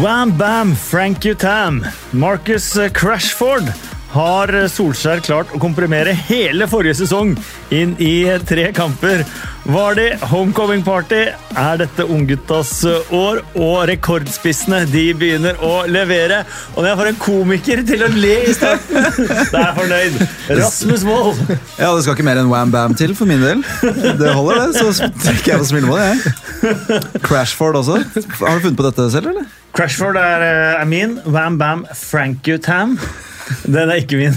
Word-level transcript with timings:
Wham 0.00 0.38
bam, 0.38 0.74
Frank 0.74 1.18
Utam, 1.18 1.36
tam. 1.82 1.86
Marcus 2.14 2.74
Crashford 2.74 3.99
har 4.10 4.50
Solskjær 4.72 5.20
klart 5.22 5.52
å 5.54 5.60
komprimere 5.62 6.12
hele 6.26 6.66
forrige 6.70 6.98
sesong 7.04 7.36
inn 7.74 7.92
i 8.02 8.26
tre 8.48 8.70
kamper. 8.74 9.22
Var 9.70 9.94
det 9.98 10.06
homecoming 10.32 10.80
party? 10.82 11.20
Er 11.58 11.78
dette 11.82 12.06
ungguttas 12.10 12.72
år? 13.14 13.42
Og 13.54 13.84
rekordspissene 13.90 14.80
de 14.90 15.04
begynner 15.14 15.60
å 15.62 15.84
levere. 15.86 16.42
Og 16.74 16.80
når 16.82 16.88
jeg 16.90 17.00
får 17.02 17.10
en 17.12 17.20
komiker 17.22 17.84
til 17.86 18.02
å 18.06 18.10
le 18.16 18.34
i 18.48 18.56
starten, 18.56 19.08
da 19.52 19.62
er 19.62 19.68
jeg 19.68 19.78
fornøyd. 19.78 20.18
Rasmus 20.62 21.06
Wold. 21.06 21.40
Ja, 21.78 21.92
Det 21.94 22.02
skal 22.02 22.16
ikke 22.16 22.26
mer 22.32 22.42
enn 22.42 22.50
wham 22.50 22.74
bam 22.74 22.98
til 22.98 23.14
for 23.18 23.30
min 23.30 23.44
del. 23.44 23.62
Det 23.84 24.34
holder, 24.34 24.66
det. 24.66 24.84
Så 24.96 25.10
trekker 25.22 25.54
jeg 25.54 25.62
på 25.62 25.70
smilebåndet, 25.70 26.26
jeg. 26.26 27.22
Crashford 27.28 27.78
også. 27.84 28.02
Har 28.42 28.58
du 28.58 28.66
funnet 28.66 28.80
på 28.80 28.90
dette 28.90 29.10
selv, 29.14 29.34
eller? 29.36 29.50
Crashford 29.76 30.18
er, 30.18 30.46
er 30.80 30.86
min. 30.90 31.20
Wham 31.30 31.60
bam, 31.60 31.86
Frank 31.94 32.48
you 32.50 32.58
tam. 32.58 32.98
Den 33.66 33.90
er 33.90 33.98
ikke 34.02 34.16
min. 34.20 34.34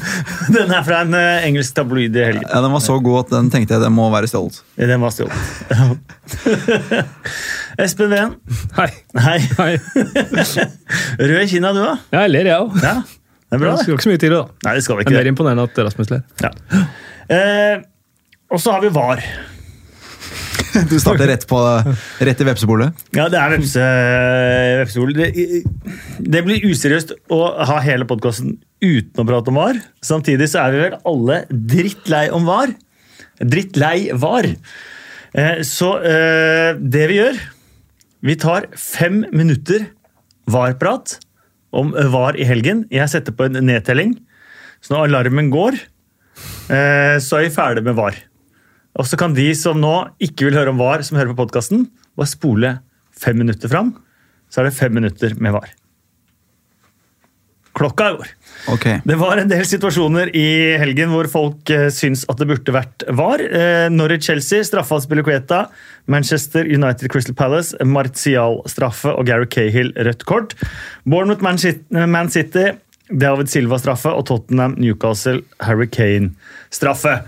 Den 0.56 0.70
er 0.72 0.82
fra 0.86 1.00
en 1.06 1.14
uh, 1.16 1.46
engelsk 1.46 1.74
tabloid 1.76 2.16
i 2.16 2.24
helgen. 2.28 2.44
Ja, 2.48 2.60
Den 2.64 2.72
var 2.74 2.82
så 2.84 2.96
god 3.02 3.24
at 3.24 3.32
den 3.34 3.50
tenkte 3.52 3.74
jeg 3.76 3.82
den 3.84 3.94
må 3.96 4.08
være 4.12 4.28
stjålet. 4.30 4.60
Den 4.78 5.00
var 5.02 5.14
stjålet. 5.14 5.36
Espen 7.82 8.10
Ven. 8.12 8.34
Hei. 8.76 8.88
Hei. 9.18 9.38
Hei. 9.58 9.72
Rød 11.32 11.38
i 11.42 11.46
kinna, 11.54 11.72
du 11.76 11.82
òg? 11.84 12.02
Jeg 12.14 12.32
ler, 12.34 12.50
jeg 12.52 12.58
òg. 12.66 12.76
Ja, 12.84 12.94
det 13.02 13.56
er 13.58 13.62
bra, 13.62 13.72
Det 13.76 13.84
skal 13.86 13.96
ikke 13.96 14.06
så 14.08 14.12
mye 14.12 14.22
til, 14.26 14.34
da. 14.36 14.42
Nei, 14.66 14.74
det 14.78 14.84
skal 14.86 14.98
vi 14.98 15.04
Det 15.04 15.08
er 15.08 15.12
ikke. 15.14 15.22
mer 15.22 15.32
imponerende 15.32 15.64
at 15.68 15.80
Rasmus 15.88 16.12
ler. 16.12 16.22
Ja. 16.42 16.52
Eh, 17.32 17.82
og 18.52 18.60
så 18.60 18.74
har 18.76 18.84
vi 18.84 18.92
VAR. 18.92 19.22
Du 20.90 20.96
starter 21.00 21.28
rett, 21.28 21.44
på, 21.48 21.58
rett 22.24 22.40
i 22.40 22.46
vepsebolet. 22.46 23.02
Ja, 23.16 23.28
det 23.32 23.40
er 23.40 23.54
vepse, 23.56 23.88
vepsebol. 24.82 25.12
Det, 25.16 25.28
det 26.32 26.42
blir 26.46 26.64
useriøst 26.64 27.14
å 27.32 27.40
ha 27.68 27.80
hele 27.84 28.08
podkasten 28.08 28.56
uten 28.82 29.22
å 29.22 29.26
prate 29.28 29.52
om 29.52 29.60
VAR. 29.60 29.82
Samtidig 30.04 30.48
så 30.52 30.64
er 30.64 30.74
vi 30.74 30.82
vel 30.86 30.96
alle 31.08 31.42
drittlei 31.50 32.24
om 32.34 32.48
VAR. 32.48 32.74
Drittlei 33.42 34.12
VAR. 34.16 34.48
Eh, 35.32 35.60
så 35.66 35.94
eh, 36.04 36.74
det 36.76 37.06
vi 37.08 37.14
gjør 37.16 37.38
Vi 38.20 38.34
tar 38.36 38.66
fem 38.76 39.22
minutter 39.32 39.86
VAR-prat 40.52 41.16
om 41.72 41.94
VAR 42.12 42.36
i 42.36 42.44
helgen. 42.46 42.84
Jeg 42.92 43.08
setter 43.08 43.34
på 43.34 43.48
en 43.48 43.56
nedtelling. 43.64 44.16
Så 44.82 44.92
når 44.92 45.08
alarmen 45.08 45.48
går, 45.52 45.78
eh, 46.68 47.16
så 47.22 47.38
er 47.38 47.46
vi 47.46 47.54
ferdig 47.54 47.84
med 47.86 47.96
VAR. 47.96 48.18
Og 48.98 49.08
så 49.08 49.18
kan 49.20 49.36
de 49.36 49.48
som 49.56 49.78
nå 49.80 49.94
ikke 50.22 50.48
vil 50.48 50.58
høre 50.58 50.72
om 50.74 50.80
VAR, 50.80 51.04
som 51.06 51.16
hører 51.18 51.32
på 51.32 51.44
podkasten, 51.44 51.86
bare 52.18 52.30
spole 52.30 52.74
fem 53.16 53.38
minutter 53.40 53.70
fram. 53.72 53.94
Så 54.52 54.60
er 54.60 54.68
det 54.68 54.76
fem 54.76 54.92
minutter 54.92 55.32
med 55.40 55.54
VAR. 55.56 55.70
Klokka 57.72 58.10
går. 58.18 58.28
Okay. 58.68 58.98
Det 59.08 59.16
var 59.16 59.40
en 59.40 59.48
del 59.48 59.64
situasjoner 59.64 60.28
i 60.36 60.76
helgen 60.80 61.08
hvor 61.14 61.24
folk 61.32 61.70
eh, 61.72 61.86
syns 61.94 62.26
at 62.28 62.36
det 62.42 62.50
burde 62.50 62.74
vært 62.74 63.04
VAR. 63.16 63.40
Eh, 63.40 63.86
Norwich-Chelsea, 63.88 64.66
straffa 64.68 65.00
Spilicueta. 65.00 65.64
Manchester 66.12 66.68
United 66.68 67.08
Crystal 67.08 67.36
Palace, 67.38 67.72
Martial 67.88 68.60
straffe 68.68 69.14
og 69.16 69.24
Gary 69.30 69.48
Cahill 69.48 69.94
rødt 69.96 70.26
kort. 70.28 70.52
Bournemouth 71.08 71.40
Man 71.40 72.28
City, 72.28 72.66
David 73.08 73.48
Silva 73.52 73.80
straffe 73.80 74.12
og 74.12 74.26
Tottenham 74.28 74.76
Newcastle 74.76 75.40
Harry 75.64 75.88
Kane 75.88 76.34
straffe. 76.74 77.22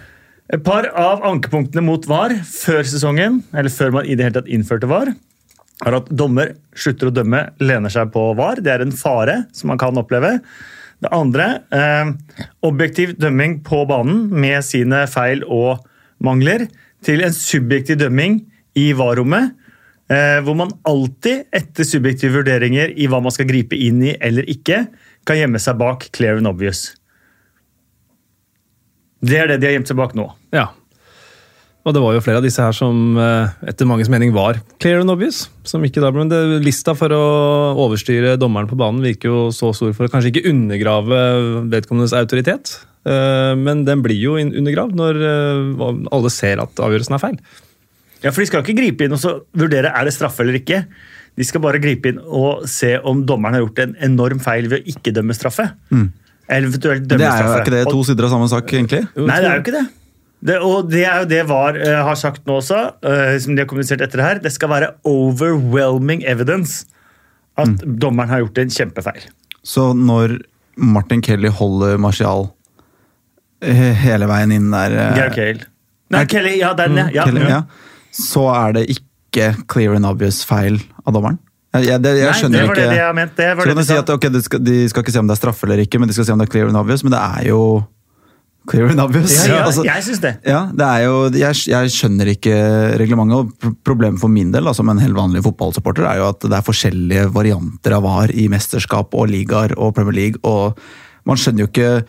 Et 0.52 0.60
par 0.60 0.90
av 1.00 1.22
ankepunktene 1.24 1.80
mot 1.86 2.04
VAR 2.04 2.34
før 2.44 2.84
sesongen, 2.84 3.40
eller 3.56 3.72
før 3.72 3.94
man 3.96 4.04
i 4.08 4.16
det 4.16 4.26
hele 4.26 4.36
tatt 4.36 4.50
innførte 4.52 4.88
VAR, 4.90 5.14
er 5.84 5.96
at 5.96 6.10
dommer 6.12 6.52
slutter 6.76 7.08
å 7.08 7.14
dømme, 7.14 7.40
lener 7.64 7.92
seg 7.92 8.12
på 8.12 8.26
VAR. 8.36 8.60
Det 8.60 8.72
er 8.74 8.84
en 8.84 8.92
fare 8.94 9.44
som 9.56 9.72
man 9.72 9.80
kan 9.80 9.96
oppleve. 10.00 10.36
Det 11.00 11.10
andre, 11.12 11.64
eh, 11.72 12.12
objektiv 12.62 13.16
dømming 13.18 13.62
på 13.64 13.86
banen 13.88 14.28
med 14.30 14.62
sine 14.64 15.06
feil 15.08 15.42
og 15.48 15.84
mangler, 16.20 16.68
til 17.04 17.20
en 17.24 17.32
subjektiv 17.32 17.98
dømming 18.00 18.44
i 18.76 18.92
VAR-rommet. 18.92 19.54
Eh, 20.08 20.40
hvor 20.44 20.56
man 20.56 20.72
alltid, 20.84 21.46
etter 21.52 21.84
subjektive 21.84 22.36
vurderinger 22.36 22.92
i 22.96 23.06
hva 23.08 23.22
man 23.22 23.32
skal 23.32 23.48
gripe 23.48 23.72
inn 23.72 24.02
i 24.04 24.16
eller 24.20 24.44
ikke, 24.44 24.88
kan 25.24 25.36
gjemme 25.36 25.60
seg 25.60 25.78
bak 25.80 26.10
clear 26.12 26.36
and 26.36 26.46
obvious. 26.46 26.94
Det 29.24 29.38
er 29.40 29.52
det 29.52 29.60
de 29.62 29.68
har 29.70 29.76
gjemt 29.78 29.90
seg 29.90 29.98
bak 30.00 30.14
nå. 30.18 30.28
Ja. 30.54 30.68
Og 31.84 31.92
det 31.92 32.00
var 32.00 32.14
jo 32.16 32.22
flere 32.24 32.40
av 32.40 32.44
disse 32.46 32.64
her 32.64 32.72
som 32.72 33.18
eh, 33.20 33.50
etter 33.68 33.84
manges 33.88 34.08
mening 34.12 34.30
var 34.32 34.56
clear 34.80 35.02
and 35.02 35.12
obvious. 35.12 35.42
som 35.68 35.84
ikke 35.84 36.00
da, 36.00 36.08
men 36.16 36.30
det, 36.32 36.38
Lista 36.64 36.94
for 36.96 37.12
å 37.12 37.24
overstyre 37.84 38.38
dommeren 38.40 38.70
på 38.70 38.78
banen 38.80 39.04
virker 39.04 39.28
jo 39.28 39.42
så 39.52 39.68
stor 39.76 39.92
for 39.96 40.06
å 40.08 40.12
kanskje 40.12 40.32
ikke 40.32 40.48
undergrave 40.48 41.18
vedkommendes 41.72 42.16
autoritet. 42.16 42.72
Eh, 43.04 43.52
Men 43.60 43.84
den 43.84 44.00
blir 44.04 44.16
jo 44.16 44.38
undergravd 44.40 44.96
når 44.96 45.20
eh, 45.28 45.84
alle 46.16 46.32
ser 46.32 46.62
at 46.64 46.80
avgjørelsen 46.80 47.18
er 47.18 47.24
feil. 47.26 47.36
Ja, 48.24 48.32
for 48.32 48.40
De 48.40 48.48
skal 48.48 48.64
ikke 48.64 48.78
gripe 48.80 49.04
inn 49.04 49.12
og 49.12 49.20
så 49.20 49.34
vurdere 49.52 49.92
er 49.92 50.08
det 50.08 50.16
straffe 50.16 50.40
eller 50.40 50.56
ikke. 50.56 50.86
De 51.36 51.44
skal 51.44 51.60
bare 51.60 51.82
gripe 51.84 52.08
inn 52.14 52.22
og 52.24 52.64
se 52.70 52.94
om 53.04 53.20
dommeren 53.28 53.58
har 53.58 53.66
gjort 53.66 53.84
en 53.84 53.96
enorm 54.08 54.40
feil 54.40 54.70
ved 54.72 54.80
å 54.86 54.94
ikke 54.94 55.12
dømme 55.12 55.36
straffe. 55.36 55.66
Eller 55.92 56.08
eventuelt 56.48 57.06
Det 57.08 57.20
er 57.20 57.44
jo 57.44 57.58
ikke 57.60 57.72
det 57.74 57.84
to 57.90 58.02
sider 58.04 58.26
av 58.26 58.32
samme 58.34 58.48
sak, 58.52 58.72
egentlig? 58.72 59.04
Nei, 59.16 59.36
det 59.40 59.48
er 59.50 59.54
jo 59.54 59.62
ikke 59.64 59.76
det. 59.78 59.84
det 60.44 60.56
og 60.60 60.90
det 60.90 61.04
er 61.08 61.22
jo 61.22 61.28
det 61.30 61.42
VAR 61.48 61.78
uh, 61.80 62.02
har 62.10 62.18
sagt 62.20 62.44
nå 62.46 62.58
også, 62.60 62.80
uh, 63.04 63.38
som 63.40 63.54
de 63.56 63.62
har 63.64 63.68
kommunisert 63.70 64.00
etter 64.04 64.20
det 64.20 64.26
her. 64.26 64.42
Det 64.44 64.52
skal 64.52 64.68
være 64.74 64.90
overwhelming 65.04 66.24
evidence 66.28 66.84
at 67.56 67.68
Mm. 67.68 67.98
dommeren 68.02 68.28
har 68.28 68.40
gjort 68.42 68.58
en 68.58 68.70
kjempefeil. 68.70 69.22
Så 69.62 69.92
når 69.94 70.40
Martin 70.76 71.22
Kelly 71.22 71.48
holder 71.48 71.96
Martial 72.02 72.48
eh, 73.62 73.94
hele 73.94 74.26
veien 74.26 74.50
inn 74.52 74.70
der 74.74 74.90
uh, 74.90 75.14
Geir 75.16 75.30
Cale. 75.36 75.66
Nei, 76.10 76.20
er- 76.24 76.26
Kelly. 76.26 76.58
Ja, 76.58 76.72
den, 76.74 76.96
ja. 76.98 77.08
ja. 77.14 77.24
Kelly, 77.24 77.44
ja, 77.48 77.62
så 78.12 78.48
er 78.52 78.72
det 78.76 78.88
ikke 78.90 79.54
clear 79.70 79.94
and 79.94 80.06
obvious 80.06 80.42
feil 80.44 80.80
av 81.06 81.14
dommeren? 81.14 81.38
Jeg, 81.74 81.88
jeg, 81.88 82.02
det, 82.04 82.10
jeg 82.20 82.28
Nei, 82.30 82.36
skjønner 82.38 82.60
det 82.60 82.68
var 82.68 82.76
ikke 82.76 82.84
det 82.84 82.94
de 82.94 83.02
har 83.02 83.16
ment. 83.18 83.34
Det 83.34 83.48
var 83.50 83.64
Så 83.64 83.66
det 83.66 83.74
kan 83.74 83.80
de 83.80 83.82
du 83.82 83.88
si 83.88 83.98
at 83.98 84.14
okay, 84.14 84.30
de 84.30 84.42
skal, 84.44 84.62
de 84.62 84.76
skal 84.92 85.02
ikke 85.04 85.14
se 85.16 85.22
om 85.24 85.26
det 85.30 85.34
er 85.34 85.40
straffe 85.40 85.66
eller 85.66 85.82
ikke, 85.82 85.98
men 85.98 86.10
de 86.10 86.14
skal 86.16 86.28
se 86.28 86.34
om 86.34 86.38
det 86.38 86.46
er 86.46 86.52
clear 86.54 86.70
and 86.70 86.78
obvious, 86.78 87.02
men 87.02 87.14
det 87.16 87.22
er 87.22 87.48
jo 87.48 87.60
clear 88.70 88.92
and 88.92 89.02
obvious. 89.02 89.34
Ja, 89.42 89.56
ja, 89.56 89.62
Altså, 89.68 89.84
jeg 89.88 90.04
syns 90.06 90.22
det. 90.22 90.34
ja, 90.46 90.60
det 90.70 90.86
er 90.86 91.02
jo, 91.04 91.16
jeg, 91.34 91.60
jeg 91.72 91.94
skjønner 91.96 92.30
ikke 92.32 92.54
reglementet. 93.02 93.42
og 93.42 93.74
Problemet 93.84 94.22
for 94.22 94.32
min 94.32 94.54
del, 94.54 94.70
som 94.76 94.88
en 94.92 95.02
helt 95.02 95.18
vanlig 95.18 95.42
fotballsupporter, 95.44 96.06
er 96.12 96.22
jo 96.22 96.28
at 96.30 96.46
det 96.46 96.56
er 96.60 96.68
forskjellige 96.70 97.26
varianter 97.34 97.98
av 97.98 98.06
VAR 98.06 98.32
i 98.32 98.46
mesterskap 98.52 99.14
og 99.18 99.32
ligaer 99.34 99.74
og 99.76 99.96
Premier 99.98 100.16
League. 100.20 100.40
og 100.46 100.78
Man 101.26 101.40
skjønner 101.40 101.66
jo 101.66 101.72
ikke 101.72 102.04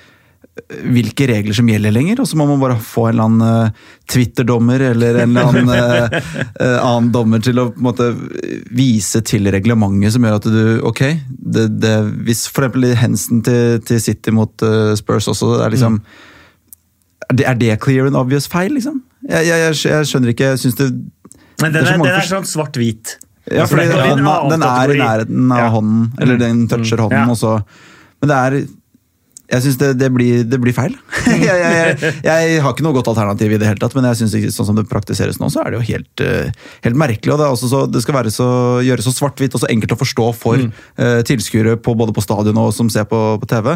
hvilke 0.95 1.25
regler 1.27 1.55
som 1.57 1.67
gjelder 1.67 1.91
lenger, 1.91 2.21
og 2.23 2.27
så 2.29 2.37
må 2.39 2.45
man 2.47 2.61
bare 2.61 2.77
få 2.79 3.09
en 3.09 3.13
eller 3.13 3.25
annen 3.25 3.65
eh, 3.65 3.87
Twitter-dommer 4.11 4.85
eller 4.91 5.17
en 5.19 5.33
eller 5.33 5.49
annen 5.49 5.71
eh, 5.73 6.15
eh, 6.63 6.77
annen 6.79 7.09
dommer 7.11 7.43
til 7.43 7.59
å 7.59 7.65
måte 7.75 8.07
vise 8.71 9.19
til 9.27 9.49
reglementet 9.51 10.15
som 10.15 10.23
gjør 10.23 10.37
at 10.39 10.47
du 10.47 10.61
Ok, 10.87 11.01
det, 11.27 11.65
det, 11.83 11.91
hvis 12.27 12.45
for 12.47 12.69
eksempel 12.69 12.95
Hensen 13.01 13.43
til, 13.43 13.81
til 13.83 13.99
City 13.99 14.31
mot 14.35 14.63
Spurs 14.95 15.27
også, 15.33 15.57
det 15.57 15.65
er 15.67 15.75
liksom 15.75 15.99
det, 17.33 17.45
er 17.49 17.59
det 17.59 17.75
clear 17.83 18.07
and 18.07 18.15
obvious 18.15 18.47
feil, 18.47 18.71
liksom? 18.77 19.01
Jeg, 19.27 19.47
jeg, 19.49 19.59
jeg, 19.65 19.77
jeg 19.89 20.07
skjønner 20.07 20.31
ikke. 20.31 20.49
Jeg 20.53 20.61
syns 20.61 20.75
det 20.77 20.89
Men 21.63 21.73
den 21.73 21.81
er 21.83 21.95
er, 21.95 22.01
den 22.03 22.11
er 22.13 22.27
sånn 22.29 22.45
svart-hvit. 22.47 23.15
Ja, 23.49 23.65
For 23.69 23.81
den, 23.81 24.23
den 24.23 24.65
er 24.65 24.93
i 24.93 24.97
nærheten 24.99 25.51
av 25.53 25.63
Ja. 25.63 25.69
hånden, 25.73 26.07
eller 26.21 26.39
den 26.41 26.63
toucher 26.69 27.01
hånden, 27.03 27.25
Ja. 27.25 27.29
og 27.33 27.37
så 27.37 27.59
Men 28.21 28.31
det 28.31 28.37
er 28.37 28.57
Jeg 29.51 29.61
syns 29.61 29.77
det, 29.77 29.91
det, 29.99 30.09
blir, 30.13 30.45
det 30.49 30.57
blir 30.61 30.73
feil. 30.75 30.95
jeg, 31.29 31.43
jeg, 31.45 31.97
jeg, 32.01 32.15
jeg 32.25 32.63
har 32.63 32.73
ikke 32.73 32.85
noe 32.85 32.95
godt 32.97 33.11
alternativ 33.11 33.53
i 33.53 33.59
det 33.61 33.69
hele 33.69 33.81
tatt, 33.81 33.93
men 33.97 34.07
jeg 34.09 34.23
synes 34.23 34.57
sånn 34.57 34.69
som 34.71 34.79
det 34.79 34.87
praktiseres 34.89 35.39
nå, 35.41 35.51
så 35.53 35.61
er 35.61 35.73
det 35.73 35.79
jo 35.81 35.85
helt, 35.91 36.25
eh, 36.25 36.65
helt 36.87 36.99
merkelig. 36.99 37.35
og 37.35 37.41
Det, 37.41 37.45
er 37.45 37.57
også 37.57 37.71
så, 37.71 37.83
det 37.89 38.01
skal 38.05 38.31
så, 38.33 38.49
gjøres 38.85 39.07
så 39.09 39.15
svart-hvitt 39.19 39.57
og 39.57 39.63
så 39.63 39.69
enkelt 39.71 39.95
å 39.95 40.01
forstå 40.01 40.27
for 40.39 40.65
eh, 40.65 41.21
tilskuere 41.29 41.77
på, 41.77 41.95
både 41.97 42.15
på 42.15 42.25
stadion 42.25 42.61
og 42.63 42.73
som 42.75 42.89
ser 42.91 43.07
på, 43.09 43.21
på 43.41 43.49
TV. 43.51 43.75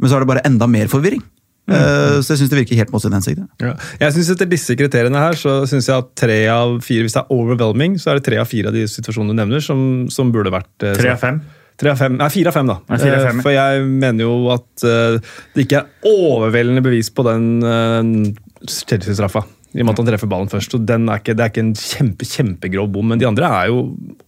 Men 0.00 0.10
så 0.10 0.16
er 0.16 0.24
det 0.24 0.30
bare 0.30 0.46
enda 0.46 0.70
mer 0.70 0.90
forvirring. 0.92 1.22
Eh, 1.70 2.18
så 2.24 2.34
jeg 2.34 2.40
syns 2.40 2.50
det 2.50 2.58
virker 2.62 2.78
helt 2.80 2.90
mot 2.94 3.02
sin 3.02 3.14
hensikt. 3.14 3.42
ja. 3.62 3.74
Jeg 4.00 4.14
synes 4.16 4.32
Etter 4.34 4.48
disse 4.50 4.74
kriteriene 4.78 5.22
her, 5.22 5.38
så 5.38 5.60
synes 5.70 5.90
jeg 5.90 6.02
at 6.02 6.10
tre 6.18 6.40
av 6.50 6.80
fire, 6.86 7.06
hvis 7.06 7.14
det 7.18 7.22
er 7.22 7.34
overwhelming, 7.34 7.98
så 8.00 8.12
er 8.12 8.18
det 8.18 8.26
tre 8.26 8.40
av 8.42 8.50
fire 8.50 8.70
av 8.70 8.78
de 8.78 8.86
situasjonene 8.90 9.34
du 9.34 9.42
nevner 9.42 9.64
som, 9.64 10.06
som 10.10 10.32
burde 10.34 10.54
vært 10.54 10.70
Tre 10.82 11.14
av 11.14 11.22
fem. 11.22 11.42
Tre 11.80 11.94
av 11.94 11.96
fem, 12.00 12.18
Nei, 12.20 12.28
fire 12.32 12.50
av 12.52 12.56
fem, 12.58 12.68
da. 12.68 12.76
Nei, 12.90 12.98
fire 13.00 13.20
av 13.20 13.28
fem. 13.30 13.38
Eh, 13.40 13.44
For 13.46 13.54
jeg 13.54 13.86
mener 13.88 14.26
jo 14.26 14.34
at 14.52 14.84
eh, 14.84 15.16
det 15.54 15.64
ikke 15.64 15.80
er 15.80 16.10
overveldende 16.10 16.82
bevis 16.84 17.08
på 17.16 17.24
den 17.24 17.46
uh, 17.64 18.68
Chelsea-straffa. 18.68 19.46
I 19.70 19.80
og 19.80 19.86
med 19.86 19.94
at 19.94 20.00
han 20.02 20.08
treffer 20.08 20.30
ballen 20.30 20.50
først. 20.50 20.74
og 20.74 20.82
den 20.86 21.06
er 21.08 21.20
ikke, 21.22 21.36
Det 21.38 21.44
er 21.44 21.52
ikke 21.52 21.62
en 21.62 21.74
kjempe, 21.78 22.26
kjempegrov 22.26 22.88
bom, 22.90 23.06
men 23.12 23.20
de 23.20 23.28
andre 23.28 23.46
er 23.60 23.70
jo 23.70 23.84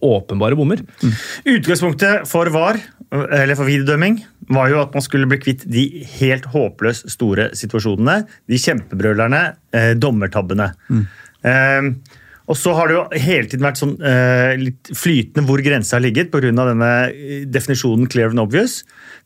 åpenbare 0.07 0.55
bommer. 0.55 0.81
Utgangspunktet 1.43 2.29
for 2.31 2.47
VAR, 2.53 2.79
eller 3.11 3.57
for 3.59 3.67
videodømming, 3.67 4.21
var 4.55 4.71
jo 4.71 4.79
at 4.81 4.95
man 4.95 5.03
skulle 5.03 5.27
bli 5.29 5.41
kvitt 5.43 5.65
de 5.69 5.83
helt 6.15 6.47
håpløst 6.53 7.11
store 7.11 7.49
situasjonene. 7.59 8.23
De 8.49 8.59
kjempebrølerne, 8.59 9.43
eh, 9.75 9.91
dommertabbene. 9.99 10.71
Eh, 11.43 11.91
Og 12.51 12.57
så 12.59 12.73
har 12.75 12.89
det 12.89 12.95
jo 12.97 13.03
hele 13.23 13.47
tiden 13.47 13.63
vært 13.63 13.79
sånn 13.79 13.93
eh, 14.03 14.53
litt 14.59 14.91
flytende 14.97 15.45
hvor 15.47 15.61
grensa 15.63 15.95
har 15.95 16.03
ligget 16.03 16.31
pga. 16.33 16.51
denne 16.51 16.91
eh, 17.11 17.45
definisjonen 17.47 18.09
clear 18.11 18.33
and 18.33 18.43
obvious. 18.43 18.81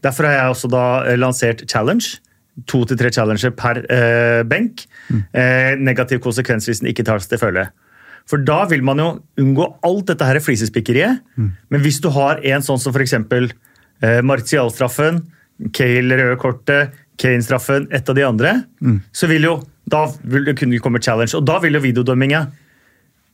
Derfor 0.05 0.27
har 0.27 0.37
jeg 0.37 0.53
også 0.53 0.69
da 0.69 0.85
eh, 1.05 1.17
lansert 1.17 1.65
challenge. 1.69 2.19
To 2.69 2.83
til 2.89 2.97
tre 2.97 3.09
challenger 3.13 3.53
per 3.57 3.83
eh, 3.85 4.43
benk. 4.45 4.85
Eh, 5.33 5.73
negativ 5.77 6.21
konsekvens 6.25 6.69
hvis 6.69 6.81
den 6.81 6.91
ikke 6.91 7.05
tas 7.05 7.29
til 7.29 7.41
følge. 7.41 7.67
For 8.27 8.43
da 8.43 8.65
vil 8.69 8.83
man 8.83 8.99
jo 9.01 9.07
unngå 9.39 9.65
alt 9.87 10.09
dette 10.11 10.25
her 10.27 10.39
flisespikkeriet. 10.43 11.23
Men 11.71 11.81
hvis 11.81 12.01
du 12.03 12.09
har 12.13 12.41
en 12.43 12.65
sånn 12.65 12.81
som 12.81 12.93
f.eks. 12.93 13.13
Eh, 13.17 14.21
Martial-straffen, 14.21 15.23
Cale 15.73 16.17
røde 16.19 16.37
kortet, 16.37 16.93
Kane-straffen, 17.17 17.87
et 17.89 18.09
av 18.09 18.13
de 18.13 18.25
andre, 18.27 18.51
så 19.15 19.25
vil 19.31 19.47
jo 19.47 19.55
da 19.89 20.03
vil 20.21 20.45
det 20.45 20.57
kunne 20.59 20.77
komme 20.83 21.01
challenge. 21.01 21.33
Og 21.39 21.45
da 21.47 21.57
vil 21.63 21.73
jo 21.73 21.81
videodømminga 21.81 22.43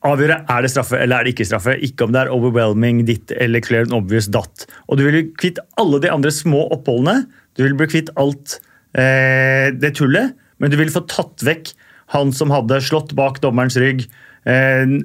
avgjøre 0.08 0.40
er 0.52 0.66
det 0.66 0.72
straffe 0.74 0.98
eller 1.00 1.20
er 1.20 1.28
det 1.28 1.34
ikke 1.36 1.48
straffe. 1.48 1.78
Ikke 1.86 2.08
om 2.08 2.14
det 2.14 2.24
er 2.24 2.34
overwhelming 2.34 3.04
ditt 3.08 3.32
eller 3.38 3.64
clear 3.64 3.88
and 3.88 3.96
obvious 3.98 4.30
datt. 4.32 4.68
Og 4.88 5.00
du 5.00 5.06
vil 5.06 5.16
bli 5.16 5.24
kvitt 5.40 5.62
alle 5.82 6.02
de 6.04 6.12
andre 6.12 6.34
små 6.34 6.66
oppholdene. 6.76 7.26
Du 7.58 7.64
vil 7.66 7.78
bli 7.80 7.90
kvitt 7.92 8.12
alt 8.20 8.58
eh, 8.98 9.72
det 9.76 9.96
tullet, 10.00 10.36
men 10.60 10.74
du 10.74 10.78
vil 10.80 10.94
få 10.94 11.06
tatt 11.12 11.46
vekk 11.46 11.74
han 12.14 12.34
som 12.36 12.52
hadde 12.54 12.82
slått 12.84 13.16
bak 13.18 13.40
dommerens 13.44 13.78
rygg. 13.80 14.06
Eh, 14.44 14.96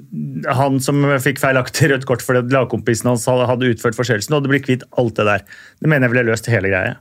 han 0.59 0.79
som 0.83 1.05
fikk 1.23 1.39
feilaktig 1.41 1.93
rødt 1.93 2.07
kort 2.09 2.25
fordi 2.25 2.51
lagkompisen 2.53 3.09
hans 3.09 3.27
hadde 3.29 3.71
utført 3.71 3.97
forseelsen. 3.97 4.35
Og 4.35 4.45
du 4.45 4.51
blir 4.51 4.63
kvitt 4.65 4.85
alt 4.99 5.15
det 5.19 5.29
der. 5.29 5.45
Det 5.79 5.91
mener 5.91 6.07
jeg 6.07 6.17
ville 6.17 6.31
løst 6.31 6.51
hele 6.51 6.71
greia. 6.71 6.99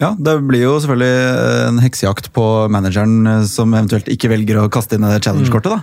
Ja, 0.00 0.14
Det 0.16 0.32
blir 0.48 0.62
jo 0.64 0.76
selvfølgelig 0.80 1.68
en 1.68 1.78
heksejakt 1.84 2.30
på 2.32 2.44
manageren 2.72 3.26
eh, 3.28 3.42
som 3.50 3.74
eventuelt 3.76 4.06
ikke 4.08 4.30
velger 4.32 4.62
å 4.62 4.68
kaste 4.72 4.96
inn 4.96 5.04
det 5.04 5.18
challenge-kortet. 5.26 5.74
da. 5.74 5.80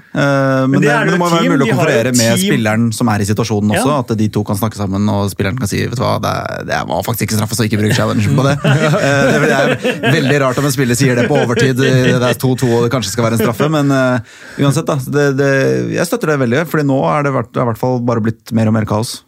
Men, 0.66 0.72
Men, 0.74 0.82
det 0.82 0.90
det, 0.90 1.12
det 1.14 1.20
må 1.22 1.28
team, 1.30 1.38
være 1.38 1.52
mulig 1.54 1.68
å 1.68 1.76
konferere 1.78 2.14
med 2.18 2.42
spilleren 2.42 2.88
som 2.98 3.12
er 3.14 3.22
i 3.22 3.28
situasjonen 3.30 3.76
også. 3.76 3.92
Ja. 3.92 4.00
At 4.02 4.14
de 4.18 4.30
to 4.34 4.42
kan 4.48 4.58
snakke 4.58 4.80
sammen 4.80 5.06
og 5.14 5.30
spilleren 5.30 5.60
kan 5.62 5.70
si 5.70 5.84
vet 5.86 5.94
du 5.94 6.02
hva, 6.02 6.16
det, 6.24 6.34
det 6.72 6.80
var 6.90 7.06
faktisk 7.06 7.28
ikke 7.28 7.38
straffe, 7.38 7.60
så 7.60 7.68
ikke 7.70 7.80
bruk 7.84 7.94
challenge 7.98 8.34
på 8.38 8.48
det. 8.48 8.56
Eh, 8.98 9.38
Det 9.38 9.52
er 9.54 10.12
veldig 10.14 10.38
rart 10.42 10.58
om 10.60 10.66
en 10.68 10.74
spiller 10.74 10.98
sier 10.98 11.16
det 11.20 11.28
på 11.30 11.38
overtid. 11.38 11.78
Det 11.78 12.16
er 12.18 12.38
2-2 12.42 12.68
og 12.74 12.84
det 12.86 12.90
kanskje 12.94 13.12
skal 13.14 13.28
være 13.28 13.38
en 13.38 13.44
straffe, 13.46 13.68
men 13.72 13.92
eh, 13.94 14.34
uansett, 14.64 14.88
da. 14.90 14.98
Det, 14.98 15.26
det, 15.38 15.50
jeg 15.94 16.08
støtter 16.10 16.34
det 16.34 16.40
veldig, 16.42 16.64
fordi 16.72 16.86
nå 16.90 16.98
er 17.12 17.28
det, 17.28 17.34
vært, 17.36 17.52
det 17.54 17.62
i 17.62 17.68
hvert 17.70 17.80
fall 17.82 18.02
bare 18.08 18.24
blitt 18.26 18.52
mer 18.58 18.72
og 18.72 18.76
mer 18.80 18.88
kaos. 18.90 19.20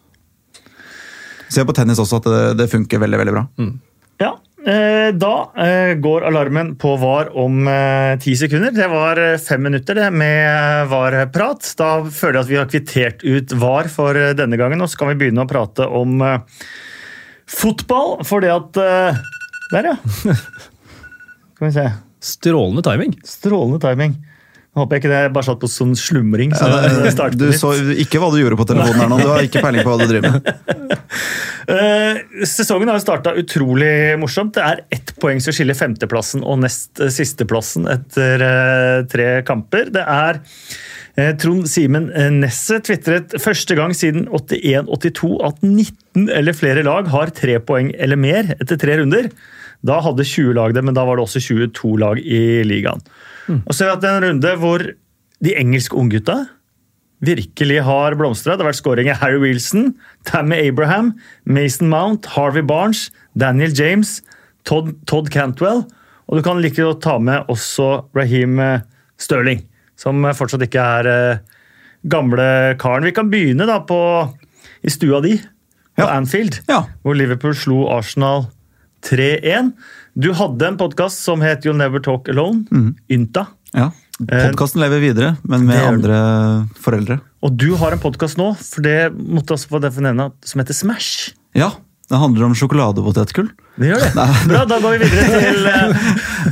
Ser 1.50 1.66
på 1.68 1.74
tennis 1.76 1.98
også 2.02 2.20
at 2.20 2.28
det, 2.30 2.42
det 2.60 2.68
funker 2.72 3.00
veldig, 3.02 3.20
veldig 3.22 3.34
bra. 3.38 3.44
Ja, 4.20 4.34
eh, 4.34 4.49
Da 4.60 5.34
eh, 5.56 5.94
går 5.96 6.24
alarmen 6.28 6.74
på 6.76 6.92
VAR 7.00 7.30
om 7.38 7.64
eh, 7.68 8.18
ti 8.20 8.34
sekunder. 8.36 8.74
Det 8.76 8.88
var 8.92 9.16
eh, 9.16 9.38
fem 9.40 9.62
minutter 9.64 9.96
det 9.96 10.10
med 10.12 10.90
VAR-prat. 10.90 11.70
Da 11.78 11.88
føler 12.04 12.40
jeg 12.40 12.44
at 12.44 12.50
vi 12.50 12.58
har 12.58 12.68
kvittert 12.68 13.24
ut 13.24 13.54
VAR 13.56 13.88
for 13.92 14.18
eh, 14.20 14.34
denne 14.36 14.60
gangen. 14.60 14.84
Og 14.84 14.92
så 14.92 15.00
kan 15.00 15.12
vi 15.12 15.16
begynne 15.22 15.46
å 15.46 15.50
prate 15.50 15.88
om 15.88 16.20
eh, 16.26 16.66
fotball, 17.48 18.18
Fordi 18.28 18.52
at 18.52 18.80
eh, 18.84 19.22
Der, 19.72 19.92
ja. 19.94 19.96
Skal 21.56 21.66
vi 21.66 21.72
se. 21.78 21.86
Strålende 22.20 22.84
timing. 22.84 23.16
Strålende 23.24 23.80
timing. 23.80 24.18
Jeg 24.70 24.78
håper 24.84 24.96
jeg 24.96 25.02
ikke 25.02 25.10
det 25.10 25.32
bare 25.34 25.48
satt 25.48 25.62
på 25.62 25.68
sånn 25.72 25.96
slumring. 25.98 26.52
Så 26.54 26.68
det 26.68 27.30
Du 27.40 27.48
så 27.56 27.72
ikke 27.96 28.20
hva 28.22 28.28
du 28.30 28.38
gjorde 28.38 28.60
på 28.60 28.68
telefonen 28.68 29.00
her 29.02 29.10
nå. 29.10 29.18
Du 29.24 29.32
har 29.32 29.42
ikke 29.42 29.64
peiling 29.64 29.82
på 29.82 29.96
hva 29.96 30.04
du 30.04 30.12
driver 30.12 30.36
med. 30.36 30.44
Eh, 31.68 32.20
sesongen 32.48 32.88
har 32.88 32.98
jo 32.98 33.04
starta 33.04 33.34
utrolig 33.38 34.16
morsomt. 34.20 34.54
Det 34.56 34.64
er 34.64 34.82
ett 34.96 35.12
poeng 35.20 35.40
som 35.42 35.54
skiller 35.54 35.76
femteplassen 35.76 36.44
og 36.44 36.62
nest 36.64 37.02
sisteplassen 37.12 37.88
etter 37.90 38.44
eh, 38.46 38.98
tre 39.10 39.28
kamper. 39.46 39.90
Det 39.92 40.04
er 40.04 40.40
eh, 41.16 41.32
Trond 41.40 41.68
Simen 41.70 42.08
Nesset 42.38 42.86
tvitret 42.88 43.36
første 43.42 43.76
gang 43.78 43.94
siden 43.96 44.28
81-82 44.30 45.32
at 45.50 45.64
19 45.66 46.28
eller 46.38 46.56
flere 46.56 46.84
lag 46.86 47.10
har 47.12 47.34
tre 47.36 47.58
poeng 47.64 47.92
eller 47.98 48.20
mer 48.20 48.54
etter 48.58 48.80
tre 48.80 49.00
runder. 49.02 49.30
Da 49.86 50.00
hadde 50.04 50.26
20 50.28 50.56
lag 50.58 50.74
det, 50.76 50.84
men 50.84 50.96
da 50.96 51.06
var 51.08 51.16
det 51.16 51.24
også 51.24 51.40
22 51.40 51.94
lag 52.00 52.18
i 52.20 52.60
ligaen. 52.68 53.00
Og 53.50 53.72
så 53.72 53.86
har 53.86 53.88
vi 53.88 53.94
hatt 53.96 54.10
en 54.10 54.24
runde 54.28 54.50
hvor 54.60 54.84
de 55.40 55.54
engelske 55.56 55.96
unggutta 55.96 56.42
virkelig 57.24 57.82
har 57.84 58.14
blomstra. 58.16 58.54
Det 58.56 58.64
har 58.64 58.70
vært 58.72 58.80
skåringer 58.80 59.18
Harry 59.20 59.38
Wilson, 59.42 59.94
Tammy 60.24 60.56
Abraham, 60.68 61.12
Mason 61.44 61.88
Mount, 61.92 62.26
Harvey 62.36 62.62
Barnes, 62.64 63.10
Daniel 63.36 63.72
James, 63.76 64.22
Todd, 64.64 64.94
Todd 65.06 65.28
Cantwell. 65.32 65.84
Og 66.30 66.38
du 66.38 66.42
kan 66.46 66.60
like 66.62 66.78
godt 66.80 67.02
ta 67.04 67.18
med 67.18 67.48
også 67.50 68.06
Raheem 68.16 68.58
eh, 68.62 68.80
Sterling, 69.20 69.64
som 69.98 70.24
eh, 70.24 70.36
fortsatt 70.36 70.62
ikke 70.64 70.80
er 71.00 71.08
eh, 71.10 71.40
gamle 72.08 72.76
karen. 72.80 73.04
Vi 73.04 73.12
kan 73.16 73.28
begynne 73.32 73.66
da 73.68 73.80
på, 73.84 73.98
i 74.86 74.90
stua 74.94 75.20
di, 75.24 75.36
på 75.40 76.06
Ja. 76.06 76.14
Anfield, 76.16 76.62
Ja. 76.70 76.84
hvor 77.02 77.18
Liverpool 77.18 77.52
slo 77.58 77.82
Arsenal 77.92 78.46
3-1. 79.04 79.72
Du 80.16 80.30
hadde 80.36 80.66
en 80.70 80.78
podkast 80.80 81.20
som 81.24 81.42
het 81.44 81.64
You'll 81.66 81.76
Never 81.80 82.00
Talk 82.04 82.28
Alone, 82.32 82.64
Ynta. 83.12 83.46
Ja. 83.76 83.90
Podkasten 84.28 84.82
lever 84.82 85.00
videre, 85.00 85.34
men 85.48 85.64
med 85.68 85.80
andre 85.80 86.18
foreldre. 86.80 87.20
Og 87.46 87.54
du 87.56 87.70
har 87.80 87.94
en 87.94 88.02
podkast 88.02 88.36
nå, 88.40 88.50
for 88.60 88.84
det 88.84 89.12
måtte 89.16 89.56
også 89.56 89.70
få 89.70 89.80
det 89.80 89.92
for 89.94 90.04
nevne, 90.04 90.28
som 90.44 90.60
heter 90.60 90.76
Smash. 90.76 91.30
Ja, 91.56 91.72
det 92.10 92.18
handler 92.18 92.48
om 92.48 92.54
sjokoladepotetgull. 92.58 93.48
Det 93.78 93.86
gjør 93.92 94.00
det. 94.02 94.24
Bra, 94.50 94.64
da 94.68 94.78
går 94.82 94.96
vi 94.98 95.06
videre 95.06 95.42
til 95.44 95.68
eh, 95.70 95.92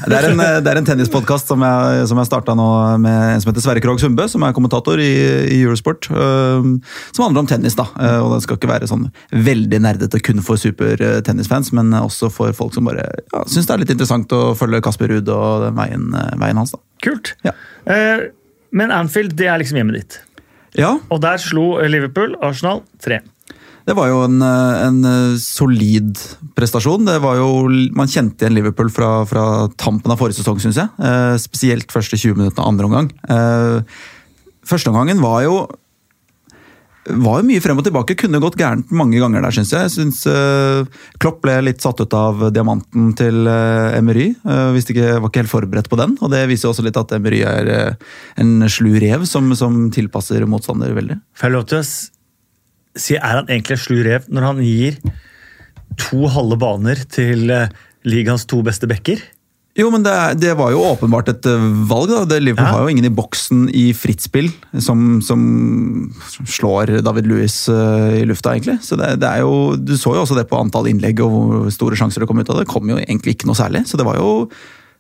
Det 0.07 0.19
er 0.21 0.27
en, 0.31 0.43
det 0.63 0.71
er 0.71 0.79
en 0.79 0.87
tennispodkast 0.87 1.51
som 1.51 1.65
jeg, 1.67 2.05
som 2.09 2.21
jeg 2.21 2.29
starta 2.29 2.55
nå 2.57 2.67
med 3.03 3.17
en 3.35 3.43
som 3.43 3.51
heter 3.51 3.65
Sverre 3.65 3.83
Krogh 3.83 3.99
Sundbø, 3.99 4.29
som 4.31 4.47
er 4.47 4.55
kommentator 4.55 5.03
i, 5.03 5.11
i 5.51 5.59
Eurosport. 5.65 6.07
øh, 6.15 6.69
som 7.11 7.25
handler 7.27 7.43
om 7.43 7.51
tennis, 7.51 7.75
da. 7.79 7.89
Øh, 7.99 8.21
og 8.23 8.37
den 8.37 8.45
skal 8.47 8.61
ikke 8.61 8.71
være 8.71 8.91
sånn 8.91 9.09
veldig 9.35 9.81
nerdete 9.83 10.23
kun 10.23 10.45
for 10.47 10.63
supertennisfans, 10.63 11.73
men 11.77 11.91
også 11.99 12.31
for 12.33 12.55
folk 12.57 12.79
som 12.79 12.87
bare 12.87 13.09
ja, 13.19 13.43
syns 13.51 13.67
det 13.67 13.75
er 13.75 13.83
litt 13.83 13.95
interessant 13.97 14.33
å 14.39 14.55
følge 14.59 14.81
Kasper 14.87 15.11
Ruud 15.11 15.33
og 15.35 15.67
den 15.67 15.79
veien, 15.81 16.07
veien 16.39 16.63
hans. 16.63 16.77
da. 16.77 16.81
Kult. 17.03 17.35
Ja. 17.47 17.57
Uh, 17.83 18.29
men 18.71 18.95
Anfield, 18.95 19.35
det 19.39 19.51
er 19.51 19.59
liksom 19.59 19.81
hjemmet 19.81 19.99
ditt. 19.99 20.21
Ja, 20.79 20.95
Og 21.11 21.19
der 21.25 21.41
slo 21.43 21.73
Liverpool 21.89 22.37
Arsenal 22.45 22.85
3. 23.03 23.23
Det 23.89 23.97
var 23.97 24.11
jo 24.11 24.21
en, 24.27 24.37
eh, 24.45 24.83
en 24.85 24.99
eh, 25.09 25.39
solid 25.41 26.19
prestasjon. 26.59 27.09
Det 27.09 27.17
var 27.25 27.39
jo, 27.41 27.49
man 27.97 28.11
kjente 28.11 28.45
igjen 28.45 28.59
Liverpool 28.59 28.93
fra, 28.93 29.25
fra 29.29 29.45
tampen 29.81 30.13
av 30.13 30.21
forrige 30.21 30.43
sesong, 30.43 30.61
syns 30.61 30.77
jeg. 30.83 30.93
Eh, 31.01 31.37
spesielt 31.41 31.93
første 31.95 32.19
20 32.21 32.37
minuttene 32.37 32.67
av 32.67 32.73
andre 32.75 32.89
omgang. 32.91 33.13
Eh, 33.33 33.99
Førsteomgangen 34.69 35.23
var 35.25 35.47
jo 35.47 35.55
var 37.09 37.39
jo 37.41 37.47
mye 37.49 37.63
frem 37.65 37.79
og 37.81 37.87
tilbake. 37.87 38.19
Kunne 38.21 38.41
gått 38.43 38.59
gærent 38.61 38.91
mange 38.93 39.17
ganger 39.17 39.41
der, 39.41 39.55
syns 39.57 39.71
jeg. 39.73 39.87
Jeg 39.87 39.95
synes, 39.95 40.19
eh, 40.29 41.09
Klopp 41.23 41.41
ble 41.41 41.55
litt 41.65 41.81
satt 41.81 42.03
ut 42.05 42.13
av 42.13 42.53
diamanten 42.53 43.15
til 43.17 43.49
eh, 43.49 43.97
Emery. 43.97 44.29
Eh, 44.45 44.77
var 44.77 45.31
ikke 45.31 45.41
helt 45.41 45.49
forberedt 45.49 45.89
på 45.89 45.97
den. 45.97 46.19
Og 46.21 46.29
det 46.35 46.45
viser 46.51 46.69
også 46.69 46.85
litt 46.85 47.01
at 47.01 47.17
Emery 47.17 47.41
er 47.49 47.73
eh, 47.73 48.13
en 48.37 48.69
slu 48.69 48.93
rev 49.01 49.25
som, 49.25 49.49
som 49.57 49.87
tilpasser 49.95 50.45
motstander 50.45 50.93
veldig. 50.93 51.17
Får 51.33 51.49
jeg 51.49 51.57
lov 51.57 51.69
til 51.73 51.81
å 51.81 51.89
er 53.19 53.41
han 53.41 53.47
egentlig 53.49 53.79
en 53.79 53.85
slu 53.87 53.99
rev 54.07 54.27
når 54.29 54.49
han 54.51 54.63
gir 54.67 54.99
to 55.99 56.29
halve 56.31 56.59
baner 56.61 57.01
til 57.11 57.51
eh, 57.51 57.71
ligaens 58.07 58.45
to 58.51 58.61
beste 58.67 58.87
backer? 58.91 59.23
Jo, 59.79 59.93
men 59.95 60.03
det, 60.03 60.13
det 60.43 60.57
var 60.59 60.73
jo 60.75 60.81
åpenbart 60.83 61.29
et 61.31 61.47
eh, 61.47 61.67
valg. 61.87 62.11
da. 62.11 62.25
Det, 62.27 62.41
Liverpool 62.43 62.67
Ja. 62.67 62.73
har 62.75 62.83
jo 62.89 62.95
ingen 62.97 63.07
i 63.07 63.15
boksen 63.15 63.69
i 63.71 63.85
fritt 63.95 64.25
spill 64.25 64.49
som, 64.83 65.21
som 65.23 65.45
slår 66.51 66.97
David 67.07 67.29
Louis 67.31 67.55
uh, 67.71 68.11
i 68.19 68.25
lufta, 68.27 68.57
egentlig. 68.57 68.81
Så 68.83 68.99
det, 68.99 69.13
det 69.23 69.29
er 69.31 69.45
jo, 69.47 69.77
Du 69.79 69.95
så 69.97 70.17
jo 70.17 70.25
også 70.25 70.35
det 70.39 70.49
på 70.51 70.59
antall 70.59 70.91
innlegg 70.91 71.23
og 71.23 71.31
hvor 71.31 71.71
store 71.75 71.99
sjanser 72.01 72.25
det 72.25 72.31
kom 72.31 72.43
ut 72.43 72.51
av 72.51 72.59
det. 72.59 72.67
Det 72.67 72.73
kom 72.75 72.91
jo 72.91 72.99
egentlig 72.99 73.37
ikke 73.37 73.47
noe 73.51 73.59
særlig. 73.59 73.85
Så 73.87 74.01
det 74.01 74.07
var 74.09 74.19
jo 74.19 74.33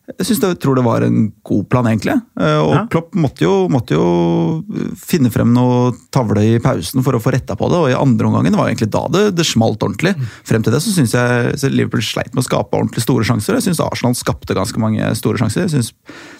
jeg 0.08 0.24
synes 0.24 0.40
det, 0.40 0.48
tror 0.62 0.78
det 0.78 0.84
var 0.86 1.04
en 1.04 1.26
god 1.44 1.66
plan, 1.68 1.84
egentlig. 1.90 2.14
Eh, 2.40 2.58
Og 2.58 2.72
Ja. 2.74 2.86
Klopp 2.88 3.12
måtte 3.12 3.44
jo, 3.44 3.68
måtte 3.68 3.92
jo 3.92 4.64
finne 4.96 5.30
frem 5.30 5.52
noe 5.52 5.92
tavle 6.10 6.40
i 6.40 6.58
pausen 6.64 7.04
for 7.04 7.12
å 7.12 7.20
få 7.20 7.32
retta 7.34 7.56
på 7.58 7.68
det. 7.68 7.76
Og 7.76 7.90
i 7.90 7.96
andre 7.98 8.26
omgangen 8.30 8.56
var 8.56 8.70
egentlig 8.70 8.90
da 8.90 9.04
det, 9.12 9.36
det 9.36 9.44
smalt 9.44 9.82
ordentlig. 9.84 10.14
Frem 10.48 10.64
til 10.64 10.72
det 10.72 10.80
så 10.80 10.94
syns 10.94 11.12
jeg 11.12 11.72
Liverpool 11.74 12.00
sleit 12.00 12.32
med 12.32 12.40
å 12.40 12.48
skape 12.48 12.72
ordentlig 12.78 13.04
store 13.04 13.26
sjanser. 13.28 13.58
Jeg 13.58 13.68
syns 13.68 13.82
Arsenal 13.84 14.16
skapte 14.16 14.56
ganske 14.56 14.80
mange 14.80 15.04
store 15.18 15.36
sjanser. 15.42 15.66
Jeg 15.66 15.76
syns 15.76 15.92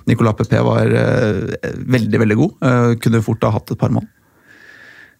Nicolas 0.09 0.39
Pepe 0.41 0.65
var 0.65 0.89
eh, 0.89 1.75
veldig, 1.77 2.23
veldig 2.25 2.39
god. 2.41 2.57
Eh, 2.65 2.95
kunne 3.05 3.23
fort 3.27 3.45
ha 3.45 3.53
hatt 3.59 3.75
et 3.75 3.79
par 3.81 3.93
mål. 3.93 4.09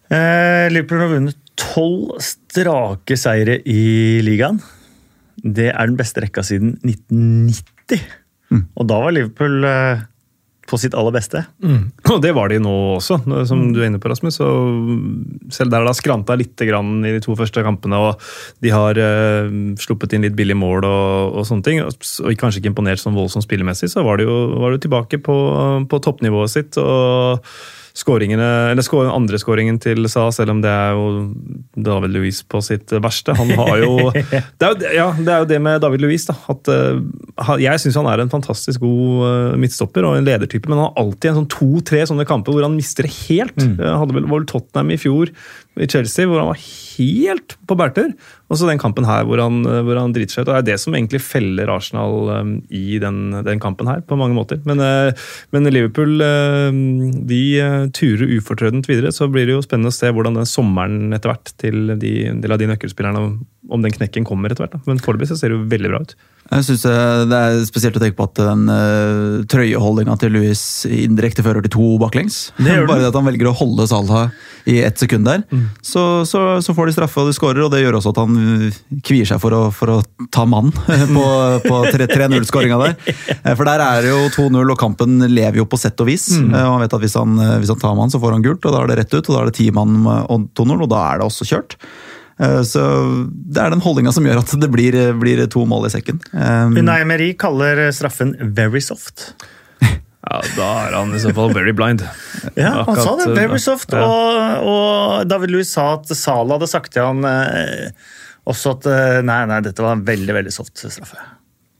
Eh, 0.09 0.65
Liverpool 0.73 1.03
har 1.05 1.13
vunnet 1.13 1.37
tolv 1.59 2.17
strake 2.23 3.17
seire 3.19 3.59
i 3.69 4.21
ligaen. 4.25 4.57
Det 5.39 5.69
er 5.69 5.85
den 5.87 5.99
beste 5.99 6.23
rekka 6.25 6.41
siden 6.43 6.79
1990. 6.81 8.01
Og 8.49 8.87
da 8.89 8.97
var 9.03 9.13
Liverpool 9.13 9.65
eh, 9.67 10.01
på 10.69 10.77
sitt 10.77 10.95
aller 10.97 11.13
beste. 11.15 11.41
Og 12.13 12.19
det 12.23 12.31
var 12.37 12.51
de 12.51 12.59
nå 12.61 12.75
også, 12.97 13.19
som 13.49 13.63
du 13.73 13.81
er 13.81 13.89
inne 13.89 14.01
på, 14.01 14.09
Rasmus. 14.11 14.39
Og 14.45 15.49
selv 15.53 15.73
der 15.73 15.83
det 15.83 15.91
har 15.91 15.97
skranta 15.97 16.37
litt 16.39 16.61
grann 16.69 16.99
i 17.07 17.15
de 17.15 17.23
to 17.25 17.35
første 17.39 17.63
kampene, 17.65 17.99
og 17.99 18.29
de 18.65 18.73
har 18.73 18.99
eh, 19.01 19.49
sluppet 19.81 20.15
inn 20.15 20.25
litt 20.27 20.37
billige 20.37 20.59
mål 20.59 20.85
og, 20.87 21.39
og 21.41 21.49
sånne 21.49 21.65
ting, 21.65 21.83
og, 21.85 21.97
og 22.25 22.39
kanskje 22.39 22.63
ikke 22.63 22.73
imponert 22.73 23.01
sånn 23.01 23.17
voldsomt 23.17 23.47
spillemessig, 23.47 23.91
så 23.93 24.05
var 24.05 24.19
de 24.19 24.29
jo, 24.29 24.39
var 24.61 24.75
de 24.75 24.81
tilbake 24.85 25.21
på, 25.25 25.37
på 25.89 26.01
toppnivået 26.05 26.57
sitt. 26.57 26.81
og 26.81 27.45
skåringene, 27.97 28.75
andre 29.09 29.39
skåringen 29.41 29.79
til 29.81 30.07
Sa, 30.09 30.27
selv 30.33 30.53
om 30.53 30.61
det 30.63 30.71
er 30.71 30.97
jo 30.97 31.05
David 31.75 32.13
Louis 32.15 32.41
på 32.43 32.61
sitt 32.65 32.91
verste. 32.91 33.35
Han 33.37 33.53
har 33.57 33.75
jo 33.83 34.11
Det 34.59 34.65
er 34.65 34.73
jo, 34.73 34.91
ja, 34.95 35.07
det, 35.17 35.29
er 35.29 35.43
jo 35.43 35.49
det 35.49 35.61
med 35.63 35.81
David 35.83 36.03
Louis. 36.03 36.25
da, 36.27 36.35
at 36.51 36.71
uh, 36.71 37.57
Jeg 37.61 37.83
syns 37.83 37.99
han 37.99 38.09
er 38.11 38.23
en 38.23 38.33
fantastisk 38.33 38.83
god 38.83 39.23
uh, 39.23 39.57
midtstopper 39.59 40.07
og 40.07 40.17
en 40.17 40.27
ledertype, 40.27 40.69
men 40.69 40.79
han 40.79 40.89
har 40.89 41.03
alltid 41.03 41.31
en 41.31 41.41
sånn 41.41 41.51
to-tre 41.53 42.03
sånne 42.09 42.27
kamper 42.29 42.55
hvor 42.55 42.67
han 42.67 42.77
mister 42.77 43.07
det 43.07 43.15
helt. 43.27 43.57
Mm. 43.57 43.77
Hadde 43.79 44.17
vel, 44.17 44.29
var 44.29 44.41
vel 44.41 44.49
Tottenham 44.49 44.93
i 44.95 45.01
fjor 45.01 45.33
i 45.79 45.87
Chelsea, 45.87 46.27
hvor 46.27 46.41
han 46.41 46.49
var 46.49 46.59
helt 46.59 47.55
på 47.69 47.75
bærtur. 47.77 48.09
Og 48.49 48.57
så 48.57 48.67
den 48.67 48.81
kampen 48.81 49.05
her 49.07 49.25
hvor 49.27 49.39
han, 49.41 49.61
hvor 49.63 49.99
han 49.99 50.13
driter 50.15 50.33
seg 50.33 50.43
ut. 50.43 50.49
og 50.49 50.55
Det 50.55 50.59
er 50.59 50.67
det 50.71 50.79
som 50.83 50.95
egentlig 50.97 51.21
feller 51.23 51.71
Arsenal 51.71 52.31
um, 52.33 52.55
i 52.67 52.97
den, 53.01 53.19
den, 53.45 53.61
kampen 53.63 53.87
her, 53.87 54.01
på 54.05 54.17
mange 54.19 54.35
måter. 54.35 54.59
Men, 54.67 54.81
uh, 54.81 55.29
men 55.55 55.69
Liverpool 55.69 56.19
uh, 56.19 56.81
de 57.29 57.41
turer 57.95 58.35
ufortrødent 58.39 58.89
videre. 58.89 59.13
Så 59.15 59.29
blir 59.31 59.47
det 59.47 59.55
jo 59.55 59.63
spennende 59.65 59.93
å 59.93 59.95
se 59.95 60.11
hvordan 60.11 60.41
den 60.41 60.49
sommeren 60.49 61.15
etter 61.15 61.33
hvert 61.33 61.53
til 61.61 61.95
de, 62.01 62.13
del 62.41 62.57
de 62.59 62.71
nøkkelspillerne, 62.73 63.23
om 63.69 63.85
den 63.85 63.95
knekken 63.95 64.27
kommer 64.27 64.51
etter 64.51 64.65
hvert. 64.65 64.75
Da. 64.75 64.83
Men 64.89 65.01
foreløpig 65.03 65.31
ser 65.31 65.53
det 65.53 65.59
jo 65.59 65.69
veldig 65.71 65.93
bra 65.93 66.03
ut. 66.03 66.17
Jeg 66.49 66.65
synes 66.65 66.83
Det 67.29 67.39
er 67.39 67.59
spesielt 67.67 67.97
å 67.97 68.01
tenke 68.01 68.17
på 68.17 68.25
at 68.25 68.39
den 68.41 68.69
uh, 68.71 69.45
trøyeholdinga 69.49 70.15
til 70.21 70.33
Louis 70.33 70.61
indirekte 70.89 71.45
fører 71.45 71.65
til 71.65 71.73
to 71.75 71.89
baklengs. 72.01 72.49
Det 72.57 72.79
Bare 72.89 73.03
det 73.03 73.11
at 73.11 73.17
han 73.19 73.27
velger 73.27 73.51
å 73.51 73.57
holde 73.59 73.85
Salah 73.89 74.29
i 74.69 74.79
ett 74.85 74.99
sekund 75.01 75.25
der, 75.25 75.41
mm. 75.49 75.61
så, 75.85 76.25
så, 76.27 76.59
så, 76.61 76.73
får 76.77 76.89
de 76.89 76.93
straffe 76.93 77.21
og 77.21 77.29
de 77.29 77.35
skårer. 77.37 77.61
Og 77.65 77.71
det 77.73 77.81
gjør 77.81 77.99
også 77.99 78.11
at 78.13 78.19
han 78.21 78.33
kvier 79.05 79.29
seg 79.29 79.39
for 79.41 79.55
å, 79.55 79.61
for 79.73 79.93
å 79.93 79.99
ta 80.33 80.45
mann 80.49 80.73
på, 81.15 81.25
på 81.65 81.79
3-0-skåringa 81.95 82.81
der. 82.81 82.97
Eh, 83.39 83.53
for 83.53 83.65
der 83.69 83.81
er 83.85 84.05
det 84.05 84.11
jo 84.11 84.27
2-0, 84.35 84.59
og 84.73 84.77
kampen 84.81 85.17
lever 85.29 85.61
jo 85.61 85.69
på 85.69 85.79
sett 85.79 86.01
og 86.03 86.09
vis. 86.09 86.27
Mm. 86.37 86.51
Og 86.51 86.75
han 86.75 86.83
vet 86.83 86.97
at 86.97 87.05
hvis 87.05 87.17
han, 87.17 87.39
hvis 87.61 87.73
han 87.73 87.81
tar 87.81 87.97
mann, 87.97 88.13
så 88.13 88.21
får 88.21 88.37
han 88.37 88.45
gult, 88.45 88.65
og 88.65 88.75
da 88.75 88.83
er 88.83 88.91
det 88.91 89.01
rett 89.03 89.17
ut. 89.17 89.23
Og 89.23 89.33
da 89.33 89.41
er 89.41 89.51
det 89.51 89.57
ti 89.61 89.69
mann 89.75 90.01
og 90.05 90.49
2-0, 90.57 90.85
og 90.85 90.91
da 90.91 91.05
er 91.07 91.21
det 91.21 91.29
også 91.29 91.49
kjørt. 91.49 91.77
Eh, 92.39 92.61
så 92.63 92.81
Det 93.29 93.61
er 93.61 93.73
den 93.73 93.83
holdninga 93.83 94.13
som 94.15 94.25
gjør 94.27 94.41
at 94.41 94.53
det 94.61 94.71
blir, 94.71 94.97
blir 95.19 95.45
to 95.51 95.65
mål 95.67 95.89
i 95.89 95.93
sekken. 95.93 96.21
Um, 96.31 96.77
Unai 96.79 97.01
Emery 97.03 97.33
kaller 97.37 97.89
straffen 97.95 98.35
'very 98.39 98.83
soft'. 98.83 99.33
Ja, 100.29 100.41
Da 100.55 100.69
er 100.85 100.95
han 100.97 101.15
i 101.15 101.19
så 101.19 101.31
fall 101.33 101.53
very 101.55 101.73
blind. 101.73 102.03
Ja, 102.59 102.83
han 102.83 102.95
sa 102.95 103.15
det. 103.17 103.33
Very 103.35 103.59
soft. 103.59 103.91
Ja. 103.93 104.03
Og, 104.05 104.67
og, 104.67 105.27
David 105.29 105.51
Louis 105.51 105.69
sa 105.71 105.93
at 105.95 106.11
Sala 106.11 106.57
hadde 106.57 106.69
sagt 106.69 106.93
til 106.93 107.05
han 107.05 107.23
eh, 107.25 107.91
også 108.49 108.75
at 108.77 108.87
eh, 108.89 109.19
nei, 109.25 109.41
nei, 109.49 109.59
dette 109.65 109.83
var 109.83 109.97
en 109.97 110.05
veldig 110.05 110.35
veldig 110.41 110.53
soft 110.53 110.79
straffe. 110.79 111.19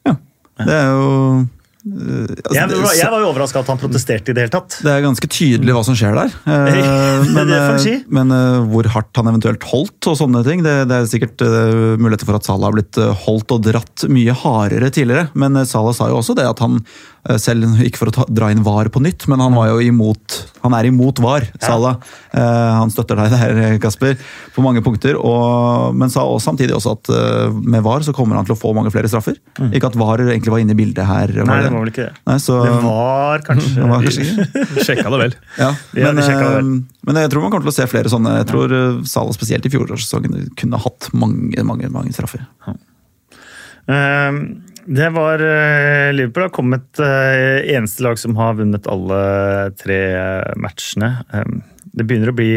Ja, 0.07 0.15
det 0.63 0.75
er 0.75 0.91
jo 0.93 1.47
altså, 1.85 2.55
jeg, 2.55 2.69
var, 2.71 2.95
jeg, 2.97 3.11
var 3.13 3.23
jo 3.23 3.29
overraska 3.29 3.61
at 3.63 3.69
han 3.71 3.79
protesterte 3.81 4.33
i 4.33 4.37
det 4.37 4.45
hele 4.45 4.53
tatt. 4.53 4.79
Det 4.83 4.91
er 4.91 5.05
ganske 5.05 5.29
tydelig 5.31 5.75
hva 5.77 5.83
som 5.87 5.97
skjer 5.97 6.17
der. 6.17 6.33
Uh, 6.89 7.25
men, 7.33 7.51
si. 7.81 7.93
men 8.11 8.31
hvor 8.71 8.87
hardt 8.93 9.17
han 9.19 9.29
eventuelt 9.31 9.63
holdt 9.69 10.07
og 10.09 10.17
sånne 10.19 10.41
ting, 10.45 10.61
det, 10.65 10.73
det 10.89 10.97
er 10.97 11.07
sikkert 11.09 11.41
muligheter 11.99 12.27
for 12.27 12.37
at 12.37 12.47
Salah 12.47 12.69
har 12.69 12.75
blitt 12.75 12.99
holdt 13.25 13.53
og 13.55 13.63
dratt 13.65 14.05
mye 14.11 14.35
hardere 14.35 14.91
tidligere. 14.93 15.29
Men 15.39 15.57
Salah 15.69 15.95
sa 15.97 16.09
jo 16.11 16.19
også 16.19 16.35
det 16.39 16.47
at 16.49 16.61
han 16.63 16.79
Eh, 17.27 17.37
selv 17.41 17.81
ikke 17.83 17.99
for 17.99 18.11
å 18.11 18.13
ta, 18.15 18.25
dra 18.31 18.49
inn 18.53 18.63
VAR 18.63 18.87
på 18.93 19.01
nytt, 19.03 19.25
men 19.27 19.41
han 19.43 19.55
var 19.57 19.73
jo 19.73 19.81
imot 19.83 20.37
han 20.59 20.73
er 20.75 20.89
imot 20.89 21.19
VAR, 21.23 21.45
Salah. 21.63 21.99
Ja. 22.33 22.45
Han 22.81 22.91
støtter 22.91 23.15
deg 23.15 23.31
der, 23.31 23.77
Kasper, 23.79 24.17
på 24.51 24.63
mange 24.63 24.81
punkter. 24.83 25.15
Og, 25.15 25.95
men 25.95 26.11
sa 26.11 26.25
også, 26.27 26.49
samtidig 26.49 26.75
også 26.75 26.97
at 26.97 27.11
med 27.55 27.79
VAR 27.85 28.03
så 28.03 28.11
kommer 28.15 28.35
han 28.35 28.47
til 28.47 28.57
å 28.57 28.59
få 28.59 28.73
mange 28.75 28.91
flere 28.91 29.07
straffer. 29.07 29.37
Mm. 29.55 29.69
Ikke 29.77 29.87
at 29.87 29.95
VAR 29.99 30.25
egentlig 30.25 30.51
var 30.51 30.59
inne 30.59 30.75
i 30.75 30.79
bildet 30.81 31.07
her. 31.07 31.31
Nei, 31.47 31.61
det 31.69 31.77
var 31.77 31.85
vel 31.85 31.93
ikke 31.93 32.07
det. 32.07 32.23
Nei, 32.27 32.35
så, 32.43 32.57
det 32.65 32.75
var 32.83 33.45
kanskje, 33.45 33.71
det 33.77 33.87
var 33.89 34.05
kanskje 34.05 34.83
Sjekka 34.87 35.13
det 35.13 35.21
vel. 35.23 35.37
Ja, 35.61 35.71
men, 35.95 36.19
det 36.19 36.27
vel. 36.35 36.69
men, 37.07 37.21
jeg 37.23 37.31
tror 37.31 37.45
man 37.45 37.53
kommer 37.53 37.69
til 37.69 37.73
å 37.73 37.77
se 37.79 37.87
flere 37.91 38.11
sånne. 38.11 38.35
Jeg 38.41 38.49
tror 38.51 38.75
Salah 39.09 39.37
spesielt 39.37 39.69
i 39.69 39.73
fjorårssesongen 39.73 40.51
kunne 40.59 40.81
hatt 40.83 41.11
mange, 41.13 41.63
mange, 41.67 41.91
mange 41.93 42.15
straffer. 42.15 42.43
Ja. 42.67 42.75
Um, 43.89 44.41
det 44.89 45.09
var 45.13 45.41
uh, 45.41 46.09
Liverpool 46.13 46.45
har 46.45 46.53
kommet 46.53 47.01
uh, 47.01 47.59
eneste 47.61 48.05
lag 48.05 48.19
som 48.21 48.37
har 48.37 48.57
vunnet 48.59 48.89
alle 48.89 49.21
tre 49.77 49.99
matchene. 50.61 51.11
Um, 51.33 51.63
det 51.93 52.05
begynner 52.05 52.31
å 52.31 52.37
bli 52.37 52.53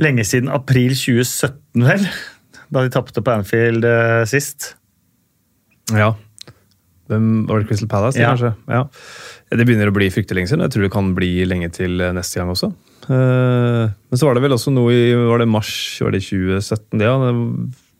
lenge 0.00 0.24
siden 0.28 0.52
april 0.52 0.94
2017, 0.96 1.88
vel? 1.88 2.06
Da 2.72 2.80
de 2.80 2.88
tapte 2.88 3.20
på 3.20 3.28
Anfield 3.28 3.84
sist. 4.24 4.70
Ja. 5.92 6.14
Hvem 7.12 7.28
Var 7.50 7.62
det 7.62 7.68
Crystal 7.70 7.90
Palace, 7.92 8.20
ja. 8.20 8.32
kanskje? 8.32 8.54
Ja. 8.72 8.86
Det 9.52 9.68
begynner 9.68 9.92
å 9.92 9.94
bli 9.94 10.08
fryktelig 10.12 10.40
lenge 10.40 10.52
siden. 10.52 10.64
Jeg 10.66 10.74
tror 10.74 10.86
det 10.86 10.94
kan 10.94 11.12
bli 11.16 11.30
lenge 11.48 11.68
til 11.76 12.00
neste 12.16 12.40
gang 12.40 12.52
også. 12.54 12.72
Men 13.08 14.18
så 14.18 14.28
var 14.28 14.38
det 14.38 14.44
vel 14.44 14.54
også 14.54 14.72
noe 14.72 14.92
i 14.94 15.14
var 15.16 15.42
det 15.42 15.50
mars 15.50 15.72
var 16.00 16.14
det 16.14 16.22
2017, 16.24 17.00
det, 17.00 17.08
ja 17.08 17.16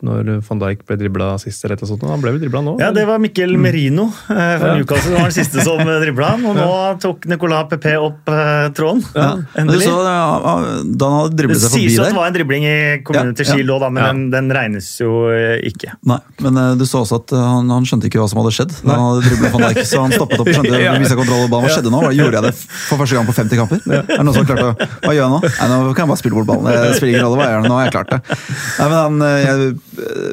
når 0.02 0.30
van 0.46 0.60
Dijk 0.62 0.82
ble 0.88 0.96
dribla 0.98 1.28
sist. 1.38 1.64
eller 1.64 1.78
sånt. 1.86 2.02
Han 2.08 2.22
ble 2.22 2.34
vel 2.34 2.42
dribla 2.42 2.62
nå? 2.64 2.74
Ja, 2.82 2.90
det 2.94 3.04
var 3.06 3.20
Mikkel 3.22 3.54
Merino 3.60 4.08
eh, 4.10 4.34
fra 4.34 4.72
ja. 4.72 4.78
Newcastle. 4.80 5.12
som 5.12 5.18
var 5.18 5.30
den 5.30 5.36
siste 5.36 5.64
som 5.64 5.82
dribla 6.02 6.32
han. 6.34 6.46
Og 6.50 6.56
nå 6.58 6.70
tok 7.02 7.28
Nicolas 7.30 7.68
Pepe 7.70 7.94
opp 8.02 8.32
eh, 8.32 8.66
tråden. 8.74 9.02
Ja. 9.14 9.28
Endelig. 9.62 9.86
Så, 9.86 9.94
ja, 10.02 10.56
da 10.82 11.10
han 11.10 11.18
hadde 11.20 11.38
driblet 11.38 11.62
seg 11.62 11.74
forbi 11.74 11.84
der. 11.84 11.88
Det 11.88 11.94
sies 11.94 12.02
at 12.02 12.10
det 12.10 12.18
var 12.18 12.30
en 12.32 12.36
dribling 12.38 12.66
i 12.66 12.76
kommunen 13.06 13.38
til 13.38 13.48
Shield 13.48 13.74
òg, 13.76 13.86
men 13.94 14.02
den, 14.02 14.24
den, 14.34 14.50
regnes 14.52 14.90
jo 15.00 15.12
eh, 15.30 15.56
ikke. 15.70 15.94
Nei, 16.10 16.18
men 16.42 16.60
du 16.80 16.84
så 16.88 17.04
også 17.04 17.22
at 17.22 17.36
han, 17.38 17.70
han, 17.72 17.86
skjønte 17.88 18.10
ikke 18.10 18.20
hva 18.22 18.28
som 18.32 18.42
hadde 18.42 18.54
skjedd. 18.58 18.74
da 18.82 18.98
han 18.98 19.06
hadde 19.06 19.24
driblet 19.28 19.54
van 19.54 19.66
Dijk, 19.68 19.82
Så 19.86 20.02
han 20.02 20.16
stoppet 20.16 20.42
opp 20.42 20.50
og 20.50 20.58
skjønte 20.58 20.82
ja. 20.86 20.96
viste 20.98 21.18
kontroll. 21.18 21.46
Hva 21.52 21.62
skjedde 21.70 21.94
nå? 21.94 22.02
Gjorde 22.18 22.40
jeg 22.40 22.48
det 22.48 22.54
for 22.58 22.98
første 22.98 23.20
gang 23.20 23.30
på 23.30 23.36
50 23.38 23.62
kamper? 23.62 23.86
Er 23.86 24.10
det 24.10 24.20
noen 24.26 24.36
som 24.36 24.50
klarte 24.50 24.68
å, 24.72 24.90
Hva 25.06 25.14
gjør 25.14 25.22
jeg 25.22 25.32
nå? 25.36 25.40
Nei, 25.46 25.70
nå 25.72 25.94
kan 25.94 26.04
jeg 26.04 26.12
bare 26.12 26.22
spille 26.24 26.40
bort 26.40 26.50
ballen. 26.50 26.68
Det 26.72 26.98
spiller 26.98 27.14
ingen 27.14 27.26
rolle 27.28 27.38
hva 27.38 27.48
jeg 27.48 27.56
gjør. 27.56 27.68
Nå 27.68 27.78
har 27.78 27.86
jeg 27.86 27.94
klart 27.94 28.12
det. 28.12 28.38
Nei, 28.82 28.90
men 28.90 28.98
han, 28.98 29.26
jeg, 29.46 29.72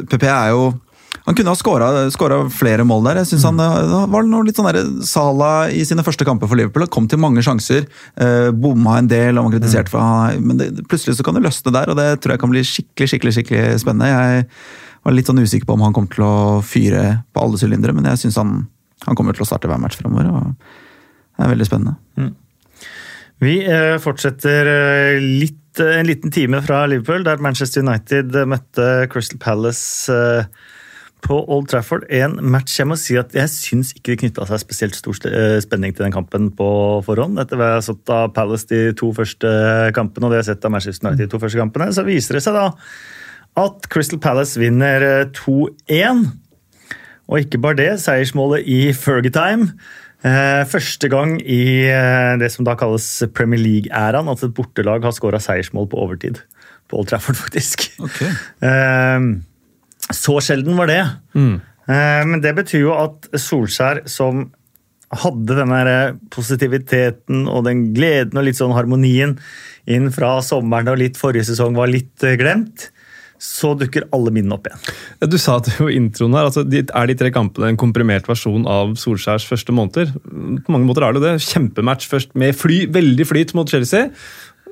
PP 0.09 0.23
er 0.29 0.53
jo 0.53 0.69
han 1.29 1.35
kunne 1.37 1.51
ha 1.53 1.57
skåra 2.09 2.37
flere 2.49 2.85
mål 2.87 3.03
der. 3.05 3.19
Jeg 3.21 3.29
synes 3.31 3.43
han 3.45 3.59
Det 3.59 3.99
var 4.09 4.25
noe 4.25 4.45
litt 4.47 4.57
sånn 4.57 4.69
der, 4.69 4.79
Sala 5.05 5.69
i 5.69 5.83
sine 5.85 6.01
første 6.05 6.25
kamper 6.25 6.49
for 6.49 6.57
Liverpool 6.57 6.87
kom 6.89 7.05
til 7.09 7.21
mange 7.21 7.43
sjanser. 7.45 7.85
Eh, 8.17 8.49
bomma 8.49 8.97
en 8.97 9.09
del, 9.09 9.37
og 9.37 9.45
var 9.45 9.57
kritisert 9.57 9.91
for 9.93 10.01
han, 10.01 10.41
men 10.41 10.57
det, 10.57 10.71
plutselig 10.89 11.19
så 11.19 11.25
kan 11.25 11.37
det 11.37 11.43
løsne 11.45 11.73
der. 11.75 11.91
og 11.91 11.99
Det 11.99 12.07
tror 12.23 12.33
jeg 12.33 12.41
kan 12.41 12.53
bli 12.53 12.65
skikkelig 12.65 13.11
skikkelig, 13.13 13.35
skikkelig 13.37 13.81
spennende. 13.83 14.09
Jeg 14.09 14.49
var 15.05 15.15
litt 15.15 15.29
sånn 15.29 15.43
usikker 15.43 15.69
på 15.69 15.77
om 15.77 15.85
han 15.85 15.95
kom 15.95 16.09
til 16.09 16.25
å 16.25 16.35
fyre 16.65 17.05
på 17.33 17.45
alle 17.45 17.61
sylindere, 17.61 17.93
men 17.93 18.09
jeg 18.09 18.23
syns 18.25 18.41
han, 18.41 18.55
han, 19.05 19.17
kommer 19.17 19.37
til 19.37 19.45
å 19.45 19.49
starte 19.51 19.69
hver 19.69 19.81
match 19.81 19.99
fremover. 20.01 20.33
og 20.33 20.53
Det 21.37 21.45
er 21.45 21.53
veldig 21.53 21.69
spennende. 21.69 21.97
Mm. 22.17 22.33
Vi 23.45 23.59
eh, 23.69 23.95
fortsetter 24.01 24.73
eh, 24.73 25.21
en 25.83 26.07
liten 26.07 26.31
time 26.31 26.61
fra 26.65 26.85
Liverpool, 26.89 27.23
der 27.25 27.41
Manchester 27.43 27.83
United 27.83 28.35
møtte 28.49 29.07
Crystal 29.11 29.39
Palace 29.41 30.13
eh, 30.13 30.47
på 31.25 31.37
Old 31.51 31.69
Trafford. 31.71 32.05
En 32.09 32.37
match 32.51 32.77
jeg 32.79 32.87
må 32.89 32.97
si 32.99 33.17
at 33.19 33.35
jeg 33.35 33.51
syns 33.51 33.93
ikke 33.95 34.13
det 34.13 34.19
knytta 34.23 34.47
seg 34.49 34.61
spesielt 34.63 34.97
stor 34.97 35.19
eh, 35.29 35.59
spenning 35.63 35.95
til 35.95 36.07
den 36.07 36.15
kampen 36.15 36.49
på 36.55 36.69
forhånd. 37.05 37.39
Etter 37.41 37.59
hva 37.59 37.71
jeg 37.73 37.79
har 37.79 37.87
sett 37.89 38.13
av 38.15 38.33
Palace 38.35 38.69
de 38.71 38.81
to 38.99 39.11
første 39.15 39.53
kampene 39.97 40.27
og 40.27 40.33
det 40.33 40.41
jeg 40.41 40.47
har 40.47 40.51
sett 40.53 40.67
av 40.67 40.75
Manchester 40.75 41.07
United 41.07 41.25
de 41.25 41.31
to 41.31 41.41
første 41.43 41.61
kampene, 41.61 41.89
så 41.95 42.07
viser 42.07 42.39
det 42.39 42.45
seg 42.45 42.59
da 42.59 42.67
at 43.59 43.89
Crystal 43.91 44.21
Palace 44.23 44.59
vinner 44.61 45.25
2-1. 45.35 45.73
Eh, 45.89 46.21
og 47.29 47.43
ikke 47.43 47.59
bare 47.61 47.77
det, 47.77 47.89
seiersmålet 48.01 48.65
i 48.65 48.87
Fergie-time 48.97 49.69
Eh, 49.69 50.08
første 50.67 51.07
gang 51.11 51.37
i 51.39 51.87
eh, 51.87 52.33
det 52.41 52.49
som 52.51 52.65
da 52.67 52.75
kalles 52.79 53.07
Premier 53.35 53.61
League-æraen 53.61 54.27
at 54.31 54.43
et 54.43 54.55
bortelag 54.55 55.05
har 55.07 55.15
skåra 55.15 55.39
seiersmål 55.39 55.87
på 55.91 56.01
overtid. 56.03 56.41
På 56.91 56.99
Old 56.99 57.11
Trafford, 57.11 57.39
faktisk. 57.43 57.87
Okay. 58.03 58.31
Eh, 58.65 59.29
så 60.11 60.39
sjelden 60.43 60.79
var 60.79 60.91
det. 60.91 61.03
Mm. 61.37 61.59
Men 61.89 62.41
det 62.43 62.51
betyr 62.53 62.83
jo 62.83 62.91
at 62.93 63.23
Solskjær, 63.33 64.03
som 64.05 64.43
hadde 65.09 65.55
den 65.57 66.19
positiviteten 66.29 67.47
og 67.49 67.63
den 67.65 67.87
gleden 67.95 68.37
og 68.37 68.45
litt 68.45 68.59
sånn 68.59 68.75
harmonien 68.77 69.33
inn 69.89 70.11
fra 70.13 70.35
sommeren 70.45 70.91
og 70.93 70.99
litt 71.01 71.17
forrige 71.17 71.47
sesong 71.47 71.73
var 71.77 71.89
litt 71.89 72.21
glemt, 72.37 72.91
så 73.39 73.71
dukker 73.79 74.05
alle 74.15 74.33
minnene 74.35 74.57
opp 74.57 74.67
igjen. 74.67 74.83
Du 75.31 75.37
sa 75.39 75.57
at 75.59 75.69
jo 75.79 75.87
introen 75.91 76.35
her, 76.35 76.49
altså, 76.49 76.65
Er 76.67 77.07
de 77.07 77.15
tre 77.15 77.31
kampene 77.31 77.71
en 77.71 77.79
komprimert 77.79 78.27
versjon 78.27 78.67
av 78.67 78.97
Solskjærs 78.99 79.47
første 79.47 79.75
måneder? 79.75 80.11
På 80.65 80.75
mange 80.75 80.89
måter 80.89 81.07
er 81.07 81.15
det 81.15 81.23
det. 81.23 81.35
Kjempematch 81.47 82.09
først 82.11 82.35
med 82.35 82.55
fly, 82.57 82.85
veldig 82.91 83.27
flyt 83.27 83.55
mot 83.55 83.69
Chelsea. 83.69 84.09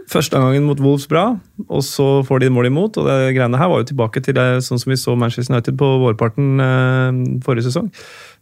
Første 0.08 0.40
gangen 0.40 0.64
mot 0.64 0.80
Wolves 0.80 1.08
bra, 1.12 1.34
og 1.68 1.82
så 1.84 2.22
får 2.24 2.40
de 2.40 2.52
mål 2.56 2.70
imot. 2.70 2.98
og 2.98 3.08
det 3.10 3.36
greiene 3.36 3.60
her 3.60 3.68
var 3.68 3.82
jo 3.82 3.90
tilbake 3.90 4.22
til 4.24 4.38
det 4.38 4.64
sånn 4.64 4.80
som 4.80 4.92
vi 4.92 5.00
så 5.00 5.16
Manchester 5.20 5.52
United 5.54 5.76
på 5.80 5.90
vårparten 6.04 6.64
eh, 6.64 7.20
forrige 7.44 7.68
sesong. 7.68 7.90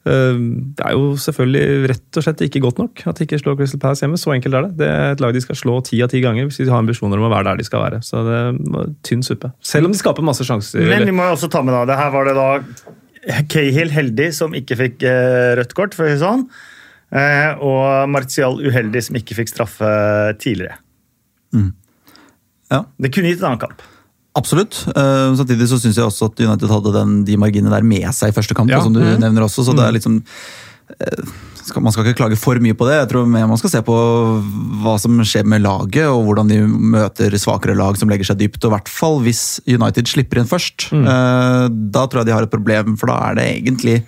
Eh, 0.06 0.40
det 0.78 0.86
er 0.86 0.94
jo 0.94 1.16
selvfølgelig 1.18 1.90
rett 1.90 2.20
og 2.20 2.26
slett 2.26 2.44
ikke 2.46 2.62
godt 2.62 2.82
nok 2.82 3.02
at 3.10 3.18
de 3.18 3.26
ikke 3.26 3.40
slår 3.42 3.58
Crystal 3.60 3.82
Palace 3.82 4.06
hjemme. 4.06 4.20
Så 4.22 4.34
enkelt 4.36 4.58
er 4.60 4.68
det. 4.68 4.76
Det 4.82 4.90
er 4.92 5.16
et 5.16 5.24
lag 5.24 5.34
de 5.34 5.42
skal 5.44 5.60
slå 5.60 5.80
ti 5.88 6.02
av 6.06 6.12
ti 6.14 6.22
ganger 6.24 6.50
hvis 6.50 6.62
de 6.62 6.70
har 6.70 6.84
ambisjoner 6.84 7.22
om 7.22 7.26
å 7.28 7.32
være 7.34 7.50
der 7.50 7.62
de 7.62 7.68
skal 7.68 7.86
være. 7.88 8.04
Så 8.06 8.22
det 8.28 8.38
er 8.42 8.94
tynn 9.08 9.26
suppe. 9.26 9.52
Selv 9.66 9.90
om 9.90 9.96
de 9.96 10.02
skaper 10.02 10.26
masse 10.26 10.46
sjanser. 10.46 10.86
Men 10.92 11.08
vi 11.10 11.16
må 11.16 11.26
jo 11.30 11.40
også 11.40 11.50
ta 11.54 11.64
med 11.66 11.74
da, 11.78 11.84
det 11.90 12.00
her 12.00 12.14
var 12.14 12.30
det 12.30 12.38
da 12.38 12.48
Cahill 13.50 13.90
heldig 13.90 14.30
som 14.38 14.54
ikke 14.54 14.78
fikk 14.78 15.06
eh, 15.10 15.56
rødt 15.58 15.74
kort, 15.78 15.98
for 15.98 16.06
å 16.06 16.14
si 16.14 16.22
sånn. 16.22 16.46
Eh, 17.16 17.58
og 17.64 18.12
Martial 18.12 18.60
uheldig 18.62 19.02
som 19.08 19.18
ikke 19.18 19.40
fikk 19.40 19.50
straffe 19.50 19.90
tidligere. 20.42 20.78
Ja. 22.70 22.84
Det 23.02 23.12
kunne 23.14 23.32
gitt 23.32 23.42
en 23.42 23.54
annen 23.54 23.62
kamp. 23.62 23.82
Absolutt. 24.36 24.82
Uh, 24.92 25.32
samtidig 25.40 25.68
så 25.72 25.80
syns 25.80 25.96
jeg 25.96 26.06
også 26.06 26.28
at 26.32 26.40
United 26.44 26.70
hadde 26.72 26.92
den, 26.96 27.18
de 27.28 27.38
marginene 27.40 27.72
der 27.72 27.86
med 27.88 28.10
seg 28.14 28.34
i 28.34 28.36
første 28.36 28.56
kamp, 28.58 28.70
Ja. 28.70 28.82
som 28.84 28.94
du 28.94 29.00
Mm. 29.00 29.20
nevner 29.24 29.46
også. 29.48 29.64
Så 29.64 29.76
det 29.76 29.86
er 29.86 29.94
liksom 29.96 30.18
uh, 30.22 31.30
skal, 31.66 31.82
Man 31.82 31.92
skal 31.92 32.06
ikke 32.06 32.18
klage 32.20 32.38
for 32.38 32.60
mye 32.62 32.76
på 32.78 32.86
det. 32.86 33.00
Jeg 33.00 33.10
tror 33.10 33.26
man 33.26 33.58
skal 33.58 33.70
se 33.74 33.82
på 33.82 33.96
hva 34.84 35.00
som 35.02 35.18
skjer 35.26 35.46
med 35.50 35.64
laget, 35.64 36.06
og 36.06 36.26
hvordan 36.28 36.48
de 36.52 36.60
møter 36.68 37.32
svakere 37.42 37.76
lag 37.76 37.98
som 37.98 38.08
legger 38.12 38.26
seg 38.28 38.38
dypt. 38.44 38.60
Og 38.66 38.70
i 38.70 38.76
hvert 38.76 38.92
fall 38.92 39.20
hvis 39.26 39.60
United 39.66 40.06
slipper 40.12 40.38
inn 40.44 40.46
først. 40.52 40.92
Eh, 40.94 41.68
da 41.72 42.06
tror 42.06 42.22
jeg 42.22 42.28
de 42.28 42.36
har 42.38 42.44
et 42.46 42.52
problem, 42.54 42.96
for 42.98 43.08
da 43.08 43.18
er 43.32 43.36
det 43.40 43.48
egentlig 43.64 44.04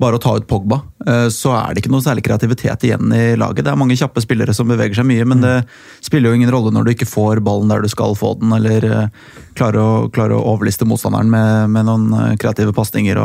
bare 0.00 0.18
å 0.18 0.20
ta 0.20 0.34
ut 0.36 0.46
Pogba, 0.48 0.82
eh, 1.06 1.28
så 1.32 1.54
er 1.56 1.72
det 1.72 1.82
ikke 1.82 1.92
noe 1.94 2.04
særlig 2.04 2.26
kreativitet 2.26 2.84
igjen 2.84 3.12
i 3.16 3.36
laget. 3.40 3.64
Det 3.64 3.72
er 3.72 3.80
mange 3.80 3.96
kjappe 3.96 4.20
spillere 4.24 4.52
som 4.56 4.68
beveger 4.68 4.98
seg 4.98 5.08
mye, 5.08 5.24
men 5.28 5.44
det 5.44 5.54
spiller 6.04 6.30
jo 6.30 6.40
ingen 6.40 6.52
rolle 6.52 6.72
når 6.74 6.84
du 6.84 6.92
ikke 6.92 7.08
får 7.08 7.40
ballen 7.46 7.72
der 7.72 7.84
du 7.84 7.88
skal 7.92 8.16
få 8.18 8.34
den, 8.40 8.52
eller 8.58 8.84
eh, 8.90 9.32
klarer 9.56 9.80
å, 9.80 9.88
klarer 10.12 10.36
å 10.36 10.44
overliste 10.52 10.88
motstanderen 10.88 11.32
med, 11.32 11.72
med 11.72 11.88
noen 11.88 12.10
eh, 12.12 12.36
kreative 12.42 12.76
pasninger. 12.76 13.22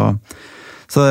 Så 0.91 1.03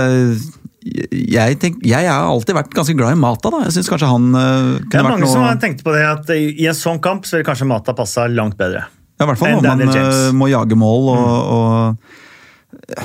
jeg, 0.81 1.57
tenk, 1.61 1.83
jeg 1.85 2.09
har 2.09 2.25
alltid 2.25 2.57
vært 2.57 2.73
ganske 2.73 2.95
glad 2.97 3.13
i 3.13 3.21
Mata. 3.21 3.53
da. 3.53 3.65
Jeg 3.67 3.77
synes 3.77 3.91
kanskje 3.93 4.09
han 4.09 4.31
eh, 4.33 4.71
Det 4.87 5.01
er 5.01 5.05
mange 5.05 5.29
som 5.29 5.43
noe 5.43 5.51
har 5.53 5.61
tenkt 5.61 5.85
på 5.85 5.93
det 5.93 6.07
at 6.09 6.33
i 6.33 6.69
en 6.71 6.77
sånn 6.77 7.03
kamp 7.05 7.29
så 7.29 7.37
ville 7.37 7.49
kanskje 7.49 7.69
Mata 7.69 7.93
passa 7.97 8.25
langt 8.33 8.57
bedre. 8.61 8.87
Ja, 9.21 9.27
i 9.27 9.29
hvert 9.29 9.43
fall 9.43 9.59
når 9.59 9.69
man 9.69 9.93
eh, 9.93 10.31
må 10.33 10.49
jage 10.49 10.79
mål 10.81 11.11
og, 11.13 11.29
og 11.53 12.87
ja, 12.89 13.05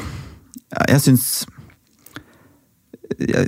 Jeg 0.93 1.03
syns 1.03 1.25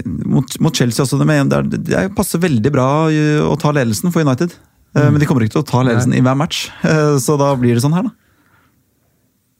mot, 0.05 0.59
mot 0.63 0.75
Chelsea 0.75 1.03
også, 1.03 1.19
det, 1.21 1.27
med, 1.29 1.51
det, 1.73 1.95
er- 1.97 2.13
passer 2.15 2.41
veldig 2.43 2.71
bra 2.73 2.87
eh, 3.11 3.41
å 3.43 3.57
ta 3.59 3.73
ledelsen 3.75 4.13
for 4.13 4.23
United. 4.25 4.55
Mm. 4.97 5.11
Men 5.13 5.19
de 5.21 5.27
kommer 5.29 5.43
ikke 5.45 5.57
til 5.59 5.65
å 5.65 5.67
ta 5.67 5.83
ledelsen 5.85 6.15
i 6.17 6.21
hver 6.25 6.37
match, 6.39 6.67
eh, 6.87 7.17
så 7.21 7.35
da 7.37 7.51
blir 7.59 7.75
det 7.77 7.83
sånn 7.83 7.93
her, 7.97 8.07
da. 8.07 8.15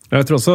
Jeg 0.08 0.24
tror 0.24 0.38
også 0.38 0.54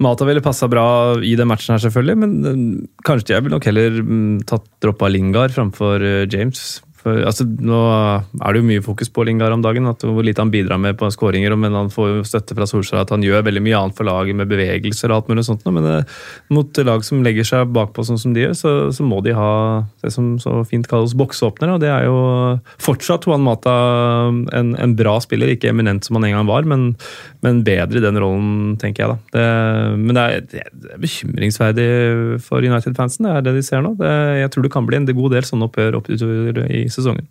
Mata 0.00 0.24
ville 0.24 0.40
passa 0.40 0.64
bra 0.72 0.86
i 1.20 1.34
den 1.36 1.50
matchen, 1.50 1.74
her 1.74 1.82
selvfølgelig, 1.84 2.16
men 2.22 2.30
eh, 2.48 2.62
kanskje 3.04 3.34
jeg 3.34 3.44
ville 3.44 3.58
nok 3.58 3.68
heller 3.68 3.98
mm, 4.00 4.38
tatt 4.48 4.64
droppa 4.80 5.10
Lingard 5.12 5.52
framfor 5.52 6.00
eh, 6.00 6.22
James. 6.32 6.80
For, 7.00 7.22
altså, 7.24 7.46
nå 7.46 7.80
er 7.80 8.52
det 8.52 8.60
jo 8.60 8.66
mye 8.68 8.84
fokus 8.84 9.08
på 9.12 9.24
Lingard 9.24 9.54
om 9.54 9.62
dagen, 9.64 9.88
at 9.88 10.04
hvor 10.04 10.24
lite 10.26 10.42
han 10.42 10.52
bidrar 10.52 10.80
med 10.82 10.98
på 11.00 11.08
skåringer. 11.12 11.54
Men 11.56 11.76
han 11.76 11.92
får 11.92 12.10
jo 12.10 12.26
støtte 12.28 12.56
fra 12.58 12.68
Solskjær 12.68 13.04
at 13.04 13.14
han 13.14 13.24
gjør 13.24 13.46
veldig 13.46 13.62
mye 13.64 13.78
annet 13.78 13.96
for 13.96 14.08
laget 14.08 14.36
med 14.36 14.50
bevegelser 14.50 15.08
og 15.08 15.20
alt 15.20 15.30
mulig 15.32 15.46
sånt. 15.48 15.64
Men 15.72 15.88
eh, 15.88 16.18
mot 16.52 16.82
lag 16.84 17.04
som 17.06 17.22
legger 17.24 17.48
seg 17.48 17.72
bakpå 17.72 18.04
sånn 18.04 18.20
som 18.20 18.34
de 18.36 18.44
gjør, 18.44 18.56
så, 18.58 18.74
så 18.92 19.06
må 19.06 19.22
de 19.24 19.36
ha 19.36 19.52
det 20.04 20.12
som 20.12 20.34
så 20.42 20.58
fint 20.68 20.88
kalles 20.90 21.16
bokseåpnere. 21.16 21.78
Og 21.78 21.84
det 21.84 21.92
er 21.94 22.04
jo 22.08 22.18
fortsatt 22.82 23.28
Juan 23.28 23.44
Mata 23.46 23.74
en, 24.28 24.74
en 24.76 24.96
bra 24.98 25.16
spiller, 25.24 25.54
ikke 25.54 25.72
eminent 25.72 26.04
som 26.04 26.18
han 26.18 26.28
en 26.28 26.36
gang 26.36 26.50
var, 26.50 26.68
men, 26.68 26.90
men 27.46 27.64
bedre 27.64 28.00
i 28.00 28.04
den 28.04 28.20
rollen, 28.20 28.76
tenker 28.80 29.06
jeg 29.06 29.14
da. 29.14 29.18
Det, 29.32 29.46
men 29.96 30.18
det 30.18 30.26
er, 30.26 30.46
det 30.52 30.92
er 30.92 31.00
bekymringsverdig 31.00 31.88
for 32.44 32.60
United-fansen, 32.60 33.24
det 33.26 33.34
er 33.38 33.48
det 33.48 33.56
de 33.56 33.64
ser 33.64 33.84
nå. 33.84 33.94
Det, 34.00 34.12
jeg 34.42 34.52
tror 34.52 34.66
det 34.66 34.74
kan 34.76 34.88
bli 34.88 35.00
en 35.00 35.08
god 35.10 35.36
del 35.36 35.48
sånne 35.48 35.70
oppgjør 35.70 36.00
opp 36.00 36.12
i 36.12 36.89
sesongen. 36.94 37.28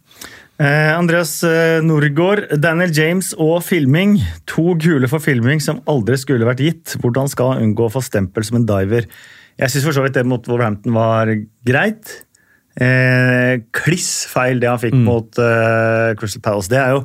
Eh, 0.59 0.91
Andreas 0.91 1.37
eh, 1.47 1.79
Norgård, 1.85 2.49
Daniel 2.59 2.91
James 2.95 3.31
og 3.39 3.61
filming. 3.63 4.17
To 4.51 4.73
gule 4.79 5.07
for 5.11 5.23
filming 5.23 5.63
som 5.63 5.79
aldri 5.87 6.17
skulle 6.19 6.47
vært 6.47 6.63
gitt. 6.65 6.97
Hvordan 6.99 7.31
skal 7.31 7.53
han 7.53 7.69
unngå 7.69 7.87
å 7.87 7.93
få 7.93 8.03
stempel 8.03 8.43
som 8.47 8.59
en 8.59 8.67
diver? 8.67 9.07
Jeg 9.59 9.71
syns 9.71 9.87
for 9.87 9.95
så 9.95 10.03
vidt 10.03 10.17
det 10.19 10.25
mot 10.27 10.43
Wolverhampton 10.47 10.95
var 10.95 11.31
greit. 11.67 12.11
Eh, 12.79 13.59
kliss 13.75 14.27
feil 14.31 14.61
det 14.61 14.69
han 14.71 14.79
fikk 14.79 14.95
mot 15.03 15.39
eh, 15.41 16.11
Crystal 16.19 16.43
Palace. 16.43 16.71
Det 16.71 16.79
er 16.79 16.95
jo 16.95 17.03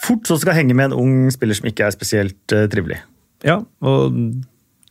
fort 0.00 0.28
så 0.28 0.38
skal 0.40 0.58
henge 0.58 0.76
med 0.76 0.90
en 0.90 0.98
ung 1.00 1.14
spiller 1.34 1.58
som 1.58 1.66
ikke 1.70 1.88
er 1.88 1.94
spesielt 1.94 2.54
eh, 2.54 2.68
trivelig. 2.70 3.00
Ja, 3.46 3.60
og 3.82 4.18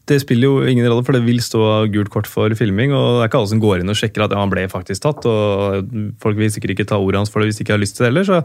det 0.10 0.20
spiller 0.24 0.50
jo 0.50 0.68
ingen 0.68 0.88
rolle, 0.88 1.04
for 1.06 1.16
det 1.16 1.22
vil 1.26 1.42
stå 1.44 1.62
gult 1.94 2.12
kort 2.14 2.30
for 2.30 2.54
filming. 2.58 2.94
og 2.96 3.20
Det 3.20 3.22
er 3.22 3.30
ikke 3.30 3.42
alle 3.42 3.52
som 3.52 3.62
går 3.64 3.84
inn 3.84 3.94
og 3.94 4.00
sjekker 4.00 4.26
at 4.26 4.34
ja, 4.34 4.42
han 4.42 4.52
ble 4.52 4.66
faktisk 4.72 5.06
tatt. 5.06 5.28
og 5.30 5.94
Folk 6.24 6.40
vil 6.40 6.52
sikkert 6.54 6.76
ikke 6.76 6.88
ta 6.90 7.00
ordet 7.00 7.22
hans 7.22 7.32
for 7.34 7.42
det 7.42 7.52
hvis 7.52 7.62
de 7.62 7.66
ikke 7.68 7.76
har 7.78 7.84
lyst 7.84 7.98
til 7.98 8.06
det 8.06 8.12
heller. 8.12 8.28
Så, 8.28 8.42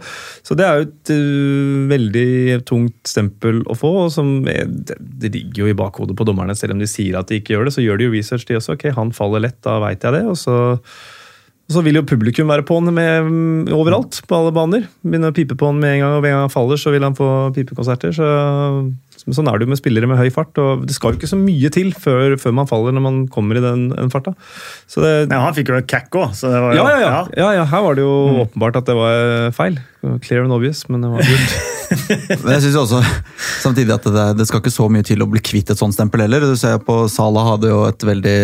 så 0.46 0.58
det 0.58 0.68
er 0.68 0.78
jo 0.78 0.86
et 0.88 1.14
uh, 1.16 1.80
veldig 1.94 2.28
tungt 2.68 3.10
stempel 3.10 3.64
å 3.64 3.78
få. 3.78 3.92
og 4.04 4.14
som 4.14 4.36
er, 4.50 4.68
det, 4.68 5.00
det 5.00 5.34
ligger 5.34 5.64
jo 5.64 5.72
i 5.72 5.78
bakhodet 5.80 6.16
på 6.18 6.28
dommerne, 6.28 6.56
selv 6.58 6.76
om 6.76 6.84
de 6.84 6.90
sier 6.90 7.18
at 7.18 7.32
de 7.32 7.40
ikke 7.40 7.56
gjør 7.56 7.68
det. 7.68 7.76
Så 7.78 7.84
gjør 7.84 8.00
de 8.00 8.08
jo 8.08 8.14
research, 8.14 8.46
de 8.48 8.60
også. 8.60 8.78
Ok, 8.78 8.88
han 8.96 9.14
faller 9.16 9.46
lett, 9.48 9.60
da 9.64 9.80
veit 9.84 10.04
jeg 10.04 10.18
det. 10.18 10.24
og 10.28 10.40
så 10.40 10.56
så 11.72 11.80
vil 11.80 11.96
jo 11.96 12.04
publikum 12.04 12.50
være 12.52 12.64
på 12.66 12.76
han 12.76 12.92
med, 12.92 13.24
mm, 13.24 13.72
overalt, 13.72 14.20
på 14.28 14.36
alle 14.36 14.52
baner. 14.52 14.84
Begynne 15.00 15.30
å 15.32 15.36
pipe 15.36 15.56
på 15.56 15.70
han 15.70 15.78
med 15.80 15.94
en 15.94 16.02
gang, 16.02 16.16
og 16.18 16.24
ved 16.24 16.30
en 16.30 16.36
gang 16.36 16.44
han 16.44 16.52
faller, 16.52 16.80
så 16.80 16.92
vil 16.92 17.06
han 17.06 17.16
få 17.16 17.28
pipekonserter. 17.56 18.12
Så, 18.12 18.26
sånn 19.32 19.48
er 19.48 19.56
det 19.56 19.64
jo 19.64 19.72
med 19.72 19.80
spillere 19.80 20.08
med 20.10 20.20
høy 20.20 20.28
fart. 20.34 20.52
og 20.60 20.84
Det 20.88 20.96
skal 20.96 21.14
jo 21.14 21.20
ikke 21.20 21.30
så 21.30 21.38
mye 21.40 21.70
til 21.72 21.92
før, 21.96 22.36
før 22.40 22.56
man 22.60 22.68
faller 22.68 22.92
når 22.92 23.04
man 23.06 23.20
kommer 23.32 23.56
i 23.56 23.64
den, 23.64 23.88
den 23.94 24.12
farta. 24.12 24.34
Så 24.90 25.00
det, 25.04 25.14
ja, 25.30 25.40
han 25.40 25.56
fikk 25.56 25.72
jo 25.72 25.78
en 25.78 25.88
cack 25.88 26.12
òg, 26.12 26.34
så 26.36 26.52
det 26.52 26.60
var 26.60 26.74
jo 26.74 26.82
ja, 26.82 26.90
ja, 26.90 27.00
ja, 27.04 27.22
ja, 27.40 27.52
ja. 27.60 27.68
Her 27.70 27.86
var 27.86 27.96
det 27.96 28.04
jo 28.04 28.14
åpenbart 28.44 28.82
at 28.82 28.90
det 28.90 28.98
var 28.98 29.54
feil. 29.56 29.80
Clear 30.26 30.44
and 30.44 30.52
obvious, 30.52 30.84
men 30.92 31.00
det 31.00 31.14
var 31.14 31.24
gult. 31.30 31.54
Men 31.94 32.54
jeg 32.56 32.62
synes 32.64 32.76
også 32.80 33.00
samtidig 33.62 33.92
at 33.94 34.06
det, 34.08 34.24
det 34.38 34.46
skal 34.48 34.60
ikke 34.60 34.72
så 34.72 34.86
mye 34.92 35.04
til 35.06 35.22
å 35.24 35.28
bli 35.30 35.40
kvitt 35.44 35.70
et 35.72 35.80
sånt 35.80 35.94
stempel 35.96 36.24
heller. 36.24 36.44
Du 36.44 36.56
ser 36.58 36.80
på 36.84 37.04
Salah 37.12 37.54
hadde 37.54 37.70
jo 37.70 37.82
et 37.88 38.04
veldig 38.04 38.36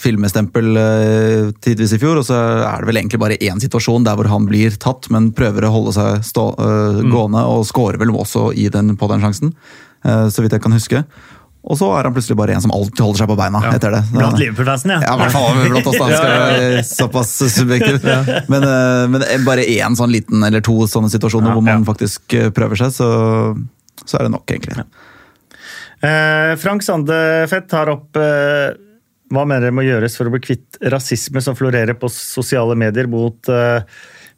filmestempel 0.00 0.80
eh, 0.80 1.52
tidvis 1.64 1.96
i 1.96 2.00
fjor, 2.02 2.20
og 2.20 2.28
så 2.28 2.38
er 2.64 2.82
det 2.82 2.90
vel 2.90 3.00
egentlig 3.00 3.20
bare 3.22 3.38
én 3.40 3.60
situasjon 3.62 4.06
der 4.06 4.18
hvor 4.18 4.30
han 4.30 4.48
blir 4.48 4.76
tatt, 4.80 5.08
men 5.14 5.32
prøver 5.36 5.66
å 5.68 5.72
holde 5.74 5.96
seg 5.96 6.24
stå, 6.28 6.46
eh, 6.64 7.00
gående, 7.12 7.44
og 7.50 7.66
scorer 7.68 8.00
vel 8.00 8.14
også 8.14 8.50
i 8.56 8.68
den, 8.72 8.94
på 9.00 9.08
den 9.10 9.24
sjansen, 9.24 9.54
eh, 9.54 9.83
så 10.04 10.44
vidt 10.44 10.52
jeg 10.52 10.62
kan 10.64 10.74
huske. 10.76 11.00
Og 11.64 11.78
så 11.80 11.86
er 11.96 12.04
han 12.04 12.12
plutselig 12.12 12.36
bare 12.36 12.52
en 12.52 12.60
som 12.60 12.72
alltid 12.76 13.00
holder 13.00 13.22
seg 13.22 13.30
på 13.30 13.36
beina 13.38 13.60
etter 13.70 13.94
det. 13.94 14.02
Blant 14.12 14.36
Liverpool-fansen, 14.36 14.92
ja. 14.92 14.98
Ja, 15.06 15.14
i 15.16 15.22
hvert 15.22 15.32
fall 15.32 15.62
blant 15.62 15.88
oss, 15.88 15.96
da. 15.96 16.08
Skal 16.12 16.34
være 16.34 16.82
såpass 16.90 17.32
subjektiv. 17.54 18.04
Men, 18.52 18.66
eh, 18.68 19.04
men 19.14 19.24
bare 19.46 19.64
én 19.64 19.96
sånn 19.96 20.12
liten 20.12 20.44
eller 20.44 20.64
to 20.64 20.76
sånne 20.90 21.08
situasjoner 21.12 21.52
Ja, 21.52 21.56
hvor 21.56 21.64
man 21.64 21.80
ja. 21.80 21.88
faktisk 21.88 22.36
eh, 22.36 22.50
prøver 22.52 22.82
seg, 22.82 22.92
så, 22.92 23.08
så 24.04 24.18
er 24.20 24.26
det 24.26 24.34
nok, 24.36 24.44
egentlig. 24.52 24.84
Eh, 26.04 26.52
Frank 26.60 26.84
Sandefett 26.84 27.70
tar 27.72 27.88
opp 27.94 28.20
eh, 28.20 28.76
hva 29.32 29.46
mener 29.48 29.64
dere 29.64 29.74
må 29.74 29.86
gjøres 29.86 30.18
for 30.18 30.28
å 30.28 30.34
bli 30.34 30.42
kvitt 30.44 30.82
rasisme 30.92 31.40
som 31.40 31.56
florerer 31.56 31.96
på 31.96 32.12
sosiale 32.12 32.76
medier 32.76 33.08
mot 33.08 33.48
eh, 33.48 33.80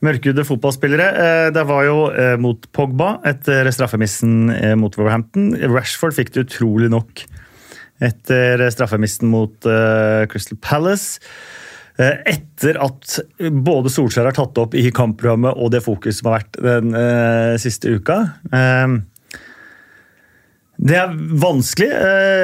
mørkhudede 0.05 0.45
fotballspillere. 0.47 1.07
Eh, 1.07 1.49
det 1.57 1.65
var 1.69 1.87
jo 1.87 1.99
eh, 2.13 2.35
mot 2.41 2.69
Pogba 2.77 3.17
etter 3.27 3.69
straffemissen 3.75 4.51
eh, 4.53 4.75
mot 4.79 4.95
Wolverhampton. 4.99 5.55
Rashford 5.73 6.17
fikk 6.17 6.35
det 6.35 6.47
utrolig 6.49 6.91
nok 6.93 7.25
etter 8.05 8.61
straffemissen 8.69 9.31
mot 9.33 9.57
Crystal 10.29 10.59
Palace. 10.61 11.17
Etter 11.97 12.77
at 12.85 13.15
både 13.65 13.89
Solskjær 13.89 14.29
har 14.29 14.37
tatt 14.37 14.59
opp 14.61 14.77
i 14.77 14.83
kampprogrammet 14.93 15.57
og 15.57 15.71
det 15.73 15.81
fokuset 15.81 16.19
som 16.19 16.29
har 16.29 16.43
vært 16.43 16.59
den 16.61 16.93
siste 17.57 17.95
uka. 17.97 18.19
Det 20.77 20.99
er 21.01 21.17
vanskelig. 21.41 21.89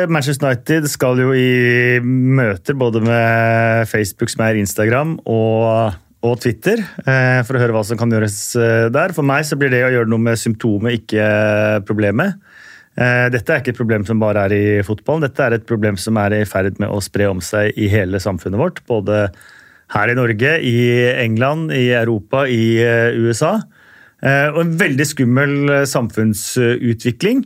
Manchester 0.09 0.49
United 0.49 0.89
skal 0.89 1.21
jo 1.21 1.37
i 1.37 2.01
møter 2.01 2.81
både 2.81 3.05
med 3.05 3.85
Facebook, 3.93 4.33
som 4.33 4.47
er 4.49 4.63
Instagram, 4.63 5.19
og, 5.29 6.01
og 6.23 6.39
Twitter, 6.43 6.79
eh, 7.03 7.41
for 7.43 7.57
å 7.57 7.63
høre 7.63 7.75
hva 7.75 7.83
som 7.87 7.99
kan 7.99 8.11
gjøres 8.13 8.37
eh, 8.55 8.89
der. 8.95 9.15
For 9.17 9.27
meg 9.27 9.47
så 9.47 9.59
blir 9.59 9.73
det 9.73 9.83
å 9.87 9.91
gjøre 9.91 10.11
noe 10.11 10.23
med 10.23 10.39
symptomet, 10.39 11.01
ikke 11.01 11.25
problemet. 11.89 12.39
Eh, 12.95 13.27
Dette 13.35 13.51
er 13.51 13.63
ikke 13.63 13.73
et 13.75 13.81
problem 13.81 14.07
som 14.07 14.23
bare 14.23 14.47
er 14.47 14.55
i 14.55 14.67
fotballen, 14.87 15.27
dette 15.27 15.43
er 15.43 15.57
et 15.57 15.67
problem 15.67 15.99
som 15.99 16.21
er 16.23 16.37
i 16.39 16.45
ferd 16.47 16.79
med 16.83 16.93
å 16.93 17.01
spre 17.03 17.27
om 17.33 17.43
seg 17.43 17.75
i 17.75 17.91
hele 17.91 18.23
samfunnet 18.23 18.61
vårt. 18.61 18.83
Både 18.91 19.25
her 19.93 20.13
i 20.13 20.17
Norge, 20.17 20.55
i 20.63 20.77
England, 21.25 21.75
i 21.75 21.91
Europa, 21.97 22.47
i 22.49 22.79
USA. 23.19 23.59
Og 24.23 24.61
en 24.63 24.71
veldig 24.79 25.05
skummel 25.05 25.55
samfunnsutvikling. 25.91 27.43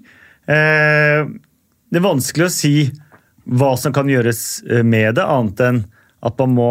Det 0.46 1.98
er 1.98 2.04
vanskelig 2.04 2.46
å 2.46 2.52
si 2.52 2.74
hva 3.50 3.72
som 3.80 3.94
kan 3.96 4.06
gjøres 4.12 4.44
med 4.86 5.16
det, 5.18 5.24
annet 5.24 5.64
enn 5.64 5.80
at 6.28 6.38
man 6.44 6.54
må 6.54 6.70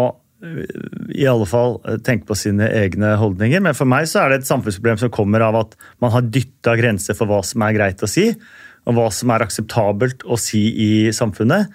i 1.16 1.26
alle 1.30 1.48
fall 1.50 1.80
eh, 1.86 1.98
tenke 2.06 2.28
på 2.30 2.38
sine 2.40 2.68
egne 2.82 3.16
holdninger. 3.22 3.64
Men 3.64 3.78
for 3.78 3.90
meg 3.90 4.10
så 4.12 4.24
er 4.24 4.32
det 4.32 4.42
et 4.42 4.52
samfunnsproblem 4.52 5.02
som 5.02 5.14
kommer 5.14 5.44
av 5.46 5.60
at 5.64 5.76
man 6.04 6.14
har 6.16 6.28
dytta 6.28 6.78
grenser 6.80 7.18
for 7.18 7.30
hva 7.32 7.42
som 7.46 7.66
er 7.66 7.76
greit 7.78 8.04
å 8.06 8.10
si, 8.10 8.30
og 8.86 8.98
hva 8.98 9.10
som 9.14 9.34
er 9.34 9.46
akseptabelt 9.46 10.26
å 10.30 10.38
si 10.40 10.64
i 10.86 10.92
samfunnet. 11.16 11.74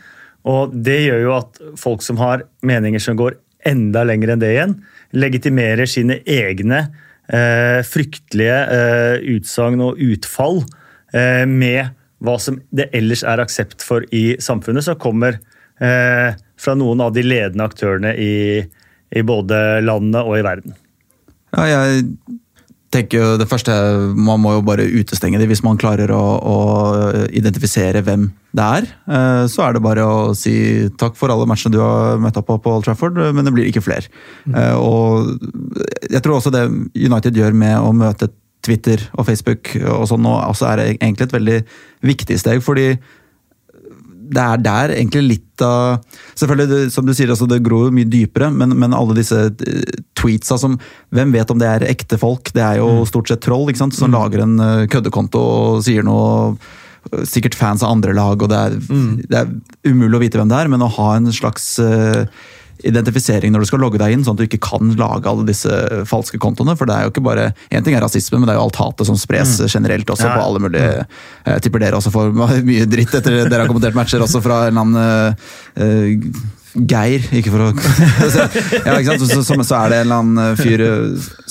Og 0.48 0.72
det 0.72 1.02
gjør 1.04 1.22
jo 1.24 1.36
at 1.36 1.62
folk 1.80 2.04
som 2.04 2.20
har 2.20 2.46
meninger 2.66 3.02
som 3.02 3.18
går 3.18 3.36
enda 3.68 4.04
lenger 4.08 4.32
enn 4.32 4.42
det 4.42 4.54
igjen, 4.54 4.74
legitimerer 5.12 5.88
sine 5.90 6.20
egne 6.24 6.84
eh, 7.28 7.80
fryktelige 7.86 8.58
eh, 8.76 9.16
utsagn 9.36 9.82
og 9.84 10.00
utfall 10.00 10.62
eh, 11.12 11.44
med 11.48 11.92
hva 12.24 12.36
som 12.40 12.58
det 12.76 12.90
ellers 12.96 13.24
er 13.24 13.42
aksept 13.42 13.84
for 13.84 14.04
i 14.16 14.36
samfunnet, 14.42 14.84
som 14.86 14.98
kommer 15.00 15.40
eh, 15.80 16.36
fra 16.60 16.76
noen 16.78 17.02
av 17.04 17.14
de 17.16 17.24
ledende 17.24 17.66
aktørene 17.66 18.14
i, 18.20 18.34
i 19.10 19.24
både 19.26 19.80
landet 19.84 20.22
og 20.22 20.38
i 20.38 20.44
verden. 20.46 20.76
Ja, 21.56 21.66
jeg 21.66 22.04
tenker 22.94 23.22
jo 23.22 23.28
det 23.38 23.46
første, 23.50 23.72
Man 24.14 24.42
må 24.42 24.56
jo 24.56 24.66
bare 24.66 24.86
utestenge 24.86 25.38
det 25.38 25.46
hvis 25.50 25.62
man 25.66 25.78
klarer 25.78 26.10
å, 26.14 26.22
å 26.38 26.58
identifisere 27.26 28.02
hvem 28.06 28.28
det 28.56 28.66
er. 28.66 28.88
Eh, 29.06 29.44
så 29.50 29.66
er 29.66 29.76
det 29.76 29.84
bare 29.84 30.06
å 30.06 30.34
si 30.38 30.88
takk 30.98 31.18
for 31.18 31.32
alle 31.32 31.46
matchene 31.48 31.76
du 31.76 31.80
har 31.82 32.20
møtt 32.22 32.38
opp 32.40 32.50
på 32.50 32.58
på 32.62 32.74
Old 32.76 32.86
Trafford, 32.86 33.18
men 33.34 33.46
det 33.46 33.54
blir 33.54 33.70
ikke 33.70 33.84
flere. 33.84 34.10
Mm. 34.44 34.58
Og 34.82 35.32
jeg 36.10 36.22
tror 36.24 36.38
også 36.38 36.54
det 36.54 36.66
United 36.98 37.38
gjør 37.38 37.56
med 37.56 37.78
å 37.78 37.94
møte 37.94 38.32
Twitter 38.60 39.00
og 39.16 39.24
Facebook 39.24 39.72
og 39.78 40.04
sånn 40.10 40.20
nå, 40.24 40.34
altså 40.44 40.68
er 40.68 40.82
egentlig 40.90 41.28
et 41.28 41.36
veldig 41.36 41.58
viktig 42.04 42.36
steg. 42.42 42.60
fordi 42.64 42.92
det 44.30 44.42
er 44.42 44.62
der 44.64 44.94
egentlig 44.96 45.22
litt 45.26 45.64
av 45.64 46.00
Selvfølgelig, 46.38 46.88
som 46.94 47.06
du 47.06 47.12
sier, 47.16 47.30
altså, 47.32 47.48
det 47.50 47.60
gror 47.66 47.88
jo 47.88 47.94
mye 47.94 48.08
dypere, 48.08 48.50
men, 48.54 48.72
men, 48.80 48.96
alle 48.96 49.16
disse 49.18 49.38
eh, 49.50 49.96
tweetsa 50.18 50.58
som 50.60 50.78
Hvem 51.14 51.34
vet 51.36 51.52
om 51.52 51.60
det 51.60 51.68
er 51.68 51.88
ekte 51.90 52.18
folk? 52.20 52.52
Det 52.56 52.62
er 52.64 52.80
jo 52.80 53.00
mm. 53.00 53.08
stort 53.10 53.32
sett 53.32 53.42
troll 53.44 53.68
ikke 53.70 53.82
sant, 53.82 53.96
som 53.96 54.12
mm. 54.12 54.16
lager 54.16 54.44
en 54.44 54.54
uh, 54.60 54.86
køddekonto 54.90 55.40
og 55.40 55.82
sier 55.86 56.06
noe 56.06 56.54
Sikkert 57.24 57.56
fans 57.56 57.80
av 57.80 57.94
andre 57.94 58.12
lag, 58.12 58.42
og 58.44 58.50
det 58.52 58.58
er, 58.60 58.74
mm. 58.76 59.12
det 59.24 59.38
er, 59.38 59.52
umulig 59.88 60.18
å 60.18 60.20
vite 60.20 60.36
hvem 60.36 60.50
det 60.50 60.58
er, 60.60 60.68
men 60.68 60.84
å 60.84 60.90
ha 60.98 61.06
en 61.16 61.30
slags 61.32 61.72
uh, 61.80 62.28
identifisering 62.86 63.52
når 63.52 63.64
du 63.64 63.70
skal 63.70 63.82
logge 63.82 64.00
deg 64.00 64.14
inn, 64.14 64.24
sånn 64.26 64.38
at 64.38 64.42
du 64.42 64.46
ikke 64.48 64.62
kan 64.70 64.94
lage 65.00 65.30
alle 65.30 65.46
disse 65.48 66.04
falske 66.10 66.40
kontoene. 66.42 66.76
For 66.78 66.88
det 66.88 66.96
er 66.96 67.06
jo 67.06 67.14
ikke 67.14 67.24
bare 67.26 67.50
Én 67.70 67.84
ting 67.86 67.96
er 67.96 68.04
rasisme, 68.04 68.38
men 68.38 68.48
det 68.48 68.54
er 68.54 68.60
jo 68.60 68.68
alt 68.68 68.80
hatet 68.80 69.08
som 69.08 69.18
spres 69.18 69.56
mm. 69.60 69.66
generelt 69.72 70.12
også 70.12 70.28
ja. 70.28 70.36
på 70.36 70.46
alle 70.46 70.62
mulige 70.62 70.92
Jeg 71.46 71.64
tipper 71.66 71.82
dere 71.82 71.98
også 71.98 72.12
får 72.14 72.32
mye 72.70 72.88
dritt 72.90 73.18
etter 73.18 73.42
dere 73.42 73.64
har 73.64 73.70
kommentert 73.70 73.98
matcher, 73.98 74.22
også 74.24 74.42
fra 74.44 74.64
en 74.68 74.80
eller 74.80 74.86
annen 74.86 76.24
uh, 76.24 76.56
Geir, 76.70 77.24
ikke 77.34 77.50
for 77.50 77.64
å 77.64 77.68
ja, 77.74 78.92
ikke 79.00 79.16
sant? 79.16 79.24
Så, 79.26 79.40
så, 79.42 79.56
så, 79.58 79.78
er 79.80 79.90
det 79.90 79.96
en 79.98 80.04
eller 80.04 80.20
annen 80.20 80.58
fyr 80.60 80.84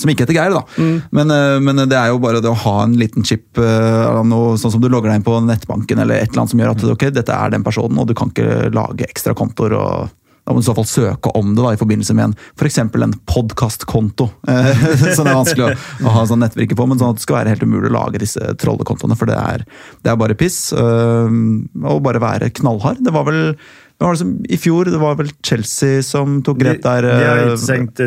som 0.00 0.08
ikke 0.08 0.24
heter 0.24 0.38
Geir, 0.38 0.54
da. 0.54 0.62
Mm. 0.80 0.94
Men, 1.12 1.34
men, 1.66 1.82
det 1.90 1.98
er 1.98 2.08
jo 2.08 2.22
bare 2.24 2.40
det 2.40 2.48
å 2.48 2.56
ha 2.62 2.76
en 2.86 2.94
liten 2.96 3.26
chip, 3.28 3.60
noe, 3.60 4.54
sånn 4.56 4.72
som 4.72 4.80
du 4.80 4.88
logger 4.88 5.12
deg 5.12 5.20
inn 5.20 5.26
på 5.26 5.36
nettbanken, 5.44 6.00
eller 6.00 6.22
et 6.22 6.30
eller 6.30 6.46
annet 6.46 6.54
som 6.54 6.62
gjør 6.64 6.72
at 6.72 6.86
ok, 6.94 7.04
dette 7.18 7.36
er 7.36 7.52
den 7.52 7.66
personen, 7.66 8.00
og 8.00 8.08
du 8.08 8.16
kan 8.16 8.32
ikke 8.32 8.72
lage 8.72 9.10
ekstra 9.10 9.36
kontoer. 9.36 9.76
og 9.76 10.16
da 10.50 10.54
må 10.56 10.60
du 10.60 10.64
i 10.64 10.66
så 10.66 10.74
fall 10.74 10.88
søke 10.90 11.30
om 11.38 11.52
det 11.54 11.62
da, 11.62 11.72
i 11.74 11.78
forbindelse 11.78 12.14
med 12.18 12.30
en 12.30 12.32
f.eks. 12.58 12.78
en 12.82 13.12
podkastkonto. 13.30 14.26
så 14.42 15.22
det 15.22 15.30
er 15.30 15.36
vanskelig 15.36 15.68
å, 15.68 15.74
å 16.02 16.14
ha 16.16 16.24
sånn 16.26 16.42
nettvirke 16.42 16.78
på, 16.78 16.86
men 16.90 16.98
sånn 16.98 17.14
at 17.14 17.20
det 17.20 17.26
skal 17.26 17.38
være 17.40 17.54
helt 17.54 17.62
umulig 17.62 17.92
å 17.92 17.94
lage 17.94 18.22
disse 18.22 18.56
trollekontoene. 18.58 19.18
For 19.18 19.30
det 19.30 19.38
er, 19.38 19.64
det 20.02 20.10
er 20.10 20.18
bare 20.18 20.38
piss. 20.38 20.58
Øh, 20.74 21.30
og 21.86 22.02
bare 22.06 22.22
være 22.22 22.50
knallhard. 22.58 22.98
Det 23.06 23.14
var 23.14 23.30
vel 23.30 23.40
det 24.00 24.06
var 24.06 24.14
liksom, 24.16 24.36
I 24.48 24.56
fjor 24.56 24.88
det 24.88 24.98
var 24.98 25.16
vel 25.18 25.30
Chelsea 25.44 26.02
som 26.02 26.38
tok 26.42 26.62
grep 26.62 26.82
der. 26.82 27.04
De, 27.04 27.14
de 27.14 27.30
har 27.30 27.40
eh, 27.44 27.54
utstengt 27.54 28.00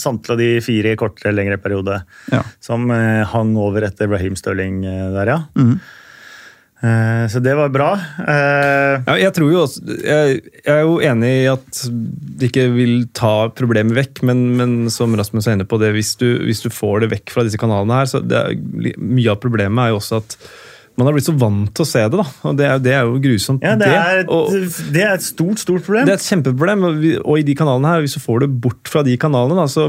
samtlige 0.00 0.34
av 0.34 0.40
de 0.40 0.52
fire 0.64 0.94
i 0.94 0.98
kortere, 0.98 1.34
lengre 1.36 1.60
periode 1.60 2.00
ja. 2.32 2.40
som 2.64 2.90
eh, 2.90 3.20
hang 3.30 3.52
over 3.60 3.84
etter 3.86 4.10
Raheem 4.10 4.34
Stirling 4.38 4.80
der, 4.82 5.36
ja. 5.36 5.42
Mm. 5.60 5.76
Eh, 6.82 7.28
så 7.30 7.38
det 7.38 7.52
var 7.54 7.70
bra. 7.70 7.92
Eh, 8.18 9.04
ja, 9.06 9.14
jeg, 9.20 9.34
tror 9.36 9.52
jo 9.52 9.60
også, 9.62 9.84
jeg, 10.02 10.40
jeg, 10.64 10.72
er 10.72 10.80
jo 10.82 10.96
enig 11.06 11.30
i 11.44 11.46
at 11.52 11.82
det 11.86 12.48
ikke 12.50 12.66
vil 12.74 12.96
ta 13.14 13.52
problemet 13.54 13.94
vekk, 14.00 14.24
men, 14.26 14.42
men 14.58 14.74
som 14.90 15.14
Rasmus 15.18 15.46
er 15.46 15.58
inne 15.58 15.68
på, 15.68 15.78
det, 15.78 15.92
hvis, 15.94 16.16
du, 16.18 16.26
hvis, 16.42 16.64
du, 16.64 16.72
får 16.74 17.04
det 17.04 17.12
vekk 17.14 17.34
fra 17.36 17.46
disse 17.46 17.60
kanalene 17.60 18.00
her, 18.00 18.10
så 18.10 18.22
er, 18.22 18.58
Mye 18.98 19.30
av 19.30 19.38
problemet 19.42 19.84
er 19.84 19.92
jo 19.92 20.00
også 20.00 20.18
at 20.24 20.36
man 20.98 21.08
har 21.08 21.14
blitt 21.14 21.28
så 21.28 21.36
vant 21.38 21.70
til 21.72 21.86
å 21.86 21.88
se 21.88 22.02
det. 22.02 22.18
da, 22.18 22.26
og 22.50 22.58
Det, 22.58 22.66
det 22.84 22.96
er 22.98 23.06
jo 23.06 23.22
grusomt. 23.22 23.62
Ja, 23.64 23.76
det 23.80 23.88
er, 23.88 24.24
et, 24.24 24.32
og, 24.32 24.50
det 24.92 25.06
er, 25.06 25.14
et, 25.14 25.24
stort 25.24 25.62
stort 25.62 25.86
problem. 25.86 26.04
Det 26.08 26.16
er 26.16 26.20
et 26.20 26.26
kjempeproblem. 26.26 26.84
Og 27.22 27.38
i 27.40 27.46
de 27.46 27.54
kanalene 27.56 27.94
her, 27.94 28.02
hvis 28.04 28.18
du 28.18 28.20
får 28.20 28.44
det 28.44 28.50
bort 28.66 28.90
fra 28.90 29.04
de 29.06 29.14
kanalene, 29.20 29.56
da, 29.62 29.70
så 29.72 29.86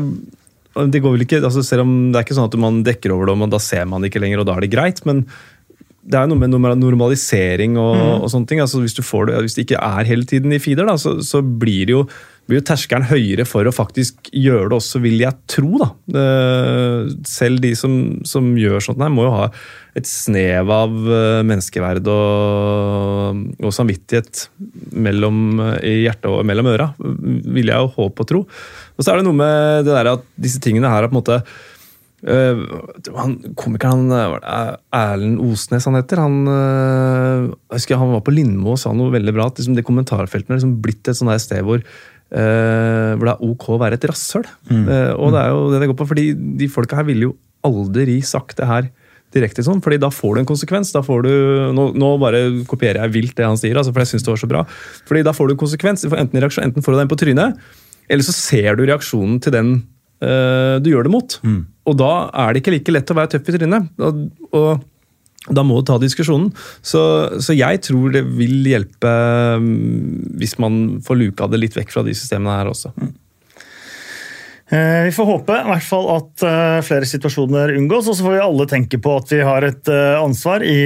det 0.93 1.03
går 1.03 1.17
vel 1.17 1.25
ikke, 1.25 1.41
altså 1.43 1.62
selv 1.62 1.84
om 1.84 1.91
Det 2.10 2.17
er 2.17 2.25
ikke 2.25 2.38
sånn 2.38 2.47
at 2.49 2.56
man 2.62 2.79
dekker 2.86 3.12
over 3.13 3.27
det, 3.29 3.36
og 3.36 3.51
da 3.51 3.60
ser 3.62 3.84
man 3.89 4.01
det 4.01 4.13
ikke 4.13 4.23
lenger, 4.23 4.41
og 4.41 4.47
da 4.47 4.56
er 4.56 4.65
det 4.65 4.71
greit. 4.73 5.03
men 5.10 5.25
det 6.04 6.20
er 6.20 6.28
noe 6.28 6.39
med 6.39 6.52
normalisering 6.82 7.78
og, 7.80 7.96
mm. 7.96 8.24
og 8.26 8.30
sånne 8.32 8.50
ting. 8.50 8.62
Altså, 8.63 8.82
hvis, 8.84 8.96
det, 8.98 9.06
hvis, 9.08 9.56
det, 9.56 9.68
ikke 9.68 9.80
er 9.80 10.10
hele 10.10 10.28
tiden 10.28 10.52
i 10.56 10.60
feeder, 10.62 10.88
da, 10.89 10.98
så, 11.00 11.16
så 11.24 11.39
blir, 11.39 11.88
det 11.88 11.96
jo, 11.96 12.02
blir 12.50 12.60
jo 12.60 12.66
terskelen 12.68 13.08
høyere 13.08 13.46
for 13.48 13.68
å 13.68 13.76
faktisk 13.76 14.28
gjøre 14.36 14.68
det 14.72 14.80
også, 14.82 15.00
vil 15.06 15.24
jeg 15.24 15.39
tro. 15.48 15.80
da. 15.80 15.89
Selv 17.30 17.63
de 17.63 17.72
som, 17.80 17.96
som 18.28 18.52
gjør 18.60 18.84
sånt 18.84 19.04
her, 19.04 19.13
må 19.16 19.30
jo 19.30 19.34
ha 19.38 19.48
et 19.96 20.10
snev 20.10 20.72
av 20.74 20.94
eh, 21.06 21.39
menneskeverd 21.46 22.08
og, 22.10 23.44
og 23.62 23.76
samvittighet 23.78 24.48
mellom, 24.98 25.62
i 25.86 26.00
hjertet 26.02 26.32
og 26.32 26.42
mellom 26.50 26.72
øra, 26.72 26.88
vil 26.98 27.70
jeg 27.70 27.78
jo 27.78 27.92
håpe 28.00 28.26
og 28.26 28.32
tro. 28.32 28.42
Og 28.98 29.06
så 29.06 29.13
er 29.13 29.22
det 29.22 29.28
noe 29.30 29.38
med 29.38 29.86
det 29.86 29.94
der 29.94 30.16
at 30.16 30.26
disse 30.34 30.60
tingene 30.63 30.89
her 30.89 31.06
er 31.06 31.13
på 31.13 31.16
en 31.16 31.22
måte 31.22 31.44
han, 32.23 33.36
komikeren 33.59 34.07
han, 34.13 34.39
Erlend 34.95 35.41
Osnes 35.43 35.88
han 35.89 35.97
heter. 35.99 36.21
Han, 36.23 36.39
uh, 36.47 37.51
jeg 37.73 37.81
husker 37.81 37.99
han 37.99 38.15
var 38.15 38.23
på 38.23 38.33
Lindmo 38.36 38.75
og 38.75 38.81
sa 38.81 38.93
noe 38.95 39.12
veldig 39.13 39.36
bra. 39.36 39.49
at 39.51 39.59
liksom, 39.59 39.75
det 39.75 39.86
kommentarfeltet 39.88 40.53
har 40.53 40.62
liksom 40.62 40.77
blitt 40.83 41.12
et 41.12 41.19
sånt 41.19 41.33
sted 41.43 41.63
hvor, 41.67 41.83
uh, 41.83 43.12
hvor 43.17 43.27
det 43.27 43.36
er 43.36 43.47
ok 43.49 43.69
å 43.75 43.79
være 43.83 43.99
et 43.99 44.09
rasshøl. 44.12 44.47
Mm. 44.71 44.86
og 45.19 45.36
det 45.36 45.41
er 45.43 45.51
jo 45.51 45.63
det 45.73 45.83
det 45.83 45.91
går 45.91 45.99
på, 45.99 46.09
fordi 46.13 46.27
de 46.63 46.71
folka 46.71 47.01
her 47.01 47.09
ville 47.12 47.31
jo 47.31 47.38
aldri 47.63 48.19
sagt 48.25 48.59
det 48.59 48.67
her 48.67 48.91
direkte 49.33 49.63
sånn, 49.65 49.81
fordi 49.83 49.97
da 50.01 50.12
får 50.13 50.36
du 50.36 50.41
en 50.43 50.49
konsekvens. 50.49 50.91
da 50.93 51.01
får 51.05 51.23
du, 51.25 51.31
Nå, 51.75 51.88
nå 51.97 52.09
bare 52.21 52.43
kopierer 52.69 53.01
jeg 53.01 53.15
vilt 53.15 53.38
det 53.39 53.47
han 53.47 53.59
sier, 53.59 53.77
altså, 53.79 53.93
for 53.93 54.03
jeg 54.03 54.13
syns 54.13 54.27
det 54.27 54.33
var 54.33 54.43
så 54.43 54.51
bra. 54.51 54.65
fordi 55.09 55.23
da 55.25 55.33
får 55.33 55.49
du 55.49 55.55
en 55.55 55.63
konsekvens. 55.63 56.05
Enten, 56.05 56.43
enten 56.43 56.86
får 56.86 56.93
du 56.93 56.99
den 56.99 57.12
på 57.12 57.19
trynet, 57.19 57.57
eller 58.09 58.23
så 58.23 58.36
ser 58.36 58.77
du 58.77 58.86
reaksjonen 58.86 59.41
til 59.41 59.55
den 59.55 59.73
uh, 60.21 60.80
du 60.84 60.91
gjør 60.91 61.08
det 61.08 61.13
mot. 61.13 61.38
Mm. 61.43 61.62
Og 61.89 61.99
da 61.99 62.13
er 62.45 62.54
det 62.54 62.63
ikke 62.63 62.76
like 62.78 62.95
lett 62.95 63.13
å 63.13 63.17
være 63.17 63.34
tøff 63.34 63.49
i 63.49 63.56
trynet. 63.58 63.89
Og, 64.04 64.26
og, 64.56 64.84
da 65.52 65.63
må 65.67 65.82
du 65.82 65.88
ta 65.89 65.97
diskusjonen. 65.99 66.54
Så, 66.86 67.02
så, 67.43 67.56
jeg 67.58 67.82
tror 67.84 68.13
det 68.15 68.23
vil 68.38 68.63
hjelpe 68.69 69.12
um, 69.60 69.65
hvis 70.39 70.56
man 70.63 71.02
får 71.04 71.19
luka 71.19 71.49
det 71.52 71.60
litt 71.60 71.76
vekk 71.76 71.91
fra 71.91 72.06
de 72.08 72.15
systemene 72.15 72.62
her 72.62 72.71
også. 72.71 72.93
Mm. 72.95 73.12
Vi 74.71 75.12
får 75.12 75.28
håpe 75.28 75.56
i 75.60 75.65
hvert 75.67 75.86
fall 75.86 76.06
at 76.13 76.43
flere 76.88 77.06
situasjoner 77.06 77.73
unngås, 77.76 78.08
og 78.08 78.15
så 78.15 78.26
får 78.26 78.34
vi 78.34 78.43
alle 78.45 78.65
tenke 78.71 78.97
på 79.04 79.12
at 79.19 79.34
vi 79.34 79.41
har 79.43 79.65
et 79.67 79.89
ansvar 79.91 80.63
i 80.65 80.78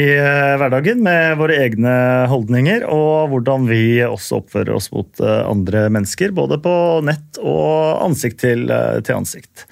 hverdagen 0.59 1.03
med 1.05 1.37
våre 1.39 1.59
egne 1.61 1.93
holdninger, 2.27 2.83
og 2.89 3.29
hvordan 3.31 3.69
vi 3.69 4.01
også 4.03 4.41
oppfører 4.41 4.73
oss 4.75 4.89
mot 4.91 5.21
andre 5.21 5.85
mennesker, 5.93 6.33
både 6.35 6.57
på 6.65 6.73
nett 7.07 7.39
og 7.39 8.01
ansikt 8.09 8.41
til, 8.43 8.65
til 9.05 9.19
ansikt. 9.21 9.67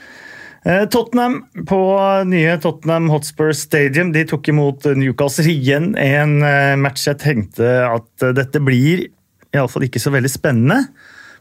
Eh, 0.65 0.85
Tottenham 0.89 1.45
på 1.67 1.79
nye 2.25 2.57
Tottenham 2.57 3.09
Hotspur 3.09 3.51
Stadium 3.53 4.09
de 4.11 4.23
tok 4.25 4.47
imot 4.49 4.87
Newcastle. 4.97 5.45
Igjen 5.51 5.91
en 5.93 6.39
eh, 6.41 6.73
match 6.81 7.05
jeg 7.05 7.21
tenkte 7.21 7.67
at 7.85 8.25
dette 8.33 8.61
blir 8.65 9.05
iallfall 9.53 9.85
ikke 9.85 10.01
så 10.01 10.13
veldig 10.15 10.31
spennende. 10.33 10.79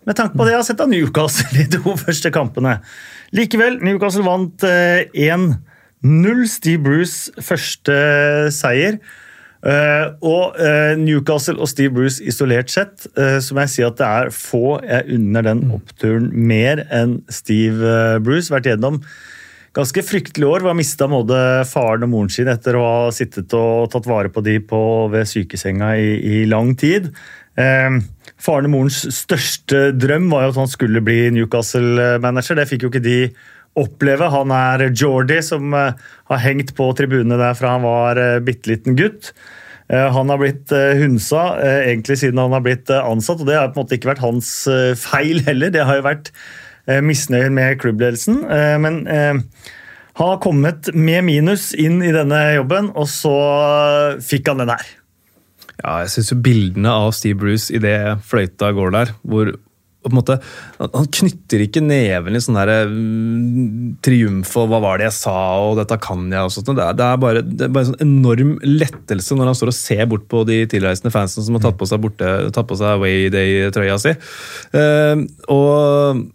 Med 0.05 0.17
tanke 0.19 0.37
på 0.37 0.45
det 0.45 0.53
jeg 0.53 0.61
har 0.61 0.67
sett 0.69 0.83
av 0.85 0.91
Newcastle 0.93 1.61
i 1.61 1.67
de 1.67 1.81
to 1.81 1.95
første 1.97 2.33
kampene. 2.35 2.79
Likevel, 3.35 3.81
Newcastle 3.85 4.25
vant 4.27 4.65
1-0. 4.65 5.55
Eh, 6.05 6.41
Steve 6.51 6.83
Bruce 6.85 7.45
første 7.45 7.95
seier. 8.53 8.99
Uh, 9.65 10.13
og 10.21 10.59
uh, 10.61 10.93
Newcastle 11.01 11.57
og 11.57 11.71
Steve 11.71 11.95
Bruce 11.97 12.21
isolert 12.21 12.69
sett, 12.69 13.07
som 13.17 13.41
så 13.41 13.55
må 13.57 13.63
jeg 13.63 13.73
si 13.73 13.85
at 13.87 13.97
det 13.97 14.05
er 14.05 14.33
få 14.37 14.75
jeg 14.85 15.17
unner 15.17 15.47
den 15.47 15.63
mm. 15.65 15.71
oppturen 15.79 16.27
mer 16.37 16.83
enn 16.93 17.23
Steve 17.33 17.95
Bruce. 18.21 18.53
Vært 18.53 18.69
gjennom 18.69 19.01
ganske 19.75 20.05
fryktelig 20.05 20.51
år. 20.51 20.67
Var 20.69 20.77
mista 20.77 21.09
både 21.09 21.39
faren 21.71 22.05
og 22.05 22.13
moren 22.13 22.33
sin 22.33 22.51
etter 22.53 22.77
å 22.77 22.85
ha 22.85 23.15
sittet 23.17 23.57
og 23.57 23.89
tatt 23.95 24.05
vare 24.11 24.29
på 24.35 24.45
de 24.45 24.59
på, 24.61 24.83
ved 25.15 25.33
sykesenga 25.33 25.95
i, 25.97 26.13
i 26.21 26.45
lang 26.51 26.75
tid. 26.77 27.09
Faren 28.45 28.69
og 28.69 28.75
morens 28.75 29.03
største 29.17 29.89
drøm 29.97 30.31
var 30.33 30.47
jo 30.47 30.55
at 30.55 30.63
han 30.63 30.71
skulle 30.71 31.03
bli 31.05 31.19
Newcastle-manager. 31.35 32.61
Det 32.61 32.69
fikk 32.71 32.87
jo 32.87 32.93
ikke 32.93 33.05
de 33.05 33.19
oppleve. 33.81 34.29
Han 34.31 34.53
er 34.55 34.91
Jordi, 34.93 35.41
som 35.43 35.73
har 35.75 36.43
hengt 36.45 36.75
på 36.77 36.91
tribunene 36.99 37.41
der 37.41 37.57
fra 37.59 37.75
han 37.79 37.87
var 37.87 38.21
bitte 38.45 38.71
liten 38.75 38.99
gutt. 39.01 39.33
Eh, 39.93 40.13
han 40.13 40.33
har 40.33 40.41
blitt 40.41 40.73
eh, 40.73 40.97
hunsa 41.01 41.45
eh, 41.61 41.91
egentlig 41.91 42.17
siden 42.23 42.41
han 42.41 42.55
har 42.57 42.65
blitt 42.65 42.91
ansatt, 42.95 43.43
og 43.43 43.49
det 43.49 43.59
har 43.59 43.73
på 43.73 43.81
en 43.81 43.85
måte 43.85 43.99
ikke 43.99 44.15
vært 44.15 44.25
hans 44.25 44.53
feil 45.01 45.43
heller. 45.49 45.73
Det 45.75 45.85
har 45.85 46.01
jo 46.01 46.09
vært 46.09 46.35
misnøyen 46.85 47.55
med 47.57 47.79
klubbledelsen. 47.81 48.43
Men 48.85 48.99
han 49.09 49.39
har 50.19 50.43
kommet 50.45 50.91
med 50.93 51.25
minus 51.25 51.71
inn 51.81 52.03
i 52.05 52.11
denne 52.13 52.43
jobben, 52.59 52.91
og 52.93 53.09
så 53.09 53.33
fikk 54.21 54.51
han 54.53 54.61
den 54.61 54.75
her. 54.75 54.91
Ja, 55.83 56.01
jeg 56.05 56.13
syns 56.15 56.33
jo 56.33 56.41
bildene 56.45 56.93
av 57.05 57.15
Steve 57.17 57.41
Bruce 57.41 57.73
idet 57.75 57.99
fløyta 58.29 58.71
går 58.77 58.95
der, 58.95 59.15
hvor 59.27 59.55
på 60.05 60.11
en 60.13 60.19
måte, 60.19 60.37
Han 60.79 61.07
knytter 61.17 61.65
ikke 61.65 61.81
neven 61.81 62.37
i 62.37 62.43
sånn 62.43 62.59
der, 62.59 62.91
mm, 62.91 64.03
triumf 64.05 64.53
og 64.61 64.69
'hva 64.69 64.81
var 64.85 64.99
det 64.99 65.09
jeg 65.09 65.17
sa', 65.17 65.57
og 65.65 65.79
'dette 65.79 66.01
kan 66.01 66.29
jeg'. 66.29 66.45
og 66.45 66.53
sånt. 66.53 66.77
Det 66.77 66.85
er, 66.85 66.93
det 66.93 67.07
er 67.09 67.17
bare, 67.17 67.41
det 67.41 67.65
en 67.65 67.89
sånn 67.89 68.05
enorm 68.05 68.59
lettelse 68.61 69.33
når 69.33 69.47
han 69.49 69.55
står 69.55 69.73
og 69.73 69.81
ser 69.81 70.05
bort 70.07 70.29
på 70.29 70.45
de 70.45 70.67
tilreisende 70.67 71.13
fansen 71.13 71.43
som 71.43 71.55
har 71.55 71.63
tatt 71.65 71.79
på 71.79 71.89
seg, 71.89 72.01
borte, 72.01 72.53
tatt 72.53 72.69
på 72.69 72.77
seg 72.77 72.99
Away 72.99 73.31
Day-trøya 73.31 73.99
si. 73.99 74.13
Uh, 74.75 75.25
og 75.49 76.29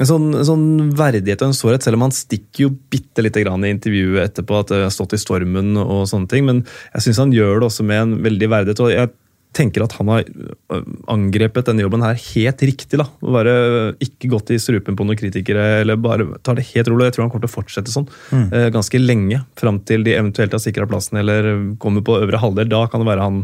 en 0.00 0.08
sånn, 0.08 0.28
en 0.32 0.46
sånn 0.48 0.68
verdighet 0.96 1.42
og 1.44 1.50
en 1.50 1.56
sårhet, 1.56 1.84
selv 1.84 1.98
om 1.98 2.06
han 2.06 2.14
stikker 2.16 2.64
jo 2.64 2.70
bitte 2.92 3.24
lite 3.24 3.42
grann 3.44 3.64
i 3.66 3.72
intervjuet 3.74 4.22
etterpå 4.24 4.62
at 4.62 4.70
det 4.72 4.84
har 4.86 4.94
stått 4.94 5.18
i 5.18 5.20
stormen 5.20 5.74
og 5.82 6.06
sånne 6.08 6.30
ting, 6.32 6.46
men 6.48 6.62
jeg 6.94 7.08
syns 7.08 7.20
han 7.20 7.34
gjør 7.36 7.60
det 7.60 7.68
også 7.68 7.84
med 7.84 8.00
en 8.00 8.14
veldig 8.24 8.48
verdighet. 8.54 8.80
og 8.80 8.94
jeg 8.94 9.12
tenker 9.52 9.84
at 9.84 9.92
han 9.98 10.08
har 10.08 10.22
øh, 10.24 10.86
angrepet 11.12 11.66
denne 11.68 11.84
jobben 11.84 12.00
her 12.04 12.16
helt 12.16 12.62
riktig. 12.64 12.96
da, 12.96 13.04
Bare 13.20 13.52
ikke 14.00 14.30
gått 14.32 14.54
i 14.54 14.60
strupen 14.62 14.96
på 14.96 15.04
noen 15.04 15.18
kritikere, 15.20 15.82
eller 15.82 16.00
bare 16.00 16.40
tar 16.40 16.56
det 16.56 16.70
helt 16.70 16.88
rolig. 16.88 17.10
Jeg 17.10 17.18
tror 17.18 17.26
han 17.26 17.34
kommer 17.34 17.44
til 17.44 17.52
å 17.52 17.56
fortsette 17.58 17.92
sånn 17.92 18.08
mm. 18.32 18.48
ganske 18.72 19.02
lenge, 19.02 19.42
fram 19.60 19.82
til 19.84 20.08
de 20.08 20.16
eventuelt 20.16 20.56
har 20.56 20.62
sikra 20.62 20.88
plassen 20.88 21.20
eller 21.20 21.52
kommer 21.82 22.00
på 22.06 22.16
øvre 22.22 22.40
halvdel. 22.40 22.72
Da 22.72 22.86
kan 22.88 23.04
det 23.04 23.10
være 23.10 23.28
han, 23.28 23.42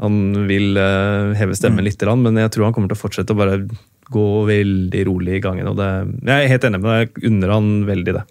han 0.00 0.46
vil 0.48 0.80
heve 1.36 1.60
stemmen 1.60 1.84
litt, 1.84 2.00
grann, 2.00 2.24
men 2.24 2.40
jeg 2.40 2.54
tror 2.54 2.70
han 2.70 2.78
kommer 2.78 2.88
til 2.88 2.96
å 2.96 3.04
fortsette 3.04 3.36
å 3.36 3.42
bare 3.44 3.60
gå 4.12 4.28
veldig 4.48 5.02
rolig 5.08 5.38
i 5.38 5.42
gangen. 5.44 5.68
og 5.70 5.76
det, 5.80 5.90
Jeg 6.24 6.44
er 6.44 6.52
helt 6.52 6.64
enig 6.68 6.80
med 6.80 6.90
deg, 6.90 7.12
jeg 7.14 7.30
unner 7.32 7.54
han 7.54 7.74
veldig 7.88 8.16
det. 8.18 8.24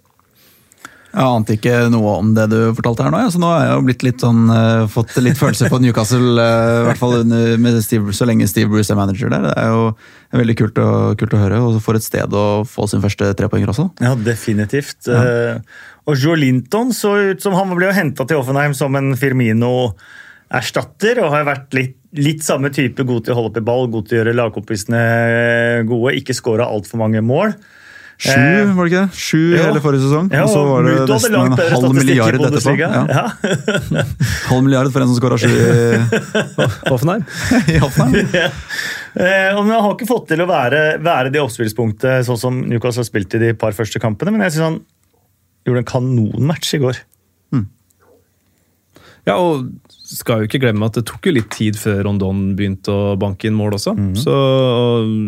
Jeg 1.14 1.30
ante 1.30 1.54
ikke 1.54 1.74
noe 1.94 2.16
om 2.18 2.30
det 2.34 2.48
du 2.50 2.58
fortalte 2.74 3.04
her 3.06 3.12
nå, 3.14 3.20
ja. 3.22 3.30
så 3.30 3.38
nå 3.38 3.46
har 3.52 3.60
jeg 3.62 3.74
jo 3.76 3.82
blitt 3.86 4.02
litt 4.02 4.22
sånn, 4.24 4.40
uh, 4.50 4.86
fått 4.90 5.14
litt 5.22 5.38
følelse 5.38 5.68
på 5.70 5.78
Newcastle. 5.84 6.32
Uh, 6.34 6.80
I 6.80 6.86
hvert 6.88 7.00
fall 7.00 7.14
under, 7.20 7.54
med 7.62 7.78
Steve, 7.86 8.14
så 8.16 8.26
lenge 8.26 8.48
Steve 8.50 8.72
Bruce 8.72 8.90
er 8.90 8.98
manager 8.98 9.30
der. 9.30 9.46
Det 9.46 9.52
er 9.62 9.70
jo 9.70 9.84
veldig 10.34 10.56
kult 10.58 10.80
å, 10.82 10.88
kult 11.20 11.36
å 11.36 11.42
høre. 11.44 11.60
Og 11.62 11.78
for 11.84 11.98
et 11.98 12.06
sted 12.06 12.34
å 12.34 12.64
få 12.66 12.88
sin 12.90 13.04
første 13.04 13.30
trepoenger 13.38 13.70
også. 13.70 13.86
Ja, 14.02 14.16
definitivt. 14.18 15.06
Ja. 15.06 15.22
Uh, 15.22 15.84
og 16.10 16.18
Joe 16.18 16.36
Linton 16.36 16.90
så 16.96 17.14
ut 17.30 17.44
som 17.44 17.54
han 17.56 17.70
ble 17.78 17.94
henta 17.94 18.26
til 18.28 18.42
Offenheim 18.42 18.74
som 18.76 18.98
en 18.98 19.14
Firmino-erstatter, 20.44 21.20
og 21.22 21.32
har 21.32 21.46
vært 21.46 21.74
litt, 21.74 21.96
litt 22.14 22.44
samme 22.44 22.70
type, 22.70 23.02
god 23.04 23.24
til 23.24 23.34
å 23.34 23.36
holde 23.38 23.50
opp 23.50 23.58
i 23.58 23.64
ball, 23.64 23.88
god 23.90 24.08
til 24.08 24.16
å 24.16 24.20
gjøre 24.22 24.36
lagkompisene 24.36 25.84
gode, 25.88 26.14
ikke 26.18 26.34
skåra 26.34 26.68
altfor 26.70 26.98
mange 26.98 27.22
mål. 27.22 27.54
Sju, 28.14 28.30
var 28.30 28.86
det 28.86 28.90
ikke 28.92 29.00
det? 29.02 29.18
Sju 29.18 29.38
ja. 29.56 29.62
hele 29.66 29.80
forrige 29.82 30.04
sesong. 30.04 30.28
Ja, 30.30 30.44
og 30.44 30.52
så 30.52 30.60
var 30.62 30.84
det 30.86 30.92
nesten 31.10 31.34
en 31.34 31.56
halv 31.58 31.96
milliard 31.96 32.36
etterpå. 32.38 32.74
Ja. 32.78 33.00
Ja. 33.10 33.24
halv 34.52 34.62
milliard 34.62 34.92
for 34.94 35.02
en 35.02 35.10
som 35.10 35.18
skåra 35.18 35.38
sju 35.42 35.50
i 35.50 36.20
Hoffenheim. 36.92 37.24
I 37.74 37.80
Hoffenheim. 37.82 38.30
ja. 38.38 38.46
eh, 39.18 39.50
og 39.50 39.64
Han 39.64 39.72
har 39.74 39.90
ikke 39.96 40.06
fått 40.06 40.28
til 40.30 40.44
å 40.44 40.46
være, 40.46 40.84
være 41.02 41.34
det 41.34 41.42
oppspillspunktet 41.42 42.28
sånn 42.28 42.38
som 42.38 42.62
Newcastle 42.62 43.02
har 43.02 43.10
spilt 43.10 43.34
i 43.34 43.42
de 43.48 43.50
par 43.58 43.74
første 43.74 43.98
kampene, 43.98 44.36
men 44.36 44.46
jeg 44.46 44.54
synes 44.54 44.68
han 44.68 44.78
gjorde 45.66 45.82
en 45.82 45.90
kanonmatch 45.90 46.76
i 46.78 46.82
går. 46.86 47.02
Hmm. 47.50 47.66
Ja, 49.26 49.40
og 49.40 49.83
skal 50.04 50.42
jo 50.42 50.48
ikke 50.48 50.60
glemme 50.60 50.84
at 50.84 50.98
det 50.98 51.06
tok 51.08 51.28
jo 51.28 51.32
litt 51.32 51.48
tid 51.54 51.78
før 51.80 52.02
Rondon 52.04 52.50
begynte 52.58 52.92
å 52.92 53.14
banke 53.20 53.48
inn 53.48 53.56
mål 53.56 53.78
også. 53.78 53.94
Mhm. 53.96 54.16
Så 54.20 54.34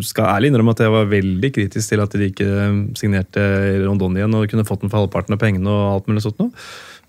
skal 0.04 0.34
ærlig 0.34 0.52
innrømme 0.52 0.74
at 0.76 0.82
jeg 0.84 0.92
var 0.92 1.08
veldig 1.08 1.52
kritisk 1.56 1.88
til 1.88 2.04
at 2.04 2.12
de 2.12 2.28
ikke 2.28 2.50
signerte 2.98 3.46
Rondon 3.86 4.18
igjen 4.18 4.36
og 4.36 4.48
kunne 4.52 4.66
fått 4.68 4.84
den 4.84 4.92
for 4.92 5.00
halvparten 5.00 5.36
av 5.36 5.40
pengene 5.40 5.72
og 5.72 5.94
alt 5.94 6.10
mulig 6.10 6.26
sånt 6.26 6.38
noe. 6.42 6.52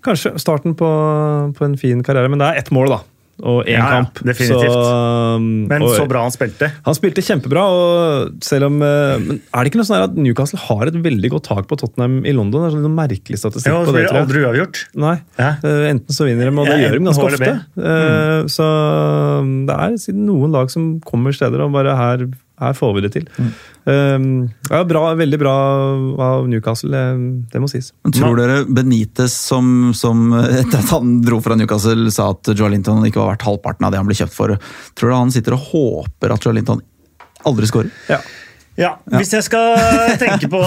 Kanskje 0.04 0.38
starten 0.38 0.76
på, 0.78 0.88
på 1.58 1.64
en 1.66 1.76
fin 1.76 2.02
karriere, 2.06 2.30
men 2.30 2.40
det 2.40 2.48
er 2.48 2.62
ett 2.62 2.72
mål, 2.72 2.94
da. 2.94 3.00
Og 3.40 3.64
én 3.66 3.76
Ja, 3.78 3.86
kamp. 4.02 4.14
definitivt. 4.26 4.66
Så, 4.72 5.38
Men 5.40 5.82
og- 5.82 5.94
så 5.94 6.08
bra 6.08 6.22
han 6.22 6.30
spilte. 6.34 6.72
han 6.84 6.94
spilte 6.94 7.22
kjempebra, 7.22 7.62
og 7.70 8.42
selv 8.42 8.66
om 8.66 8.82
eh, 8.82 9.18
men 9.18 9.40
Er 9.54 9.62
det 9.64 9.70
ikke 9.72 9.78
noe 9.78 9.86
sånn 9.86 10.02
at 10.02 10.16
Newcastle 10.16 10.58
har 10.58 10.86
et 10.88 10.94
veldig 10.94 11.30
godt 11.30 11.44
tak 11.44 11.68
på 11.68 11.78
Tottenham 11.78 12.24
i 12.26 12.32
London? 12.32 12.62
Det 12.64 12.72
er 12.72 12.76
sånn 12.76 12.82
noe 12.88 12.96
merkelig 13.06 13.38
statistikk 13.38 13.70
Ja, 13.72 13.84
på 13.84 13.92
det, 13.94 14.08
tror 14.08 14.18
jeg. 14.18 14.26
aldri 14.26 14.42
uavgjort. 14.42 14.84
Nei. 14.96 15.20
Ja. 15.38 15.50
Eh, 15.62 15.86
Enten 15.92 16.10
så 16.10 16.26
vinner 16.26 16.50
de, 16.50 16.58
og 16.58 16.66
det 16.66 16.80
gjør 16.82 16.98
de 16.98 17.04
ganske 17.06 17.28
ofte. 17.30 17.54
Eh, 17.78 18.42
Så 18.48 18.64
um, 19.38 19.66
det 19.66 19.74
er 19.76 19.96
siden 20.02 20.26
noen 20.26 20.50
lag 20.52 20.70
som 20.70 21.00
kommer 21.00 21.32
steder 21.32 21.60
og 21.62 21.72
bare 21.72 21.94
her, 21.96 22.26
her 22.58 22.74
får 22.74 22.94
vi 22.96 23.02
det 23.04 23.10
til. 23.14 23.26
Um, 23.88 24.24
Ja, 24.68 24.82
bra, 24.84 25.02
veldig 25.16 25.38
bra 25.40 25.54
av 26.26 26.48
Newcastle, 26.50 26.90
det, 26.92 27.44
det 27.52 27.62
må 27.62 27.68
sies. 27.70 27.92
Tror 28.14 28.36
dere 28.36 28.58
Benitez, 28.66 29.32
som, 29.32 29.92
som 29.96 30.32
etter 30.36 30.80
at 30.82 30.92
han 30.92 31.20
dro 31.24 31.40
fra 31.44 31.56
Newcastle, 31.56 32.10
sa 32.14 32.30
at 32.34 32.50
Joe 32.54 32.68
Linton 32.74 33.00
ikke 33.08 33.22
var 33.22 33.32
verdt 33.34 33.46
halvparten 33.48 33.86
av 33.88 33.94
det 33.94 34.02
han 34.02 34.10
ble 34.10 34.18
kjøpt 34.18 34.34
for, 34.36 34.58
tror 34.98 35.14
du 35.14 35.16
han 35.16 35.32
sitter 35.34 35.56
og 35.56 35.70
håper 35.70 36.34
at 36.34 36.44
Joe 36.44 36.56
Linton 36.58 36.82
aldri 37.48 37.70
skårer? 37.70 37.94
Ja. 38.10 38.20
Ja, 38.78 38.92
Hvis 39.10 39.32
jeg 39.34 39.42
skal 39.42 39.74
tenke 40.20 40.46
på 40.52 40.58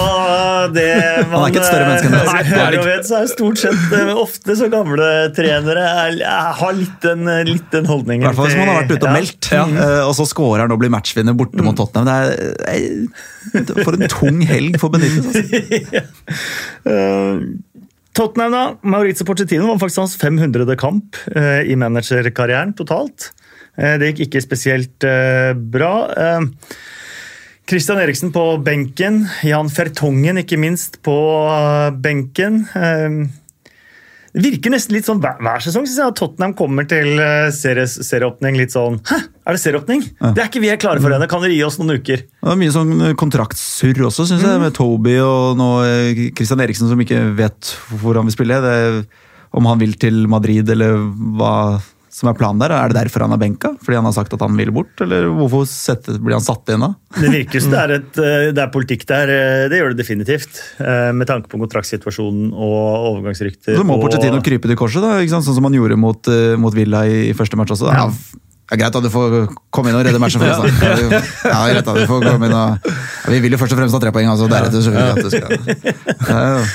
det 0.74 0.88
Han 1.30 1.32
er 1.38 1.46
ikke 1.48 1.62
et 1.62 1.68
større 1.68 1.86
menneske 1.88 2.10
enn 2.10 2.16
det. 2.18 2.24
Nei, 2.28 2.42
hører 2.50 2.76
og 2.82 2.88
vet, 2.90 3.06
så 3.08 3.20
er 3.22 3.30
stort 3.30 3.62
sett 3.62 3.94
eh, 3.96 4.10
ofte 4.20 4.56
så 4.58 4.68
gamle 4.72 5.08
trenere 5.36 5.86
er, 6.02 6.18
har 6.58 6.76
litt 6.76 6.98
den, 7.04 7.24
litt 7.48 7.72
den 7.72 7.88
I 7.88 8.20
hvert 8.26 8.36
fall 8.36 8.50
hvis 8.50 8.58
man 8.60 8.68
har 8.68 8.82
vært 8.82 8.92
ute 8.92 9.00
og 9.00 9.08
Ja. 9.08 9.14
meldt, 9.16 9.50
eh, 9.56 10.02
og 10.04 10.12
så 10.18 10.28
scorer 10.28 10.66
han 10.66 10.76
og 10.76 10.82
blir 10.82 10.92
matchvinner 10.92 11.36
borte 11.38 11.64
mot 11.64 11.76
Tottenham. 11.78 12.10
Det 12.10 12.52
er, 12.68 13.64
eh, 13.64 13.80
for 13.80 13.96
en 13.96 14.08
tung 14.12 14.44
helg 14.48 14.76
for 14.82 14.92
Benitez. 14.92 15.32
Altså. 15.32 16.06
Eh, 16.82 17.42
Tottenham, 18.12 18.52
da. 18.52 18.62
Maurizio 18.92 19.24
Porcettino, 19.24 19.68
var 19.70 19.78
faktisk 19.80 20.02
hans 20.02 20.16
500. 20.20 20.74
kamp 20.76 21.16
eh, 21.32 21.62
i 21.70 21.76
managerkarrieren 21.80 22.74
totalt. 22.76 23.30
Eh, 23.78 23.94
det 24.00 24.10
gikk 24.12 24.26
ikke 24.26 24.42
spesielt 24.44 25.06
eh, 25.08 25.52
bra. 25.54 25.94
Eh, 27.62 27.68
Christian 27.68 27.98
Eriksen 27.98 28.32
på 28.32 28.58
benken. 28.64 29.28
Jan 29.42 29.70
Fertongen, 29.70 30.38
ikke 30.38 30.58
minst, 30.58 31.02
på 31.02 31.14
eh, 31.48 31.90
benken. 31.94 32.66
Eh, 32.74 33.28
det 34.32 34.40
virker 34.46 34.72
nesten 34.72 34.94
litt 34.96 35.04
sånn 35.04 35.20
hver, 35.20 35.36
hver 35.44 35.60
sesong 35.60 35.84
synes 35.84 35.98
jeg, 35.98 36.12
at 36.14 36.16
Tottenham 36.16 36.54
kommer 36.56 36.86
til 36.88 37.20
eh, 37.20 37.50
serieåpning 37.52 38.56
litt 38.56 38.72
sånn 38.72 38.96
Hæ, 39.04 39.18
er 39.44 39.52
det 39.52 39.60
serieåpning? 39.60 40.06
Det 40.22 40.40
er 40.40 40.46
ikke 40.48 40.62
vi 40.62 40.70
er 40.72 40.80
klare 40.80 41.02
for 41.04 41.12
ennå. 41.12 41.28
Kan 41.28 41.44
dere 41.44 41.52
gi 41.52 41.64
oss 41.66 41.76
noen 41.76 41.98
uker? 42.00 42.22
Det 42.24 42.54
er 42.54 42.56
mye 42.56 42.72
sånn 42.72 43.12
kontraktsurr 43.20 44.00
også, 44.08 44.24
syns 44.30 44.46
jeg, 44.46 44.62
med 44.62 44.72
Toby 44.78 45.18
og 45.20 45.58
nå 45.60 45.68
eh, 45.84 46.22
Christian 46.32 46.64
Eriksen 46.64 46.88
som 46.88 47.04
ikke 47.04 47.20
vet 47.36 47.74
hvor 48.00 48.16
han 48.16 48.28
vil 48.30 48.36
spille. 48.38 48.62
Det, 48.64 49.04
om 49.52 49.68
han 49.68 49.82
vil 49.84 49.98
til 50.00 50.24
Madrid 50.32 50.70
eller 50.72 50.96
hva 51.36 51.54
som 52.12 52.28
er 52.28 52.34
planen 52.36 52.60
der. 52.60 52.74
Er 52.76 52.92
det 52.92 52.98
derfor 52.98 53.24
han 53.24 53.32
er 53.32 53.40
benka? 53.40 53.70
Fordi 53.80 53.96
han 53.96 54.04
har 54.04 54.12
sagt 54.12 54.34
at 54.36 54.42
han 54.44 54.52
vil 54.58 54.68
bort? 54.76 54.92
Eller 55.00 55.30
hvorfor 55.32 55.64
sette, 55.70 56.18
blir 56.20 56.36
han 56.36 56.44
satt 56.44 56.68
inn 56.74 56.84
da? 56.84 56.90
Det 57.16 57.30
virker 57.32 57.64
som 57.64 57.72
det 57.72 57.80
er, 57.80 57.94
et, 57.96 58.20
eh, 58.20 58.50
det 58.52 58.62
er 58.66 58.70
politikk 58.74 59.06
der. 59.08 59.32
eh, 59.32 59.68
Det 59.72 59.80
gjør 59.80 59.94
det 59.94 60.00
definitivt. 60.04 60.60
eh, 60.78 61.10
Med 61.16 61.26
tanke 61.30 61.48
på 61.48 61.56
kontraktsituasjonen 61.62 62.52
og 62.52 63.08
overgangsrykter. 63.16 63.76
Så 63.80 63.84
må 63.88 63.96
og- 63.96 64.04
Pochettino 64.04 64.42
krype 64.44 64.68
til 64.68 64.76
korset, 64.76 65.00
da, 65.00 65.16
ikke 65.24 65.30
sant? 65.38 65.44
sånn 65.48 65.54
som 65.56 65.64
han 65.64 65.72
gjorde 65.72 65.96
mot, 65.96 66.20
mot 66.58 66.74
Villa 66.74 67.06
i, 67.08 67.30
i 67.30 67.34
første 67.34 67.56
match 67.56 67.72
også. 67.72 67.88
Ja. 67.88 68.06
Ja. 68.06 68.38
Det 68.72 68.78
er 68.80 68.84
greit 68.88 68.96
at 68.96 69.02
du 69.04 69.10
får 69.12 69.32
komme 69.70 69.90
inn 69.90 69.96
og 69.98 70.04
redde 70.06 70.18
matchen 70.22 70.40
for 70.40 70.48
oss. 70.48 70.80
da. 70.80 71.20
Ja, 71.44 71.58
greit 71.68 71.88
at 71.88 71.96
du 71.98 72.06
får 72.08 72.22
komme 72.24 72.46
inn 72.46 72.54
og... 72.56 72.78
Vi 73.28 73.40
vil 73.44 73.52
jo 73.52 73.58
først 73.60 73.72
og 73.74 73.78
fremst 73.82 73.92
ha 73.92 74.00
tre 74.00 74.12
poeng, 74.14 74.28
altså. 74.32 74.48
Deretter 74.48 74.80
så 74.80 74.92
vil 74.92 75.02
vi 75.02 75.12
at 75.12 75.20
du 75.20 75.30
skal... 75.30 75.48
Ja, 76.32 76.38
jo- 76.56 76.66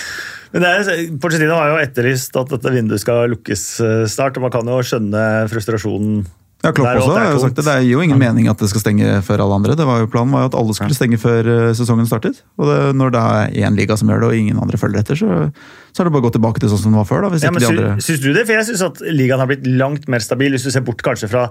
Men 0.53 0.63
det 0.63 0.71
er, 0.71 1.05
Pochettino 1.21 1.59
har 1.59 1.73
jo 1.73 1.79
etterlyst 1.83 2.35
at 2.39 2.51
dette 2.53 2.73
vinduet 2.73 3.03
skal 3.03 3.31
lukkes 3.33 3.63
eh, 3.83 4.03
snart, 4.11 4.39
og 4.39 4.47
man 4.47 4.53
kan 4.53 4.69
jo 4.69 4.81
skjønne 4.85 5.23
frustrasjonen. 5.51 6.21
Ja, 6.65 6.71
Klopp 6.73 6.89
også 6.97 7.13
har 7.13 7.27
jo 7.35 7.41
sagt 7.43 7.59
det. 7.59 7.65
Det 7.67 7.73
gir 7.85 7.91
jo 7.91 7.99
ingen 8.01 8.17
mening 8.17 8.47
at 8.49 8.57
det 8.57 8.67
skal 8.71 8.81
stenge 8.81 9.19
før 9.25 9.43
alle 9.43 9.59
andre. 9.59 9.75
Det 9.77 9.85
var 9.85 10.01
jo 10.01 10.07
Planen 10.09 10.33
var 10.33 10.45
jo 10.45 10.49
at 10.49 10.57
alle 10.57 10.73
skulle 10.73 10.97
stenge 10.97 11.19
før 11.21 11.49
eh, 11.53 11.67
sesongen 11.77 12.09
startet. 12.09 12.41
Og 12.57 12.65
det, 12.69 12.77
når 12.97 13.13
det 13.13 13.21
er 13.21 13.67
én 13.67 13.77
liga 13.77 13.97
som 13.99 14.09
gjør 14.09 14.25
det, 14.25 14.31
og 14.31 14.41
ingen 14.41 14.63
andre 14.63 14.79
følger 14.81 15.03
etter, 15.03 15.19
så, 15.19 15.51
så 15.93 16.01
er 16.01 16.09
det 16.09 16.15
bare 16.15 16.25
å 16.25 16.27
gå 16.27 16.33
tilbake 16.39 16.63
til 16.63 16.73
sånn 16.73 16.81
som 16.87 16.97
det 16.97 17.01
var 17.03 17.11
før. 17.11 17.27
da, 17.27 17.31
hvis 17.35 17.45
Ja, 17.45 17.53
men 17.53 17.61
de 17.61 17.69
andre... 17.69 17.93
Syns 18.01 18.23
du 18.23 18.31
det? 18.31 18.47
For 18.47 18.57
jeg 18.57 18.69
syns 18.71 18.83
at 18.87 19.05
ligaen 19.05 19.43
har 19.43 19.51
blitt 19.51 19.69
langt 19.69 20.09
mer 20.09 20.25
stabil. 20.25 20.57
Hvis 20.57 20.65
du 20.65 20.73
ser 20.73 20.85
bort 20.87 21.05
kanskje 21.05 21.29
fra 21.29 21.45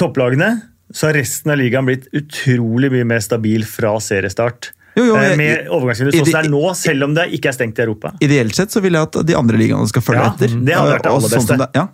topplagene, 0.00 0.54
så 0.94 1.10
har 1.10 1.18
resten 1.20 1.52
av 1.52 1.60
ligaen 1.60 1.88
blitt 1.88 2.08
utrolig 2.16 2.88
mye 2.94 3.06
mer 3.12 3.20
stabil 3.24 3.68
fra 3.68 3.92
seriestart. 4.00 4.72
Jo, 4.98 5.04
jo, 5.12 5.16
Eh, 5.16 5.28
jeg- 5.30 5.38
med 5.38 5.68
overgangsvinduet 5.70 6.18
sånn 6.18 6.26
som 6.26 6.36
det 6.42 6.44
er 6.44 6.50
nå, 6.52 6.62
selv 6.76 7.04
om 7.08 7.14
det 7.14 7.26
ikke 7.38 7.48
er 7.52 7.56
stengt 7.56 7.78
i 7.78 7.82
Europa. 7.86 8.12
Ideelt 8.20 8.54
sett 8.58 8.74
så 8.74 8.82
vil 8.82 8.92
jeg 8.98 9.02
at 9.08 9.18
de 9.26 9.34
andre 9.38 9.56
ligaene 9.60 9.86
skal 9.88 10.02
følge 10.02 10.24
Ja, 10.24 10.30
etter. 10.34 10.48
det 10.64 10.74
hadde 10.74 10.92
vært 10.98 11.02
det 11.06 11.12
aller 11.12 11.22
aller 11.22 11.28
sånn 11.28 11.46
beste. 11.46 11.58
Det, 11.58 11.68
ja. 11.74 11.88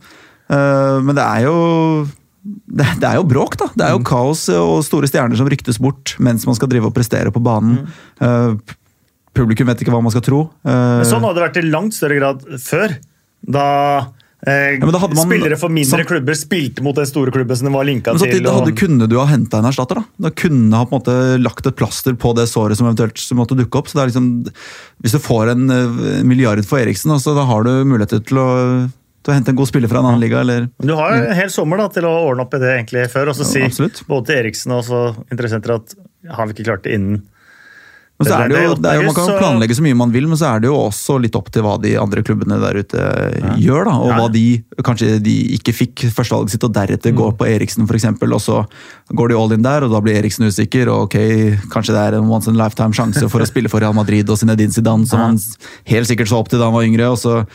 Eh, 0.51 1.01
Men 1.05 1.15
det 1.15 1.25
er 1.25 1.41
jo 1.45 2.09
det, 2.45 2.87
det 3.01 3.09
er 3.09 3.15
jo 3.17 3.25
bråk, 3.25 3.57
da. 3.57 3.67
Det 3.75 3.85
er 3.87 3.93
jo 3.95 3.99
Mm. 4.01 4.05
kaos 4.05 4.49
og 4.53 4.85
store 4.85 5.07
stjerner 5.09 5.37
som 5.37 5.49
ryktes 5.49 5.79
bort 5.81 6.17
mens 6.19 6.45
man 6.47 6.55
skal 6.55 6.69
drive 6.69 6.85
og 6.87 6.95
prestere 6.95 7.31
på 7.33 7.41
banen. 7.43 7.87
Mm. 8.21 8.57
Eh, 8.61 8.75
Publikum 9.35 9.67
vet 9.67 9.81
ikke 9.83 9.91
hva 9.91 10.01
man 10.03 10.13
skal 10.13 10.21
tro. 10.23 10.51
Eh, 10.65 10.71
Men 10.71 11.05
sånn 11.05 11.23
hadde 11.25 11.35
det 11.41 11.47
vært 11.49 11.57
i 11.65 11.69
langt 11.69 11.93
større 11.93 12.19
grad 12.21 12.45
før. 12.63 12.97
Da, 13.51 14.07
eh, 14.47 14.79
hadde 14.81 15.15
man- 15.15 15.27
spillere 15.29 15.59
for 15.59 15.69
mindre 15.69 16.03
sånn- 16.05 16.07
klubber 16.09 16.35
spilte 16.39 16.83
mot 16.83 16.95
den 16.97 17.07
store 17.07 17.31
klubben 17.31 17.57
som 17.57 17.67
de 17.67 17.73
var 17.73 17.85
linka 17.85 18.13
til. 18.19 18.43
Da 18.43 18.51
da 18.51 18.57
og- 18.65 18.77
kunne 18.77 19.09
du 19.09 19.19
ha 19.19 19.27
henta 19.27 19.59
en 19.59 19.65
erstatter. 19.71 20.05
Da 20.19 20.29
Da 20.29 20.31
kunne 20.31 20.73
ha 20.75 20.85
på 20.85 20.93
en 20.95 21.01
måte 21.01 21.43
lagt 21.43 21.67
et 21.67 21.77
plaster 21.77 22.13
på 22.15 22.35
det 22.35 22.49
såret 22.49 22.77
som 22.77 22.87
eventuelt 22.87 23.19
som 23.19 23.39
måtte 23.39 23.57
dukke 23.57 23.79
opp. 23.79 23.89
Så 23.89 23.95
det 23.95 24.03
er 24.03 24.07
liksom, 24.13 24.49
Hvis 25.03 25.13
du 25.13 25.19
får 25.19 25.51
en 25.53 25.71
eh, 25.71 26.23
milliard 26.25 26.65
for 26.65 26.79
Eriksen, 26.79 27.11
altså, 27.13 27.35
da 27.35 27.45
har 27.45 27.63
du 27.65 27.85
muligheter 27.85 28.25
til 28.25 28.37
å, 28.39 28.91
til 29.25 29.33
å 29.33 29.37
hente 29.37 29.49
en 29.51 29.57
god 29.57 29.69
spiller 29.69 29.89
fra 29.89 29.99
en 30.01 30.07
annen 30.07 30.21
liga. 30.21 30.41
eller... 30.41 30.69
Du 30.81 30.95
har 30.95 31.13
en 31.13 31.35
hel 31.35 31.49
sommer 31.49 31.77
da, 31.79 31.89
til 31.89 32.05
å 32.05 32.13
ordne 32.29 32.41
opp 32.43 32.55
i 32.55 32.59
det 32.59 32.73
egentlig 32.87 33.11
før, 33.11 33.29
og 33.29 33.35
så 33.37 33.45
Ja, 33.45 33.51
si 33.53 33.61
absolutt. 33.63 34.03
både 34.07 34.27
til 34.27 34.37
Eriksen 34.45 34.73
og 34.73 34.85
så 34.85 35.17
interessenter 35.33 35.75
at 35.77 35.95
har 36.31 36.47
vi 36.47 36.53
ikke 36.55 36.65
klart 36.69 36.83
det 36.85 36.95
innen 36.95 37.23
Men 38.15 38.29
så 38.29 38.35
er 38.45 38.49
det 38.49 38.59
jo, 38.63 38.75
det 38.79 38.87
er 38.93 39.01
jo, 39.01 39.07
Man 39.11 39.15
kan 39.17 39.31
planlegge 39.41 39.75
så 39.75 39.83
mye 39.83 39.97
man 39.99 40.13
vil, 40.15 40.29
men 40.31 40.39
så 40.39 40.47
er 40.55 40.61
det 40.63 40.69
jo 40.69 40.77
også 40.87 41.17
litt 41.21 41.35
opp 41.35 41.49
til 41.51 41.65
hva 41.67 41.73
de 41.83 41.97
andre 41.99 42.23
klubbene 42.23 42.61
der 42.63 42.79
ute 42.79 43.07
gjør. 43.59 43.85
da, 43.89 43.95
Og 43.99 44.07
Ja. 44.13 44.19
hva 44.21 44.29
de 44.33 44.65
kanskje 44.87 45.19
de 45.21 45.35
ikke 45.59 45.75
fikk 45.75 46.05
førstevalget 46.15 46.51
sitt, 46.55 46.63
og 46.63 46.73
deretter 46.73 47.11
Mm. 47.11 47.17
går 47.19 47.33
på 47.37 47.45
Eriksen 47.51 47.89
f.eks. 47.89 48.05
Og 48.07 48.41
så 48.41 48.65
går 49.13 49.29
de 49.29 49.35
all 49.37 49.53
in 49.53 49.63
der, 49.63 49.83
og 49.83 49.91
da 49.91 50.01
blir 50.01 50.15
Eriksen 50.23 50.47
usikker. 50.47 50.87
og 50.89 51.09
ok, 51.11 51.17
Kanskje 51.75 51.91
det 51.97 52.03
er 52.15 52.19
en 52.19 52.29
once 52.31 52.47
in 52.47 52.55
a 52.55 52.63
lifetime 52.65 52.93
sjanse 52.93 53.29
for 53.29 53.41
å 53.41 53.47
spille 53.51 53.69
for 53.69 53.81
Real 53.81 53.93
Madrid 53.93 54.31
og 54.31 54.39
Zinedine 54.39 54.71
Zidane, 54.73 55.07
som 55.09 55.19
Ja. 55.19 55.27
han 55.27 55.39
helt 55.87 56.07
sikkert 56.07 56.29
så 56.29 56.39
opp 56.39 56.49
til 56.49 56.59
da 56.61 56.67
han 56.67 56.75
var 56.75 56.83
yngre. 56.85 57.11
og 57.11 57.19
så 57.19 57.47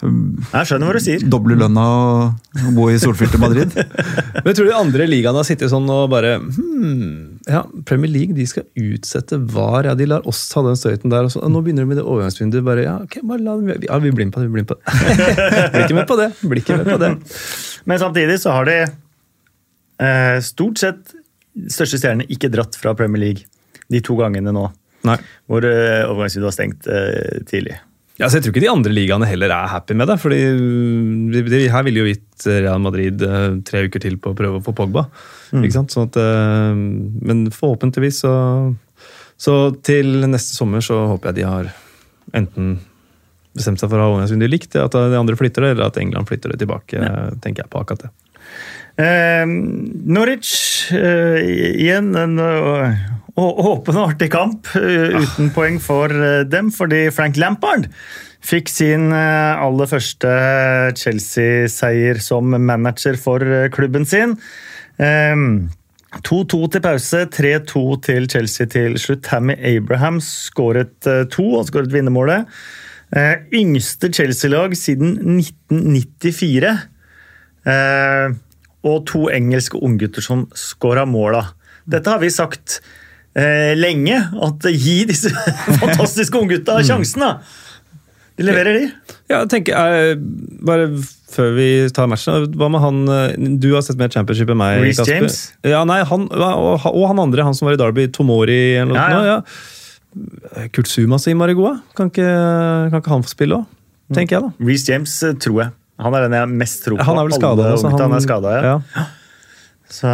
Jeg 0.00 0.64
skjønner 0.68 0.86
hva 0.86 0.92
du 0.94 1.00
sier. 1.00 1.18
doble 1.28 1.56
lønna 1.58 1.82
og 1.82 2.74
bo 2.74 2.88
i 2.88 2.94
solfylte 3.02 3.36
Madrid. 3.36 3.74
Men 4.44 4.54
Tror 4.54 4.64
du 4.64 4.70
de 4.70 4.74
andre 4.78 5.06
ligaene 5.08 5.34
har 5.34 5.42
sittet 5.42 5.68
sånn 5.72 5.88
og 5.90 6.08
bare 6.10 6.38
hmm, 6.38 7.37
ja, 7.48 7.62
Premier 7.88 8.10
League 8.12 8.36
de 8.36 8.44
skal 8.46 8.66
utsette 8.76 9.38
VAR. 9.54 9.88
Ja, 9.88 9.94
de 9.96 10.06
lar 10.08 10.26
oss 10.28 10.42
ta 10.50 10.62
den 10.66 10.76
støyten 10.76 11.12
der. 11.12 11.26
Og 11.26 11.32
så, 11.32 11.42
nå 11.48 11.62
begynner 11.64 11.86
de 11.86 11.92
med 11.92 12.00
det 12.00 12.04
overgangsvinduet. 12.04 12.64
bare, 12.66 12.84
ja, 12.84 12.96
ok, 13.04 13.20
bare 13.28 13.44
la 13.44 13.56
dem, 13.56 13.86
ja, 13.86 13.98
Vi 14.04 14.12
blir 14.12 14.28
med 14.28 14.34
på 14.34 14.42
det. 14.42 14.48
vi 14.48 14.52
blir 14.52 14.66
med 14.66 14.68
på 14.68 14.76
det. 14.78 14.94
blir 15.72 15.86
ikke 15.86 15.98
med 15.98 16.08
på 16.10 16.18
det. 16.20 16.28
blir 16.42 16.62
ikke 16.62 16.76
med 16.80 16.90
på 16.92 16.98
det. 17.00 17.12
Men 17.88 18.02
samtidig 18.04 18.40
så 18.42 18.52
har 18.58 18.68
de 18.68 18.76
eh, 18.84 20.36
stort 20.44 20.82
sett 20.82 21.16
største 21.72 21.98
stjernene 21.98 22.28
ikke 22.30 22.52
dratt 22.52 22.76
fra 22.78 22.94
Premier 22.94 23.24
League 23.24 23.48
de 23.88 24.02
to 24.04 24.18
gangene 24.20 24.52
nå. 24.54 24.68
Nei. 25.08 25.16
Hvor 25.48 25.64
eh, 25.64 26.04
overgangsvinduet 26.04 26.50
var 26.50 26.56
stengt 26.58 26.90
eh, 26.92 27.40
tidlig. 27.48 27.78
Ja, 28.18 28.26
så 28.26 28.38
Jeg 28.38 28.44
tror 28.48 28.54
ikke 28.54 28.64
de 28.64 28.72
andre 28.72 28.94
ligaene 28.94 29.28
heller 29.30 29.52
er 29.54 29.70
happy 29.70 29.94
med 29.94 30.10
det. 30.10 30.18
fordi 30.18 30.40
de, 31.32 31.42
de, 31.46 31.60
Her 31.70 31.86
ville 31.86 32.02
jo 32.02 32.10
gitt 32.10 32.46
Real 32.46 32.82
Madrid 32.82 33.22
eh, 33.22 33.60
tre 33.66 33.84
uker 33.86 34.02
til 34.02 34.18
på 34.18 34.32
å 34.32 34.38
prøve 34.38 34.58
å 34.58 34.64
få 34.64 34.74
Pogba. 34.74 35.06
ikke 35.54 35.76
sant? 35.76 35.94
Sånn 35.94 36.10
at, 36.10 36.18
eh, 36.18 36.74
men 36.74 37.46
forhåpentligvis 37.54 38.22
så, 38.26 38.34
så 39.38 39.58
til 39.86 40.26
neste 40.26 40.58
sommer 40.58 40.82
så 40.84 41.04
håper 41.14 41.30
jeg 41.30 41.40
de 41.40 41.48
har 41.48 41.70
enten 42.34 42.78
bestemt 43.58 43.80
seg 43.80 43.90
for 43.90 43.98
å 43.98 44.04
ha 44.04 44.10
overgangsvinduet 44.12 44.52
likt, 44.52 44.74
at 44.78 44.94
de 44.94 45.18
andre 45.18 45.38
flytter 45.38 45.64
det, 45.64 45.70
eller 45.74 45.88
at 45.88 45.96
England 45.98 46.28
flytter 46.28 46.52
det 46.52 46.60
tilbake. 46.60 47.00
tenker 47.42 47.64
jeg 47.64 47.70
på 47.72 47.80
akkurat 47.80 48.04
det. 48.06 48.10
Eh, 48.98 49.46
Norwich 49.46 50.90
eh, 50.90 51.38
igjen 51.78 52.10
en 52.18 52.38
eh, 52.42 53.02
åpen 53.38 53.94
og 53.94 54.08
artig 54.08 54.26
kamp 54.34 54.66
eh, 54.74 55.14
uten 55.14 55.52
poeng 55.54 55.78
for 55.82 56.10
dem, 56.50 56.72
fordi 56.74 57.04
Frank 57.14 57.38
Lampard 57.38 57.86
fikk 58.48 58.70
sin 58.70 59.12
aller 59.12 59.88
første 59.90 60.30
Chelsea-seier 60.98 62.18
som 62.22 62.54
manager 62.54 63.18
for 63.18 63.42
klubben 63.74 64.06
sin. 64.06 64.34
Eh, 64.98 65.36
2-2 66.24 66.60
til 66.72 66.82
pause, 66.82 67.22
3-2 67.38 67.84
til 68.02 68.28
Chelsea 68.32 68.66
til 68.72 68.98
slutt. 68.98 69.22
Tammy 69.28 69.54
Abraham 69.76 70.18
skåret 70.24 71.06
to, 71.30 71.44
og 71.60 71.66
skåret 71.68 71.92
vinnermålet. 71.92 72.48
Eh, 73.14 73.34
yngste 73.54 74.10
Chelsea-lag 74.12 74.74
siden 74.76 75.38
1994. 75.38 76.74
Eh, 78.78 78.88
og 78.88 79.06
to 79.10 79.26
engelske 79.32 79.78
unggutter 79.78 80.22
som 80.24 80.46
scora 80.54 81.06
måla. 81.08 81.44
Dette 81.88 82.10
har 82.10 82.20
vi 82.22 82.30
sagt 82.30 82.80
eh, 83.34 83.74
lenge, 83.78 84.18
at 84.18 84.68
gi 84.70 85.04
disse 85.08 85.32
fantastiske 85.82 86.38
unggutta 86.38 86.78
sjansen. 86.84 87.24
da. 87.24 87.32
De 88.38 88.44
leverer, 88.46 88.76
de. 88.78 89.14
Ja, 89.32 89.40
tenker, 89.50 89.74
jeg, 89.74 90.18
bare 90.62 90.92
før 91.28 91.56
vi 91.56 91.70
tar 91.92 92.06
matchen, 92.08 92.52
hva 92.54 92.68
med 92.70 92.80
han 92.80 93.00
eh, 93.10 93.48
Du 93.60 93.72
har 93.74 93.82
sett 93.82 93.98
mer 93.98 94.12
championship 94.14 94.52
enn 94.54 94.60
meg. 94.60 94.78
Reece 94.84 95.02
Kasper. 95.02 95.16
James? 95.16 95.40
Ja, 95.66 95.82
nei, 95.88 95.98
han, 96.06 96.28
og, 96.30 96.86
og 96.86 97.08
han 97.10 97.24
andre, 97.24 97.48
han 97.48 97.58
som 97.58 97.66
var 97.68 97.74
i 97.74 97.80
Derby, 97.80 98.06
Tomori 98.14 98.78
eller 98.78 98.94
noe. 98.94 99.08
Ja, 99.10 99.26
ja. 99.26 99.40
Ja, 100.14 100.68
Kurt 100.72 100.88
Sumas 100.88 101.26
sier 101.26 101.36
Marigoa. 101.36 101.76
Kan 101.98 102.12
ikke, 102.12 102.28
kan 102.92 103.02
ikke 103.02 103.12
han 103.12 103.26
få 103.26 103.34
spille 103.34 103.58
òg? 103.60 103.74
Tenker 104.16 104.38
jeg, 104.38 104.46
da. 104.46 104.68
Reece 104.70 104.88
James 104.88 105.12
eh, 105.26 105.34
tror 105.36 105.62
jeg. 105.64 105.74
Han 105.98 106.14
er 106.14 106.28
den 106.28 106.32
jeg 106.38 106.48
mest 106.48 106.84
tror 106.84 106.98
på. 106.98 107.04
Han 107.04 107.18
er 107.18 107.24
vel 107.28 107.32
skada. 107.38 107.70
Unggutta 107.74 108.02
han 108.06 108.12
er 108.18 108.20
skadet, 108.24 108.52
ja. 108.62 108.74
ja. 108.96 109.06
Så, 109.88 110.04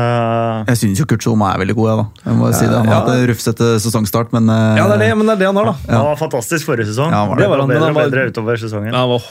Jeg 0.69 0.79
syns 0.79 1.01
jo 1.03 1.05
Kurt 1.11 1.25
Zuma 1.27 1.49
er 1.51 1.59
veldig 1.65 1.75
god. 1.75 1.89
Jeg, 1.91 1.97
da. 1.99 2.05
Jeg 2.31 2.37
må 2.39 2.51
si 2.55 2.63
det. 2.69 2.77
Han 2.79 2.87
har 2.87 2.95
Ja. 2.95 2.99
hatt 3.01 3.09
en 3.17 3.25
rufsete 3.27 3.71
sesongstart, 3.83 4.31
men 4.33 4.47
eh, 4.49 4.77
ja, 4.79 4.85
det 4.87 4.95
er 4.95 5.03
det, 5.03 5.17
men 5.19 5.27
det 5.27 5.35
er 5.35 5.41
det 5.43 5.49
han 5.51 5.57
har, 5.59 5.65
da. 5.73 5.75
Han 5.91 6.05
var 6.13 6.21
fantastisk 6.21 6.69
forrige 6.69 6.87
sesong. 6.93 7.11
Ja, 7.11 7.25
han 7.25 7.29
var 7.33 7.37
det 7.37 7.43
det. 7.43 7.51
var 7.51 7.59
han, 7.65 7.69
bedre 7.73 7.85
han 7.89 7.95
var- 7.99 8.07
bedre 8.13 8.27
utover 8.31 8.57
sesongen. 8.63 8.95
Han 8.95 9.09
var 9.11 9.27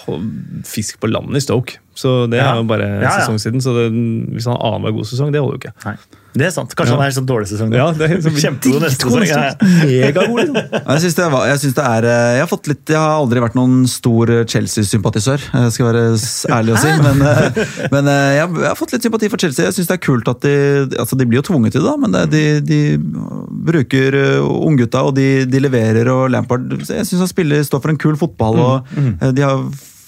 fisk 0.68 1.00
på 1.00 1.08
landet 1.08 1.40
i 1.40 1.46
Stoke, 1.48 1.78
så 1.96 2.28
det 2.30 2.42
Ja. 2.42 2.52
er 2.52 2.60
jo 2.60 2.64
bare 2.68 2.90
Ja, 2.90 3.02
ja. 3.08 3.10
sesong 3.22 3.40
siden. 3.40 3.62
Så 3.64 3.72
det, 3.78 3.88
hvis 4.36 4.44
han 4.46 4.58
har 4.60 4.74
annenhver 4.74 4.98
god 5.00 5.06
sesong, 5.08 5.32
det 5.32 5.40
holder 5.40 5.56
jo 5.58 5.62
ikke. 5.64 5.74
Nei, 5.86 5.96
det 6.34 6.46
er 6.48 6.54
sant. 6.56 6.72
Kanskje 6.76 6.94
Ja. 6.94 6.98
han 7.00 7.06
er 7.06 7.12
en 7.12 7.18
sånn 7.20 7.28
dårlig 7.30 7.48
sesong. 7.52 7.74
Ja, 7.76 7.86
det 7.94 8.08
er 8.10 8.22
sånn, 8.26 8.38
Kjempegod 8.42 8.82
neste 8.86 9.08
sesong. 9.10 9.26
Ja, 9.30 9.42
ja. 9.52 9.54
Megagod, 9.86 10.40
liksom. 10.40 10.58
Jeg 10.88 11.04
synes 11.06 11.18
det, 11.20 11.28
var, 11.36 11.46
jeg 11.52 11.62
synes 11.64 11.76
det 11.78 11.86
er 11.90 12.08
eh, 12.10 12.32
Jeg 12.38 12.44
har 12.44 12.50
fått 12.52 12.70
litt 12.72 12.94
Jeg 12.96 13.00
har 13.00 13.14
aldri 13.22 13.44
vært 13.44 13.58
noen 13.60 13.76
stor 13.92 14.32
Chelsea-sympatisør, 14.54 15.46
eh, 15.60 15.68
skal 15.76 15.90
være 15.92 16.04
ærlig 16.58 16.74
å 16.74 16.82
si. 16.84 16.94
Men, 17.06 17.22
eh, 17.30 17.62
men 17.94 18.12
eh, 18.12 18.32
jeg, 18.40 18.50
jeg 18.64 18.70
har 18.72 18.80
fått 18.80 18.96
litt 18.98 19.08
sympati 19.08 19.30
for 19.34 19.38
Chelsea. 19.46 19.68
Jeg 19.70 19.78
synes 19.78 19.92
det 19.94 19.98
er 20.00 20.04
kult 20.08 20.34
at 20.34 20.42
de 20.46 20.56
altså 21.04 21.18
De 21.20 21.26
blir 21.30 21.42
jo 21.42 21.48
tvunget 21.52 21.78
til 21.78 21.86
det, 21.86 21.96
men 22.02 22.14
det, 22.18 22.26
de, 22.34 22.44
de 22.66 22.82
bruker 23.70 24.18
eh, 24.20 24.42
unggutta, 24.44 25.04
og 25.08 25.16
de, 25.18 25.46
de 25.50 25.62
leverer. 25.64 26.10
og 26.12 26.30
Lampard 26.34 26.66
Jeg 26.82 27.06
syns 27.08 27.22
han 27.24 27.32
spiller, 27.32 27.64
står 27.66 27.82
for 27.84 27.94
en 27.94 28.00
kul 28.02 28.18
fotball, 28.20 28.60
og 28.60 28.94
eh, 28.98 29.32
de 29.36 29.46
har 29.46 29.64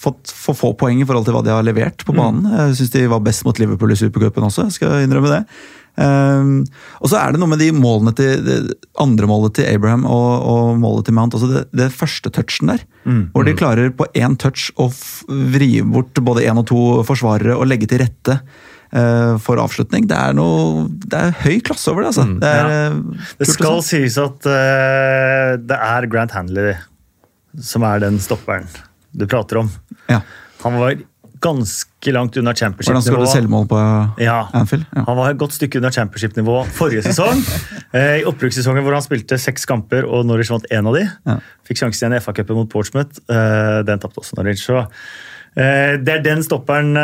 fått 0.05 0.29
for 0.37 0.53
få 0.53 0.69
poeng 0.77 0.99
i 1.01 1.05
forhold 1.07 1.25
til 1.25 1.33
hva 1.33 1.39
de 1.45 1.49
har 1.53 1.63
levert 1.65 2.03
på 2.05 2.13
banen. 2.13 2.45
Jeg 2.45 2.75
syns 2.81 2.91
de 2.93 3.05
var 3.09 3.23
best 3.25 3.45
mot 3.47 3.57
Liverpool 3.57 3.89
i 3.95 3.97
supercupen 3.97 4.45
også, 4.45 4.67
jeg 4.67 4.75
skal 4.77 4.99
innrømme 5.05 5.31
det. 5.31 5.39
Um, 5.95 6.65
og 6.99 7.07
så 7.07 7.21
er 7.21 7.31
det 7.31 7.39
noe 7.39 7.53
med 7.53 7.61
de 7.63 7.69
målene 7.71 8.11
til 8.17 8.41
det 8.43 8.57
andre 8.99 9.29
målet 9.31 9.55
til 9.55 9.69
Abraham 9.71 10.03
og, 10.03 10.31
og 10.43 10.79
målet 10.81 11.07
til 11.07 11.15
Mount. 11.15 11.37
altså 11.37 11.47
Det, 11.51 11.63
det 11.71 11.89
første 11.95 12.31
touchen 12.35 12.73
der. 12.73 12.85
Hvor 13.05 13.45
de 13.47 13.55
klarer 13.55 13.91
på 13.95 14.07
én 14.17 14.35
touch 14.41 14.71
å 14.81 14.89
vri 15.29 15.79
bort 15.85 16.17
både 16.25 16.43
én 16.49 16.59
og 16.59 16.67
to 16.71 16.81
forsvarere 17.07 17.55
og 17.55 17.69
legge 17.69 17.87
til 17.91 18.01
rette 18.03 18.39
uh, 18.41 19.35
for 19.43 19.61
avslutning. 19.61 20.07
Det 20.09 20.17
er 20.17 20.35
noe 20.37 20.87
Det 20.89 21.21
er 21.21 21.37
høy 21.45 21.61
klasse 21.65 21.93
over 21.93 22.05
det, 22.05 22.11
altså. 22.13 22.27
det, 22.41 22.51
er, 22.51 22.73
ja. 22.73 22.89
eh, 22.89 23.31
Det 23.39 23.49
skal 23.53 23.79
sies 23.85 24.19
at 24.21 24.49
uh, 24.49 25.55
det 25.61 25.79
er 25.79 26.09
Grant 26.11 26.35
Handley 26.35 26.75
som 27.61 27.85
er 27.87 28.01
den 28.03 28.17
stopperen 28.19 28.67
du 29.15 29.23
prater 29.31 29.61
om. 29.61 29.69
Ja. 30.11 30.19
Han 30.65 30.75
var 30.81 30.97
ganske 31.43 32.11
langt 32.13 32.37
unna 32.37 32.53
Hvordan 32.53 32.75
skåret 32.79 33.03
championship-nivå. 33.03 33.31
selvmål 33.33 33.67
på 33.67 33.79
Ja. 34.23 34.47
Anfield? 34.53 34.85
Ja. 34.95 35.03
Han 35.07 35.17
var 35.17 35.29
et 35.31 35.37
godt 35.37 35.53
stykke 35.53 35.77
under 35.81 35.91
championship-nivå 35.91 36.65
forrige 36.71 37.03
sesong. 37.03 37.41
eh, 37.93 38.21
I 38.21 38.25
oppbrukssesongen 38.25 38.83
hvor 38.85 38.93
han 38.93 39.03
spilte 39.05 39.37
seks 39.41 39.65
kamper 39.65 40.05
og 40.07 40.25
Norwich 40.25 40.51
vant 40.53 40.65
én 40.71 40.87
av 40.87 40.95
de. 40.95 41.05
Ja. 41.25 41.37
Fikk 41.67 41.81
sjansen 41.81 42.07
igjen 42.07 42.17
i 42.17 42.23
FA-cupen 42.23 42.55
mot 42.55 42.69
Portsmouth. 42.71 43.19
Eh, 43.29 43.83
den 43.87 43.99
tapte 43.99 44.21
også 44.23 44.37
Norwich. 44.39 44.63
Så 44.65 44.77
eh, 45.57 45.97
det 45.99 46.17
er 46.19 46.25
den 46.25 46.43
stopperen 46.45 46.95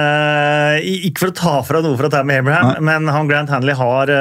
Ikke 0.85 1.25
for 1.25 1.31
å 1.33 1.37
ta 1.41 1.55
fra 1.67 1.81
noe 1.81 1.97
fra 1.99 2.09
Tammy 2.09 2.39
Abraham, 2.39 2.83
men 2.85 3.07
han 3.11 3.27
Grant 3.31 3.49
Hanley 3.49 3.75
har 3.75 4.15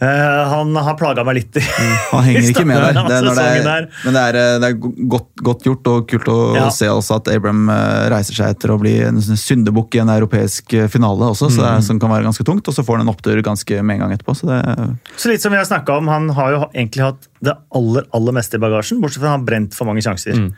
eh, 0.00 0.48
han 0.50 0.74
har 0.76 0.94
plaga 0.96 1.24
meg 1.24 1.34
litt 1.40 1.58
Mm, 1.60 1.96
Han 2.10 2.24
henger 2.24 2.46
ikke 2.50 2.64
med 2.66 2.80
der. 2.82 2.92
Det 2.96 3.18
det 3.20 3.44
er, 3.68 3.86
men 4.04 4.14
det 4.16 4.22
er, 4.22 4.38
eh, 4.40 4.58
det 4.62 4.68
er 4.70 5.06
godt, 5.12 5.28
godt 5.44 5.62
gjort 5.68 5.90
og 5.92 6.06
kult 6.08 6.28
å 6.32 6.38
Ja. 6.56 6.68
se 6.70 6.86
også 6.88 7.16
at 7.20 7.28
Abraham 7.34 7.68
eh, 7.70 8.08
reiser 8.14 8.34
seg 8.38 8.54
etter 8.56 8.72
å 8.74 8.78
bli 8.80 8.94
en 9.06 9.20
sånn 9.20 9.36
syndebukk 9.40 9.94
i 9.94 10.02
en 10.02 10.08
europeisk 10.08 10.74
finale 10.92 11.30
også, 11.30 11.50
så 11.50 11.60
det 11.60 11.68
Mm. 11.70 11.76
er, 11.76 11.80
som 11.90 12.00
kan 12.00 12.10
være 12.10 12.24
ganske 12.28 12.44
tungt. 12.44 12.66
Og 12.68 12.74
så 12.74 12.82
får 12.84 12.98
han 12.98 13.06
en 13.08 13.14
opptur 13.14 13.42
ganske 13.42 13.82
med 13.82 13.94
en 14.00 14.00
gang 14.08 14.12
etterpå. 14.16 14.34
så 14.36 14.46
det 14.50 14.98
Så 15.16 15.28
litt 15.30 15.40
som 15.42 15.52
vi 15.52 15.58
har 15.58 15.64
snakket 15.68 15.96
om, 15.98 16.08
Han 16.08 16.28
har 16.30 16.50
jo 16.52 16.60
egentlig 16.74 17.02
hatt 17.04 17.28
det 17.42 17.54
aller 17.74 18.04
aller 18.12 18.32
meste 18.32 18.54
i 18.56 18.58
bagasjen, 18.60 19.00
bortsett 19.00 19.20
fra 19.20 19.28
at 19.28 19.36
han 19.36 19.40
har 19.40 19.46
brent 19.46 19.74
for 19.74 19.84
mange 19.86 20.02
sjanser. 20.02 20.32
Mm. 20.36 20.52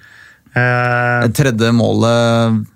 Uh, 0.54 1.26
Det 1.26 1.34
tredje 1.34 1.72
målet 1.72 2.66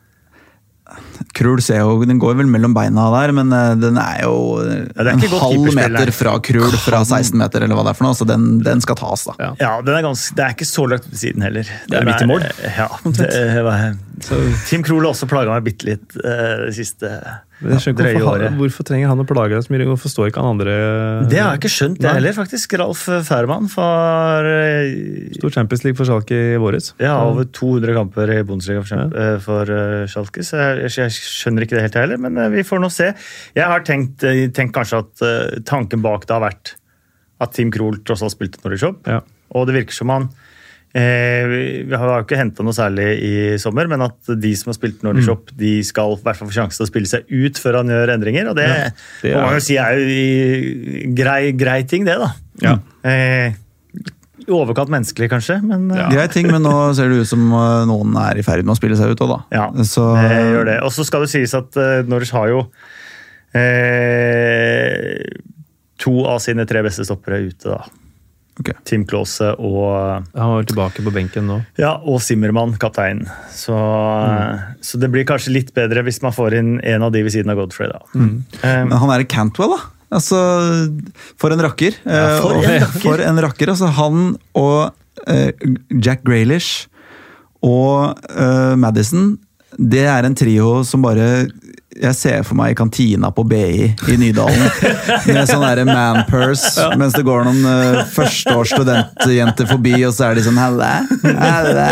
Krul 1.37 1.61
ser 1.65 1.83
jo, 1.83 1.99
den 2.09 2.21
går 2.23 2.39
vel 2.39 2.49
mellom 2.51 2.75
beina 2.77 3.07
der, 3.15 3.33
men 3.37 3.53
eh, 3.55 3.73
den 3.81 4.01
er 4.01 4.23
jo 4.25 4.37
ja, 4.65 4.87
er 5.03 5.13
en 5.13 5.25
halv 5.43 5.69
meter 5.77 6.13
fra 6.17 6.37
Krull 6.45 6.77
fra 6.83 7.03
16 7.05 7.37
meter, 7.41 7.67
eller 7.67 7.79
hva 7.79 7.87
det 7.87 7.95
er 7.95 7.99
for 7.99 8.09
noe, 8.09 8.17
så 8.19 8.29
den, 8.29 8.49
den 8.67 8.83
skal 8.85 8.99
tas, 9.01 9.27
da. 9.29 9.37
Ja. 9.43 9.51
ja, 9.61 9.73
den 9.87 9.99
er 9.99 10.07
ganske, 10.07 10.37
Det 10.37 10.47
er 10.47 10.57
ikke 10.57 10.69
så 10.69 10.87
langt 10.91 11.09
ved 11.11 11.21
siden 11.21 11.45
heller. 11.47 11.73
Det 11.91 12.01
er 12.01 12.09
midt 12.09 12.25
i 12.25 12.31
mål. 12.31 12.47
Ja, 12.77 12.89
det 13.07 13.65
var, 13.67 13.89
Så, 14.25 14.41
Tim 14.71 14.85
Krull 14.87 15.05
har 15.05 15.13
også 15.13 15.29
plaga 15.31 15.53
meg 15.53 15.67
bitte 15.67 15.91
litt 15.91 16.17
eh, 16.23 16.67
det 16.67 16.75
siste 16.79 17.13
hvorfor, 17.63 18.43
han, 18.43 18.57
hvorfor 18.59 18.85
trenger 18.85 19.09
han 19.09 19.23
å 19.23 19.25
plage 19.29 19.55
deg 19.57 19.63
så 19.65 19.73
mye? 19.73 19.87
Hvorfor 19.89 20.13
står 20.13 20.29
ikke 20.31 20.43
han 20.45 20.51
andre 20.57 20.75
Det 21.31 21.39
har 21.41 21.55
jeg 21.55 21.61
ikke 21.63 21.71
skjønt, 21.73 21.99
det 22.05 22.13
heller, 22.19 22.35
faktisk. 22.37 22.75
Ralf 22.83 23.05
Færmann 23.29 23.71
for 23.73 24.49
eh, 24.51 25.31
Stor 25.39 25.55
Champions 25.55 25.85
League 25.87 25.97
for 25.97 26.05
Schalke 26.09 26.37
i 26.55 26.59
våres. 26.61 26.91
ja, 27.01 27.15
over 27.25 27.49
200 27.49 27.95
kamper 27.97 28.35
i 28.37 28.43
Bundesliga 28.45 28.83
for, 28.85 28.93
Schalke- 28.93 29.25
eh, 29.25 29.39
for 29.47 29.73
eh, 29.79 30.07
Schalke, 30.13 30.45
så 30.45 30.61
jeg, 30.83 30.91
jeg 30.99 31.17
skjønner 31.17 31.65
ikke 31.67 31.79
det 31.79 31.87
helt 31.89 32.01
heller, 32.03 32.21
men 32.27 32.43
vi 32.53 32.67
får 32.67 32.83
nå 32.85 32.91
se. 32.93 33.13
Jeg 33.57 33.71
har 33.73 33.87
tenkt, 33.89 34.27
tenkt 34.57 34.75
kanskje 34.77 35.01
at 35.05 35.65
tanken 35.69 36.05
bak 36.05 36.27
det 36.29 36.37
har 36.37 36.45
vært 36.45 36.75
at 37.41 37.53
Team 37.57 37.73
Krohl 37.75 37.99
tross 38.05 38.23
alt 38.25 38.33
spilte 38.37 38.61
Norwich 38.65 38.81
Shop, 38.85 39.01
Ja. 39.09 39.23
og 39.57 39.67
det 39.69 39.75
virker 39.81 39.97
som 39.97 40.13
han 40.13 40.29
vi- 40.97 41.83
Vi 41.91 41.97
har 41.97 42.07
jo 42.09 42.25
ikke 42.25 42.39
henta 42.41 42.65
noe 42.65 42.73
særlig 42.73 43.07
i 43.21 43.33
sommer, 43.61 43.87
men 43.89 44.01
at 44.03 44.17
de 44.41 44.55
som 44.57 44.71
har 44.71 44.77
spilt 44.79 45.03
Mm. 45.03 45.03
Norwich 45.05 45.27
Shop, 45.27 45.51
de 45.57 45.83
skal 45.85 46.13
i 46.17 46.23
hvert 46.23 46.37
fall 46.37 46.49
få 46.49 46.57
sjanse 46.57 46.77
til 46.79 46.87
å 46.87 46.91
spille 46.91 47.07
seg 47.11 47.25
ut 47.29 47.55
før 47.61 47.77
han 47.83 47.87
gjør 47.93 48.15
endringer. 48.15 48.49
og 48.49 48.57
Det, 48.57 48.67
Ja, 48.69 48.91
det 49.23 49.35
må 49.35 49.39
er- 49.39 49.45
man 49.45 49.55
jo 49.55 49.61
si 49.61 49.77
er 49.77 49.93
jo 49.99 51.15
grei, 51.15 51.53
grei 51.53 51.83
ting, 51.87 52.05
det. 52.05 52.17
da. 52.19 52.33
Ja. 52.63 52.79
Eh, 53.05 53.53
I 54.47 54.51
overkant 54.53 54.89
menneskelig, 54.89 55.29
kanskje, 55.29 55.61
men 55.65 55.89
ja. 55.91 56.09
Grei 56.09 56.29
ting, 56.31 56.47
men 56.47 56.63
nå 56.63 56.95
ser 56.95 57.09
det 57.09 57.19
ut 57.21 57.27
som 57.27 57.41
eh, 57.53 57.85
noen 57.85 58.15
er 58.17 58.39
i 58.39 58.43
ferd 58.43 58.65
med 58.65 58.77
å 58.77 58.79
spille 58.79 58.97
seg 58.97 59.11
ut 59.11 59.19
òg, 59.21 59.29
da. 59.29 59.45
Ja, 59.51 59.71
Så, 59.83 60.15
det 60.15 60.55
gjør 60.55 60.65
det. 60.67 60.83
Og 60.85 60.93
så 60.93 61.05
skal 61.05 61.21
det 61.23 61.31
sies 61.31 61.53
at 61.55 61.77
uh, 61.77 62.03
Norwich 62.07 62.31
har 62.31 62.47
jo 62.49 62.67
eh, 63.55 65.23
to 65.99 66.25
av 66.29 66.39
sine 66.45 66.67
tre 66.69 66.83
beste 66.87 67.05
stoppere 67.07 67.41
ute, 67.49 67.65
da. 67.73 67.85
Ok. 68.67 68.83
Tim 68.85 69.05
Klause 69.09 69.53
og 69.59 70.25
Han 70.35 70.53
var 70.57 70.67
tilbake 70.69 71.03
på 71.07 71.13
benken 71.15 71.47
nå. 71.49 71.61
Ja, 71.79 71.95
og 72.03 72.21
Zimmermann, 72.25 72.75
kapteinen. 72.83 73.27
Så, 73.55 73.77
så 74.83 74.99
det 75.01 75.11
blir 75.15 75.25
kanskje 75.29 75.55
litt 75.55 75.73
bedre 75.77 76.03
hvis 76.07 76.21
man 76.25 76.35
får 76.37 76.59
inn 76.59 76.75
en 76.83 77.07
av 77.07 77.13
de 77.15 77.23
ved 77.27 77.35
siden 77.35 77.53
av 77.55 77.61
Godfrey, 77.63 77.89
da. 77.93 78.03
Eh, 78.17 78.83
Men 78.87 78.97
han 78.99 79.13
er 79.17 79.25
Cantwell, 79.31 79.77
da. 79.77 79.81
Altså, 80.17 80.39
for 81.41 81.51
en 81.55 81.63
rakker. 81.67 81.97
Ja, 82.07 82.39
for 82.43 82.53
Eh, 82.55 82.63
en 82.63 82.67
og- 82.67 82.83
rakker. 82.85 83.01
For 83.07 83.23
en 83.31 83.41
rakker. 83.43 83.73
Altså, 83.73 83.89
han 83.97 84.37
og 84.55 84.93
uh, 85.27 85.51
Jack 85.91 86.23
Graylish 86.25 86.87
og 87.67 88.15
uh, 88.37 88.77
Madison, 88.79 89.37
det 89.77 90.05
er 90.09 90.25
en 90.25 90.35
trio 90.39 90.83
som 90.87 91.03
bare 91.05 91.49
jeg 92.03 92.15
ser 92.19 92.43
for 92.47 92.55
meg 92.59 92.73
i 92.73 92.77
kantina 92.79 93.31
på 93.35 93.43
BI 93.49 93.87
i 94.13 94.17
Nydalen 94.21 94.63
med 95.29 95.49
sånn 95.49 95.65
man-purse, 95.89 96.85
mens 97.01 97.15
det 97.17 97.25
går 97.27 97.41
noen 97.47 97.63
uh, 97.65 98.05
førsteårs 98.13 98.71
studentjenter 98.75 99.67
forbi, 99.71 99.95
og 100.07 100.13
så 100.17 100.23
er 100.31 100.35
de 100.39 100.43
sånn 100.47 100.61
Halla, 100.61 100.93
halla, 101.25 101.91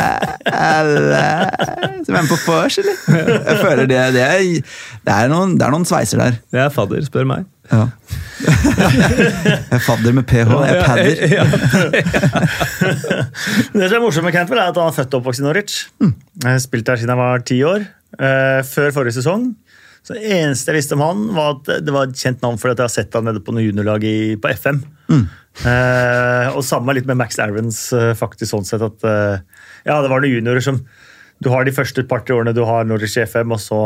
halla. 0.49 1.27
Så 2.05 2.09
er 2.13 2.17
de 2.19 2.23
på 2.29 2.39
vors, 2.47 2.75
eller? 2.83 2.97
Jeg 3.15 3.57
føler 3.63 3.85
det, 3.89 4.01
det, 4.17 4.25
er, 4.25 4.39
det, 5.05 5.13
er 5.17 5.27
noen, 5.33 5.51
det 5.59 5.65
er 5.67 5.73
noen 5.75 5.87
sveiser 5.89 6.19
der. 6.21 6.33
Det 6.53 6.61
er 6.65 6.71
fadder, 6.75 7.01
spør 7.07 7.27
meg. 7.29 7.43
Ja. 7.71 7.83
Jeg 8.45 9.73
er 9.73 9.83
fadder 9.85 10.13
med 10.17 10.25
ph. 10.29 10.51
Jeg 10.53 10.71
er 10.75 10.79
padder. 10.85 11.17
Ja, 11.33 11.45
Det 13.75 13.89
som 13.89 13.97
er 13.97 14.03
morsomt 14.03 14.27
med 14.27 14.35
Cantwell, 14.37 14.61
er 14.61 14.69
at 14.73 14.79
han 14.81 14.91
er 14.91 14.97
født 14.97 15.15
og 15.15 15.19
oppvokst 15.23 15.41
i 15.41 15.45
Norwich. 15.47 15.75
Har 16.45 16.59
Spilt 16.63 16.87
der 16.89 16.97
siden 17.01 17.13
han 17.15 17.23
var 17.23 17.39
ti 17.47 17.59
år. 17.65 17.81
eh, 18.19 18.61
før 18.69 18.93
forrige 18.95 19.17
sesong. 19.19 19.43
Så 20.05 20.13
Det 20.19 20.23
eneste 20.37 20.69
jeg 20.73 20.77
visste 20.83 20.93
om 20.99 21.01
han, 21.01 21.21
var 21.35 21.55
at 21.57 21.85
det 21.87 21.93
var 21.95 22.05
et 22.11 22.19
kjent 22.21 22.43
navn 22.45 22.59
fordi 22.61 22.73
at 22.77 22.83
jeg 22.83 22.85
har 22.85 22.93
sett 22.93 23.15
han 23.17 23.25
nede 23.25 23.41
på 23.41 23.55
noen 23.57 23.65
juniorlag 23.71 24.05
i- 24.05 24.37
på 24.37 24.51
FM. 24.53 24.83
Eh, 25.65 26.49
og 26.51 26.65
samme 26.67 26.93
litt 26.97 27.07
med 27.07 27.17
Max 27.17 27.39
Aarons, 27.39 27.79
eh, 27.95 28.11
faktisk 28.19 28.51
sånn 28.51 28.67
sett 28.67 28.83
at 28.83 29.05
eh, 29.07 29.39
Ja, 29.87 30.01
det 30.03 30.11
var 30.11 30.21
noen 30.21 30.33
juniorer 30.35 30.61
som 30.65 30.81
Du 31.41 31.49
har 31.53 31.65
de 31.65 31.71
første 31.77 32.03
par-tre 32.09 32.35
årene 32.35 32.53
du 32.57 32.65
har 32.67 32.85
Norwich 32.85 33.17
i 33.17 33.23
FM, 33.27 33.53
og 33.55 33.61
så, 33.63 33.79